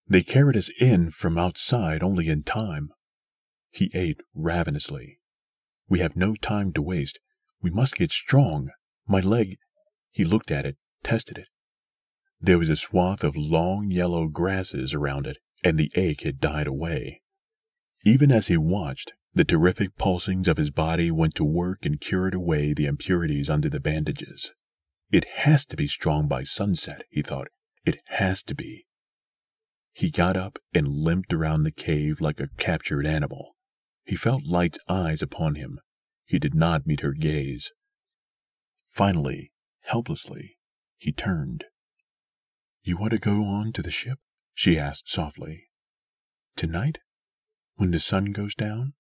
They 0.06 0.23
carried 0.23 0.56
us 0.56 0.70
in 0.81 1.11
from 1.11 1.39
outside 1.39 2.02
only 2.02 2.28
in 2.28 2.43
time. 2.43 2.90
He 3.70 3.90
ate 3.94 4.20
ravenously. 4.35 5.16
We 5.89 6.01
have 6.01 6.16
no 6.16 6.35
time 6.35 6.73
to 6.73 6.82
waste. 6.82 7.20
We 7.62 7.70
must 7.70 7.97
get 7.97 8.12
strong. 8.12 8.70
My 9.06 9.20
leg. 9.20 9.56
He 10.11 10.24
looked 10.24 10.51
at 10.51 10.66
it, 10.66 10.77
tested 11.02 11.39
it. 11.39 11.48
There 12.40 12.59
was 12.59 12.69
a 12.69 12.77
swath 12.77 13.24
of 13.24 13.36
long 13.36 13.90
yellow 13.90 14.28
grasses 14.28 14.93
around 14.93 15.27
it, 15.27 15.39
and 15.62 15.78
the 15.78 15.90
ache 15.94 16.23
had 16.23 16.40
died 16.40 16.66
away. 16.66 17.23
Even 18.05 18.31
as 18.31 18.48
he 18.48 18.56
watched, 18.56 19.15
the 19.32 19.44
terrific 19.44 19.97
pulsings 19.97 20.47
of 20.47 20.59
his 20.59 20.70
body 20.70 21.11
went 21.11 21.35
to 21.36 21.44
work 21.44 21.86
and 21.86 22.01
cured 22.01 22.35
away 22.35 22.74
the 22.74 22.86
impurities 22.86 23.48
under 23.48 23.70
the 23.70 23.81
bandages. 23.81 24.52
It 25.10 25.24
has 25.24 25.64
to 25.66 25.76
be 25.76 25.86
strong 25.86 26.28
by 26.28 26.44
sunset, 26.44 27.05
he 27.10 27.22
thought. 27.22 27.48
It 27.85 28.02
has 28.09 28.43
to 28.44 28.55
be. 28.55 28.86
He 29.93 30.10
got 30.10 30.36
up 30.36 30.59
and 30.74 30.89
limped 30.89 31.32
around 31.32 31.62
the 31.62 31.70
cave 31.70 32.20
like 32.20 32.40
a 32.40 32.48
captured 32.59 33.06
animal. 33.06 33.55
He 34.05 34.16
felt 34.16 34.44
Light's 34.44 34.78
eyes 34.89 35.22
upon 35.22 35.55
him, 35.55 35.78
he 36.24 36.39
did 36.39 36.55
not 36.55 36.86
meet 36.86 37.01
her 37.01 37.12
gaze. 37.12 37.70
Finally, 38.90 39.52
helplessly, 39.82 40.59
he 40.97 41.12
turned. 41.12 41.64
You 42.82 42.97
want 42.97 43.12
to 43.12 43.18
go 43.18 43.44
on 43.44 43.72
to 43.72 43.82
the 43.82 43.90
ship? 43.90 44.18
she 44.52 44.78
asked 44.78 45.10
softly. 45.10 45.68
Tonight? 46.56 46.98
When 47.76 47.90
the 47.90 48.01
sun 48.01 48.26
goes 48.26 48.55
down? 48.55 48.94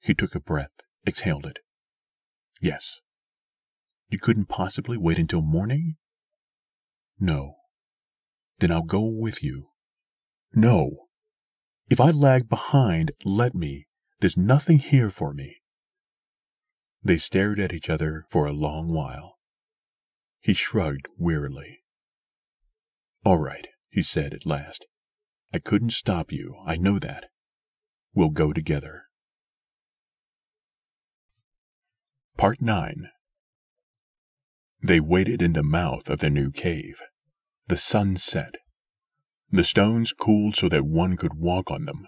He 0.00 0.14
took 0.14 0.34
a 0.34 0.40
breath, 0.40 0.72
exhaled 1.06 1.46
it. 1.46 1.58
Yes. 2.60 3.00
You 4.10 4.18
couldn't 4.18 4.46
possibly 4.46 4.96
wait 4.96 5.18
until 5.18 5.42
morning? 5.42 5.96
No. 7.20 7.56
Then 8.58 8.72
I'll 8.72 8.82
go 8.82 9.02
with 9.02 9.42
you. 9.42 9.68
No. 10.54 11.08
If 11.90 12.00
I 12.00 12.10
lag 12.10 12.48
behind, 12.48 13.12
let 13.24 13.54
me. 13.54 13.86
There's 14.20 14.36
nothing 14.36 14.78
here 14.78 15.10
for 15.10 15.34
me. 15.34 15.56
They 17.02 17.18
stared 17.18 17.60
at 17.60 17.72
each 17.72 17.90
other 17.90 18.24
for 18.30 18.46
a 18.46 18.52
long 18.52 18.92
while. 18.92 19.36
He 20.40 20.54
shrugged 20.54 21.06
wearily. 21.18 21.80
All 23.24 23.38
right, 23.38 23.68
he 23.90 24.02
said 24.02 24.32
at 24.32 24.46
last. 24.46 24.86
I 25.52 25.58
couldn't 25.58 25.90
stop 25.90 26.32
you, 26.32 26.56
I 26.66 26.76
know 26.76 26.98
that. 26.98 27.26
We'll 28.14 28.30
go 28.30 28.52
together. 28.52 29.02
Part 32.36 32.60
9 32.60 33.10
They 34.80 35.00
waited 35.00 35.42
in 35.42 35.54
the 35.54 35.62
mouth 35.62 36.08
of 36.08 36.20
their 36.20 36.30
new 36.30 36.50
cave. 36.50 37.00
The 37.66 37.76
sun 37.76 38.16
set. 38.16 38.54
The 39.50 39.64
stones 39.64 40.12
cooled 40.12 40.54
so 40.56 40.68
that 40.68 40.86
one 40.86 41.16
could 41.16 41.34
walk 41.34 41.70
on 41.70 41.84
them. 41.84 42.06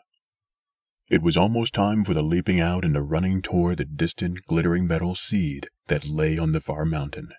It 1.08 1.22
was 1.22 1.36
almost 1.36 1.74
time 1.74 2.04
for 2.04 2.14
the 2.14 2.22
leaping 2.22 2.60
out 2.60 2.84
and 2.84 2.94
the 2.94 3.02
running 3.02 3.42
toward 3.42 3.78
the 3.78 3.84
distant 3.84 4.44
glittering 4.46 4.86
metal 4.86 5.16
seed 5.16 5.68
that 5.88 6.06
lay 6.06 6.38
on 6.38 6.52
the 6.52 6.60
far 6.60 6.84
mountain. 6.84 7.30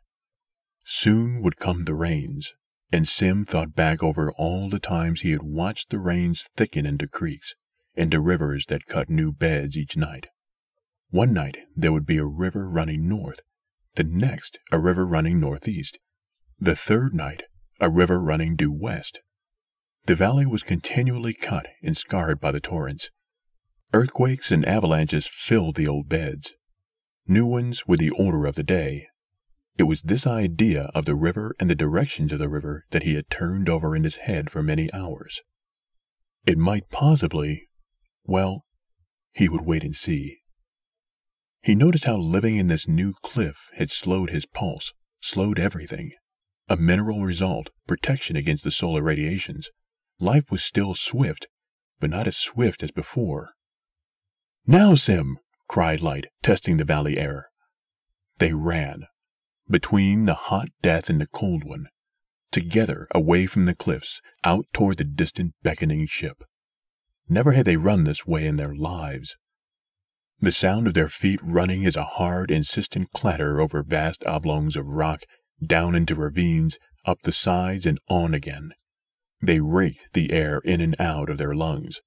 Soon 0.84 1.42
would 1.42 1.56
come 1.56 1.86
the 1.86 1.94
rains, 1.94 2.54
and 2.92 3.08
Sim 3.08 3.46
thought 3.46 3.74
back 3.74 4.04
over 4.04 4.32
all 4.34 4.70
the 4.70 4.80
times 4.80 5.22
he 5.22 5.32
had 5.32 5.44
watched 5.44 5.90
the 5.90 6.00
rains 6.00 6.50
thicken 6.58 6.86
into 6.86 7.08
creeks, 7.08 7.56
into 7.96 8.20
rivers 8.20 8.66
that 8.66 8.88
cut 8.88 9.10
new 9.10 9.32
beds 9.32 9.78
each 9.78 9.96
night. 9.96 10.28
One 11.10 11.32
night 11.32 11.58
there 11.74 11.94
would 11.94 12.06
be 12.06 12.18
a 12.18 12.26
river 12.26 12.70
running 12.70 13.08
north, 13.08 13.40
the 13.96 14.04
next 14.04 14.60
a 14.72 14.80
river 14.80 15.06
running 15.06 15.40
northeast, 15.40 16.00
the 16.60 16.76
third 16.76 17.14
night 17.14 17.44
a 17.80 17.90
river 17.90 18.22
running 18.22 18.56
due 18.56 18.72
west. 18.72 19.22
The 20.06 20.16
valley 20.16 20.46
was 20.46 20.64
continually 20.64 21.34
cut 21.34 21.68
and 21.84 21.96
scarred 21.96 22.40
by 22.40 22.52
the 22.52 22.60
torrents. 22.60 23.10
Earthquakes 23.94 24.52
and 24.52 24.66
avalanches 24.66 25.28
filled 25.28 25.76
the 25.76 25.88
old 25.88 26.08
beds. 26.08 26.54
New 27.28 27.46
ones 27.46 27.88
were 27.88 27.98
the 27.98 28.12
order 28.12 28.46
of 28.46 28.56
the 28.56 28.64
day, 28.64 29.08
it 29.78 29.84
was 29.84 30.02
this 30.02 30.28
idea 30.28 30.92
of 30.94 31.06
the 31.06 31.16
river 31.16 31.56
and 31.60 31.70
the 31.70 31.76
directions 31.76 32.32
of 32.32 32.40
the 32.40 32.50
river 32.50 32.86
that 32.92 33.04
he 33.04 33.16
had 33.16 33.30
turned 33.30 33.70
over 33.70 33.96
in 33.96 34.04
his 34.04 34.18
head 34.18 34.50
for 34.50 34.62
many 34.62 34.92
hours. 34.94 35.42
It 36.46 36.58
might 36.58 36.90
possibly, 36.90 37.70
well, 38.24 38.66
he 39.32 39.48
would 39.48 39.62
wait 39.62 39.84
and 39.84 39.96
see. 39.96 40.41
He 41.64 41.76
noticed 41.76 42.06
how 42.06 42.18
living 42.18 42.58
in 42.58 42.68
this 42.68 42.88
new 42.88 43.14
cliff 43.22 43.70
had 43.76 43.92
slowed 43.92 44.32
his 44.32 44.48
pulse, 44.48 44.94
slowed 45.20 45.60
everything. 45.60 46.12
A 46.68 46.76
mineral 46.76 47.24
result, 47.24 47.70
protection 47.86 48.36
against 48.36 48.64
the 48.64 48.72
solar 48.72 49.04
radiations. 49.04 49.70
Life 50.20 50.50
was 50.50 50.64
still 50.64 50.96
swift, 50.96 51.48
but 52.00 52.10
not 52.10 52.26
as 52.26 52.36
swift 52.36 52.82
as 52.82 52.92
before. 52.92 53.52
Now, 54.66 54.96
Sim! 54.96 55.38
cried 55.68 56.02
Light, 56.02 56.28
testing 56.42 56.78
the 56.78 56.84
valley 56.84 57.18
air. 57.18 57.50
They 58.40 58.54
ran, 58.54 59.06
between 59.70 60.26
the 60.26 60.34
hot 60.34 60.70
death 60.82 61.10
and 61.10 61.22
the 61.22 61.28
cold 61.28 61.64
one, 61.64 61.88
together 62.52 63.08
away 63.14 63.46
from 63.46 63.66
the 63.66 63.76
cliffs, 63.76 64.20
out 64.44 64.66
toward 64.74 64.98
the 64.98 65.04
distant 65.04 65.54
beckoning 65.62 66.08
ship. 66.08 66.44
Never 67.30 67.52
had 67.52 67.66
they 67.66 67.78
run 67.78 68.04
this 68.04 68.26
way 68.26 68.48
in 68.48 68.58
their 68.58 68.74
lives. 68.74 69.38
The 70.44 70.52
sound 70.52 70.88
of 70.88 70.96
their 70.96 71.08
feet 71.08 71.40
running 71.44 71.84
is 71.84 71.96
a 71.96 72.04
hard, 72.04 72.50
insistent 72.50 73.12
clatter 73.12 73.62
over 73.62 73.84
vast 73.84 74.26
oblongs 74.26 74.76
of 74.76 74.88
rock, 74.88 75.22
down 75.64 75.94
into 75.94 76.16
ravines, 76.16 76.80
up 77.06 77.22
the 77.22 77.32
sides, 77.32 77.86
and 77.86 78.00
on 78.10 78.34
again. 78.34 78.72
They 79.40 79.60
raked 79.60 80.08
the 80.14 80.32
air 80.32 80.58
in 80.66 80.82
and 80.82 81.00
out 81.00 81.30
of 81.30 81.38
their 81.38 81.54
lungs. 81.54 82.02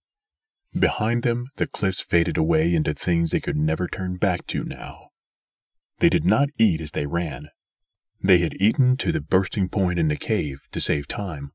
Behind 0.77 1.23
them, 1.23 1.47
the 1.59 1.69
cliffs 1.69 2.01
faded 2.01 2.37
away 2.37 2.75
into 2.75 2.93
things 2.93 3.31
they 3.31 3.39
could 3.39 3.57
never 3.57 3.87
turn 3.87 4.17
back 4.17 4.49
to 4.49 4.65
now. 4.65 5.11
They 6.01 6.09
did 6.09 6.25
not 6.25 6.49
eat 6.59 6.81
as 6.81 6.91
they 6.91 7.07
ran. 7.07 7.51
They 8.21 8.39
had 8.39 8.61
eaten 8.61 8.97
to 8.97 9.13
the 9.13 9.21
bursting 9.21 9.69
point 9.69 10.01
in 10.01 10.09
the 10.09 10.17
cave 10.17 10.67
to 10.73 10.81
save 10.81 11.07
time. 11.07 11.53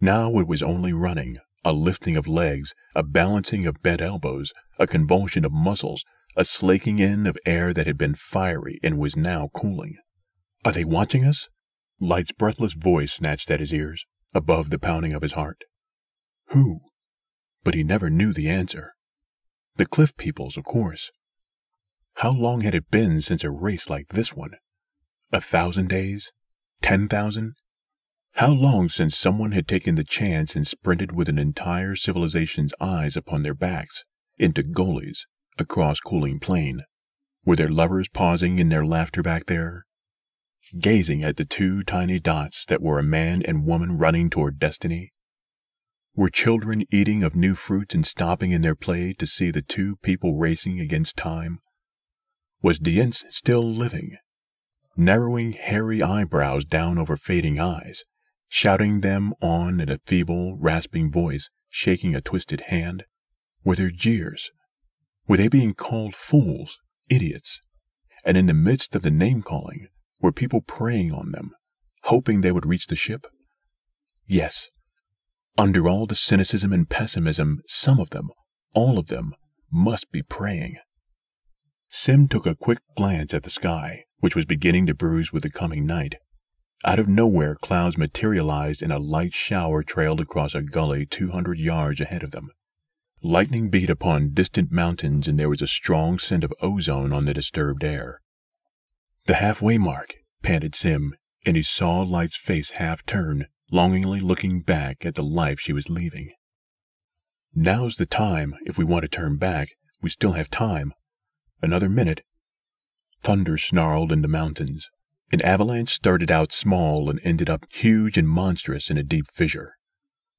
Now 0.00 0.38
it 0.38 0.46
was 0.46 0.62
only 0.62 0.94
running, 0.94 1.36
a 1.62 1.74
lifting 1.74 2.16
of 2.16 2.26
legs, 2.26 2.74
a 2.94 3.02
balancing 3.02 3.66
of 3.66 3.82
bent 3.82 4.00
elbows, 4.00 4.54
a 4.78 4.86
convulsion 4.86 5.44
of 5.44 5.52
muscles, 5.52 6.02
a 6.36 6.44
slaking 6.44 6.98
in 6.98 7.26
of 7.26 7.36
air 7.44 7.72
that 7.72 7.86
had 7.86 7.98
been 7.98 8.14
fiery 8.14 8.78
and 8.82 8.98
was 8.98 9.16
now 9.16 9.50
cooling. 9.54 9.96
Are 10.64 10.72
they 10.72 10.84
watching 10.84 11.24
us? 11.24 11.48
Light's 12.00 12.32
breathless 12.32 12.72
voice 12.72 13.12
snatched 13.12 13.50
at 13.50 13.60
his 13.60 13.72
ears, 13.72 14.06
above 14.34 14.70
the 14.70 14.78
pounding 14.78 15.12
of 15.12 15.22
his 15.22 15.32
heart. 15.32 15.62
Who? 16.48 16.80
But 17.64 17.74
he 17.74 17.84
never 17.84 18.10
knew 18.10 18.32
the 18.32 18.48
answer. 18.48 18.94
The 19.76 19.86
cliff 19.86 20.16
peoples, 20.16 20.56
of 20.56 20.64
course. 20.64 21.10
How 22.16 22.32
long 22.32 22.62
had 22.62 22.74
it 22.74 22.90
been 22.90 23.20
since 23.20 23.44
a 23.44 23.50
race 23.50 23.88
like 23.88 24.08
this 24.08 24.34
one? 24.34 24.52
A 25.32 25.40
thousand 25.40 25.88
days? 25.88 26.32
Ten 26.82 27.08
thousand? 27.08 27.54
How 28.36 28.50
long 28.50 28.88
since 28.88 29.16
someone 29.16 29.52
had 29.52 29.68
taken 29.68 29.94
the 29.94 30.04
chance 30.04 30.56
and 30.56 30.66
sprinted 30.66 31.12
with 31.12 31.28
an 31.28 31.38
entire 31.38 31.94
civilization's 31.94 32.72
eyes 32.80 33.16
upon 33.16 33.42
their 33.42 33.54
backs, 33.54 34.04
into 34.38 34.62
gullies, 34.62 35.26
across 35.58 36.00
cooling 36.00 36.40
plain? 36.40 36.82
Were 37.44 37.56
their 37.56 37.68
lovers 37.68 38.08
pausing 38.08 38.58
in 38.58 38.68
their 38.68 38.86
laughter 38.86 39.22
back 39.22 39.46
there? 39.46 39.84
Gazing 40.78 41.22
at 41.22 41.36
the 41.36 41.44
two 41.44 41.82
tiny 41.82 42.18
dots 42.18 42.64
that 42.66 42.80
were 42.80 42.98
a 42.98 43.02
man 43.02 43.42
and 43.42 43.66
woman 43.66 43.98
running 43.98 44.30
toward 44.30 44.58
destiny? 44.58 45.10
Were 46.14 46.30
children 46.30 46.84
eating 46.90 47.22
of 47.22 47.34
new 47.34 47.54
fruits 47.54 47.94
and 47.94 48.06
stopping 48.06 48.52
in 48.52 48.62
their 48.62 48.74
play 48.74 49.14
to 49.14 49.26
see 49.26 49.50
the 49.50 49.62
two 49.62 49.96
people 49.96 50.36
racing 50.36 50.78
against 50.78 51.16
time? 51.16 51.58
Was 52.62 52.78
Dienc 52.78 53.24
still 53.30 53.64
living? 53.64 54.18
Narrowing 54.96 55.52
hairy 55.52 56.02
eyebrows 56.02 56.64
down 56.64 56.98
over 56.98 57.16
fading 57.16 57.58
eyes, 57.58 58.04
shouting 58.46 59.00
them 59.00 59.32
on 59.40 59.80
in 59.80 59.88
a 59.88 59.98
feeble, 60.04 60.56
rasping 60.58 61.10
voice, 61.10 61.48
shaking 61.70 62.14
a 62.14 62.20
twisted 62.20 62.60
hand? 62.68 63.04
Were 63.64 63.74
there 63.74 63.90
jeers? 63.90 64.50
Were 65.28 65.36
they 65.36 65.48
being 65.48 65.74
called 65.74 66.14
fools, 66.14 66.78
idiots? 67.08 67.60
And 68.24 68.36
in 68.36 68.46
the 68.46 68.54
midst 68.54 68.94
of 68.94 69.02
the 69.02 69.10
name 69.10 69.42
calling, 69.42 69.88
were 70.20 70.32
people 70.32 70.60
preying 70.60 71.12
on 71.12 71.32
them, 71.32 71.52
hoping 72.04 72.40
they 72.40 72.52
would 72.52 72.66
reach 72.66 72.86
the 72.86 72.96
ship? 72.96 73.26
Yes. 74.26 74.68
Under 75.58 75.88
all 75.88 76.06
the 76.06 76.14
cynicism 76.14 76.72
and 76.72 76.88
pessimism, 76.88 77.62
some 77.66 78.00
of 78.00 78.10
them, 78.10 78.30
all 78.74 78.98
of 78.98 79.08
them, 79.08 79.34
must 79.70 80.10
be 80.10 80.22
praying. 80.22 80.76
Sim 81.88 82.28
took 82.28 82.46
a 82.46 82.54
quick 82.54 82.78
glance 82.96 83.34
at 83.34 83.42
the 83.42 83.50
sky, 83.50 84.04
which 84.18 84.34
was 84.34 84.44
beginning 84.44 84.86
to 84.86 84.94
bruise 84.94 85.32
with 85.32 85.42
the 85.42 85.50
coming 85.50 85.84
night. 85.84 86.16
Out 86.84 86.98
of 86.98 87.08
nowhere, 87.08 87.54
clouds 87.54 87.98
materialized 87.98 88.82
and 88.82 88.92
a 88.92 88.98
light 88.98 89.34
shower 89.34 89.82
trailed 89.82 90.20
across 90.20 90.54
a 90.54 90.62
gully 90.62 91.06
200 91.06 91.58
yards 91.58 92.00
ahead 92.00 92.22
of 92.22 92.30
them. 92.30 92.50
Lightning 93.22 93.70
beat 93.70 93.88
upon 93.88 94.34
distant 94.34 94.72
mountains, 94.72 95.28
and 95.28 95.38
there 95.38 95.48
was 95.48 95.62
a 95.62 95.66
strong 95.66 96.18
scent 96.18 96.42
of 96.42 96.52
ozone 96.60 97.12
on 97.12 97.24
the 97.24 97.34
disturbed 97.34 97.84
air. 97.84 98.20
The 99.26 99.34
halfway 99.34 99.78
mark, 99.78 100.16
panted 100.42 100.74
Sim, 100.74 101.14
and 101.46 101.56
he 101.56 101.62
saw 101.62 102.00
Light's 102.00 102.36
face 102.36 102.72
half 102.72 103.06
turn, 103.06 103.46
longingly 103.70 104.20
looking 104.20 104.60
back 104.60 105.06
at 105.06 105.14
the 105.14 105.22
life 105.22 105.60
she 105.60 105.72
was 105.72 105.88
leaving. 105.88 106.32
Now's 107.54 107.96
the 107.96 108.06
time, 108.06 108.54
if 108.64 108.76
we 108.76 108.84
want 108.84 109.02
to 109.02 109.08
turn 109.08 109.36
back. 109.36 109.68
We 110.00 110.10
still 110.10 110.32
have 110.32 110.50
time, 110.50 110.92
Another 111.62 111.88
minute. 111.88 112.24
Thunder 113.22 113.56
snarled 113.56 114.10
in 114.10 114.22
the 114.22 114.28
mountains. 114.28 114.90
An 115.30 115.40
avalanche 115.42 115.90
started 115.90 116.28
out 116.28 116.52
small 116.52 117.08
and 117.08 117.20
ended 117.22 117.48
up 117.48 117.66
huge 117.72 118.18
and 118.18 118.28
monstrous 118.28 118.90
in 118.90 118.98
a 118.98 119.04
deep 119.04 119.26
fissure. 119.32 119.76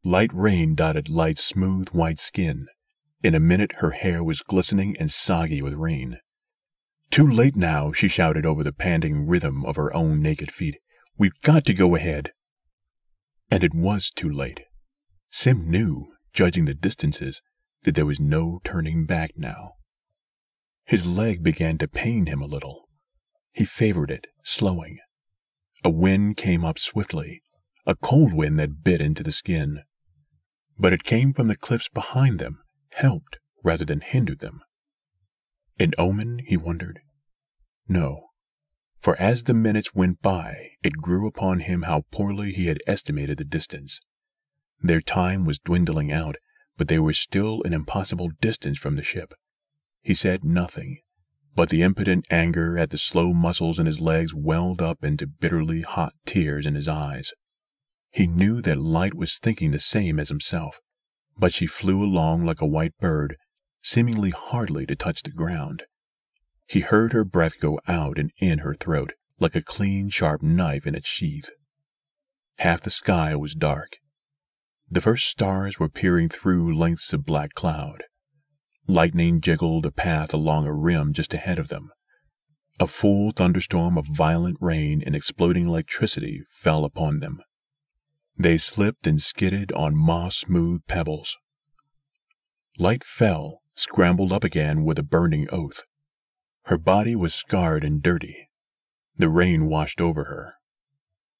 Light 0.06 0.32
rain 0.34 0.76
dotted 0.76 1.08
Light's 1.08 1.44
smooth 1.44 1.90
white 1.90 2.20
skin. 2.20 2.68
In 3.24 3.34
a 3.34 3.40
minute, 3.40 3.76
her 3.78 3.92
hair 3.92 4.22
was 4.22 4.42
glistening 4.42 4.98
and 4.98 5.10
soggy 5.10 5.62
with 5.62 5.76
rain. 5.76 6.20
Too 7.10 7.26
late 7.26 7.56
now, 7.56 7.94
she 7.94 8.10
shouted 8.10 8.46
over 8.46 8.64
the 8.64 8.74
panting 8.74 9.26
rhythm 9.28 9.64
of 9.64 9.78
her 9.78 9.96
own 9.96 10.20
naked 10.20 10.52
feet. 10.52 10.78
We've 11.18 11.40
got 11.42 11.64
to 11.66 11.74
go 11.74 11.96
ahead. 11.96 12.34
And 13.50 13.64
it 13.64 13.74
was 13.74 14.10
too 14.10 14.30
late. 14.30 14.64
Sim 15.30 15.70
knew, 15.72 16.08
judging 16.34 16.66
the 16.66 16.74
distances, 16.74 17.42
that 17.84 17.96
there 17.96 18.06
was 18.06 18.20
no 18.20 18.60
turning 18.66 19.06
back 19.06 19.32
now. 19.38 19.76
His 20.86 21.08
leg 21.08 21.44
began 21.44 21.78
to 21.78 21.88
pain 21.88 22.26
him 22.26 22.42
a 22.42 22.46
little. 22.46 22.90
He 23.54 23.64
favored 23.64 24.12
it, 24.12 24.28
slowing. 24.44 25.00
A 25.82 25.90
wind 25.90 26.36
came 26.36 26.66
up 26.66 26.78
swiftly, 26.78 27.42
a 27.86 27.96
cold 27.96 28.34
wind 28.34 28.60
that 28.60 28.84
bit 28.84 29.00
into 29.00 29.24
the 29.24 29.32
skin. 29.32 29.84
But 30.78 30.94
it 30.94 31.04
came 31.04 31.34
from 31.34 31.48
the 31.48 31.56
cliffs 31.56 31.90
behind 31.90 32.40
them, 32.40 32.64
helped 32.94 33.38
rather 33.64 33.86
than 33.86 34.02
hindered 34.02 34.40
them. 34.40 34.62
An 35.80 35.94
omen, 35.98 36.40
he 36.46 36.58
wondered? 36.58 37.02
No, 37.88 38.30
for 39.04 39.20
as 39.22 39.44
the 39.44 39.54
minutes 39.54 39.94
went 39.94 40.22
by, 40.22 40.72
it 40.82 40.94
grew 40.94 41.28
upon 41.28 41.60
him 41.60 41.82
how 41.82 42.06
poorly 42.10 42.54
he 42.54 42.68
had 42.68 42.80
estimated 42.88 43.38
the 43.38 43.44
distance. 43.44 44.00
Their 44.82 45.02
time 45.02 45.44
was 45.44 45.60
dwindling 45.60 46.10
out, 46.10 46.38
but 46.78 46.88
they 46.88 47.00
were 47.00 47.12
still 47.12 47.62
an 47.64 47.74
impossible 47.74 48.30
distance 48.40 48.80
from 48.80 48.96
the 48.96 49.04
ship. 49.04 49.34
He 50.02 50.16
said 50.16 50.46
nothing, 50.46 51.00
but 51.54 51.70
the 51.70 51.82
impotent 51.82 52.26
anger 52.32 52.78
at 52.78 52.92
the 52.92 52.98
slow 52.98 53.34
muscles 53.34 53.78
in 53.78 53.86
his 53.88 54.00
legs 54.00 54.34
welled 54.34 54.82
up 54.82 55.04
into 55.04 55.28
bitterly 55.28 55.82
hot 55.82 56.14
tears 56.26 56.66
in 56.66 56.76
his 56.76 56.88
eyes. 56.88 57.34
He 58.14 58.28
knew 58.28 58.62
that 58.62 58.80
Light 58.80 59.16
was 59.16 59.40
thinking 59.40 59.72
the 59.72 59.80
same 59.80 60.20
as 60.20 60.30
himself, 60.30 60.80
but 61.36 61.52
she 61.52 61.66
flew 61.66 62.04
along 62.04 62.46
like 62.46 62.62
a 62.62 62.68
white 62.68 62.96
bird, 63.00 63.38
seemingly 63.82 64.30
hardly 64.30 64.86
to 64.86 64.96
touch 64.96 65.24
the 65.24 65.32
ground. 65.32 65.84
He 66.68 66.82
heard 66.82 67.12
her 67.14 67.26
breath 67.26 67.60
go 67.60 67.80
out 67.88 68.20
and 68.20 68.32
in 68.38 68.60
her 68.60 68.76
throat, 68.76 69.14
like 69.40 69.56
a 69.56 69.64
clean, 69.64 70.12
sharp 70.12 70.44
knife 70.44 70.86
in 70.86 70.94
its 70.94 71.08
sheath. 71.08 71.50
Half 72.60 72.82
the 72.82 72.92
sky 72.92 73.36
was 73.36 73.56
dark. 73.56 73.98
The 74.88 75.02
first 75.02 75.28
stars 75.28 75.80
were 75.80 75.90
peering 75.90 76.30
through 76.30 76.78
lengths 76.78 77.14
of 77.14 77.26
black 77.26 77.56
cloud. 77.56 78.04
Lightning 78.86 79.42
jiggled 79.42 79.88
a 79.88 79.92
path 79.92 80.36
along 80.36 80.68
a 80.68 80.74
rim 80.74 81.14
just 81.14 81.34
ahead 81.34 81.58
of 81.58 81.70
them. 81.70 81.90
A 82.80 82.86
full 82.86 83.32
thunderstorm 83.32 83.98
of 83.98 84.06
violent 84.06 84.58
rain 84.62 85.02
and 85.04 85.16
exploding 85.16 85.68
electricity 85.68 86.44
fell 86.52 86.86
upon 86.86 87.20
them. 87.20 87.42
They 88.38 88.58
slipped 88.58 89.06
and 89.06 89.22
skidded 89.22 89.72
on 89.74 89.96
moss 89.96 90.38
smooth 90.38 90.82
pebbles. 90.88 91.38
Light 92.80 93.04
fell, 93.04 93.62
scrambled 93.76 94.34
up 94.34 94.44
again 94.44 94.84
with 94.84 94.98
a 94.98 95.04
burning 95.04 95.48
oath. 95.52 95.84
Her 96.64 96.78
body 96.78 97.16
was 97.16 97.36
scarred 97.36 97.84
and 97.84 98.02
dirty. 98.02 98.50
The 99.16 99.30
rain 99.30 99.68
washed 99.68 100.02
over 100.02 100.24
her. 100.24 100.56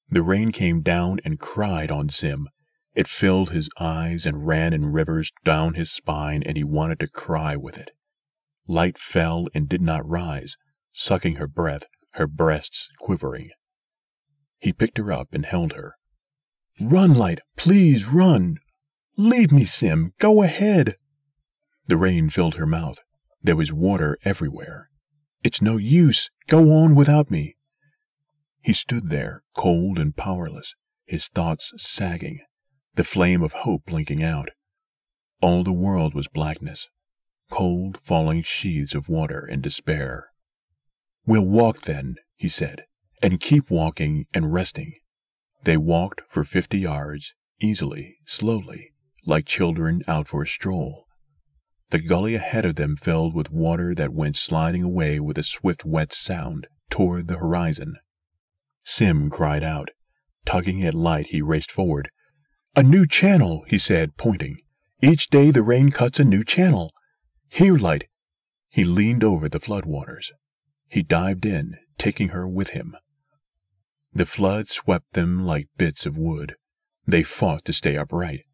The 0.08 0.22
rain 0.22 0.52
came 0.52 0.82
down 0.82 1.18
and 1.24 1.40
cried 1.40 1.90
on 1.90 2.08
Sim. 2.10 2.48
It 2.94 3.08
filled 3.08 3.50
his 3.50 3.68
eyes 3.80 4.24
and 4.24 4.46
ran 4.46 4.72
in 4.72 4.92
rivers 4.92 5.32
down 5.42 5.74
his 5.74 5.90
spine, 5.90 6.44
and 6.44 6.56
he 6.56 6.62
wanted 6.62 7.00
to 7.00 7.08
cry 7.08 7.56
with 7.56 7.76
it. 7.76 7.90
Light 8.68 8.98
fell 8.98 9.48
and 9.52 9.68
did 9.68 9.82
not 9.82 10.08
rise, 10.08 10.56
sucking 10.92 11.36
her 11.36 11.48
breath, 11.48 11.86
her 12.12 12.28
breasts 12.28 12.88
quivering. 13.00 13.50
He 14.58 14.72
picked 14.72 14.98
her 14.98 15.10
up 15.10 15.32
and 15.32 15.44
held 15.44 15.72
her. 15.72 15.96
Run, 16.80 17.14
Light, 17.14 17.40
please 17.56 18.06
run! 18.06 18.58
Leave 19.16 19.52
me, 19.52 19.64
Sim, 19.64 20.12
go 20.18 20.42
ahead! 20.42 20.96
The 21.86 21.96
rain 21.96 22.30
filled 22.30 22.56
her 22.56 22.66
mouth. 22.66 22.98
There 23.42 23.56
was 23.56 23.72
water 23.72 24.18
everywhere. 24.24 24.90
It's 25.44 25.62
no 25.62 25.76
use. 25.76 26.30
Go 26.48 26.72
on 26.72 26.94
without 26.94 27.30
me. 27.30 27.56
He 28.62 28.72
stood 28.72 29.10
there, 29.10 29.42
cold 29.54 29.98
and 29.98 30.16
powerless, 30.16 30.74
his 31.06 31.28
thoughts 31.28 31.72
sagging, 31.76 32.40
the 32.94 33.04
flame 33.04 33.42
of 33.42 33.52
hope 33.52 33.84
blinking 33.84 34.24
out. 34.24 34.48
All 35.42 35.62
the 35.62 35.72
world 35.72 36.14
was 36.14 36.26
blackness, 36.26 36.88
cold, 37.50 37.98
falling 38.02 38.42
sheaths 38.42 38.94
of 38.94 39.08
water 39.08 39.44
and 39.44 39.62
despair. 39.62 40.28
We'll 41.26 41.46
walk 41.46 41.82
then, 41.82 42.16
he 42.36 42.48
said, 42.48 42.84
and 43.22 43.38
keep 43.38 43.70
walking 43.70 44.26
and 44.32 44.52
resting. 44.52 44.94
They 45.64 45.76
walked 45.78 46.20
for 46.28 46.44
fifty 46.44 46.80
yards, 46.80 47.34
easily, 47.60 48.18
slowly, 48.26 48.92
like 49.26 49.46
children 49.46 50.02
out 50.06 50.28
for 50.28 50.42
a 50.42 50.46
stroll. 50.46 51.06
The 51.88 52.00
gully 52.00 52.34
ahead 52.34 52.66
of 52.66 52.76
them 52.76 52.96
filled 52.96 53.34
with 53.34 53.50
water 53.50 53.94
that 53.94 54.12
went 54.12 54.36
sliding 54.36 54.82
away 54.82 55.20
with 55.20 55.38
a 55.38 55.42
swift 55.42 55.84
wet 55.84 56.12
sound 56.12 56.66
toward 56.90 57.28
the 57.28 57.38
horizon. 57.38 57.94
Sim 58.84 59.30
cried 59.30 59.62
out. 59.62 59.90
Tugging 60.44 60.84
at 60.84 60.92
light, 60.92 61.26
he 61.26 61.40
raced 61.40 61.72
forward. 61.72 62.10
A 62.76 62.82
new 62.82 63.06
channel, 63.06 63.64
he 63.68 63.78
said, 63.78 64.18
pointing. 64.18 64.58
Each 65.02 65.28
day 65.28 65.50
the 65.50 65.62
rain 65.62 65.90
cuts 65.90 66.20
a 66.20 66.24
new 66.24 66.44
channel. 66.44 66.92
Here, 67.48 67.78
light. 67.78 68.08
He 68.68 68.84
leaned 68.84 69.24
over 69.24 69.48
the 69.48 69.60
floodwaters. 69.60 70.30
He 70.88 71.02
dived 71.02 71.46
in, 71.46 71.76
taking 71.96 72.28
her 72.28 72.46
with 72.46 72.70
him. 72.70 72.96
The 74.14 74.26
flood 74.26 74.68
swept 74.68 75.14
them 75.14 75.44
like 75.44 75.66
bits 75.76 76.06
of 76.06 76.16
wood. 76.16 76.54
They 77.04 77.24
fought 77.24 77.64
to 77.64 77.72
stay 77.72 77.96
upright. 77.96 78.44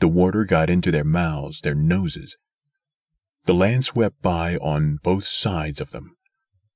The 0.00 0.08
water 0.08 0.44
got 0.44 0.70
into 0.70 0.90
their 0.90 1.04
mouths, 1.04 1.60
their 1.60 1.74
noses. 1.74 2.36
The 3.44 3.54
land 3.54 3.84
swept 3.84 4.22
by 4.22 4.56
on 4.56 4.98
both 5.02 5.26
sides 5.26 5.80
of 5.80 5.90
them. 5.90 6.16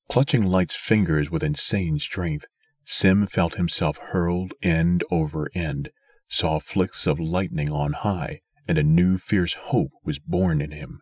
Clutching 0.08 0.44
Light's 0.44 0.76
fingers 0.76 1.30
with 1.30 1.42
insane 1.42 1.98
strength, 1.98 2.44
Sim 2.84 3.26
felt 3.26 3.54
himself 3.54 3.98
hurled 3.98 4.52
end 4.62 5.02
over 5.10 5.48
end, 5.54 5.90
saw 6.28 6.60
flicks 6.60 7.06
of 7.06 7.18
lightning 7.18 7.72
on 7.72 7.92
high, 7.92 8.40
and 8.68 8.76
a 8.76 8.82
new 8.82 9.16
fierce 9.16 9.54
hope 9.54 9.90
was 10.04 10.18
born 10.18 10.60
in 10.60 10.72
him. 10.72 11.00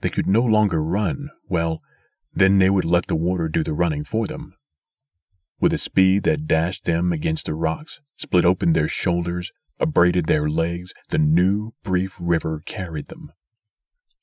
They 0.00 0.10
could 0.10 0.26
no 0.26 0.42
longer 0.42 0.82
run. 0.82 1.30
Well, 1.48 1.82
then 2.32 2.58
they 2.58 2.70
would 2.70 2.84
let 2.84 3.06
the 3.06 3.16
water 3.16 3.48
do 3.48 3.64
the 3.64 3.72
running 3.72 4.04
for 4.04 4.26
them. 4.26 4.54
With 5.60 5.72
a 5.72 5.78
speed 5.78 6.22
that 6.22 6.46
dashed 6.46 6.84
them 6.84 7.12
against 7.12 7.46
the 7.46 7.54
rocks, 7.54 8.00
split 8.16 8.44
open 8.44 8.72
their 8.72 8.88
shoulders, 8.88 9.50
abraded 9.80 10.26
their 10.26 10.46
legs, 10.46 10.92
the 11.08 11.18
new, 11.18 11.72
brief 11.82 12.14
river 12.20 12.62
carried 12.64 13.08
them. 13.08 13.32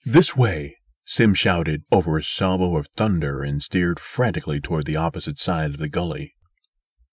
This 0.05 0.35
way! 0.35 0.77
Sim 1.05 1.33
shouted 1.33 1.83
over 1.91 2.17
a 2.17 2.23
salvo 2.23 2.77
of 2.77 2.87
thunder 2.95 3.43
and 3.43 3.61
steered 3.61 3.99
frantically 3.99 4.59
toward 4.59 4.85
the 4.85 4.95
opposite 4.95 5.37
side 5.37 5.71
of 5.71 5.77
the 5.77 5.89
gully. 5.89 6.33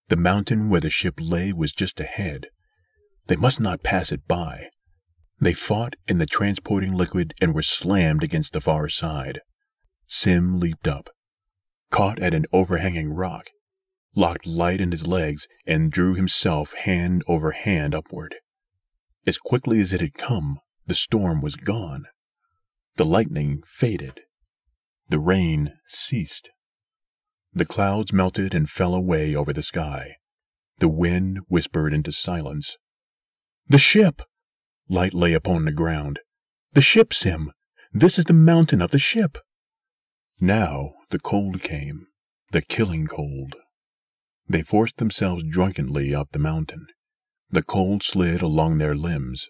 The 0.08 0.16
mountain 0.16 0.70
where 0.70 0.80
the 0.80 0.88
ship 0.88 1.14
lay 1.18 1.52
was 1.52 1.72
just 1.72 2.00
ahead. 2.00 2.48
They 3.26 3.36
must 3.36 3.60
not 3.60 3.82
pass 3.82 4.12
it 4.12 4.26
by. 4.26 4.68
They 5.40 5.52
fought 5.52 5.94
in 6.06 6.18
the 6.18 6.26
transporting 6.26 6.92
liquid 6.92 7.34
and 7.40 7.54
were 7.54 7.62
slammed 7.62 8.22
against 8.22 8.52
the 8.52 8.60
far 8.60 8.88
side. 8.88 9.40
Sim 10.06 10.60
leaped 10.60 10.86
up, 10.86 11.10
caught 11.90 12.18
at 12.18 12.34
an 12.34 12.46
overhanging 12.52 13.14
rock, 13.14 13.48
locked 14.14 14.46
light 14.46 14.80
in 14.80 14.90
his 14.90 15.06
legs, 15.06 15.46
and 15.66 15.90
drew 15.90 16.14
himself 16.14 16.72
hand 16.74 17.22
over 17.26 17.52
hand 17.52 17.94
upward. 17.94 18.34
As 19.26 19.38
quickly 19.38 19.80
as 19.80 19.92
it 19.92 20.00
had 20.00 20.14
come, 20.14 20.58
the 20.86 20.94
storm 20.94 21.40
was 21.40 21.56
gone. 21.56 22.06
The 22.96 23.04
lightning 23.04 23.62
faded. 23.66 24.20
The 25.08 25.18
rain 25.18 25.74
ceased. 25.86 26.50
The 27.52 27.64
clouds 27.64 28.12
melted 28.12 28.54
and 28.54 28.68
fell 28.68 28.94
away 28.94 29.34
over 29.34 29.52
the 29.52 29.62
sky. 29.62 30.16
The 30.78 30.88
wind 30.88 31.40
whispered 31.48 31.94
into 31.94 32.12
silence. 32.12 32.76
The 33.68 33.78
ship! 33.78 34.22
Light 34.88 35.14
lay 35.14 35.32
upon 35.32 35.64
the 35.64 35.72
ground. 35.72 36.20
The 36.72 36.82
ship, 36.82 37.14
Sim! 37.14 37.52
This 37.92 38.18
is 38.18 38.24
the 38.24 38.32
mountain 38.32 38.82
of 38.82 38.90
the 38.90 38.98
ship! 38.98 39.38
Now 40.40 40.94
the 41.10 41.18
cold 41.18 41.62
came, 41.62 42.06
the 42.50 42.62
killing 42.62 43.06
cold. 43.06 43.54
They 44.48 44.62
forced 44.62 44.96
themselves 44.98 45.44
drunkenly 45.48 46.14
up 46.14 46.32
the 46.32 46.38
mountain. 46.38 46.86
The 47.50 47.62
cold 47.62 48.02
slid 48.02 48.42
along 48.42 48.78
their 48.78 48.94
limbs, 48.94 49.48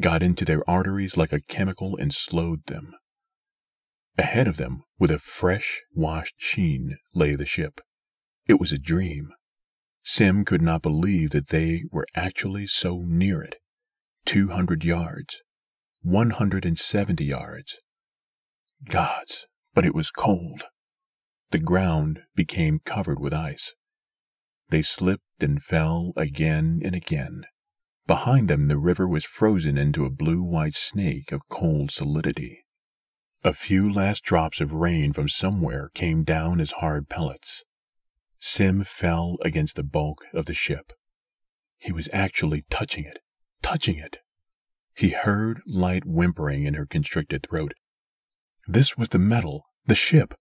got 0.00 0.22
into 0.22 0.44
their 0.44 0.68
arteries 0.68 1.16
like 1.16 1.32
a 1.32 1.40
chemical 1.40 1.96
and 1.96 2.12
slowed 2.12 2.66
them. 2.66 2.92
Ahead 4.18 4.48
of 4.48 4.56
them, 4.56 4.82
with 4.98 5.10
a 5.10 5.18
fresh, 5.18 5.82
washed 5.94 6.34
sheen, 6.38 6.96
lay 7.14 7.34
the 7.34 7.46
ship. 7.46 7.80
It 8.46 8.60
was 8.60 8.72
a 8.72 8.78
dream. 8.78 9.32
Sim 10.02 10.44
could 10.44 10.62
not 10.62 10.82
believe 10.82 11.30
that 11.30 11.48
they 11.48 11.84
were 11.90 12.06
actually 12.14 12.66
so 12.66 13.02
near 13.04 13.42
it. 13.42 13.56
Two 14.24 14.48
hundred 14.48 14.84
yards. 14.84 15.38
One 16.02 16.30
hundred 16.30 16.64
and 16.64 16.78
seventy 16.78 17.26
yards. 17.26 17.76
Gods, 18.88 19.46
but 19.74 19.84
it 19.84 19.94
was 19.94 20.10
cold. 20.10 20.64
The 21.50 21.58
ground 21.58 22.22
became 22.34 22.80
covered 22.84 23.20
with 23.20 23.32
ice. 23.32 23.74
They 24.68 24.82
slipped 24.82 25.42
and 25.42 25.62
fell 25.62 26.12
again 26.16 26.80
and 26.84 26.94
again. 26.94 27.44
Behind 28.06 28.48
them, 28.48 28.68
the 28.68 28.78
river 28.78 29.06
was 29.06 29.24
frozen 29.24 29.76
into 29.76 30.04
a 30.04 30.10
blue 30.10 30.42
white 30.42 30.74
snake 30.74 31.32
of 31.32 31.48
cold 31.48 31.90
solidity. 31.90 32.64
A 33.44 33.52
few 33.52 33.92
last 33.92 34.24
drops 34.24 34.60
of 34.60 34.72
rain 34.72 35.12
from 35.12 35.28
somewhere 35.28 35.90
came 35.94 36.24
down 36.24 36.60
as 36.60 36.72
hard 36.72 37.08
pellets. 37.08 37.64
Sim 38.38 38.84
fell 38.84 39.36
against 39.42 39.76
the 39.76 39.84
bulk 39.84 40.24
of 40.32 40.46
the 40.46 40.54
ship. 40.54 40.92
He 41.78 41.92
was 41.92 42.08
actually 42.12 42.64
touching 42.70 43.04
it, 43.04 43.18
touching 43.62 43.98
it. 43.98 44.18
He 44.94 45.10
heard 45.10 45.60
light 45.66 46.04
whimpering 46.04 46.64
in 46.64 46.74
her 46.74 46.86
constricted 46.86 47.46
throat. 47.48 47.74
This 48.66 48.96
was 48.96 49.10
the 49.10 49.18
metal, 49.18 49.64
the 49.84 49.94
ship. 49.94 50.34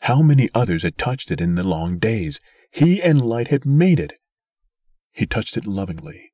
How 0.00 0.22
many 0.22 0.48
others 0.54 0.82
had 0.82 0.96
touched 0.96 1.30
it 1.30 1.40
in 1.40 1.56
the 1.56 1.62
long 1.62 1.98
days? 1.98 2.40
He 2.70 3.02
and 3.02 3.20
Light 3.20 3.48
had 3.48 3.66
made 3.66 3.98
it. 3.98 4.18
He 5.12 5.26
touched 5.26 5.56
it 5.56 5.66
lovingly. 5.66 6.32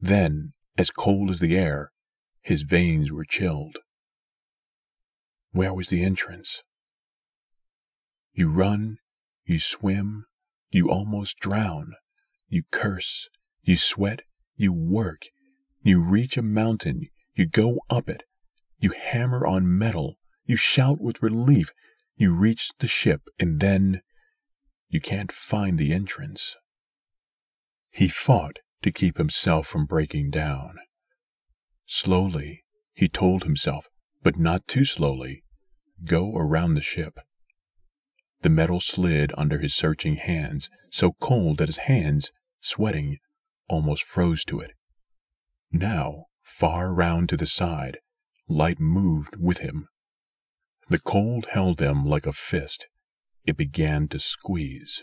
Then, 0.00 0.52
as 0.76 0.90
cold 0.90 1.30
as 1.30 1.38
the 1.38 1.56
air, 1.56 1.92
his 2.42 2.62
veins 2.62 3.12
were 3.12 3.24
chilled. 3.24 3.78
Where 5.52 5.72
was 5.72 5.88
the 5.88 6.02
entrance? 6.02 6.62
You 8.32 8.50
run, 8.50 8.98
you 9.44 9.60
swim, 9.60 10.26
you 10.70 10.90
almost 10.90 11.38
drown, 11.38 11.94
you 12.48 12.64
curse, 12.70 13.28
you 13.62 13.76
sweat, 13.76 14.22
you 14.56 14.72
work, 14.72 15.26
you 15.82 16.02
reach 16.02 16.36
a 16.36 16.42
mountain, 16.42 17.08
you 17.34 17.46
go 17.46 17.80
up 17.88 18.08
it, 18.08 18.24
you 18.78 18.90
hammer 18.90 19.46
on 19.46 19.78
metal, 19.78 20.18
you 20.44 20.56
shout 20.56 21.00
with 21.00 21.22
relief, 21.22 21.70
you 22.16 22.34
reach 22.34 22.72
the 22.78 22.88
ship, 22.88 23.22
and 23.38 23.60
then 23.60 24.02
you 24.88 25.00
can't 25.00 25.32
find 25.32 25.78
the 25.78 25.92
entrance. 25.92 26.56
He 27.90 28.08
fought 28.08 28.58
to 28.82 28.92
keep 28.92 29.18
himself 29.18 29.66
from 29.66 29.86
breaking 29.86 30.30
down. 30.30 30.78
Slowly, 31.86 32.64
he 32.94 33.08
told 33.08 33.44
himself 33.44 33.88
but 34.22 34.36
not 34.36 34.66
too 34.66 34.84
slowly, 34.84 35.42
go 36.04 36.36
around 36.36 36.74
the 36.74 36.80
ship. 36.80 37.18
The 38.42 38.50
metal 38.50 38.80
slid 38.80 39.32
under 39.36 39.58
his 39.58 39.74
searching 39.74 40.16
hands, 40.16 40.70
so 40.90 41.12
cold 41.20 41.58
that 41.58 41.68
his 41.68 41.78
hands, 41.78 42.30
sweating, 42.60 43.18
almost 43.68 44.04
froze 44.04 44.44
to 44.46 44.60
it. 44.60 44.72
Now, 45.70 46.26
far 46.42 46.92
round 46.92 47.28
to 47.30 47.36
the 47.36 47.46
side, 47.46 47.98
light 48.48 48.80
moved 48.80 49.36
with 49.36 49.58
him. 49.58 49.88
The 50.88 50.98
cold 50.98 51.46
held 51.50 51.78
them 51.78 52.04
like 52.04 52.26
a 52.26 52.32
fist. 52.32 52.86
It 53.48 53.56
began 53.56 54.08
to 54.08 54.18
squeeze. 54.18 55.02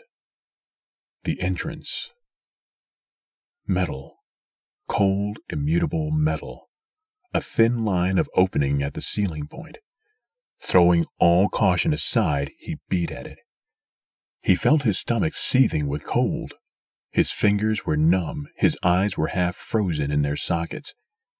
The 1.24 1.42
entrance. 1.42 2.12
Metal. 3.66 4.18
Cold, 4.88 5.40
immutable 5.50 6.12
metal. 6.12 6.70
A 7.34 7.42
thin 7.42 7.84
line 7.84 8.20
of 8.20 8.30
opening 8.36 8.84
at 8.84 8.94
the 8.94 9.02
ceiling 9.02 9.48
point. 9.48 9.80
Throwing 10.62 11.08
all 11.18 11.50
caution 11.50 11.92
aside, 11.92 12.52
he 12.60 12.78
beat 12.88 13.10
at 13.10 13.26
it. 13.26 13.40
He 14.44 14.54
felt 14.54 14.84
his 14.84 15.00
stomach 15.00 15.34
seething 15.34 15.88
with 15.88 16.06
cold. 16.06 16.54
His 17.10 17.32
fingers 17.32 17.84
were 17.88 17.98
numb, 17.98 18.46
his 18.58 18.78
eyes 18.84 19.18
were 19.18 19.30
half 19.30 19.56
frozen 19.56 20.12
in 20.12 20.22
their 20.22 20.38
sockets. 20.38 20.94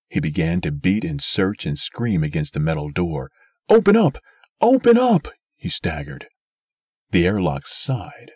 He 0.08 0.20
began 0.20 0.60
to 0.62 0.72
beat 0.72 1.04
and 1.04 1.22
search 1.22 1.68
and 1.68 1.78
scream 1.78 2.24
against 2.24 2.56
the 2.56 2.60
metal 2.60 2.90
door. 2.90 3.30
Open 3.70 3.96
up! 3.96 4.18
Open 4.60 4.98
up! 4.98 5.28
He 5.56 5.70
staggered. 5.70 6.30
The 7.12 7.26
airlock 7.26 7.68
sighed. 7.68 8.32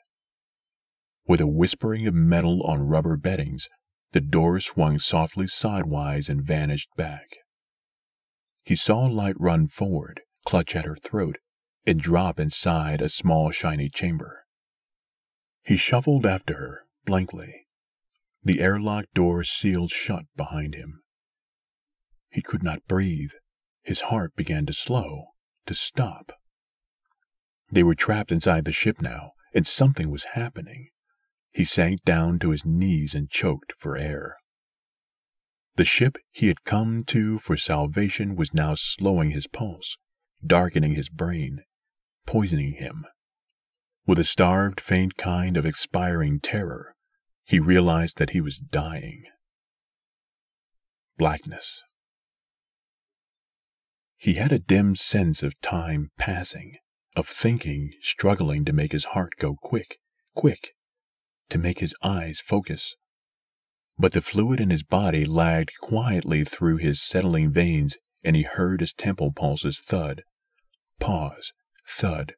With 1.28 1.42
a 1.42 1.48
whispering 1.48 2.08
of 2.08 2.14
metal 2.14 2.64
on 2.64 2.82
rubber 2.82 3.18
beddings, 3.18 3.68
the 4.12 4.22
door 4.22 4.60
swung 4.60 5.00
softly 5.00 5.48
sidewise 5.48 6.30
and 6.30 6.42
vanished 6.42 6.90
back. 6.96 7.28
He 8.64 8.76
saw 8.76 9.06
light 9.06 9.40
run 9.40 9.68
forward, 9.68 10.22
clutch 10.46 10.76
at 10.76 10.86
her 10.86 10.96
throat, 10.96 11.38
and 11.86 12.00
drop 12.00 12.40
inside 12.40 13.02
a 13.02 13.10
small 13.10 13.52
shiny 13.52 13.90
chamber. 13.90 14.46
He 15.64 15.78
shuffled 15.78 16.26
after 16.26 16.56
her, 16.56 16.86
blankly. 17.06 17.68
The 18.44 18.62
airlock 18.62 19.06
door 19.14 19.44
sealed 19.44 19.92
shut 19.92 20.26
behind 20.36 20.74
him. 20.74 21.04
He 22.32 22.42
could 22.42 22.64
not 22.64 22.88
breathe. 22.88 23.32
His 23.84 24.02
heart 24.02 24.36
began 24.36 24.66
to 24.68 24.74
slow, 24.74 25.34
to 25.66 25.74
stop. 25.74 26.32
They 27.72 27.84
were 27.84 27.96
trapped 27.96 28.32
inside 28.32 28.66
the 28.66 28.72
ship 28.72 29.02
now, 29.02 29.34
and 29.54 29.66
something 29.66 30.10
was 30.10 30.24
happening. 30.34 30.90
He 31.52 31.66
sank 31.66 32.04
down 32.04 32.40
to 32.40 32.50
his 32.50 32.66
knees 32.66 33.14
and 33.14 33.30
choked 33.30 33.74
for 33.78 33.98
air. 33.98 34.38
The 35.76 35.86
ship 35.86 36.18
he 36.32 36.48
had 36.48 36.64
come 36.64 37.04
to 37.06 37.40
for 37.40 37.56
salvation 37.56 38.36
was 38.36 38.54
now 38.54 38.76
slowing 38.76 39.32
his 39.32 39.48
pulse, 39.48 39.98
darkening 40.46 40.96
his 40.96 41.10
brain, 41.10 41.64
poisoning 42.26 42.74
him. 42.74 43.06
With 44.06 44.20
a 44.20 44.24
starved, 44.24 44.82
faint 44.82 45.18
kind 45.18 45.56
of 45.56 45.66
expiring 45.66 46.40
terror, 46.40 46.96
he 47.46 47.60
realized 47.60 48.18
that 48.18 48.32
he 48.32 48.42
was 48.42 48.60
dying. 48.60 49.24
Blackness. 51.18 51.84
He 54.18 54.34
had 54.34 54.52
a 54.52 54.60
dim 54.60 54.96
sense 54.96 55.44
of 55.44 55.60
time 55.62 56.10
passing, 56.18 56.76
of 57.16 57.28
thinking 57.28 57.94
struggling 58.02 58.66
to 58.66 58.74
make 58.74 58.92
his 58.92 59.06
heart 59.06 59.34
go 59.40 59.56
quick, 59.56 59.98
quick, 60.36 60.74
to 61.50 61.58
make 61.58 61.80
his 61.80 61.96
eyes 62.04 62.40
focus. 62.40 62.96
But 63.98 64.14
the 64.14 64.22
fluid 64.22 64.60
in 64.60 64.70
his 64.70 64.84
body 64.84 65.26
lagged 65.26 65.74
quietly 65.82 66.44
through 66.44 66.78
his 66.78 67.02
settling 67.02 67.52
veins, 67.52 67.98
and 68.24 68.36
he 68.36 68.44
heard 68.44 68.80
his 68.80 68.94
temple 68.94 69.34
pulses 69.34 69.80
thud. 69.80 70.24
Pause, 71.00 71.52
thud, 71.88 72.36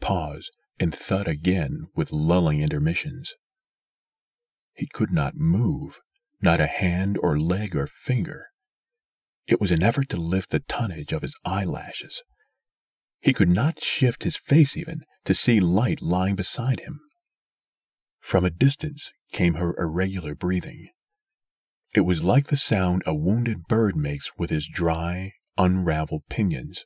pause, 0.00 0.50
and 0.78 0.94
thud 0.94 1.28
again 1.28 1.86
with 1.94 2.12
lulling 2.12 2.60
intermissions. 2.60 3.34
He 4.74 4.86
could 4.86 5.10
not 5.10 5.34
move, 5.34 6.00
not 6.42 6.60
a 6.60 6.66
hand 6.66 7.18
or 7.22 7.38
leg 7.38 7.74
or 7.76 7.86
finger. 7.86 8.46
It 9.46 9.60
was 9.60 9.72
an 9.72 9.82
effort 9.82 10.08
to 10.10 10.16
lift 10.16 10.50
the 10.50 10.60
tonnage 10.60 11.12
of 11.12 11.22
his 11.22 11.36
eyelashes. 11.44 12.22
He 13.20 13.32
could 13.32 13.48
not 13.48 13.82
shift 13.82 14.22
his 14.22 14.36
face 14.36 14.76
even 14.76 15.04
to 15.24 15.34
see 15.34 15.60
light 15.60 16.02
lying 16.02 16.36
beside 16.36 16.80
him. 16.80 17.00
From 18.20 18.44
a 18.44 18.50
distance 18.50 19.12
came 19.32 19.54
her 19.54 19.74
irregular 19.78 20.34
breathing. 20.34 20.88
It 21.94 22.02
was 22.02 22.24
like 22.24 22.46
the 22.46 22.56
sound 22.56 23.02
a 23.06 23.14
wounded 23.14 23.66
bird 23.68 23.96
makes 23.96 24.30
with 24.36 24.50
his 24.50 24.68
dry, 24.68 25.32
unraveled 25.56 26.22
pinions. 26.28 26.84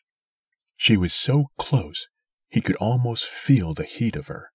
She 0.76 0.96
was 0.96 1.12
so 1.12 1.46
close 1.58 2.06
he 2.48 2.60
could 2.60 2.76
almost 2.76 3.24
feel 3.24 3.74
the 3.74 3.84
heat 3.84 4.16
of 4.16 4.28
her. 4.28 4.50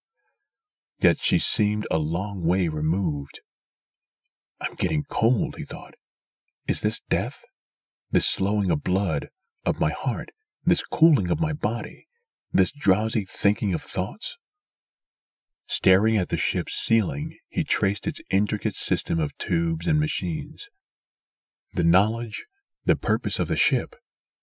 Yet 0.99 1.19
she 1.19 1.39
seemed 1.39 1.87
a 1.91 1.97
long 1.97 2.45
way 2.45 2.67
removed. 2.67 3.41
I'm 4.61 4.75
getting 4.75 5.03
cold, 5.09 5.55
he 5.57 5.65
thought. 5.65 5.95
Is 6.67 6.81
this 6.81 7.01
death? 7.09 7.43
this 8.15 8.25
slowing 8.25 8.71
of 8.71 8.81
blood, 8.81 9.27
of 9.65 9.81
my 9.81 9.91
heart, 9.91 10.31
this 10.65 10.83
cooling 10.83 11.29
of 11.29 11.39
my 11.39 11.53
body, 11.53 12.07
this 12.51 12.71
drowsy 12.71 13.25
thinking 13.25 13.73
of 13.73 13.81
thoughts? 13.81 14.37
Staring 15.67 16.17
at 16.17 16.29
the 16.29 16.37
ship's 16.37 16.75
ceiling, 16.75 17.37
he 17.49 17.63
traced 17.63 18.07
its 18.07 18.21
intricate 18.29 18.75
system 18.75 19.19
of 19.19 19.37
tubes 19.37 19.87
and 19.87 19.99
machines. 19.99 20.69
The 21.73 21.83
knowledge, 21.83 22.45
the 22.85 22.95
purpose 22.95 23.39
of 23.39 23.47
the 23.47 23.55
ship, 23.55 23.95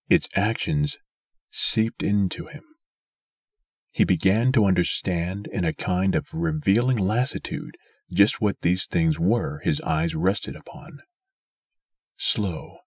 its 0.08 0.28
actions, 0.34 0.98
seeped 1.50 2.02
into 2.02 2.46
him. 2.46 2.64
He 3.92 4.04
began 4.04 4.52
to 4.52 4.64
understand 4.64 5.48
in 5.52 5.64
a 5.64 5.72
kind 5.74 6.14
of 6.14 6.32
revealing 6.32 6.96
lassitude 6.96 7.76
just 8.12 8.40
what 8.40 8.60
these 8.62 8.86
things 8.86 9.18
were 9.18 9.60
his 9.60 9.80
eyes 9.82 10.14
rested 10.14 10.56
upon. 10.56 11.00
Slow, 12.16 12.78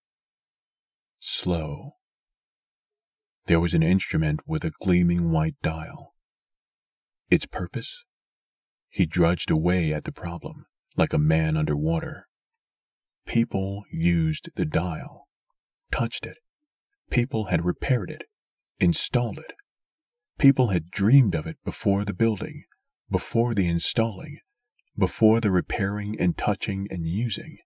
slow. 1.19 1.91
There 3.47 3.59
was 3.59 3.75
an 3.75 3.83
instrument 3.83 4.39
with 4.47 4.63
a 4.63 4.71
gleaming 4.81 5.31
white 5.31 5.55
dial. 5.61 6.15
Its 7.29 7.45
purpose? 7.45 8.03
He 8.89 9.05
drudged 9.05 9.51
away 9.51 9.93
at 9.93 10.05
the 10.05 10.11
problem, 10.11 10.65
like 10.95 11.13
a 11.13 11.19
man 11.19 11.55
under 11.55 11.75
water. 11.75 12.27
People 13.27 13.83
used 13.91 14.49
the 14.55 14.65
dial, 14.65 15.27
touched 15.91 16.25
it. 16.25 16.37
People 17.11 17.45
had 17.45 17.65
repaired 17.65 18.09
it, 18.09 18.23
installed 18.79 19.37
it. 19.37 19.53
People 20.39 20.69
had 20.69 20.89
dreamed 20.89 21.35
of 21.35 21.45
it 21.45 21.57
before 21.63 22.03
the 22.03 22.13
building, 22.13 22.63
before 23.11 23.53
the 23.53 23.67
installing, 23.67 24.39
before 24.97 25.39
the 25.39 25.51
repairing 25.51 26.15
and 26.19 26.35
touching 26.35 26.87
and 26.89 27.05
using. 27.05 27.59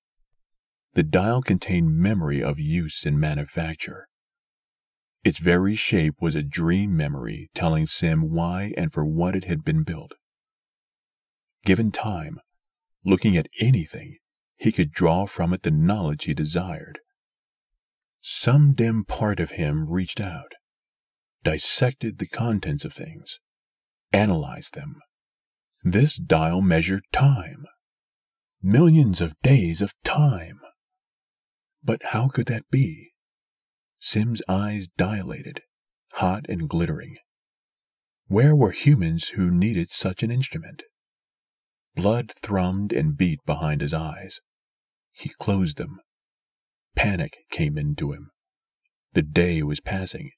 The 0.93 1.03
dial 1.03 1.41
contained 1.41 1.95
memory 1.95 2.43
of 2.43 2.59
use 2.59 3.05
and 3.05 3.17
manufacture. 3.17 4.08
Its 5.23 5.39
very 5.39 5.75
shape 5.75 6.15
was 6.21 6.35
a 6.35 6.43
dream 6.43 6.95
memory 6.95 7.49
telling 7.53 7.87
Sim 7.87 8.29
why 8.29 8.73
and 8.77 8.93
for 8.93 9.05
what 9.05 9.35
it 9.35 9.45
had 9.45 9.63
been 9.63 9.83
built. 9.83 10.13
Given 11.65 11.91
time, 11.91 12.39
looking 13.03 13.35
at 13.35 13.47
anything, 13.59 14.17
he 14.55 14.71
could 14.71 14.91
draw 14.91 15.25
from 15.25 15.53
it 15.53 15.63
the 15.63 15.71
knowledge 15.71 16.25
he 16.25 16.33
desired. 16.33 16.99
Some 18.21 18.73
dim 18.73 19.03
part 19.05 19.39
of 19.39 19.51
him 19.51 19.89
reached 19.89 20.21
out, 20.21 20.53
dissected 21.43 22.17
the 22.17 22.27
contents 22.27 22.85
of 22.85 22.93
things, 22.93 23.39
analyzed 24.11 24.73
them. 24.73 24.97
This 25.83 26.17
dial 26.17 26.61
measured 26.61 27.03
time. 27.11 27.65
Millions 28.61 29.21
of 29.21 29.39
days 29.41 29.81
of 29.81 29.93
time. 30.03 30.59
But 31.81 32.03
how 32.07 32.27
could 32.27 32.47
that 32.47 32.69
be? 32.69 33.11
Sim's 33.99 34.41
eyes 34.47 34.87
dilated, 34.97 35.61
hot 36.13 36.45
and 36.49 36.69
glittering. 36.69 37.17
Where 38.27 38.55
were 38.55 38.71
humans 38.71 39.29
who 39.29 39.51
needed 39.51 39.91
such 39.91 40.23
an 40.23 40.31
instrument? 40.31 40.83
Blood 41.95 42.31
thrummed 42.31 42.93
and 42.93 43.17
beat 43.17 43.39
behind 43.45 43.81
his 43.81 43.93
eyes. 43.93 44.39
He 45.11 45.29
closed 45.29 45.77
them. 45.77 45.99
Panic 46.95 47.37
came 47.51 47.77
into 47.77 48.13
him. 48.13 48.31
The 49.13 49.21
day 49.21 49.63
was 49.63 49.79
passing. 49.79 50.31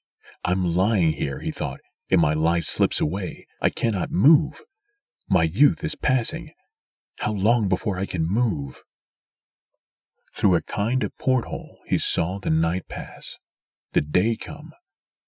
I'm 0.44 0.74
lying 0.74 1.12
here, 1.12 1.40
he 1.40 1.50
thought, 1.50 1.80
and 2.10 2.20
my 2.20 2.34
life 2.34 2.64
slips 2.64 3.00
away. 3.00 3.46
I 3.60 3.70
cannot 3.70 4.10
move. 4.10 4.62
My 5.28 5.44
youth 5.44 5.84
is 5.84 5.94
passing. 5.94 6.50
How 7.20 7.32
long 7.32 7.68
before 7.68 7.98
I 7.98 8.06
can 8.06 8.26
move? 8.26 8.82
Through 10.34 10.56
a 10.56 10.62
kind 10.62 11.04
of 11.04 11.16
porthole 11.18 11.78
he 11.86 11.98
saw 11.98 12.38
the 12.38 12.50
night 12.50 12.88
pass, 12.88 13.38
the 13.92 14.00
day 14.00 14.36
come, 14.36 14.72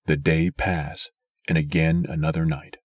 the 0.07 0.17
day 0.17 0.51
pass, 0.51 1.11
and 1.49 1.59
again 1.59 2.07
another 2.09 2.45
night. 2.45 2.77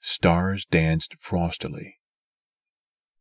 Stars 0.00 0.64
danced 0.70 1.16
frostily. 1.20 1.94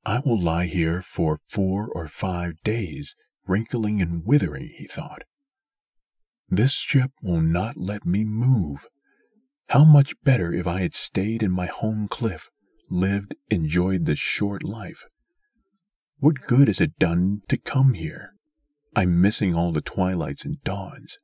I 0.05 0.19
will 0.19 0.39
lie 0.39 0.67
here 0.67 1.01
for 1.01 1.39
four 1.47 1.89
or 1.91 2.07
five 2.07 2.61
days, 2.63 3.15
wrinkling 3.45 4.01
and 4.01 4.25
withering, 4.25 4.73
he 4.77 4.87
thought. 4.87 5.23
This 6.49 6.73
ship 6.73 7.11
will 7.21 7.41
not 7.41 7.77
let 7.77 8.05
me 8.05 8.23
move. 8.23 8.87
How 9.69 9.83
much 9.83 10.15
better 10.23 10.53
if 10.53 10.65
I 10.65 10.81
had 10.81 10.95
stayed 10.95 11.43
in 11.43 11.51
my 11.51 11.65
home 11.65 12.07
cliff, 12.07 12.49
lived, 12.89 13.35
enjoyed 13.49 14.05
this 14.05 14.19
short 14.19 14.63
life. 14.63 15.03
What 16.19 16.47
good 16.47 16.69
has 16.69 16.79
it 16.79 16.97
done 16.97 17.41
to 17.49 17.57
come 17.57 17.93
here? 17.93 18.31
I'm 18.95 19.21
missing 19.21 19.53
all 19.53 19.73
the 19.73 19.81
twilights 19.81 20.45
and 20.45 20.63
dawns. 20.63 21.17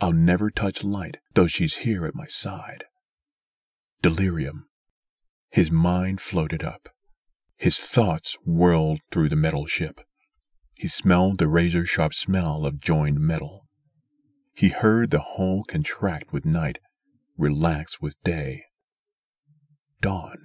I'll 0.00 0.12
never 0.12 0.50
touch 0.50 0.82
light, 0.82 1.18
though 1.34 1.46
she's 1.46 1.78
here 1.78 2.06
at 2.06 2.14
my 2.14 2.26
side. 2.26 2.84
Delirium. 4.00 4.66
His 5.50 5.70
mind 5.70 6.20
floated 6.20 6.64
up. 6.64 6.88
His 7.58 7.78
thoughts 7.78 8.38
whirled 8.46 9.00
through 9.10 9.28
the 9.28 9.36
metal 9.36 9.66
ship. 9.66 10.00
He 10.74 10.88
smelled 10.88 11.38
the 11.38 11.48
razor 11.48 11.84
sharp 11.84 12.14
smell 12.14 12.64
of 12.64 12.80
joined 12.80 13.20
metal. 13.20 13.66
He 14.54 14.70
heard 14.70 15.10
the 15.10 15.20
hull 15.20 15.64
contract 15.64 16.32
with 16.32 16.46
night, 16.46 16.78
relax 17.36 18.00
with 18.00 18.14
day. 18.22 18.64
Dawn. 20.00 20.44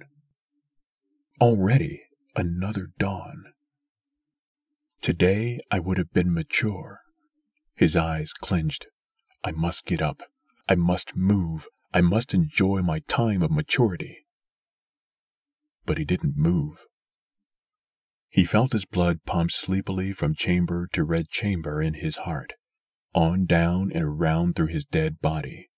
Already 1.40 2.02
another 2.34 2.88
dawn. 2.98 3.44
Today 5.00 5.58
I 5.70 5.78
would 5.78 5.96
have 5.96 6.12
been 6.12 6.34
mature. 6.34 7.00
His 7.74 7.96
eyes 7.96 8.34
clenched. 8.34 8.88
I 9.46 9.52
must 9.52 9.84
get 9.84 10.02
up. 10.02 10.24
I 10.68 10.74
must 10.74 11.16
move. 11.16 11.68
I 11.94 12.00
must 12.00 12.34
enjoy 12.34 12.82
my 12.82 12.98
time 13.06 13.42
of 13.42 13.52
maturity. 13.52 14.26
But 15.84 15.98
he 15.98 16.04
didn't 16.04 16.36
move. 16.36 16.84
He 18.28 18.44
felt 18.44 18.72
his 18.72 18.84
blood 18.84 19.24
pump 19.24 19.52
sleepily 19.52 20.12
from 20.12 20.34
chamber 20.34 20.88
to 20.94 21.04
red 21.04 21.28
chamber 21.28 21.80
in 21.80 21.94
his 21.94 22.16
heart, 22.16 22.54
on 23.14 23.46
down 23.46 23.92
and 23.92 24.02
around 24.02 24.56
through 24.56 24.66
his 24.66 24.84
dead 24.84 25.20
body, 25.20 25.70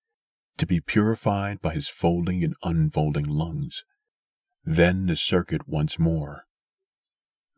to 0.56 0.64
be 0.64 0.80
purified 0.80 1.60
by 1.60 1.74
his 1.74 1.90
folding 1.90 2.42
and 2.42 2.54
unfolding 2.62 3.26
lungs. 3.26 3.84
Then 4.64 5.04
the 5.04 5.14
circuit 5.14 5.68
once 5.68 5.98
more. 5.98 6.46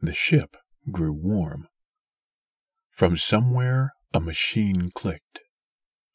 The 0.00 0.12
ship 0.12 0.56
grew 0.90 1.12
warm. 1.12 1.68
From 2.90 3.16
somewhere 3.16 3.92
a 4.12 4.18
machine 4.18 4.90
clicked. 4.90 5.38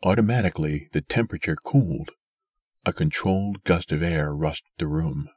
Automatically 0.04 0.90
the 0.92 1.02
temperature 1.02 1.56
cooled. 1.56 2.12
A 2.86 2.94
controlled 2.94 3.64
gust 3.64 3.92
of 3.92 4.04
air 4.04 4.34
rushed 4.34 4.66
the 4.78 4.88
room. 4.88 5.30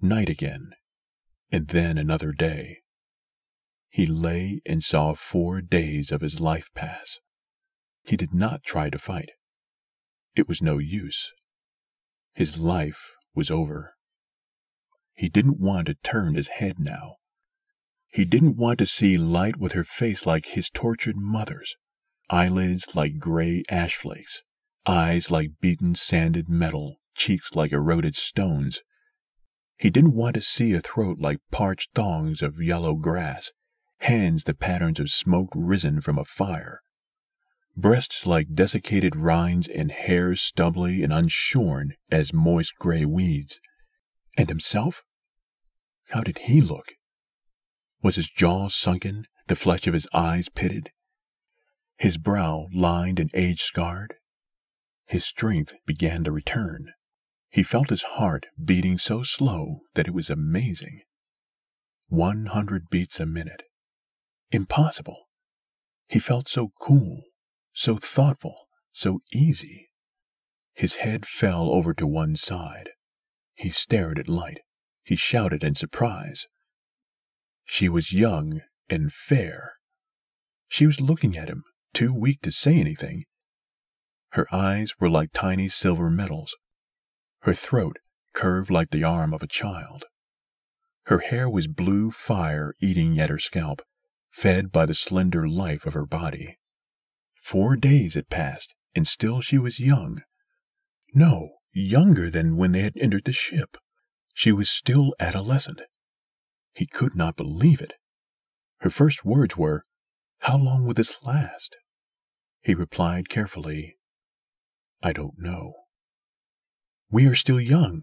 Night 0.00 0.28
again, 0.28 0.72
and 1.52 1.68
then 1.68 1.98
another 1.98 2.32
day. 2.32 2.78
He 3.88 4.06
lay 4.06 4.60
and 4.66 4.82
saw 4.82 5.14
four 5.14 5.60
days 5.60 6.10
of 6.10 6.20
his 6.20 6.40
life 6.40 6.70
pass. 6.74 7.18
He 8.04 8.16
did 8.16 8.34
not 8.34 8.62
try 8.64 8.90
to 8.90 8.98
fight. 8.98 9.30
It 10.34 10.48
was 10.48 10.60
no 10.60 10.78
use. 10.78 11.32
His 12.34 12.58
life 12.58 13.12
was 13.34 13.50
over. 13.50 13.94
He 15.14 15.28
didn't 15.28 15.60
want 15.60 15.86
to 15.86 15.94
turn 15.94 16.34
his 16.34 16.48
head 16.48 16.78
now. 16.78 17.16
He 18.08 18.24
didn't 18.24 18.56
want 18.56 18.78
to 18.80 18.86
see 18.86 19.16
light 19.16 19.56
with 19.56 19.72
her 19.72 19.84
face 19.84 20.26
like 20.26 20.46
his 20.46 20.68
tortured 20.68 21.16
mother's, 21.16 21.76
eyelids 22.30 22.94
like 22.94 23.18
gray 23.18 23.62
ash 23.70 23.96
flakes, 23.96 24.42
eyes 24.86 25.30
like 25.30 25.60
beaten 25.60 25.94
sanded 25.94 26.48
metal, 26.48 26.96
cheeks 27.14 27.54
like 27.54 27.72
eroded 27.72 28.16
stones, 28.16 28.82
he 29.78 29.90
didn't 29.90 30.14
want 30.14 30.34
to 30.34 30.40
see 30.40 30.72
a 30.72 30.80
throat 30.80 31.18
like 31.18 31.38
parched 31.50 31.90
thongs 31.94 32.40
of 32.40 32.62
yellow 32.62 32.94
grass, 32.94 33.52
hands 33.98 34.44
the 34.44 34.54
patterns 34.54 34.98
of 34.98 35.10
smoke 35.10 35.50
risen 35.54 36.00
from 36.00 36.18
a 36.18 36.24
fire, 36.24 36.80
breasts 37.76 38.24
like 38.24 38.54
desiccated 38.54 39.14
rinds, 39.14 39.68
and 39.68 39.92
hair 39.92 40.34
stubbly 40.34 41.02
and 41.02 41.12
unshorn 41.12 41.94
as 42.10 42.32
moist 42.32 42.74
gray 42.78 43.04
weeds. 43.04 43.60
And 44.38 44.48
himself? 44.48 45.02
How 46.10 46.22
did 46.22 46.38
he 46.38 46.62
look? 46.62 46.94
Was 48.02 48.16
his 48.16 48.30
jaw 48.30 48.68
sunken, 48.68 49.26
the 49.48 49.56
flesh 49.56 49.86
of 49.86 49.94
his 49.94 50.08
eyes 50.14 50.48
pitted, 50.48 50.90
his 51.96 52.18
brow 52.18 52.68
lined 52.72 53.18
and 53.18 53.30
age 53.34 53.62
scarred? 53.62 54.14
His 55.06 55.24
strength 55.24 55.74
began 55.86 56.24
to 56.24 56.32
return. 56.32 56.92
He 57.48 57.62
felt 57.62 57.90
his 57.90 58.02
heart 58.02 58.46
beating 58.62 58.98
so 58.98 59.22
slow 59.22 59.80
that 59.94 60.06
it 60.06 60.14
was 60.14 60.28
amazing. 60.28 61.00
One 62.08 62.46
hundred 62.46 62.90
beats 62.90 63.18
a 63.18 63.26
minute. 63.26 63.62
Impossible. 64.50 65.26
He 66.08 66.18
felt 66.18 66.48
so 66.48 66.70
cool, 66.80 67.24
so 67.72 67.96
thoughtful, 67.96 68.68
so 68.92 69.20
easy. 69.32 69.88
His 70.74 70.96
head 70.96 71.26
fell 71.26 71.70
over 71.70 71.94
to 71.94 72.06
one 72.06 72.36
side. 72.36 72.90
He 73.54 73.70
stared 73.70 74.18
at 74.18 74.28
light. 74.28 74.58
He 75.02 75.16
shouted 75.16 75.64
in 75.64 75.74
surprise. 75.74 76.46
She 77.64 77.88
was 77.88 78.12
young 78.12 78.60
and 78.88 79.12
fair. 79.12 79.72
She 80.68 80.86
was 80.86 81.00
looking 81.00 81.36
at 81.36 81.48
him, 81.48 81.64
too 81.96 82.12
weak 82.12 82.42
to 82.42 82.52
say 82.52 82.78
anything. 82.78 83.24
Her 84.32 84.46
eyes 84.52 84.92
were 85.00 85.08
like 85.08 85.30
tiny 85.32 85.70
silver 85.70 86.10
medals, 86.10 86.54
her 87.40 87.54
throat 87.54 87.96
curved 88.34 88.70
like 88.70 88.90
the 88.90 89.02
arm 89.02 89.32
of 89.32 89.42
a 89.42 89.46
child. 89.46 90.04
Her 91.06 91.20
hair 91.20 91.48
was 91.48 91.68
blue 91.68 92.10
fire 92.10 92.74
eating 92.82 93.18
at 93.18 93.30
her 93.30 93.38
scalp, 93.38 93.80
fed 94.30 94.70
by 94.70 94.84
the 94.84 94.92
slender 94.92 95.48
life 95.48 95.86
of 95.86 95.94
her 95.94 96.04
body. 96.04 96.58
Four 97.40 97.76
days 97.76 98.12
had 98.12 98.28
passed, 98.28 98.74
and 98.94 99.08
still 99.08 99.40
she 99.40 99.56
was 99.56 99.80
young. 99.80 100.20
No, 101.14 101.54
younger 101.72 102.28
than 102.30 102.58
when 102.58 102.72
they 102.72 102.82
had 102.82 102.98
entered 103.00 103.24
the 103.24 103.32
ship. 103.32 103.78
She 104.34 104.52
was 104.52 104.68
still 104.68 105.14
adolescent. 105.18 105.80
He 106.74 106.84
could 106.84 107.16
not 107.16 107.38
believe 107.38 107.80
it. 107.80 107.94
Her 108.80 108.90
first 108.90 109.24
words 109.24 109.56
were, 109.56 109.82
How 110.40 110.58
long 110.58 110.84
will 110.84 110.92
this 110.92 111.22
last? 111.22 111.74
He 112.66 112.74
replied 112.74 113.28
carefully, 113.28 113.96
I 115.00 115.12
don't 115.12 115.38
know. 115.38 115.72
We 117.08 117.28
are 117.28 117.34
still 117.36 117.60
young. 117.60 118.02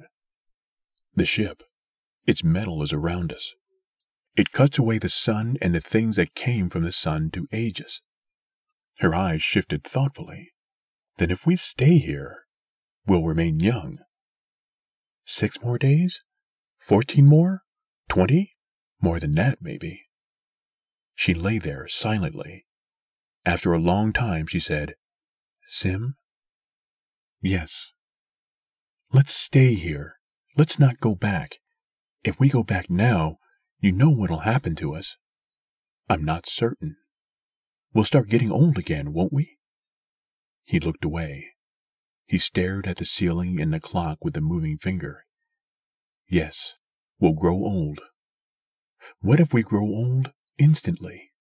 The 1.13 1.25
ship, 1.25 1.63
its 2.25 2.45
metal 2.45 2.81
is 2.81 2.93
around 2.93 3.33
us. 3.33 3.55
It 4.37 4.53
cuts 4.53 4.77
away 4.77 4.99
the 4.99 5.09
sun 5.09 5.57
and 5.61 5.75
the 5.75 5.81
things 5.81 6.15
that 6.15 6.33
came 6.33 6.69
from 6.69 6.83
the 6.83 6.93
sun 6.93 7.29
to 7.31 7.45
age 7.51 7.81
us. 7.81 7.99
Her 8.99 9.13
eyes 9.13 9.43
shifted 9.43 9.83
thoughtfully. 9.83 10.53
Then 11.17 11.29
if 11.29 11.45
we 11.45 11.57
stay 11.57 11.97
here, 11.97 12.45
we'll 13.05 13.25
remain 13.25 13.59
young. 13.59 13.97
Six 15.25 15.61
more 15.61 15.77
days? 15.77 16.21
Fourteen 16.79 17.25
more? 17.25 17.63
Twenty? 18.07 18.53
More 19.01 19.19
than 19.19 19.35
that, 19.35 19.57
maybe. 19.61 20.05
She 21.15 21.33
lay 21.33 21.57
there 21.57 21.85
silently. 21.89 22.65
After 23.45 23.73
a 23.73 23.79
long 23.79 24.13
time, 24.13 24.47
she 24.47 24.59
said, 24.59 24.95
Sim? 25.67 26.15
Yes. 27.41 27.91
Let's 29.11 29.33
stay 29.33 29.73
here. 29.73 30.15
Let's 30.55 30.79
not 30.79 31.01
go 31.01 31.13
back. 31.13 31.59
If 32.23 32.39
we 32.39 32.47
go 32.47 32.63
back 32.63 32.89
now, 32.89 33.37
you 33.79 33.91
know 33.91 34.09
what'll 34.09 34.39
happen 34.39 34.75
to 34.77 34.95
us. 34.95 35.17
I'm 36.07 36.23
not 36.23 36.47
certain. 36.47 36.95
We'll 37.93 38.05
start 38.05 38.29
getting 38.29 38.51
old 38.51 38.77
again, 38.77 39.11
won't 39.11 39.33
we? 39.33 39.57
He 40.63 40.79
looked 40.79 41.03
away. 41.03 41.49
He 42.25 42.37
stared 42.37 42.87
at 42.87 42.97
the 42.97 43.05
ceiling 43.05 43.59
and 43.59 43.73
the 43.73 43.79
clock 43.79 44.23
with 44.23 44.37
a 44.37 44.41
moving 44.41 44.77
finger. 44.77 45.25
Yes, 46.29 46.75
we'll 47.19 47.33
grow 47.33 47.55
old. 47.55 47.99
What 49.19 49.41
if 49.41 49.53
we 49.53 49.63
grow 49.63 49.85
old 49.85 50.31
instantly? 50.57 51.32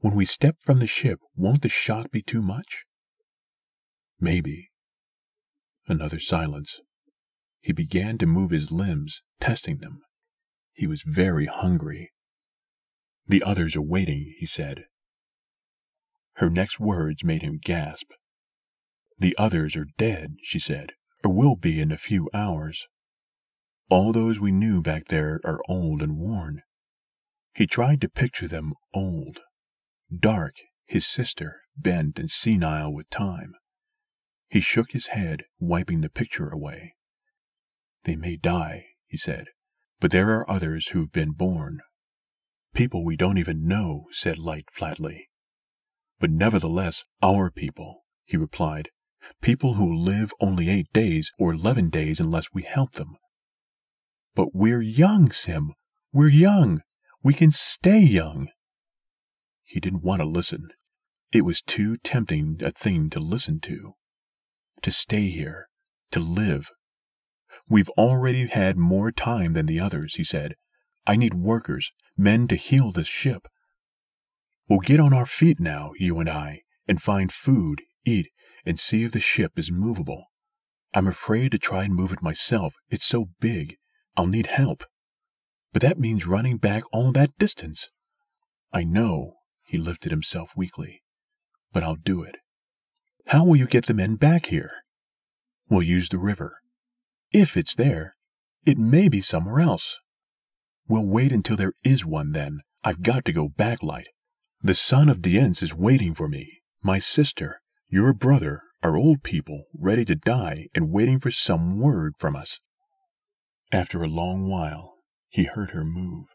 When 0.00 0.14
we 0.14 0.24
step 0.24 0.56
from 0.64 0.78
the 0.78 0.86
ship, 0.86 1.20
won't 1.36 1.60
the 1.60 1.68
shock 1.68 2.10
be 2.10 2.22
too 2.22 2.40
much? 2.40 2.84
Maybe. 4.18 4.70
Another 5.88 6.18
silence. 6.18 6.80
He 7.60 7.74
began 7.74 8.16
to 8.18 8.26
move 8.26 8.50
his 8.50 8.72
limbs, 8.72 9.20
testing 9.40 9.78
them. 9.78 10.00
He 10.72 10.86
was 10.86 11.02
very 11.04 11.44
hungry. 11.44 12.12
The 13.26 13.42
others 13.42 13.76
are 13.76 13.82
waiting, 13.82 14.34
he 14.38 14.46
said. 14.46 14.84
Her 16.36 16.48
next 16.48 16.80
words 16.80 17.22
made 17.22 17.42
him 17.42 17.58
gasp. 17.62 18.10
The 19.18 19.36
others 19.36 19.76
are 19.76 19.86
dead, 19.98 20.36
she 20.42 20.58
said, 20.58 20.92
or 21.22 21.34
will 21.34 21.56
be 21.56 21.78
in 21.78 21.92
a 21.92 21.98
few 21.98 22.30
hours. 22.32 22.86
All 23.90 24.14
those 24.14 24.40
we 24.40 24.50
knew 24.50 24.80
back 24.80 25.08
there 25.08 25.40
are 25.44 25.60
old 25.68 26.00
and 26.00 26.16
worn. 26.16 26.62
He 27.54 27.66
tried 27.66 28.00
to 28.00 28.08
picture 28.08 28.48
them 28.48 28.72
old. 28.94 29.40
Dark, 30.16 30.54
his 30.86 31.06
sister, 31.06 31.62
bent 31.76 32.18
and 32.18 32.30
senile 32.30 32.92
with 32.92 33.08
time. 33.10 33.54
He 34.48 34.60
shook 34.60 34.90
his 34.90 35.08
head, 35.08 35.44
wiping 35.58 36.00
the 36.00 36.10
picture 36.10 36.48
away. 36.48 36.94
They 38.04 38.16
may 38.16 38.36
die, 38.36 38.86
he 39.06 39.16
said, 39.16 39.46
but 40.00 40.10
there 40.10 40.30
are 40.30 40.50
others 40.50 40.88
who've 40.88 41.12
been 41.12 41.32
born. 41.32 41.80
People 42.74 43.04
we 43.04 43.16
don't 43.16 43.38
even 43.38 43.66
know, 43.66 44.06
said 44.10 44.38
Light 44.38 44.66
flatly. 44.72 45.28
But 46.18 46.30
nevertheless, 46.30 47.04
our 47.22 47.50
people, 47.50 48.04
he 48.24 48.36
replied, 48.36 48.90
People 49.40 49.74
who 49.74 49.94
live 49.94 50.32
only 50.40 50.68
eight 50.68 50.92
days 50.92 51.30
or 51.38 51.52
11 51.52 51.90
days 51.90 52.20
unless 52.20 52.52
we 52.52 52.62
help 52.62 52.92
them. 52.92 53.16
But 54.34 54.54
we're 54.54 54.80
young, 54.80 55.30
Sim. 55.30 55.74
We're 56.12 56.28
young. 56.28 56.80
We 57.22 57.34
can 57.34 57.52
stay 57.52 58.00
young. 58.00 58.48
He 59.70 59.78
didn't 59.78 60.02
want 60.02 60.20
to 60.20 60.26
listen. 60.26 60.70
It 61.30 61.42
was 61.42 61.62
too 61.62 61.96
tempting 61.98 62.60
a 62.60 62.72
thing 62.72 63.08
to 63.10 63.20
listen 63.20 63.60
to. 63.60 63.94
To 64.82 64.90
stay 64.90 65.28
here. 65.28 65.68
To 66.10 66.18
live. 66.18 66.72
We've 67.68 67.88
already 67.90 68.48
had 68.48 68.76
more 68.76 69.12
time 69.12 69.52
than 69.52 69.66
the 69.66 69.78
others, 69.78 70.16
he 70.16 70.24
said. 70.24 70.56
I 71.06 71.14
need 71.14 71.34
workers, 71.34 71.92
men 72.16 72.48
to 72.48 72.56
heal 72.56 72.90
this 72.90 73.06
ship. 73.06 73.46
We'll 74.68 74.80
get 74.80 74.98
on 74.98 75.12
our 75.12 75.24
feet 75.24 75.60
now, 75.60 75.92
you 75.96 76.18
and 76.18 76.28
I, 76.28 76.62
and 76.88 77.00
find 77.00 77.32
food, 77.32 77.82
eat, 78.04 78.26
and 78.66 78.80
see 78.80 79.04
if 79.04 79.12
the 79.12 79.20
ship 79.20 79.52
is 79.56 79.70
movable. 79.70 80.24
I'm 80.92 81.06
afraid 81.06 81.52
to 81.52 81.58
try 81.58 81.84
and 81.84 81.94
move 81.94 82.10
it 82.10 82.24
myself. 82.24 82.74
It's 82.88 83.06
so 83.06 83.26
big. 83.38 83.76
I'll 84.16 84.26
need 84.26 84.48
help. 84.48 84.82
But 85.72 85.82
that 85.82 86.00
means 86.00 86.26
running 86.26 86.56
back 86.56 86.82
all 86.92 87.12
that 87.12 87.38
distance. 87.38 87.88
I 88.72 88.82
know, 88.82 89.34
he 89.70 89.78
lifted 89.78 90.10
himself 90.10 90.50
weakly, 90.56 91.00
but 91.72 91.84
I'll 91.84 91.94
do 91.94 92.24
it. 92.24 92.38
How 93.26 93.44
will 93.44 93.54
you 93.54 93.68
get 93.68 93.86
the 93.86 93.94
men 93.94 94.16
back 94.16 94.46
here? 94.46 94.72
We'll 95.68 95.84
use 95.84 96.08
the 96.08 96.18
river. 96.18 96.56
If 97.30 97.56
it's 97.56 97.76
there, 97.76 98.16
it 98.66 98.78
may 98.78 99.08
be 99.08 99.20
somewhere 99.20 99.60
else. 99.60 100.00
We'll 100.88 101.06
wait 101.06 101.30
until 101.30 101.56
there 101.56 101.74
is 101.84 102.04
one 102.04 102.32
then. 102.32 102.62
I've 102.82 103.04
got 103.04 103.24
to 103.26 103.32
go 103.32 103.48
back, 103.48 103.80
Light. 103.80 104.08
The 104.60 104.74
son 104.74 105.08
of 105.08 105.22
Dienc 105.22 105.62
is 105.62 105.72
waiting 105.72 106.14
for 106.14 106.26
me. 106.26 106.62
My 106.82 106.98
sister, 106.98 107.60
your 107.88 108.12
brother, 108.12 108.62
are 108.82 108.96
old 108.96 109.22
people 109.22 109.66
ready 109.78 110.04
to 110.06 110.16
die 110.16 110.66
and 110.74 110.90
waiting 110.90 111.20
for 111.20 111.30
some 111.30 111.80
word 111.80 112.14
from 112.18 112.34
us. 112.34 112.58
After 113.70 114.02
a 114.02 114.08
long 114.08 114.50
while, 114.50 114.96
he 115.28 115.44
heard 115.44 115.70
her 115.70 115.84
move, 115.84 116.26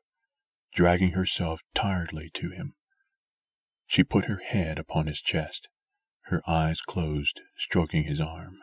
dragging 0.73 1.11
herself 1.11 1.59
tiredly 1.73 2.29
to 2.35 2.51
him. 2.51 2.75
She 3.87 4.03
put 4.03 4.25
her 4.25 4.37
head 4.37 4.79
upon 4.79 5.07
his 5.07 5.21
chest, 5.21 5.69
her 6.23 6.41
eyes 6.47 6.81
closed, 6.81 7.41
stroking 7.57 8.03
his 8.03 8.19
arm. 8.19 8.57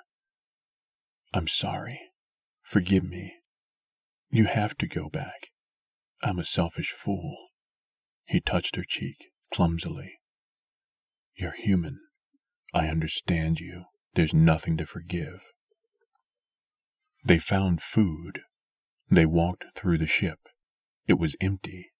I'm 1.32 1.48
sorry. 1.48 2.00
Forgive 2.62 3.04
me. 3.04 3.36
You 4.30 4.46
have 4.46 4.76
to 4.78 4.86
go 4.86 5.08
back. 5.08 5.50
I'm 6.22 6.38
a 6.38 6.44
selfish 6.44 6.92
fool. 6.92 7.36
He 8.26 8.40
touched 8.40 8.76
her 8.76 8.84
cheek 8.84 9.32
clumsily. 9.52 10.18
You're 11.34 11.52
human. 11.52 12.00
I 12.74 12.88
understand 12.88 13.60
you. 13.60 13.84
There's 14.14 14.34
nothing 14.34 14.76
to 14.76 14.86
forgive. 14.86 15.40
They 17.24 17.38
found 17.38 17.82
food 17.82 18.42
they 19.10 19.26
walked 19.26 19.66
through 19.74 19.98
the 19.98 20.06
ship. 20.06 20.38
It 21.06 21.18
was 21.18 21.36
empty. 21.40 21.91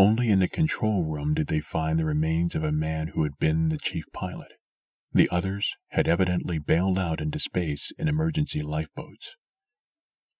Only 0.00 0.30
in 0.30 0.38
the 0.38 0.46
control 0.46 1.02
room 1.02 1.34
did 1.34 1.48
they 1.48 1.58
find 1.58 1.98
the 1.98 2.04
remains 2.04 2.54
of 2.54 2.62
a 2.62 2.70
man 2.70 3.08
who 3.08 3.24
had 3.24 3.36
been 3.40 3.68
the 3.68 3.78
chief 3.78 4.04
pilot. 4.12 4.52
The 5.12 5.28
others 5.28 5.74
had 5.88 6.06
evidently 6.06 6.60
bailed 6.60 7.00
out 7.00 7.20
into 7.20 7.40
space 7.40 7.90
in 7.98 8.06
emergency 8.06 8.62
lifeboats. 8.62 9.34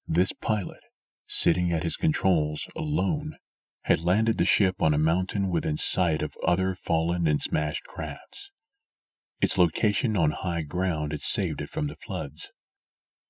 This 0.07 0.33
pilot, 0.33 0.85
sitting 1.27 1.73
at 1.73 1.83
his 1.83 1.97
controls 1.97 2.69
alone, 2.77 3.37
had 3.83 3.99
landed 3.99 4.39
the 4.39 4.45
ship 4.45 4.81
on 4.81 4.95
a 4.95 4.99
mountain 4.99 5.51
within 5.51 5.77
sight 5.77 6.23
of 6.23 6.37
other 6.47 6.77
fallen 6.77 7.27
and 7.27 7.43
smashed 7.43 7.83
crafts. 7.83 8.53
Its 9.41 9.59
location 9.59 10.17
on 10.17 10.31
high 10.31 10.63
ground 10.63 11.11
had 11.11 11.23
saved 11.23 11.61
it 11.61 11.69
from 11.69 11.89
the 11.89 11.97
floods. 11.97 12.53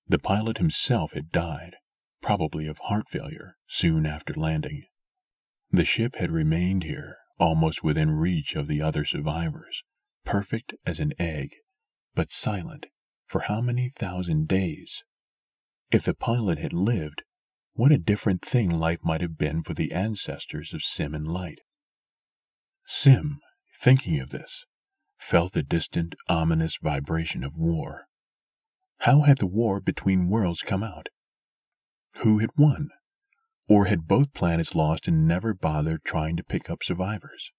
The 0.06 0.18
pilot 0.18 0.58
himself 0.58 1.12
had 1.14 1.32
died, 1.32 1.76
probably 2.20 2.66
of 2.66 2.76
heart 2.76 3.08
failure, 3.08 3.56
soon 3.66 4.04
after 4.04 4.34
landing. 4.34 4.84
The 5.70 5.84
ship 5.84 6.16
had 6.16 6.30
remained 6.30 6.84
here, 6.84 7.18
almost 7.38 7.84
within 7.84 8.12
reach 8.12 8.56
of 8.56 8.68
the 8.68 8.80
other 8.80 9.04
survivors, 9.04 9.82
perfect 10.24 10.74
as 10.86 10.98
an 10.98 11.12
egg, 11.18 11.56
but 12.14 12.32
silent 12.32 12.86
for 13.26 13.42
how 13.42 13.60
many 13.60 13.90
thousand 13.90 14.48
days? 14.48 15.04
If 15.90 16.04
the 16.04 16.14
pilot 16.14 16.58
had 16.58 16.72
lived, 16.72 17.22
what 17.74 17.92
a 17.92 17.98
different 17.98 18.42
thing 18.42 18.70
life 18.70 19.04
might 19.04 19.20
have 19.20 19.36
been 19.36 19.62
for 19.62 19.74
the 19.74 19.92
ancestors 19.92 20.72
of 20.72 20.82
Sim 20.82 21.14
and 21.14 21.28
Light. 21.28 21.60
Sim, 22.86 23.40
thinking 23.78 24.18
of 24.18 24.30
this, 24.30 24.64
felt 25.18 25.52
the 25.52 25.62
distant, 25.62 26.14
ominous 26.28 26.78
vibration 26.78 27.44
of 27.44 27.54
war. 27.54 28.08
How 29.00 29.20
had 29.20 29.38
the 29.38 29.46
war 29.46 29.80
between 29.80 30.30
worlds 30.30 30.62
come 30.62 30.82
out? 30.82 31.08
Who 32.16 32.38
had 32.38 32.50
won? 32.56 32.88
Or 33.68 33.84
had 33.84 34.08
both 34.08 34.32
planets 34.32 34.74
lost 34.74 35.06
and 35.06 35.28
never 35.28 35.52
bothered 35.52 36.02
trying 36.02 36.36
to 36.36 36.44
pick 36.44 36.70
up 36.70 36.82
survivors? 36.82 37.52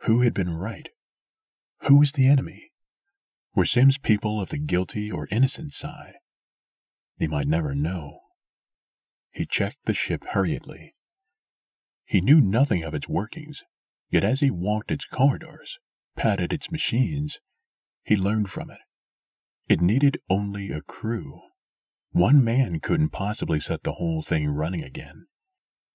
Who 0.00 0.20
had 0.20 0.34
been 0.34 0.54
right? 0.54 0.90
Who 1.82 1.98
was 1.98 2.12
the 2.12 2.28
enemy? 2.28 2.70
Were 3.54 3.64
Sim's 3.64 3.96
people 3.96 4.40
of 4.40 4.50
the 4.50 4.58
guilty 4.58 5.10
or 5.10 5.26
innocent 5.30 5.72
side? 5.72 6.16
They 7.18 7.26
might 7.26 7.46
never 7.46 7.74
know. 7.74 8.20
He 9.32 9.46
checked 9.46 9.86
the 9.86 9.94
ship 9.94 10.24
hurriedly. 10.32 10.94
He 12.04 12.20
knew 12.20 12.40
nothing 12.40 12.84
of 12.84 12.94
its 12.94 13.08
workings, 13.08 13.64
yet 14.10 14.22
as 14.22 14.40
he 14.40 14.50
walked 14.50 14.90
its 14.90 15.06
corridors, 15.06 15.78
patted 16.14 16.52
its 16.52 16.70
machines, 16.70 17.40
he 18.04 18.16
learned 18.16 18.50
from 18.50 18.70
it. 18.70 18.80
It 19.66 19.80
needed 19.80 20.18
only 20.28 20.70
a 20.70 20.82
crew. 20.82 21.40
One 22.16 22.42
man 22.42 22.80
couldn't 22.80 23.10
possibly 23.10 23.60
set 23.60 23.82
the 23.82 23.92
whole 23.92 24.22
thing 24.22 24.48
running 24.48 24.82
again. 24.82 25.26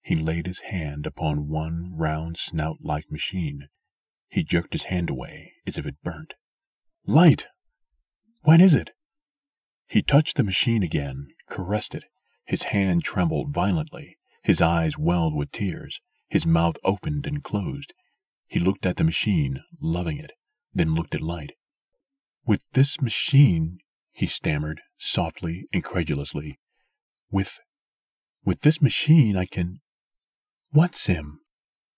He 0.04 0.16
laid 0.16 0.46
his 0.46 0.60
hand 0.60 1.08
upon 1.08 1.48
one 1.48 1.98
round 1.98 2.38
snout-like 2.38 3.10
machine. 3.10 3.70
He 4.30 4.44
jerked 4.44 4.74
his 4.74 4.84
hand 4.84 5.10
away 5.10 5.54
as 5.66 5.80
if 5.80 5.88
it 5.88 6.00
burnt. 6.04 6.36
Light! 7.08 7.48
When 8.44 8.62
is 8.62 8.76
it? 8.76 8.92
He 9.88 10.04
touched 10.04 10.38
the 10.38 10.44
machine 10.44 10.84
again, 10.84 11.30
caressed 11.50 11.96
it. 11.96 12.04
His 12.46 12.66
hand 12.70 13.04
trembled 13.04 13.52
violently. 13.52 14.20
His 14.44 14.62
eyes 14.62 15.00
welled 15.00 15.34
with 15.34 15.52
tears. 15.52 16.02
His 16.30 16.46
mouth 16.46 16.76
opened 16.84 17.26
and 17.26 17.44
closed. 17.44 17.96
He 18.46 18.60
looked 18.60 18.86
at 18.86 18.98
the 18.98 19.04
machine, 19.04 19.64
loving 19.80 20.20
it, 20.20 20.34
then 20.72 20.94
looked 20.94 21.16
at 21.16 21.22
Light. 21.22 21.54
With 22.46 22.64
this 22.74 23.02
machine, 23.02 23.80
he 24.12 24.28
stammered, 24.28 24.82
softly, 25.02 25.68
incredulously. 25.72 26.60
With. 27.32 27.60
with 28.46 28.62
this 28.62 28.82
machine 28.82 29.36
I 29.36 29.46
can. 29.46 29.82
What, 30.70 30.96
Sim? 30.96 31.40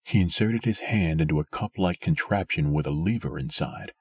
He 0.03 0.21
inserted 0.21 0.65
his 0.65 0.79
hand 0.79 1.21
into 1.21 1.39
a 1.39 1.45
cup 1.45 1.71
like 1.77 1.99
contraption 1.99 2.73
with 2.73 2.87
a 2.87 2.91
lever 2.91 3.37
inside. 3.37 3.91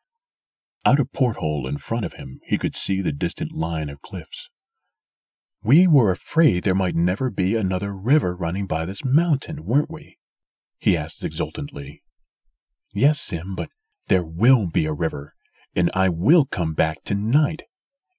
Out 0.85 1.01
a 1.01 1.05
porthole 1.05 1.67
in 1.67 1.79
front 1.79 2.05
of 2.05 2.15
him, 2.15 2.41
he 2.45 2.59
could 2.59 2.75
see 2.75 3.01
the 3.01 3.13
distant 3.13 3.53
line 3.53 3.89
of 3.89 4.03
cliffs. 4.03 4.51
We 5.63 5.87
were 5.87 6.11
afraid 6.11 6.65
there 6.65 6.75
might 6.75 6.97
never 6.97 7.31
be 7.31 7.55
another 7.55 7.95
river 7.95 8.35
running 8.35 8.67
by 8.67 8.85
this 8.85 9.05
mountain, 9.05 9.65
weren't 9.65 9.91
we? 9.91 10.19
He 10.79 10.97
asked 10.97 11.23
exultantly. 11.23 12.03
Yes, 12.93 13.21
Sim, 13.21 13.55
but 13.55 13.71
there 14.09 14.25
will 14.25 14.69
be 14.71 14.87
a 14.87 14.93
river, 14.93 15.35
and 15.75 15.91
I 15.95 16.09
will 16.09 16.45
come 16.45 16.75
back 16.75 17.05
tonight 17.05 17.63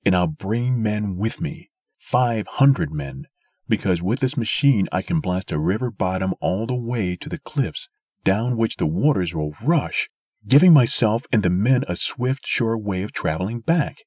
and 0.05 0.15
I'll 0.15 0.27
bring 0.27 0.81
men 0.81 1.15
with 1.17 1.39
me, 1.39 1.69
500 1.97 2.91
men, 2.91 3.25
because 3.67 4.01
with 4.01 4.19
this 4.19 4.37
machine 4.37 4.87
I 4.91 5.01
can 5.01 5.19
blast 5.19 5.51
a 5.51 5.59
river 5.59 5.89
bottom 5.89 6.33
all 6.41 6.65
the 6.65 6.75
way 6.75 7.15
to 7.15 7.29
the 7.29 7.39
cliffs, 7.39 7.87
down 8.23 8.57
which 8.57 8.77
the 8.77 8.85
waters 8.85 9.33
will 9.33 9.53
rush, 9.61 10.09
giving 10.47 10.73
myself 10.73 11.25
and 11.31 11.43
the 11.43 11.49
men 11.49 11.83
a 11.87 11.95
swift, 11.95 12.45
sure 12.45 12.77
way 12.77 13.03
of 13.03 13.11
traveling 13.11 13.61
back. 13.61 14.03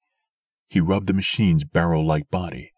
He 0.69 0.81
rubbed 0.81 1.07
the 1.07 1.15
machine's 1.15 1.65
barrel-like 1.65 2.31
body. 2.31 2.73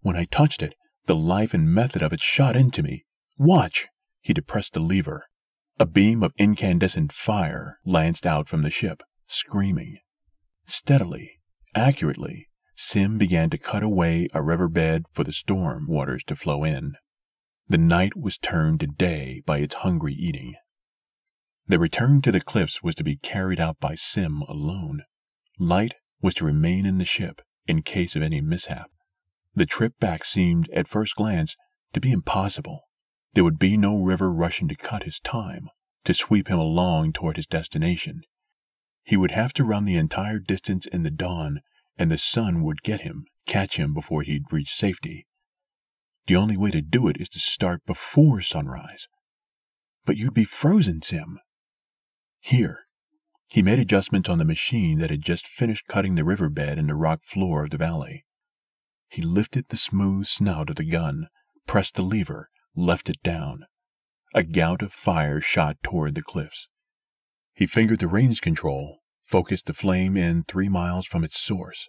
When 0.00 0.16
I 0.16 0.24
touched 0.24 0.62
it, 0.62 0.74
the 1.06 1.16
life 1.16 1.54
and 1.54 1.72
method 1.72 2.02
of 2.02 2.12
it 2.12 2.20
shot 2.20 2.56
into 2.56 2.82
me. 2.82 3.04
Watch! 3.38 3.86
He 4.20 4.32
depressed 4.32 4.74
the 4.74 4.80
lever. 4.80 5.26
A 5.78 5.86
beam 5.86 6.22
of 6.22 6.34
incandescent 6.38 7.12
fire 7.12 7.78
lanced 7.84 8.26
out 8.26 8.48
from 8.48 8.62
the 8.62 8.70
ship, 8.70 9.02
screaming. 9.28 9.98
Steadily, 10.66 11.38
accurately, 11.74 12.47
Sim 12.80 13.18
began 13.18 13.50
to 13.50 13.58
cut 13.58 13.82
away 13.82 14.28
a 14.32 14.40
riverbed 14.40 15.06
for 15.10 15.24
the 15.24 15.32
storm 15.32 15.88
waters 15.88 16.22
to 16.28 16.36
flow 16.36 16.62
in. 16.62 16.94
The 17.66 17.76
night 17.76 18.16
was 18.16 18.38
turned 18.38 18.78
to 18.78 18.86
day 18.86 19.42
by 19.44 19.58
its 19.58 19.74
hungry 19.74 20.14
eating. 20.14 20.54
The 21.66 21.80
return 21.80 22.22
to 22.22 22.30
the 22.30 22.40
cliffs 22.40 22.80
was 22.80 22.94
to 22.94 23.02
be 23.02 23.16
carried 23.16 23.58
out 23.58 23.80
by 23.80 23.96
Sim 23.96 24.42
alone. 24.42 25.02
Light 25.58 25.96
was 26.22 26.34
to 26.34 26.44
remain 26.44 26.86
in 26.86 26.98
the 26.98 27.04
ship 27.04 27.42
in 27.66 27.82
case 27.82 28.14
of 28.14 28.22
any 28.22 28.40
mishap. 28.40 28.92
The 29.56 29.66
trip 29.66 29.98
back 29.98 30.24
seemed, 30.24 30.72
at 30.72 30.86
first 30.86 31.16
glance, 31.16 31.56
to 31.94 32.00
be 32.00 32.12
impossible. 32.12 32.82
There 33.34 33.42
would 33.42 33.58
be 33.58 33.76
no 33.76 34.00
river 34.00 34.32
rushing 34.32 34.68
to 34.68 34.76
cut 34.76 35.02
his 35.02 35.18
time, 35.18 35.68
to 36.04 36.14
sweep 36.14 36.46
him 36.46 36.60
along 36.60 37.14
toward 37.14 37.38
his 37.38 37.46
destination. 37.46 38.22
He 39.02 39.16
would 39.16 39.32
have 39.32 39.52
to 39.54 39.64
run 39.64 39.84
the 39.84 39.96
entire 39.96 40.38
distance 40.38 40.86
in 40.86 41.02
the 41.02 41.10
dawn, 41.10 41.60
and 41.98 42.10
the 42.10 42.18
sun 42.18 42.62
would 42.62 42.82
get 42.82 43.00
him, 43.00 43.26
catch 43.46 43.76
him 43.76 43.92
before 43.92 44.22
he'd 44.22 44.52
reach 44.52 44.72
safety. 44.72 45.26
The 46.26 46.36
only 46.36 46.56
way 46.56 46.70
to 46.70 46.80
do 46.80 47.08
it 47.08 47.16
is 47.18 47.28
to 47.30 47.38
start 47.40 47.84
before 47.86 48.40
sunrise. 48.40 49.08
But 50.04 50.16
you'd 50.16 50.34
be 50.34 50.44
frozen, 50.44 51.02
Sim. 51.02 51.40
Here. 52.40 52.84
He 53.48 53.62
made 53.62 53.78
adjustments 53.78 54.28
on 54.28 54.38
the 54.38 54.44
machine 54.44 54.98
that 54.98 55.10
had 55.10 55.22
just 55.22 55.46
finished 55.46 55.86
cutting 55.86 56.14
the 56.14 56.24
riverbed 56.24 56.78
and 56.78 56.88
the 56.88 56.94
rock 56.94 57.22
floor 57.24 57.64
of 57.64 57.70
the 57.70 57.78
valley. 57.78 58.24
He 59.08 59.22
lifted 59.22 59.66
the 59.68 59.76
smooth 59.76 60.26
snout 60.26 60.70
of 60.70 60.76
the 60.76 60.84
gun, 60.84 61.28
pressed 61.66 61.94
the 61.94 62.02
lever, 62.02 62.50
left 62.76 63.08
it 63.08 63.22
down. 63.22 63.64
A 64.34 64.42
gout 64.42 64.82
of 64.82 64.92
fire 64.92 65.40
shot 65.40 65.78
toward 65.82 66.14
the 66.14 66.22
cliffs. 66.22 66.68
He 67.54 67.66
fingered 67.66 68.00
the 68.00 68.08
range 68.08 68.42
control, 68.42 68.98
focused 69.28 69.66
the 69.66 69.74
flame 69.74 70.16
in 70.16 70.42
three 70.42 70.70
miles 70.70 71.06
from 71.06 71.22
its 71.22 71.38
source. 71.38 71.88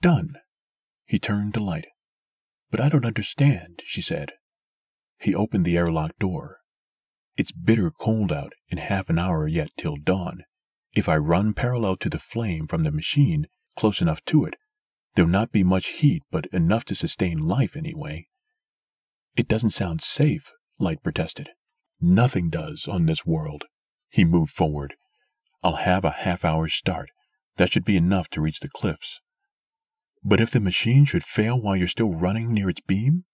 Done. 0.00 0.36
He 1.04 1.18
turned 1.18 1.54
to 1.54 1.62
Light. 1.62 1.86
But 2.70 2.80
I 2.80 2.88
don't 2.88 3.04
understand, 3.04 3.82
she 3.84 4.00
said. 4.00 4.32
He 5.18 5.34
opened 5.34 5.64
the 5.64 5.76
airlock 5.76 6.16
door. 6.18 6.58
It's 7.36 7.50
bitter 7.50 7.90
cold 7.90 8.32
out 8.32 8.52
in 8.68 8.78
half 8.78 9.10
an 9.10 9.18
hour 9.18 9.48
yet 9.48 9.70
till 9.76 9.96
dawn. 9.96 10.44
If 10.92 11.08
I 11.08 11.16
run 11.16 11.54
parallel 11.54 11.96
to 11.96 12.08
the 12.08 12.20
flame 12.20 12.68
from 12.68 12.84
the 12.84 12.92
machine, 12.92 13.46
close 13.76 14.00
enough 14.00 14.24
to 14.26 14.44
it, 14.44 14.54
there'll 15.14 15.28
not 15.30 15.50
be 15.50 15.64
much 15.64 15.88
heat, 15.88 16.22
but 16.30 16.46
enough 16.46 16.84
to 16.84 16.94
sustain 16.94 17.38
life 17.38 17.76
anyway. 17.76 18.28
It 19.36 19.48
doesn't 19.48 19.70
sound 19.70 20.02
safe, 20.02 20.52
Light 20.78 21.02
protested. 21.02 21.50
Nothing 22.00 22.48
does 22.48 22.86
on 22.86 23.06
this 23.06 23.26
world. 23.26 23.64
He 24.08 24.24
moved 24.24 24.52
forward. 24.52 24.94
I'll 25.64 25.76
have 25.76 26.04
a 26.04 26.10
half 26.10 26.44
hour's 26.44 26.74
start. 26.74 27.08
That 27.56 27.72
should 27.72 27.86
be 27.86 27.96
enough 27.96 28.28
to 28.30 28.42
reach 28.42 28.60
the 28.60 28.68
cliffs. 28.68 29.20
But 30.22 30.38
if 30.38 30.50
the 30.50 30.60
machine 30.60 31.06
should 31.06 31.24
fail 31.24 31.60
while 31.60 31.74
you're 31.74 31.88
still 31.88 32.12
running 32.12 32.52
near 32.52 32.68
its 32.68 32.82
beam? 32.82 33.24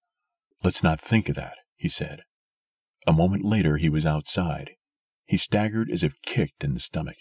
Let's 0.63 0.83
not 0.83 1.01
think 1.01 1.29
of 1.29 1.35
that, 1.35 1.57
he 1.75 1.89
said. 1.89 2.21
A 3.05 3.13
moment 3.13 3.45
later, 3.45 3.79
he 3.79 3.89
was 3.89 4.07
outside. 4.07 4.71
He 5.27 5.37
staggered 5.37 5.91
as 5.91 6.05
if 6.05 6.23
kicked 6.23 6.63
in 6.63 6.75
the 6.75 6.81
stomach. 6.81 7.17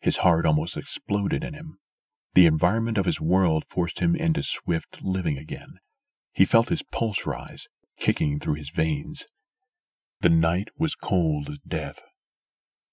His 0.00 0.18
heart 0.18 0.46
almost 0.46 0.76
exploded 0.78 1.44
in 1.44 1.52
him. 1.52 1.78
The 2.32 2.46
environment 2.46 2.96
of 2.96 3.06
his 3.06 3.20
world 3.20 3.64
forced 3.68 3.98
him 3.98 4.16
into 4.16 4.42
swift 4.42 5.02
living 5.02 5.36
again. 5.36 5.78
He 6.32 6.46
felt 6.46 6.70
his 6.70 6.82
pulse 6.82 7.26
rise, 7.26 7.66
kicking 7.98 8.40
through 8.40 8.54
his 8.54 8.70
veins. 8.70 9.26
The 10.20 10.28
night 10.30 10.68
was 10.78 10.94
cold 10.94 11.50
as 11.50 11.58
death. 11.66 12.00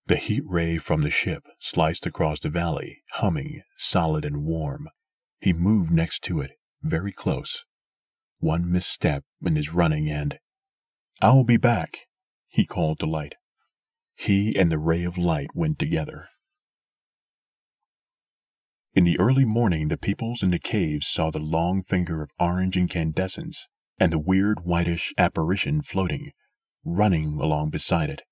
The 0.05 0.17
heat 0.17 0.43
ray 0.45 0.77
from 0.77 1.01
the 1.01 1.09
ship 1.09 1.43
sliced 1.59 2.05
across 2.05 2.41
the 2.41 2.49
valley, 2.49 3.03
humming, 3.13 3.61
solid 3.77 4.25
and 4.25 4.43
warm. 4.43 4.89
He 5.39 5.53
moved 5.53 5.91
next 5.91 6.23
to 6.23 6.41
it, 6.41 6.51
very 6.81 7.13
close. 7.13 7.63
One 8.39 8.69
misstep 8.69 9.23
in 9.41 9.55
his 9.55 9.73
running 9.73 10.09
and 10.09 10.39
I'll 11.21 11.45
be 11.45 11.55
back, 11.55 12.07
he 12.49 12.65
called 12.65 12.99
to 12.99 13.05
Light. 13.05 13.35
He 14.15 14.53
and 14.57 14.69
the 14.69 14.77
ray 14.77 15.05
of 15.05 15.17
light 15.17 15.55
went 15.55 15.79
together. 15.79 16.27
In 18.93 19.05
the 19.05 19.17
early 19.17 19.45
morning, 19.45 19.87
the 19.87 19.97
peoples 19.97 20.43
in 20.43 20.51
the 20.51 20.59
caves 20.59 21.07
saw 21.07 21.31
the 21.31 21.39
long 21.39 21.81
finger 21.81 22.21
of 22.21 22.29
orange 22.37 22.75
incandescence 22.75 23.67
and 23.97 24.11
the 24.11 24.19
weird 24.19 24.65
whitish 24.65 25.13
apparition 25.17 25.81
floating, 25.81 26.31
running 26.83 27.39
along 27.39 27.69
beside 27.69 28.09
it. 28.09 28.23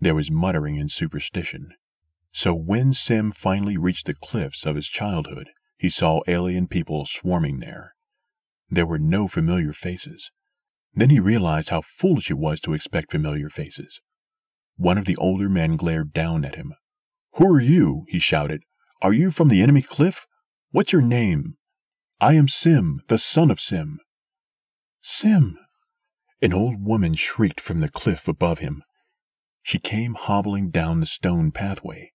There 0.00 0.14
was 0.14 0.30
muttering 0.30 0.78
and 0.78 0.90
superstition. 0.90 1.74
So 2.32 2.54
when 2.54 2.94
Sim 2.94 3.32
finally 3.32 3.76
reached 3.76 4.06
the 4.06 4.14
cliffs 4.14 4.64
of 4.64 4.76
his 4.76 4.88
childhood, 4.88 5.50
he 5.76 5.88
saw 5.88 6.20
alien 6.28 6.68
people 6.68 7.04
swarming 7.04 7.58
there. 7.58 7.94
There 8.68 8.86
were 8.86 8.98
no 8.98 9.28
familiar 9.28 9.72
faces. 9.72 10.30
Then 10.94 11.10
he 11.10 11.20
realized 11.20 11.70
how 11.70 11.80
foolish 11.80 12.30
it 12.30 12.38
was 12.38 12.60
to 12.60 12.74
expect 12.74 13.10
familiar 13.10 13.48
faces. 13.48 14.00
One 14.76 14.98
of 14.98 15.04
the 15.04 15.16
older 15.16 15.48
men 15.48 15.76
glared 15.76 16.12
down 16.12 16.44
at 16.44 16.54
him. 16.54 16.74
Who 17.34 17.54
are 17.54 17.60
you? 17.60 18.04
he 18.08 18.18
shouted. 18.18 18.62
Are 19.02 19.12
you 19.12 19.30
from 19.30 19.48
the 19.48 19.62
enemy 19.62 19.82
cliff? 19.82 20.26
What's 20.70 20.92
your 20.92 21.02
name? 21.02 21.56
I 22.20 22.34
am 22.34 22.48
Sim, 22.48 23.00
the 23.08 23.18
son 23.18 23.50
of 23.50 23.60
Sim. 23.60 24.00
Sim! 25.00 25.58
An 26.42 26.52
old 26.52 26.84
woman 26.84 27.14
shrieked 27.14 27.60
from 27.60 27.80
the 27.80 27.88
cliff 27.88 28.28
above 28.28 28.58
him. 28.58 28.82
She 29.68 29.78
came 29.78 30.14
hobbling 30.14 30.70
down 30.70 31.00
the 31.00 31.04
stone 31.04 31.52
pathway. 31.52 32.14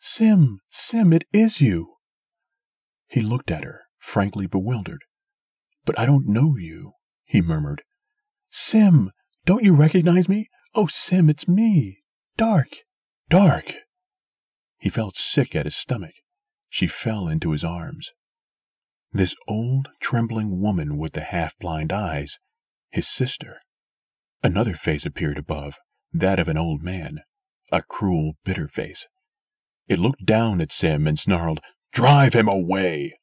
Sim, 0.00 0.58
Sim, 0.70 1.12
it 1.12 1.22
is 1.32 1.60
you! 1.60 1.94
He 3.06 3.22
looked 3.22 3.52
at 3.52 3.62
her, 3.62 3.82
frankly 4.00 4.48
bewildered. 4.48 5.04
But 5.84 5.96
I 6.00 6.04
don't 6.04 6.26
know 6.26 6.56
you, 6.56 6.94
he 7.22 7.42
murmured. 7.42 7.84
Sim, 8.50 9.12
don't 9.46 9.62
you 9.62 9.76
recognize 9.76 10.28
me? 10.28 10.50
Oh, 10.74 10.88
Sim, 10.88 11.30
it's 11.30 11.46
me. 11.46 12.02
Dark, 12.36 12.78
dark. 13.28 13.76
He 14.80 14.88
felt 14.88 15.16
sick 15.16 15.54
at 15.54 15.66
his 15.66 15.76
stomach. 15.76 16.14
She 16.68 16.88
fell 16.88 17.28
into 17.28 17.52
his 17.52 17.62
arms. 17.62 18.10
This 19.12 19.36
old, 19.46 19.90
trembling 20.00 20.60
woman 20.60 20.98
with 20.98 21.12
the 21.12 21.22
half 21.22 21.56
blind 21.60 21.92
eyes, 21.92 22.40
his 22.90 23.06
sister. 23.06 23.60
Another 24.42 24.74
face 24.74 25.06
appeared 25.06 25.38
above, 25.38 25.78
that 26.12 26.38
of 26.38 26.48
an 26.48 26.56
old 26.56 26.82
man, 26.82 27.20
a 27.72 27.82
cruel, 27.82 28.34
bitter 28.44 28.68
face. 28.68 29.06
It 29.88 29.98
looked 29.98 30.24
down 30.24 30.60
at 30.60 30.72
Sim 30.72 31.06
and 31.06 31.18
snarled, 31.18 31.60
Drive 31.92 32.34
him 32.34 32.48
away! 32.48 33.14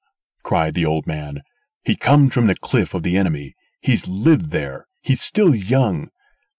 cried 0.44 0.74
the 0.74 0.86
old 0.86 1.08
man. 1.08 1.42
He 1.84 1.96
comes 1.96 2.34
from 2.34 2.48
the 2.48 2.56
cliff 2.56 2.94
of 2.94 3.04
the 3.04 3.18
enemy. 3.18 3.56
He's 3.82 4.08
lived 4.08 4.52
there. 4.52 4.88
He's 5.02 5.22
still 5.22 5.56
young. 5.56 6.10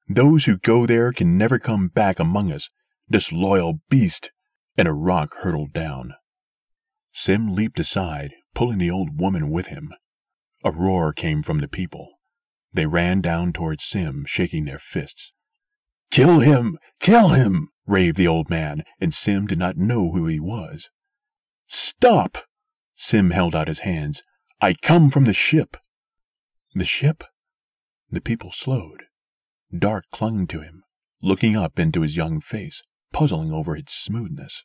Those 0.09 0.46
who 0.46 0.56
go 0.59 0.86
there 0.86 1.12
can 1.12 1.36
never 1.36 1.59
come 1.59 1.88
back 1.88 2.18
among 2.18 2.50
us. 2.50 2.68
Disloyal 3.10 3.80
beast! 3.90 4.30
and 4.76 4.86
a 4.86 4.92
rock 4.92 5.34
hurtled 5.40 5.72
down. 5.72 6.14
Sim 7.12 7.55
leaped 7.55 7.80
aside, 7.80 8.32
pulling 8.55 8.78
the 8.78 8.90
old 8.90 9.20
woman 9.20 9.50
with 9.50 9.66
him. 9.66 9.92
A 10.64 10.70
roar 10.70 11.12
came 11.12 11.42
from 11.42 11.59
the 11.59 11.68
people. 11.68 12.09
They 12.72 12.86
ran 12.86 13.20
down 13.20 13.52
toward 13.52 13.80
Sim, 13.80 14.24
shaking 14.26 14.64
their 14.64 14.78
fists. 14.78 15.32
Kill 16.10 16.40
him! 16.40 16.78
Kill 17.01 17.30
him! 17.30 17.68
raved 17.86 18.16
the 18.16 18.26
old 18.26 18.51
man, 18.51 18.85
and 19.01 19.14
Sim 19.14 19.47
did 19.47 19.59
not 19.59 19.76
know 19.76 20.10
who 20.12 20.26
he 20.26 20.40
was. 20.40 20.90
Stop! 21.66 22.39
Sim 22.97 23.30
held 23.30 23.55
out 23.55 23.68
his 23.68 23.80
hands. 23.80 24.22
I 24.60 24.74
come 24.74 25.10
from 25.10 25.24
the 25.24 25.35
ship. 25.35 25.76
The 26.74 26.85
ship? 26.85 27.24
The 28.10 28.20
people 28.20 28.52
slowed. 28.52 29.05
Dark 29.76 30.05
clung 30.10 30.47
to 30.48 30.60
him, 30.60 30.82
looking 31.20 31.56
up 31.56 31.78
into 31.78 32.01
his 32.01 32.16
young 32.16 32.40
face 32.40 32.82
puzzling 33.12 33.52
over 33.52 33.76
its 33.76 33.94
smoothness. 33.94 34.64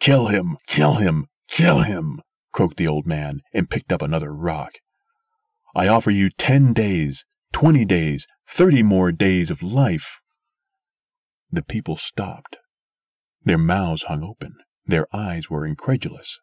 Kill 0.00 0.28
him! 0.28 0.58
Kill 0.66 0.94
him! 0.94 1.26
Kill 1.48 1.80
him! 1.80 2.20
croaked 2.52 2.76
the 2.76 2.86
old 2.86 3.06
man, 3.06 3.40
and 3.52 3.70
picked 3.70 3.92
up 3.92 4.02
another 4.02 4.32
rock. 4.32 4.74
I 5.74 5.88
offer 5.88 6.10
you 6.10 6.30
ten 6.30 6.72
days, 6.72 7.24
twenty 7.52 7.84
days, 7.84 8.26
thirty 8.46 8.82
more 8.82 9.12
days 9.12 9.50
of 9.50 9.62
life. 9.62 10.20
The 11.54 11.62
people 11.62 11.96
stopped. 11.96 12.56
Their 13.42 13.58
mouths 13.58 14.04
hung 14.04 14.22
open. 14.22 14.56
Their 14.84 15.06
eyes 15.14 15.48
were 15.48 15.66
incredulous. 15.66 16.40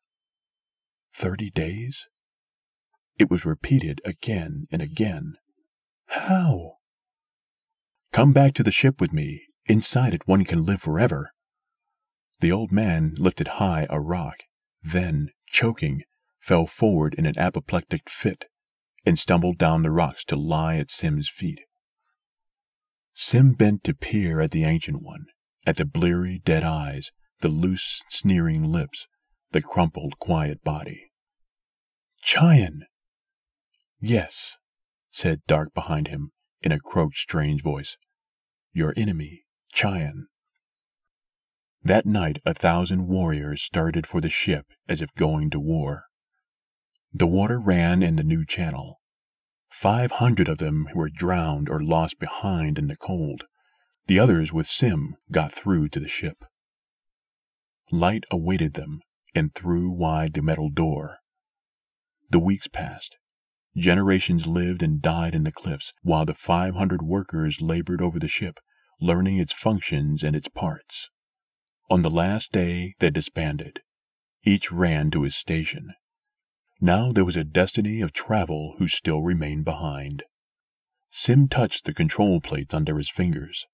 Thirty 1.14 1.52
days? 1.52 2.08
It 3.20 3.30
was 3.30 3.46
repeated 3.46 4.02
again 4.06 4.66
and 4.72 4.82
again. 4.82 5.36
How? 6.08 6.78
Come 8.12 8.34
back 8.34 8.54
to 8.56 8.64
the 8.64 8.72
ship 8.72 9.00
with 9.00 9.14
me 9.14 9.44
Inside 9.68 10.16
it 10.16 10.28
one 10.28 10.44
can 10.44 10.66
live 10.66 10.82
forever. 10.82 11.34
The 12.40 12.52
old 12.52 12.72
man 12.72 13.14
lifted 13.18 13.48
high 13.60 13.86
a 13.90 14.00
rock, 14.00 14.38
then, 14.82 15.30
choking, 15.46 16.04
fell 16.40 16.66
forward 16.66 17.14
in 17.14 17.28
an 17.28 17.38
apoplectic 17.38 18.10
fit, 18.10 18.46
and 19.06 19.20
stumbled 19.20 19.60
down 19.60 19.84
the 19.84 19.92
rocks 19.92 20.24
to 20.26 20.36
lie 20.36 20.78
at 20.78 20.90
Sim's 20.90 21.30
feet. 21.30 21.62
Sim 23.14 23.54
bent 23.54 23.84
to 23.84 23.94
peer 23.94 24.42
at 24.42 24.52
the 24.52 24.64
ancient 24.64 25.02
one, 25.02 25.26
at 25.66 25.78
the 25.78 25.86
bleary, 25.86 26.40
dead 26.44 26.64
eyes, 26.64 27.12
the 27.42 27.50
loose, 27.50 28.02
sneering 28.10 28.64
lips, 28.64 29.08
the 29.52 29.62
crumpled, 29.62 30.18
quiet 30.20 30.64
body. 30.64 31.12
Chion! 32.22 32.86
Yes, 34.00 34.58
said 35.12 35.42
Dark 35.48 35.74
behind 35.74 36.08
him, 36.08 36.32
in 36.62 36.72
a 36.72 36.80
croaked, 36.80 37.18
strange 37.18 37.62
voice. 37.62 37.98
Your 38.72 38.94
enemy, 38.96 39.44
Chion. 39.74 40.28
That 41.84 42.06
night 42.06 42.40
a 42.46 42.54
thousand 42.54 43.08
warriors 43.08 43.64
started 43.64 44.06
for 44.06 44.22
the 44.22 44.30
ship 44.30 44.68
as 44.88 45.02
if 45.02 45.14
going 45.16 45.50
to 45.50 45.60
war. 45.60 46.06
The 47.12 47.28
water 47.28 47.60
ran 47.60 48.04
in 48.04 48.16
the 48.16 48.24
new 48.24 48.46
channel. 48.46 49.01
Five 49.72 50.12
hundred 50.12 50.48
of 50.48 50.58
them 50.60 50.88
were 50.94 51.10
drowned 51.10 51.70
or 51.70 51.82
lost 51.82 52.20
behind 52.20 52.78
in 52.78 52.88
the 52.88 52.96
cold. 52.96 53.46
The 54.06 54.20
others 54.20 54.52
with 54.52 54.68
Sim 54.68 55.16
got 55.32 55.54
through 55.54 55.90
to 55.90 56.00
the 56.00 56.08
ship. 56.08 56.44
Light 57.92 58.26
awaited 58.30 58.74
them 58.74 59.02
and 59.34 59.56
threw 59.56 59.90
wide 59.90 60.34
the 60.34 60.42
metal 60.42 60.70
door. 60.70 61.18
The 62.30 62.40
weeks 62.40 62.68
passed. 62.68 63.18
Generations 63.76 64.46
lived 64.46 64.84
and 64.84 65.02
died 65.02 65.34
in 65.34 65.46
the 65.46 65.52
cliffs, 65.52 65.94
while 66.02 66.26
the 66.26 66.34
500 66.34 67.02
workers 67.02 67.62
labored 67.62 68.02
over 68.02 68.20
the 68.20 68.28
ship, 68.28 68.60
learning 69.00 69.38
its 69.38 69.54
functions 69.54 70.24
and 70.24 70.36
its 70.36 70.50
parts. 70.50 71.10
On 71.90 72.02
the 72.02 72.10
last 72.10 72.52
day, 72.52 72.94
they 73.00 73.10
disbanded. 73.10 73.82
Each 74.44 74.72
ran 74.72 75.12
to 75.12 75.24
his 75.24 75.36
station. 75.36 75.94
Now 76.84 77.12
there 77.12 77.26
was 77.26 77.38
a 77.38 77.44
destiny 77.44 78.02
of 78.02 78.12
travel 78.12 78.74
who 78.80 78.88
still 78.88 79.22
remained 79.22 79.66
behind. 79.66 80.24
Sim 81.12 81.48
touched 81.48 81.86
the 81.86 81.94
control 81.94 82.42
plates 82.42 82.74
under 82.74 82.98
his 82.98 83.12
fingers. 83.12 83.68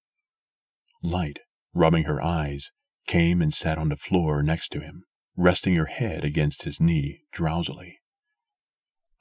Light, 1.02 1.38
rubbing 1.72 2.04
her 2.04 2.22
eyes, 2.22 2.70
came 3.06 3.40
and 3.40 3.54
sat 3.54 3.78
on 3.78 3.88
the 3.88 3.96
floor 3.96 4.42
next 4.42 4.68
to 4.72 4.80
him, 4.80 5.04
resting 5.36 5.74
her 5.76 5.86
head 5.86 6.22
against 6.22 6.64
his 6.64 6.82
knee 6.82 7.22
drowsily. 7.32 7.98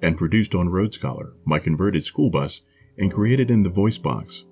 and 0.00 0.16
produced 0.16 0.54
on 0.54 0.70
RoadScholar, 0.70 1.34
my 1.44 1.58
converted 1.58 2.02
school 2.02 2.30
bus, 2.30 2.62
and 2.96 3.12
created 3.12 3.50
in 3.50 3.62
the 3.62 3.68
Voice 3.68 3.98
Box, 3.98 4.46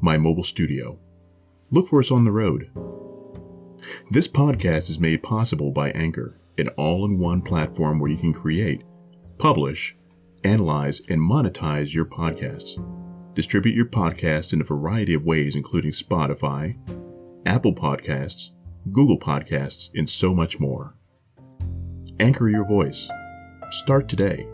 my 0.00 0.16
mobile 0.16 0.42
studio. 0.42 0.98
Look 1.70 1.90
for 1.90 2.00
us 2.00 2.10
on 2.10 2.24
the 2.24 2.32
road. 2.32 2.70
This 4.10 4.26
podcast 4.26 4.88
is 4.88 4.98
made 4.98 5.22
possible 5.22 5.70
by 5.70 5.90
Anchor, 5.90 6.40
an 6.56 6.68
all 6.78 7.04
in 7.04 7.18
one 7.18 7.42
platform 7.42 7.98
where 7.98 8.10
you 8.10 8.16
can 8.16 8.32
create, 8.32 8.82
publish, 9.36 9.98
analyze, 10.44 11.02
and 11.10 11.20
monetize 11.20 11.92
your 11.92 12.06
podcasts. 12.06 12.82
Distribute 13.34 13.74
your 13.74 13.84
podcast 13.84 14.54
in 14.54 14.62
a 14.62 14.64
variety 14.64 15.12
of 15.12 15.26
ways, 15.26 15.56
including 15.56 15.90
Spotify, 15.90 16.74
Apple 17.44 17.74
Podcasts, 17.74 18.52
Google 18.92 19.18
Podcasts, 19.18 19.90
and 19.94 20.08
so 20.08 20.34
much 20.34 20.60
more. 20.60 20.94
Anchor 22.20 22.48
your 22.48 22.66
voice. 22.66 23.10
Start 23.70 24.08
today. 24.08 24.46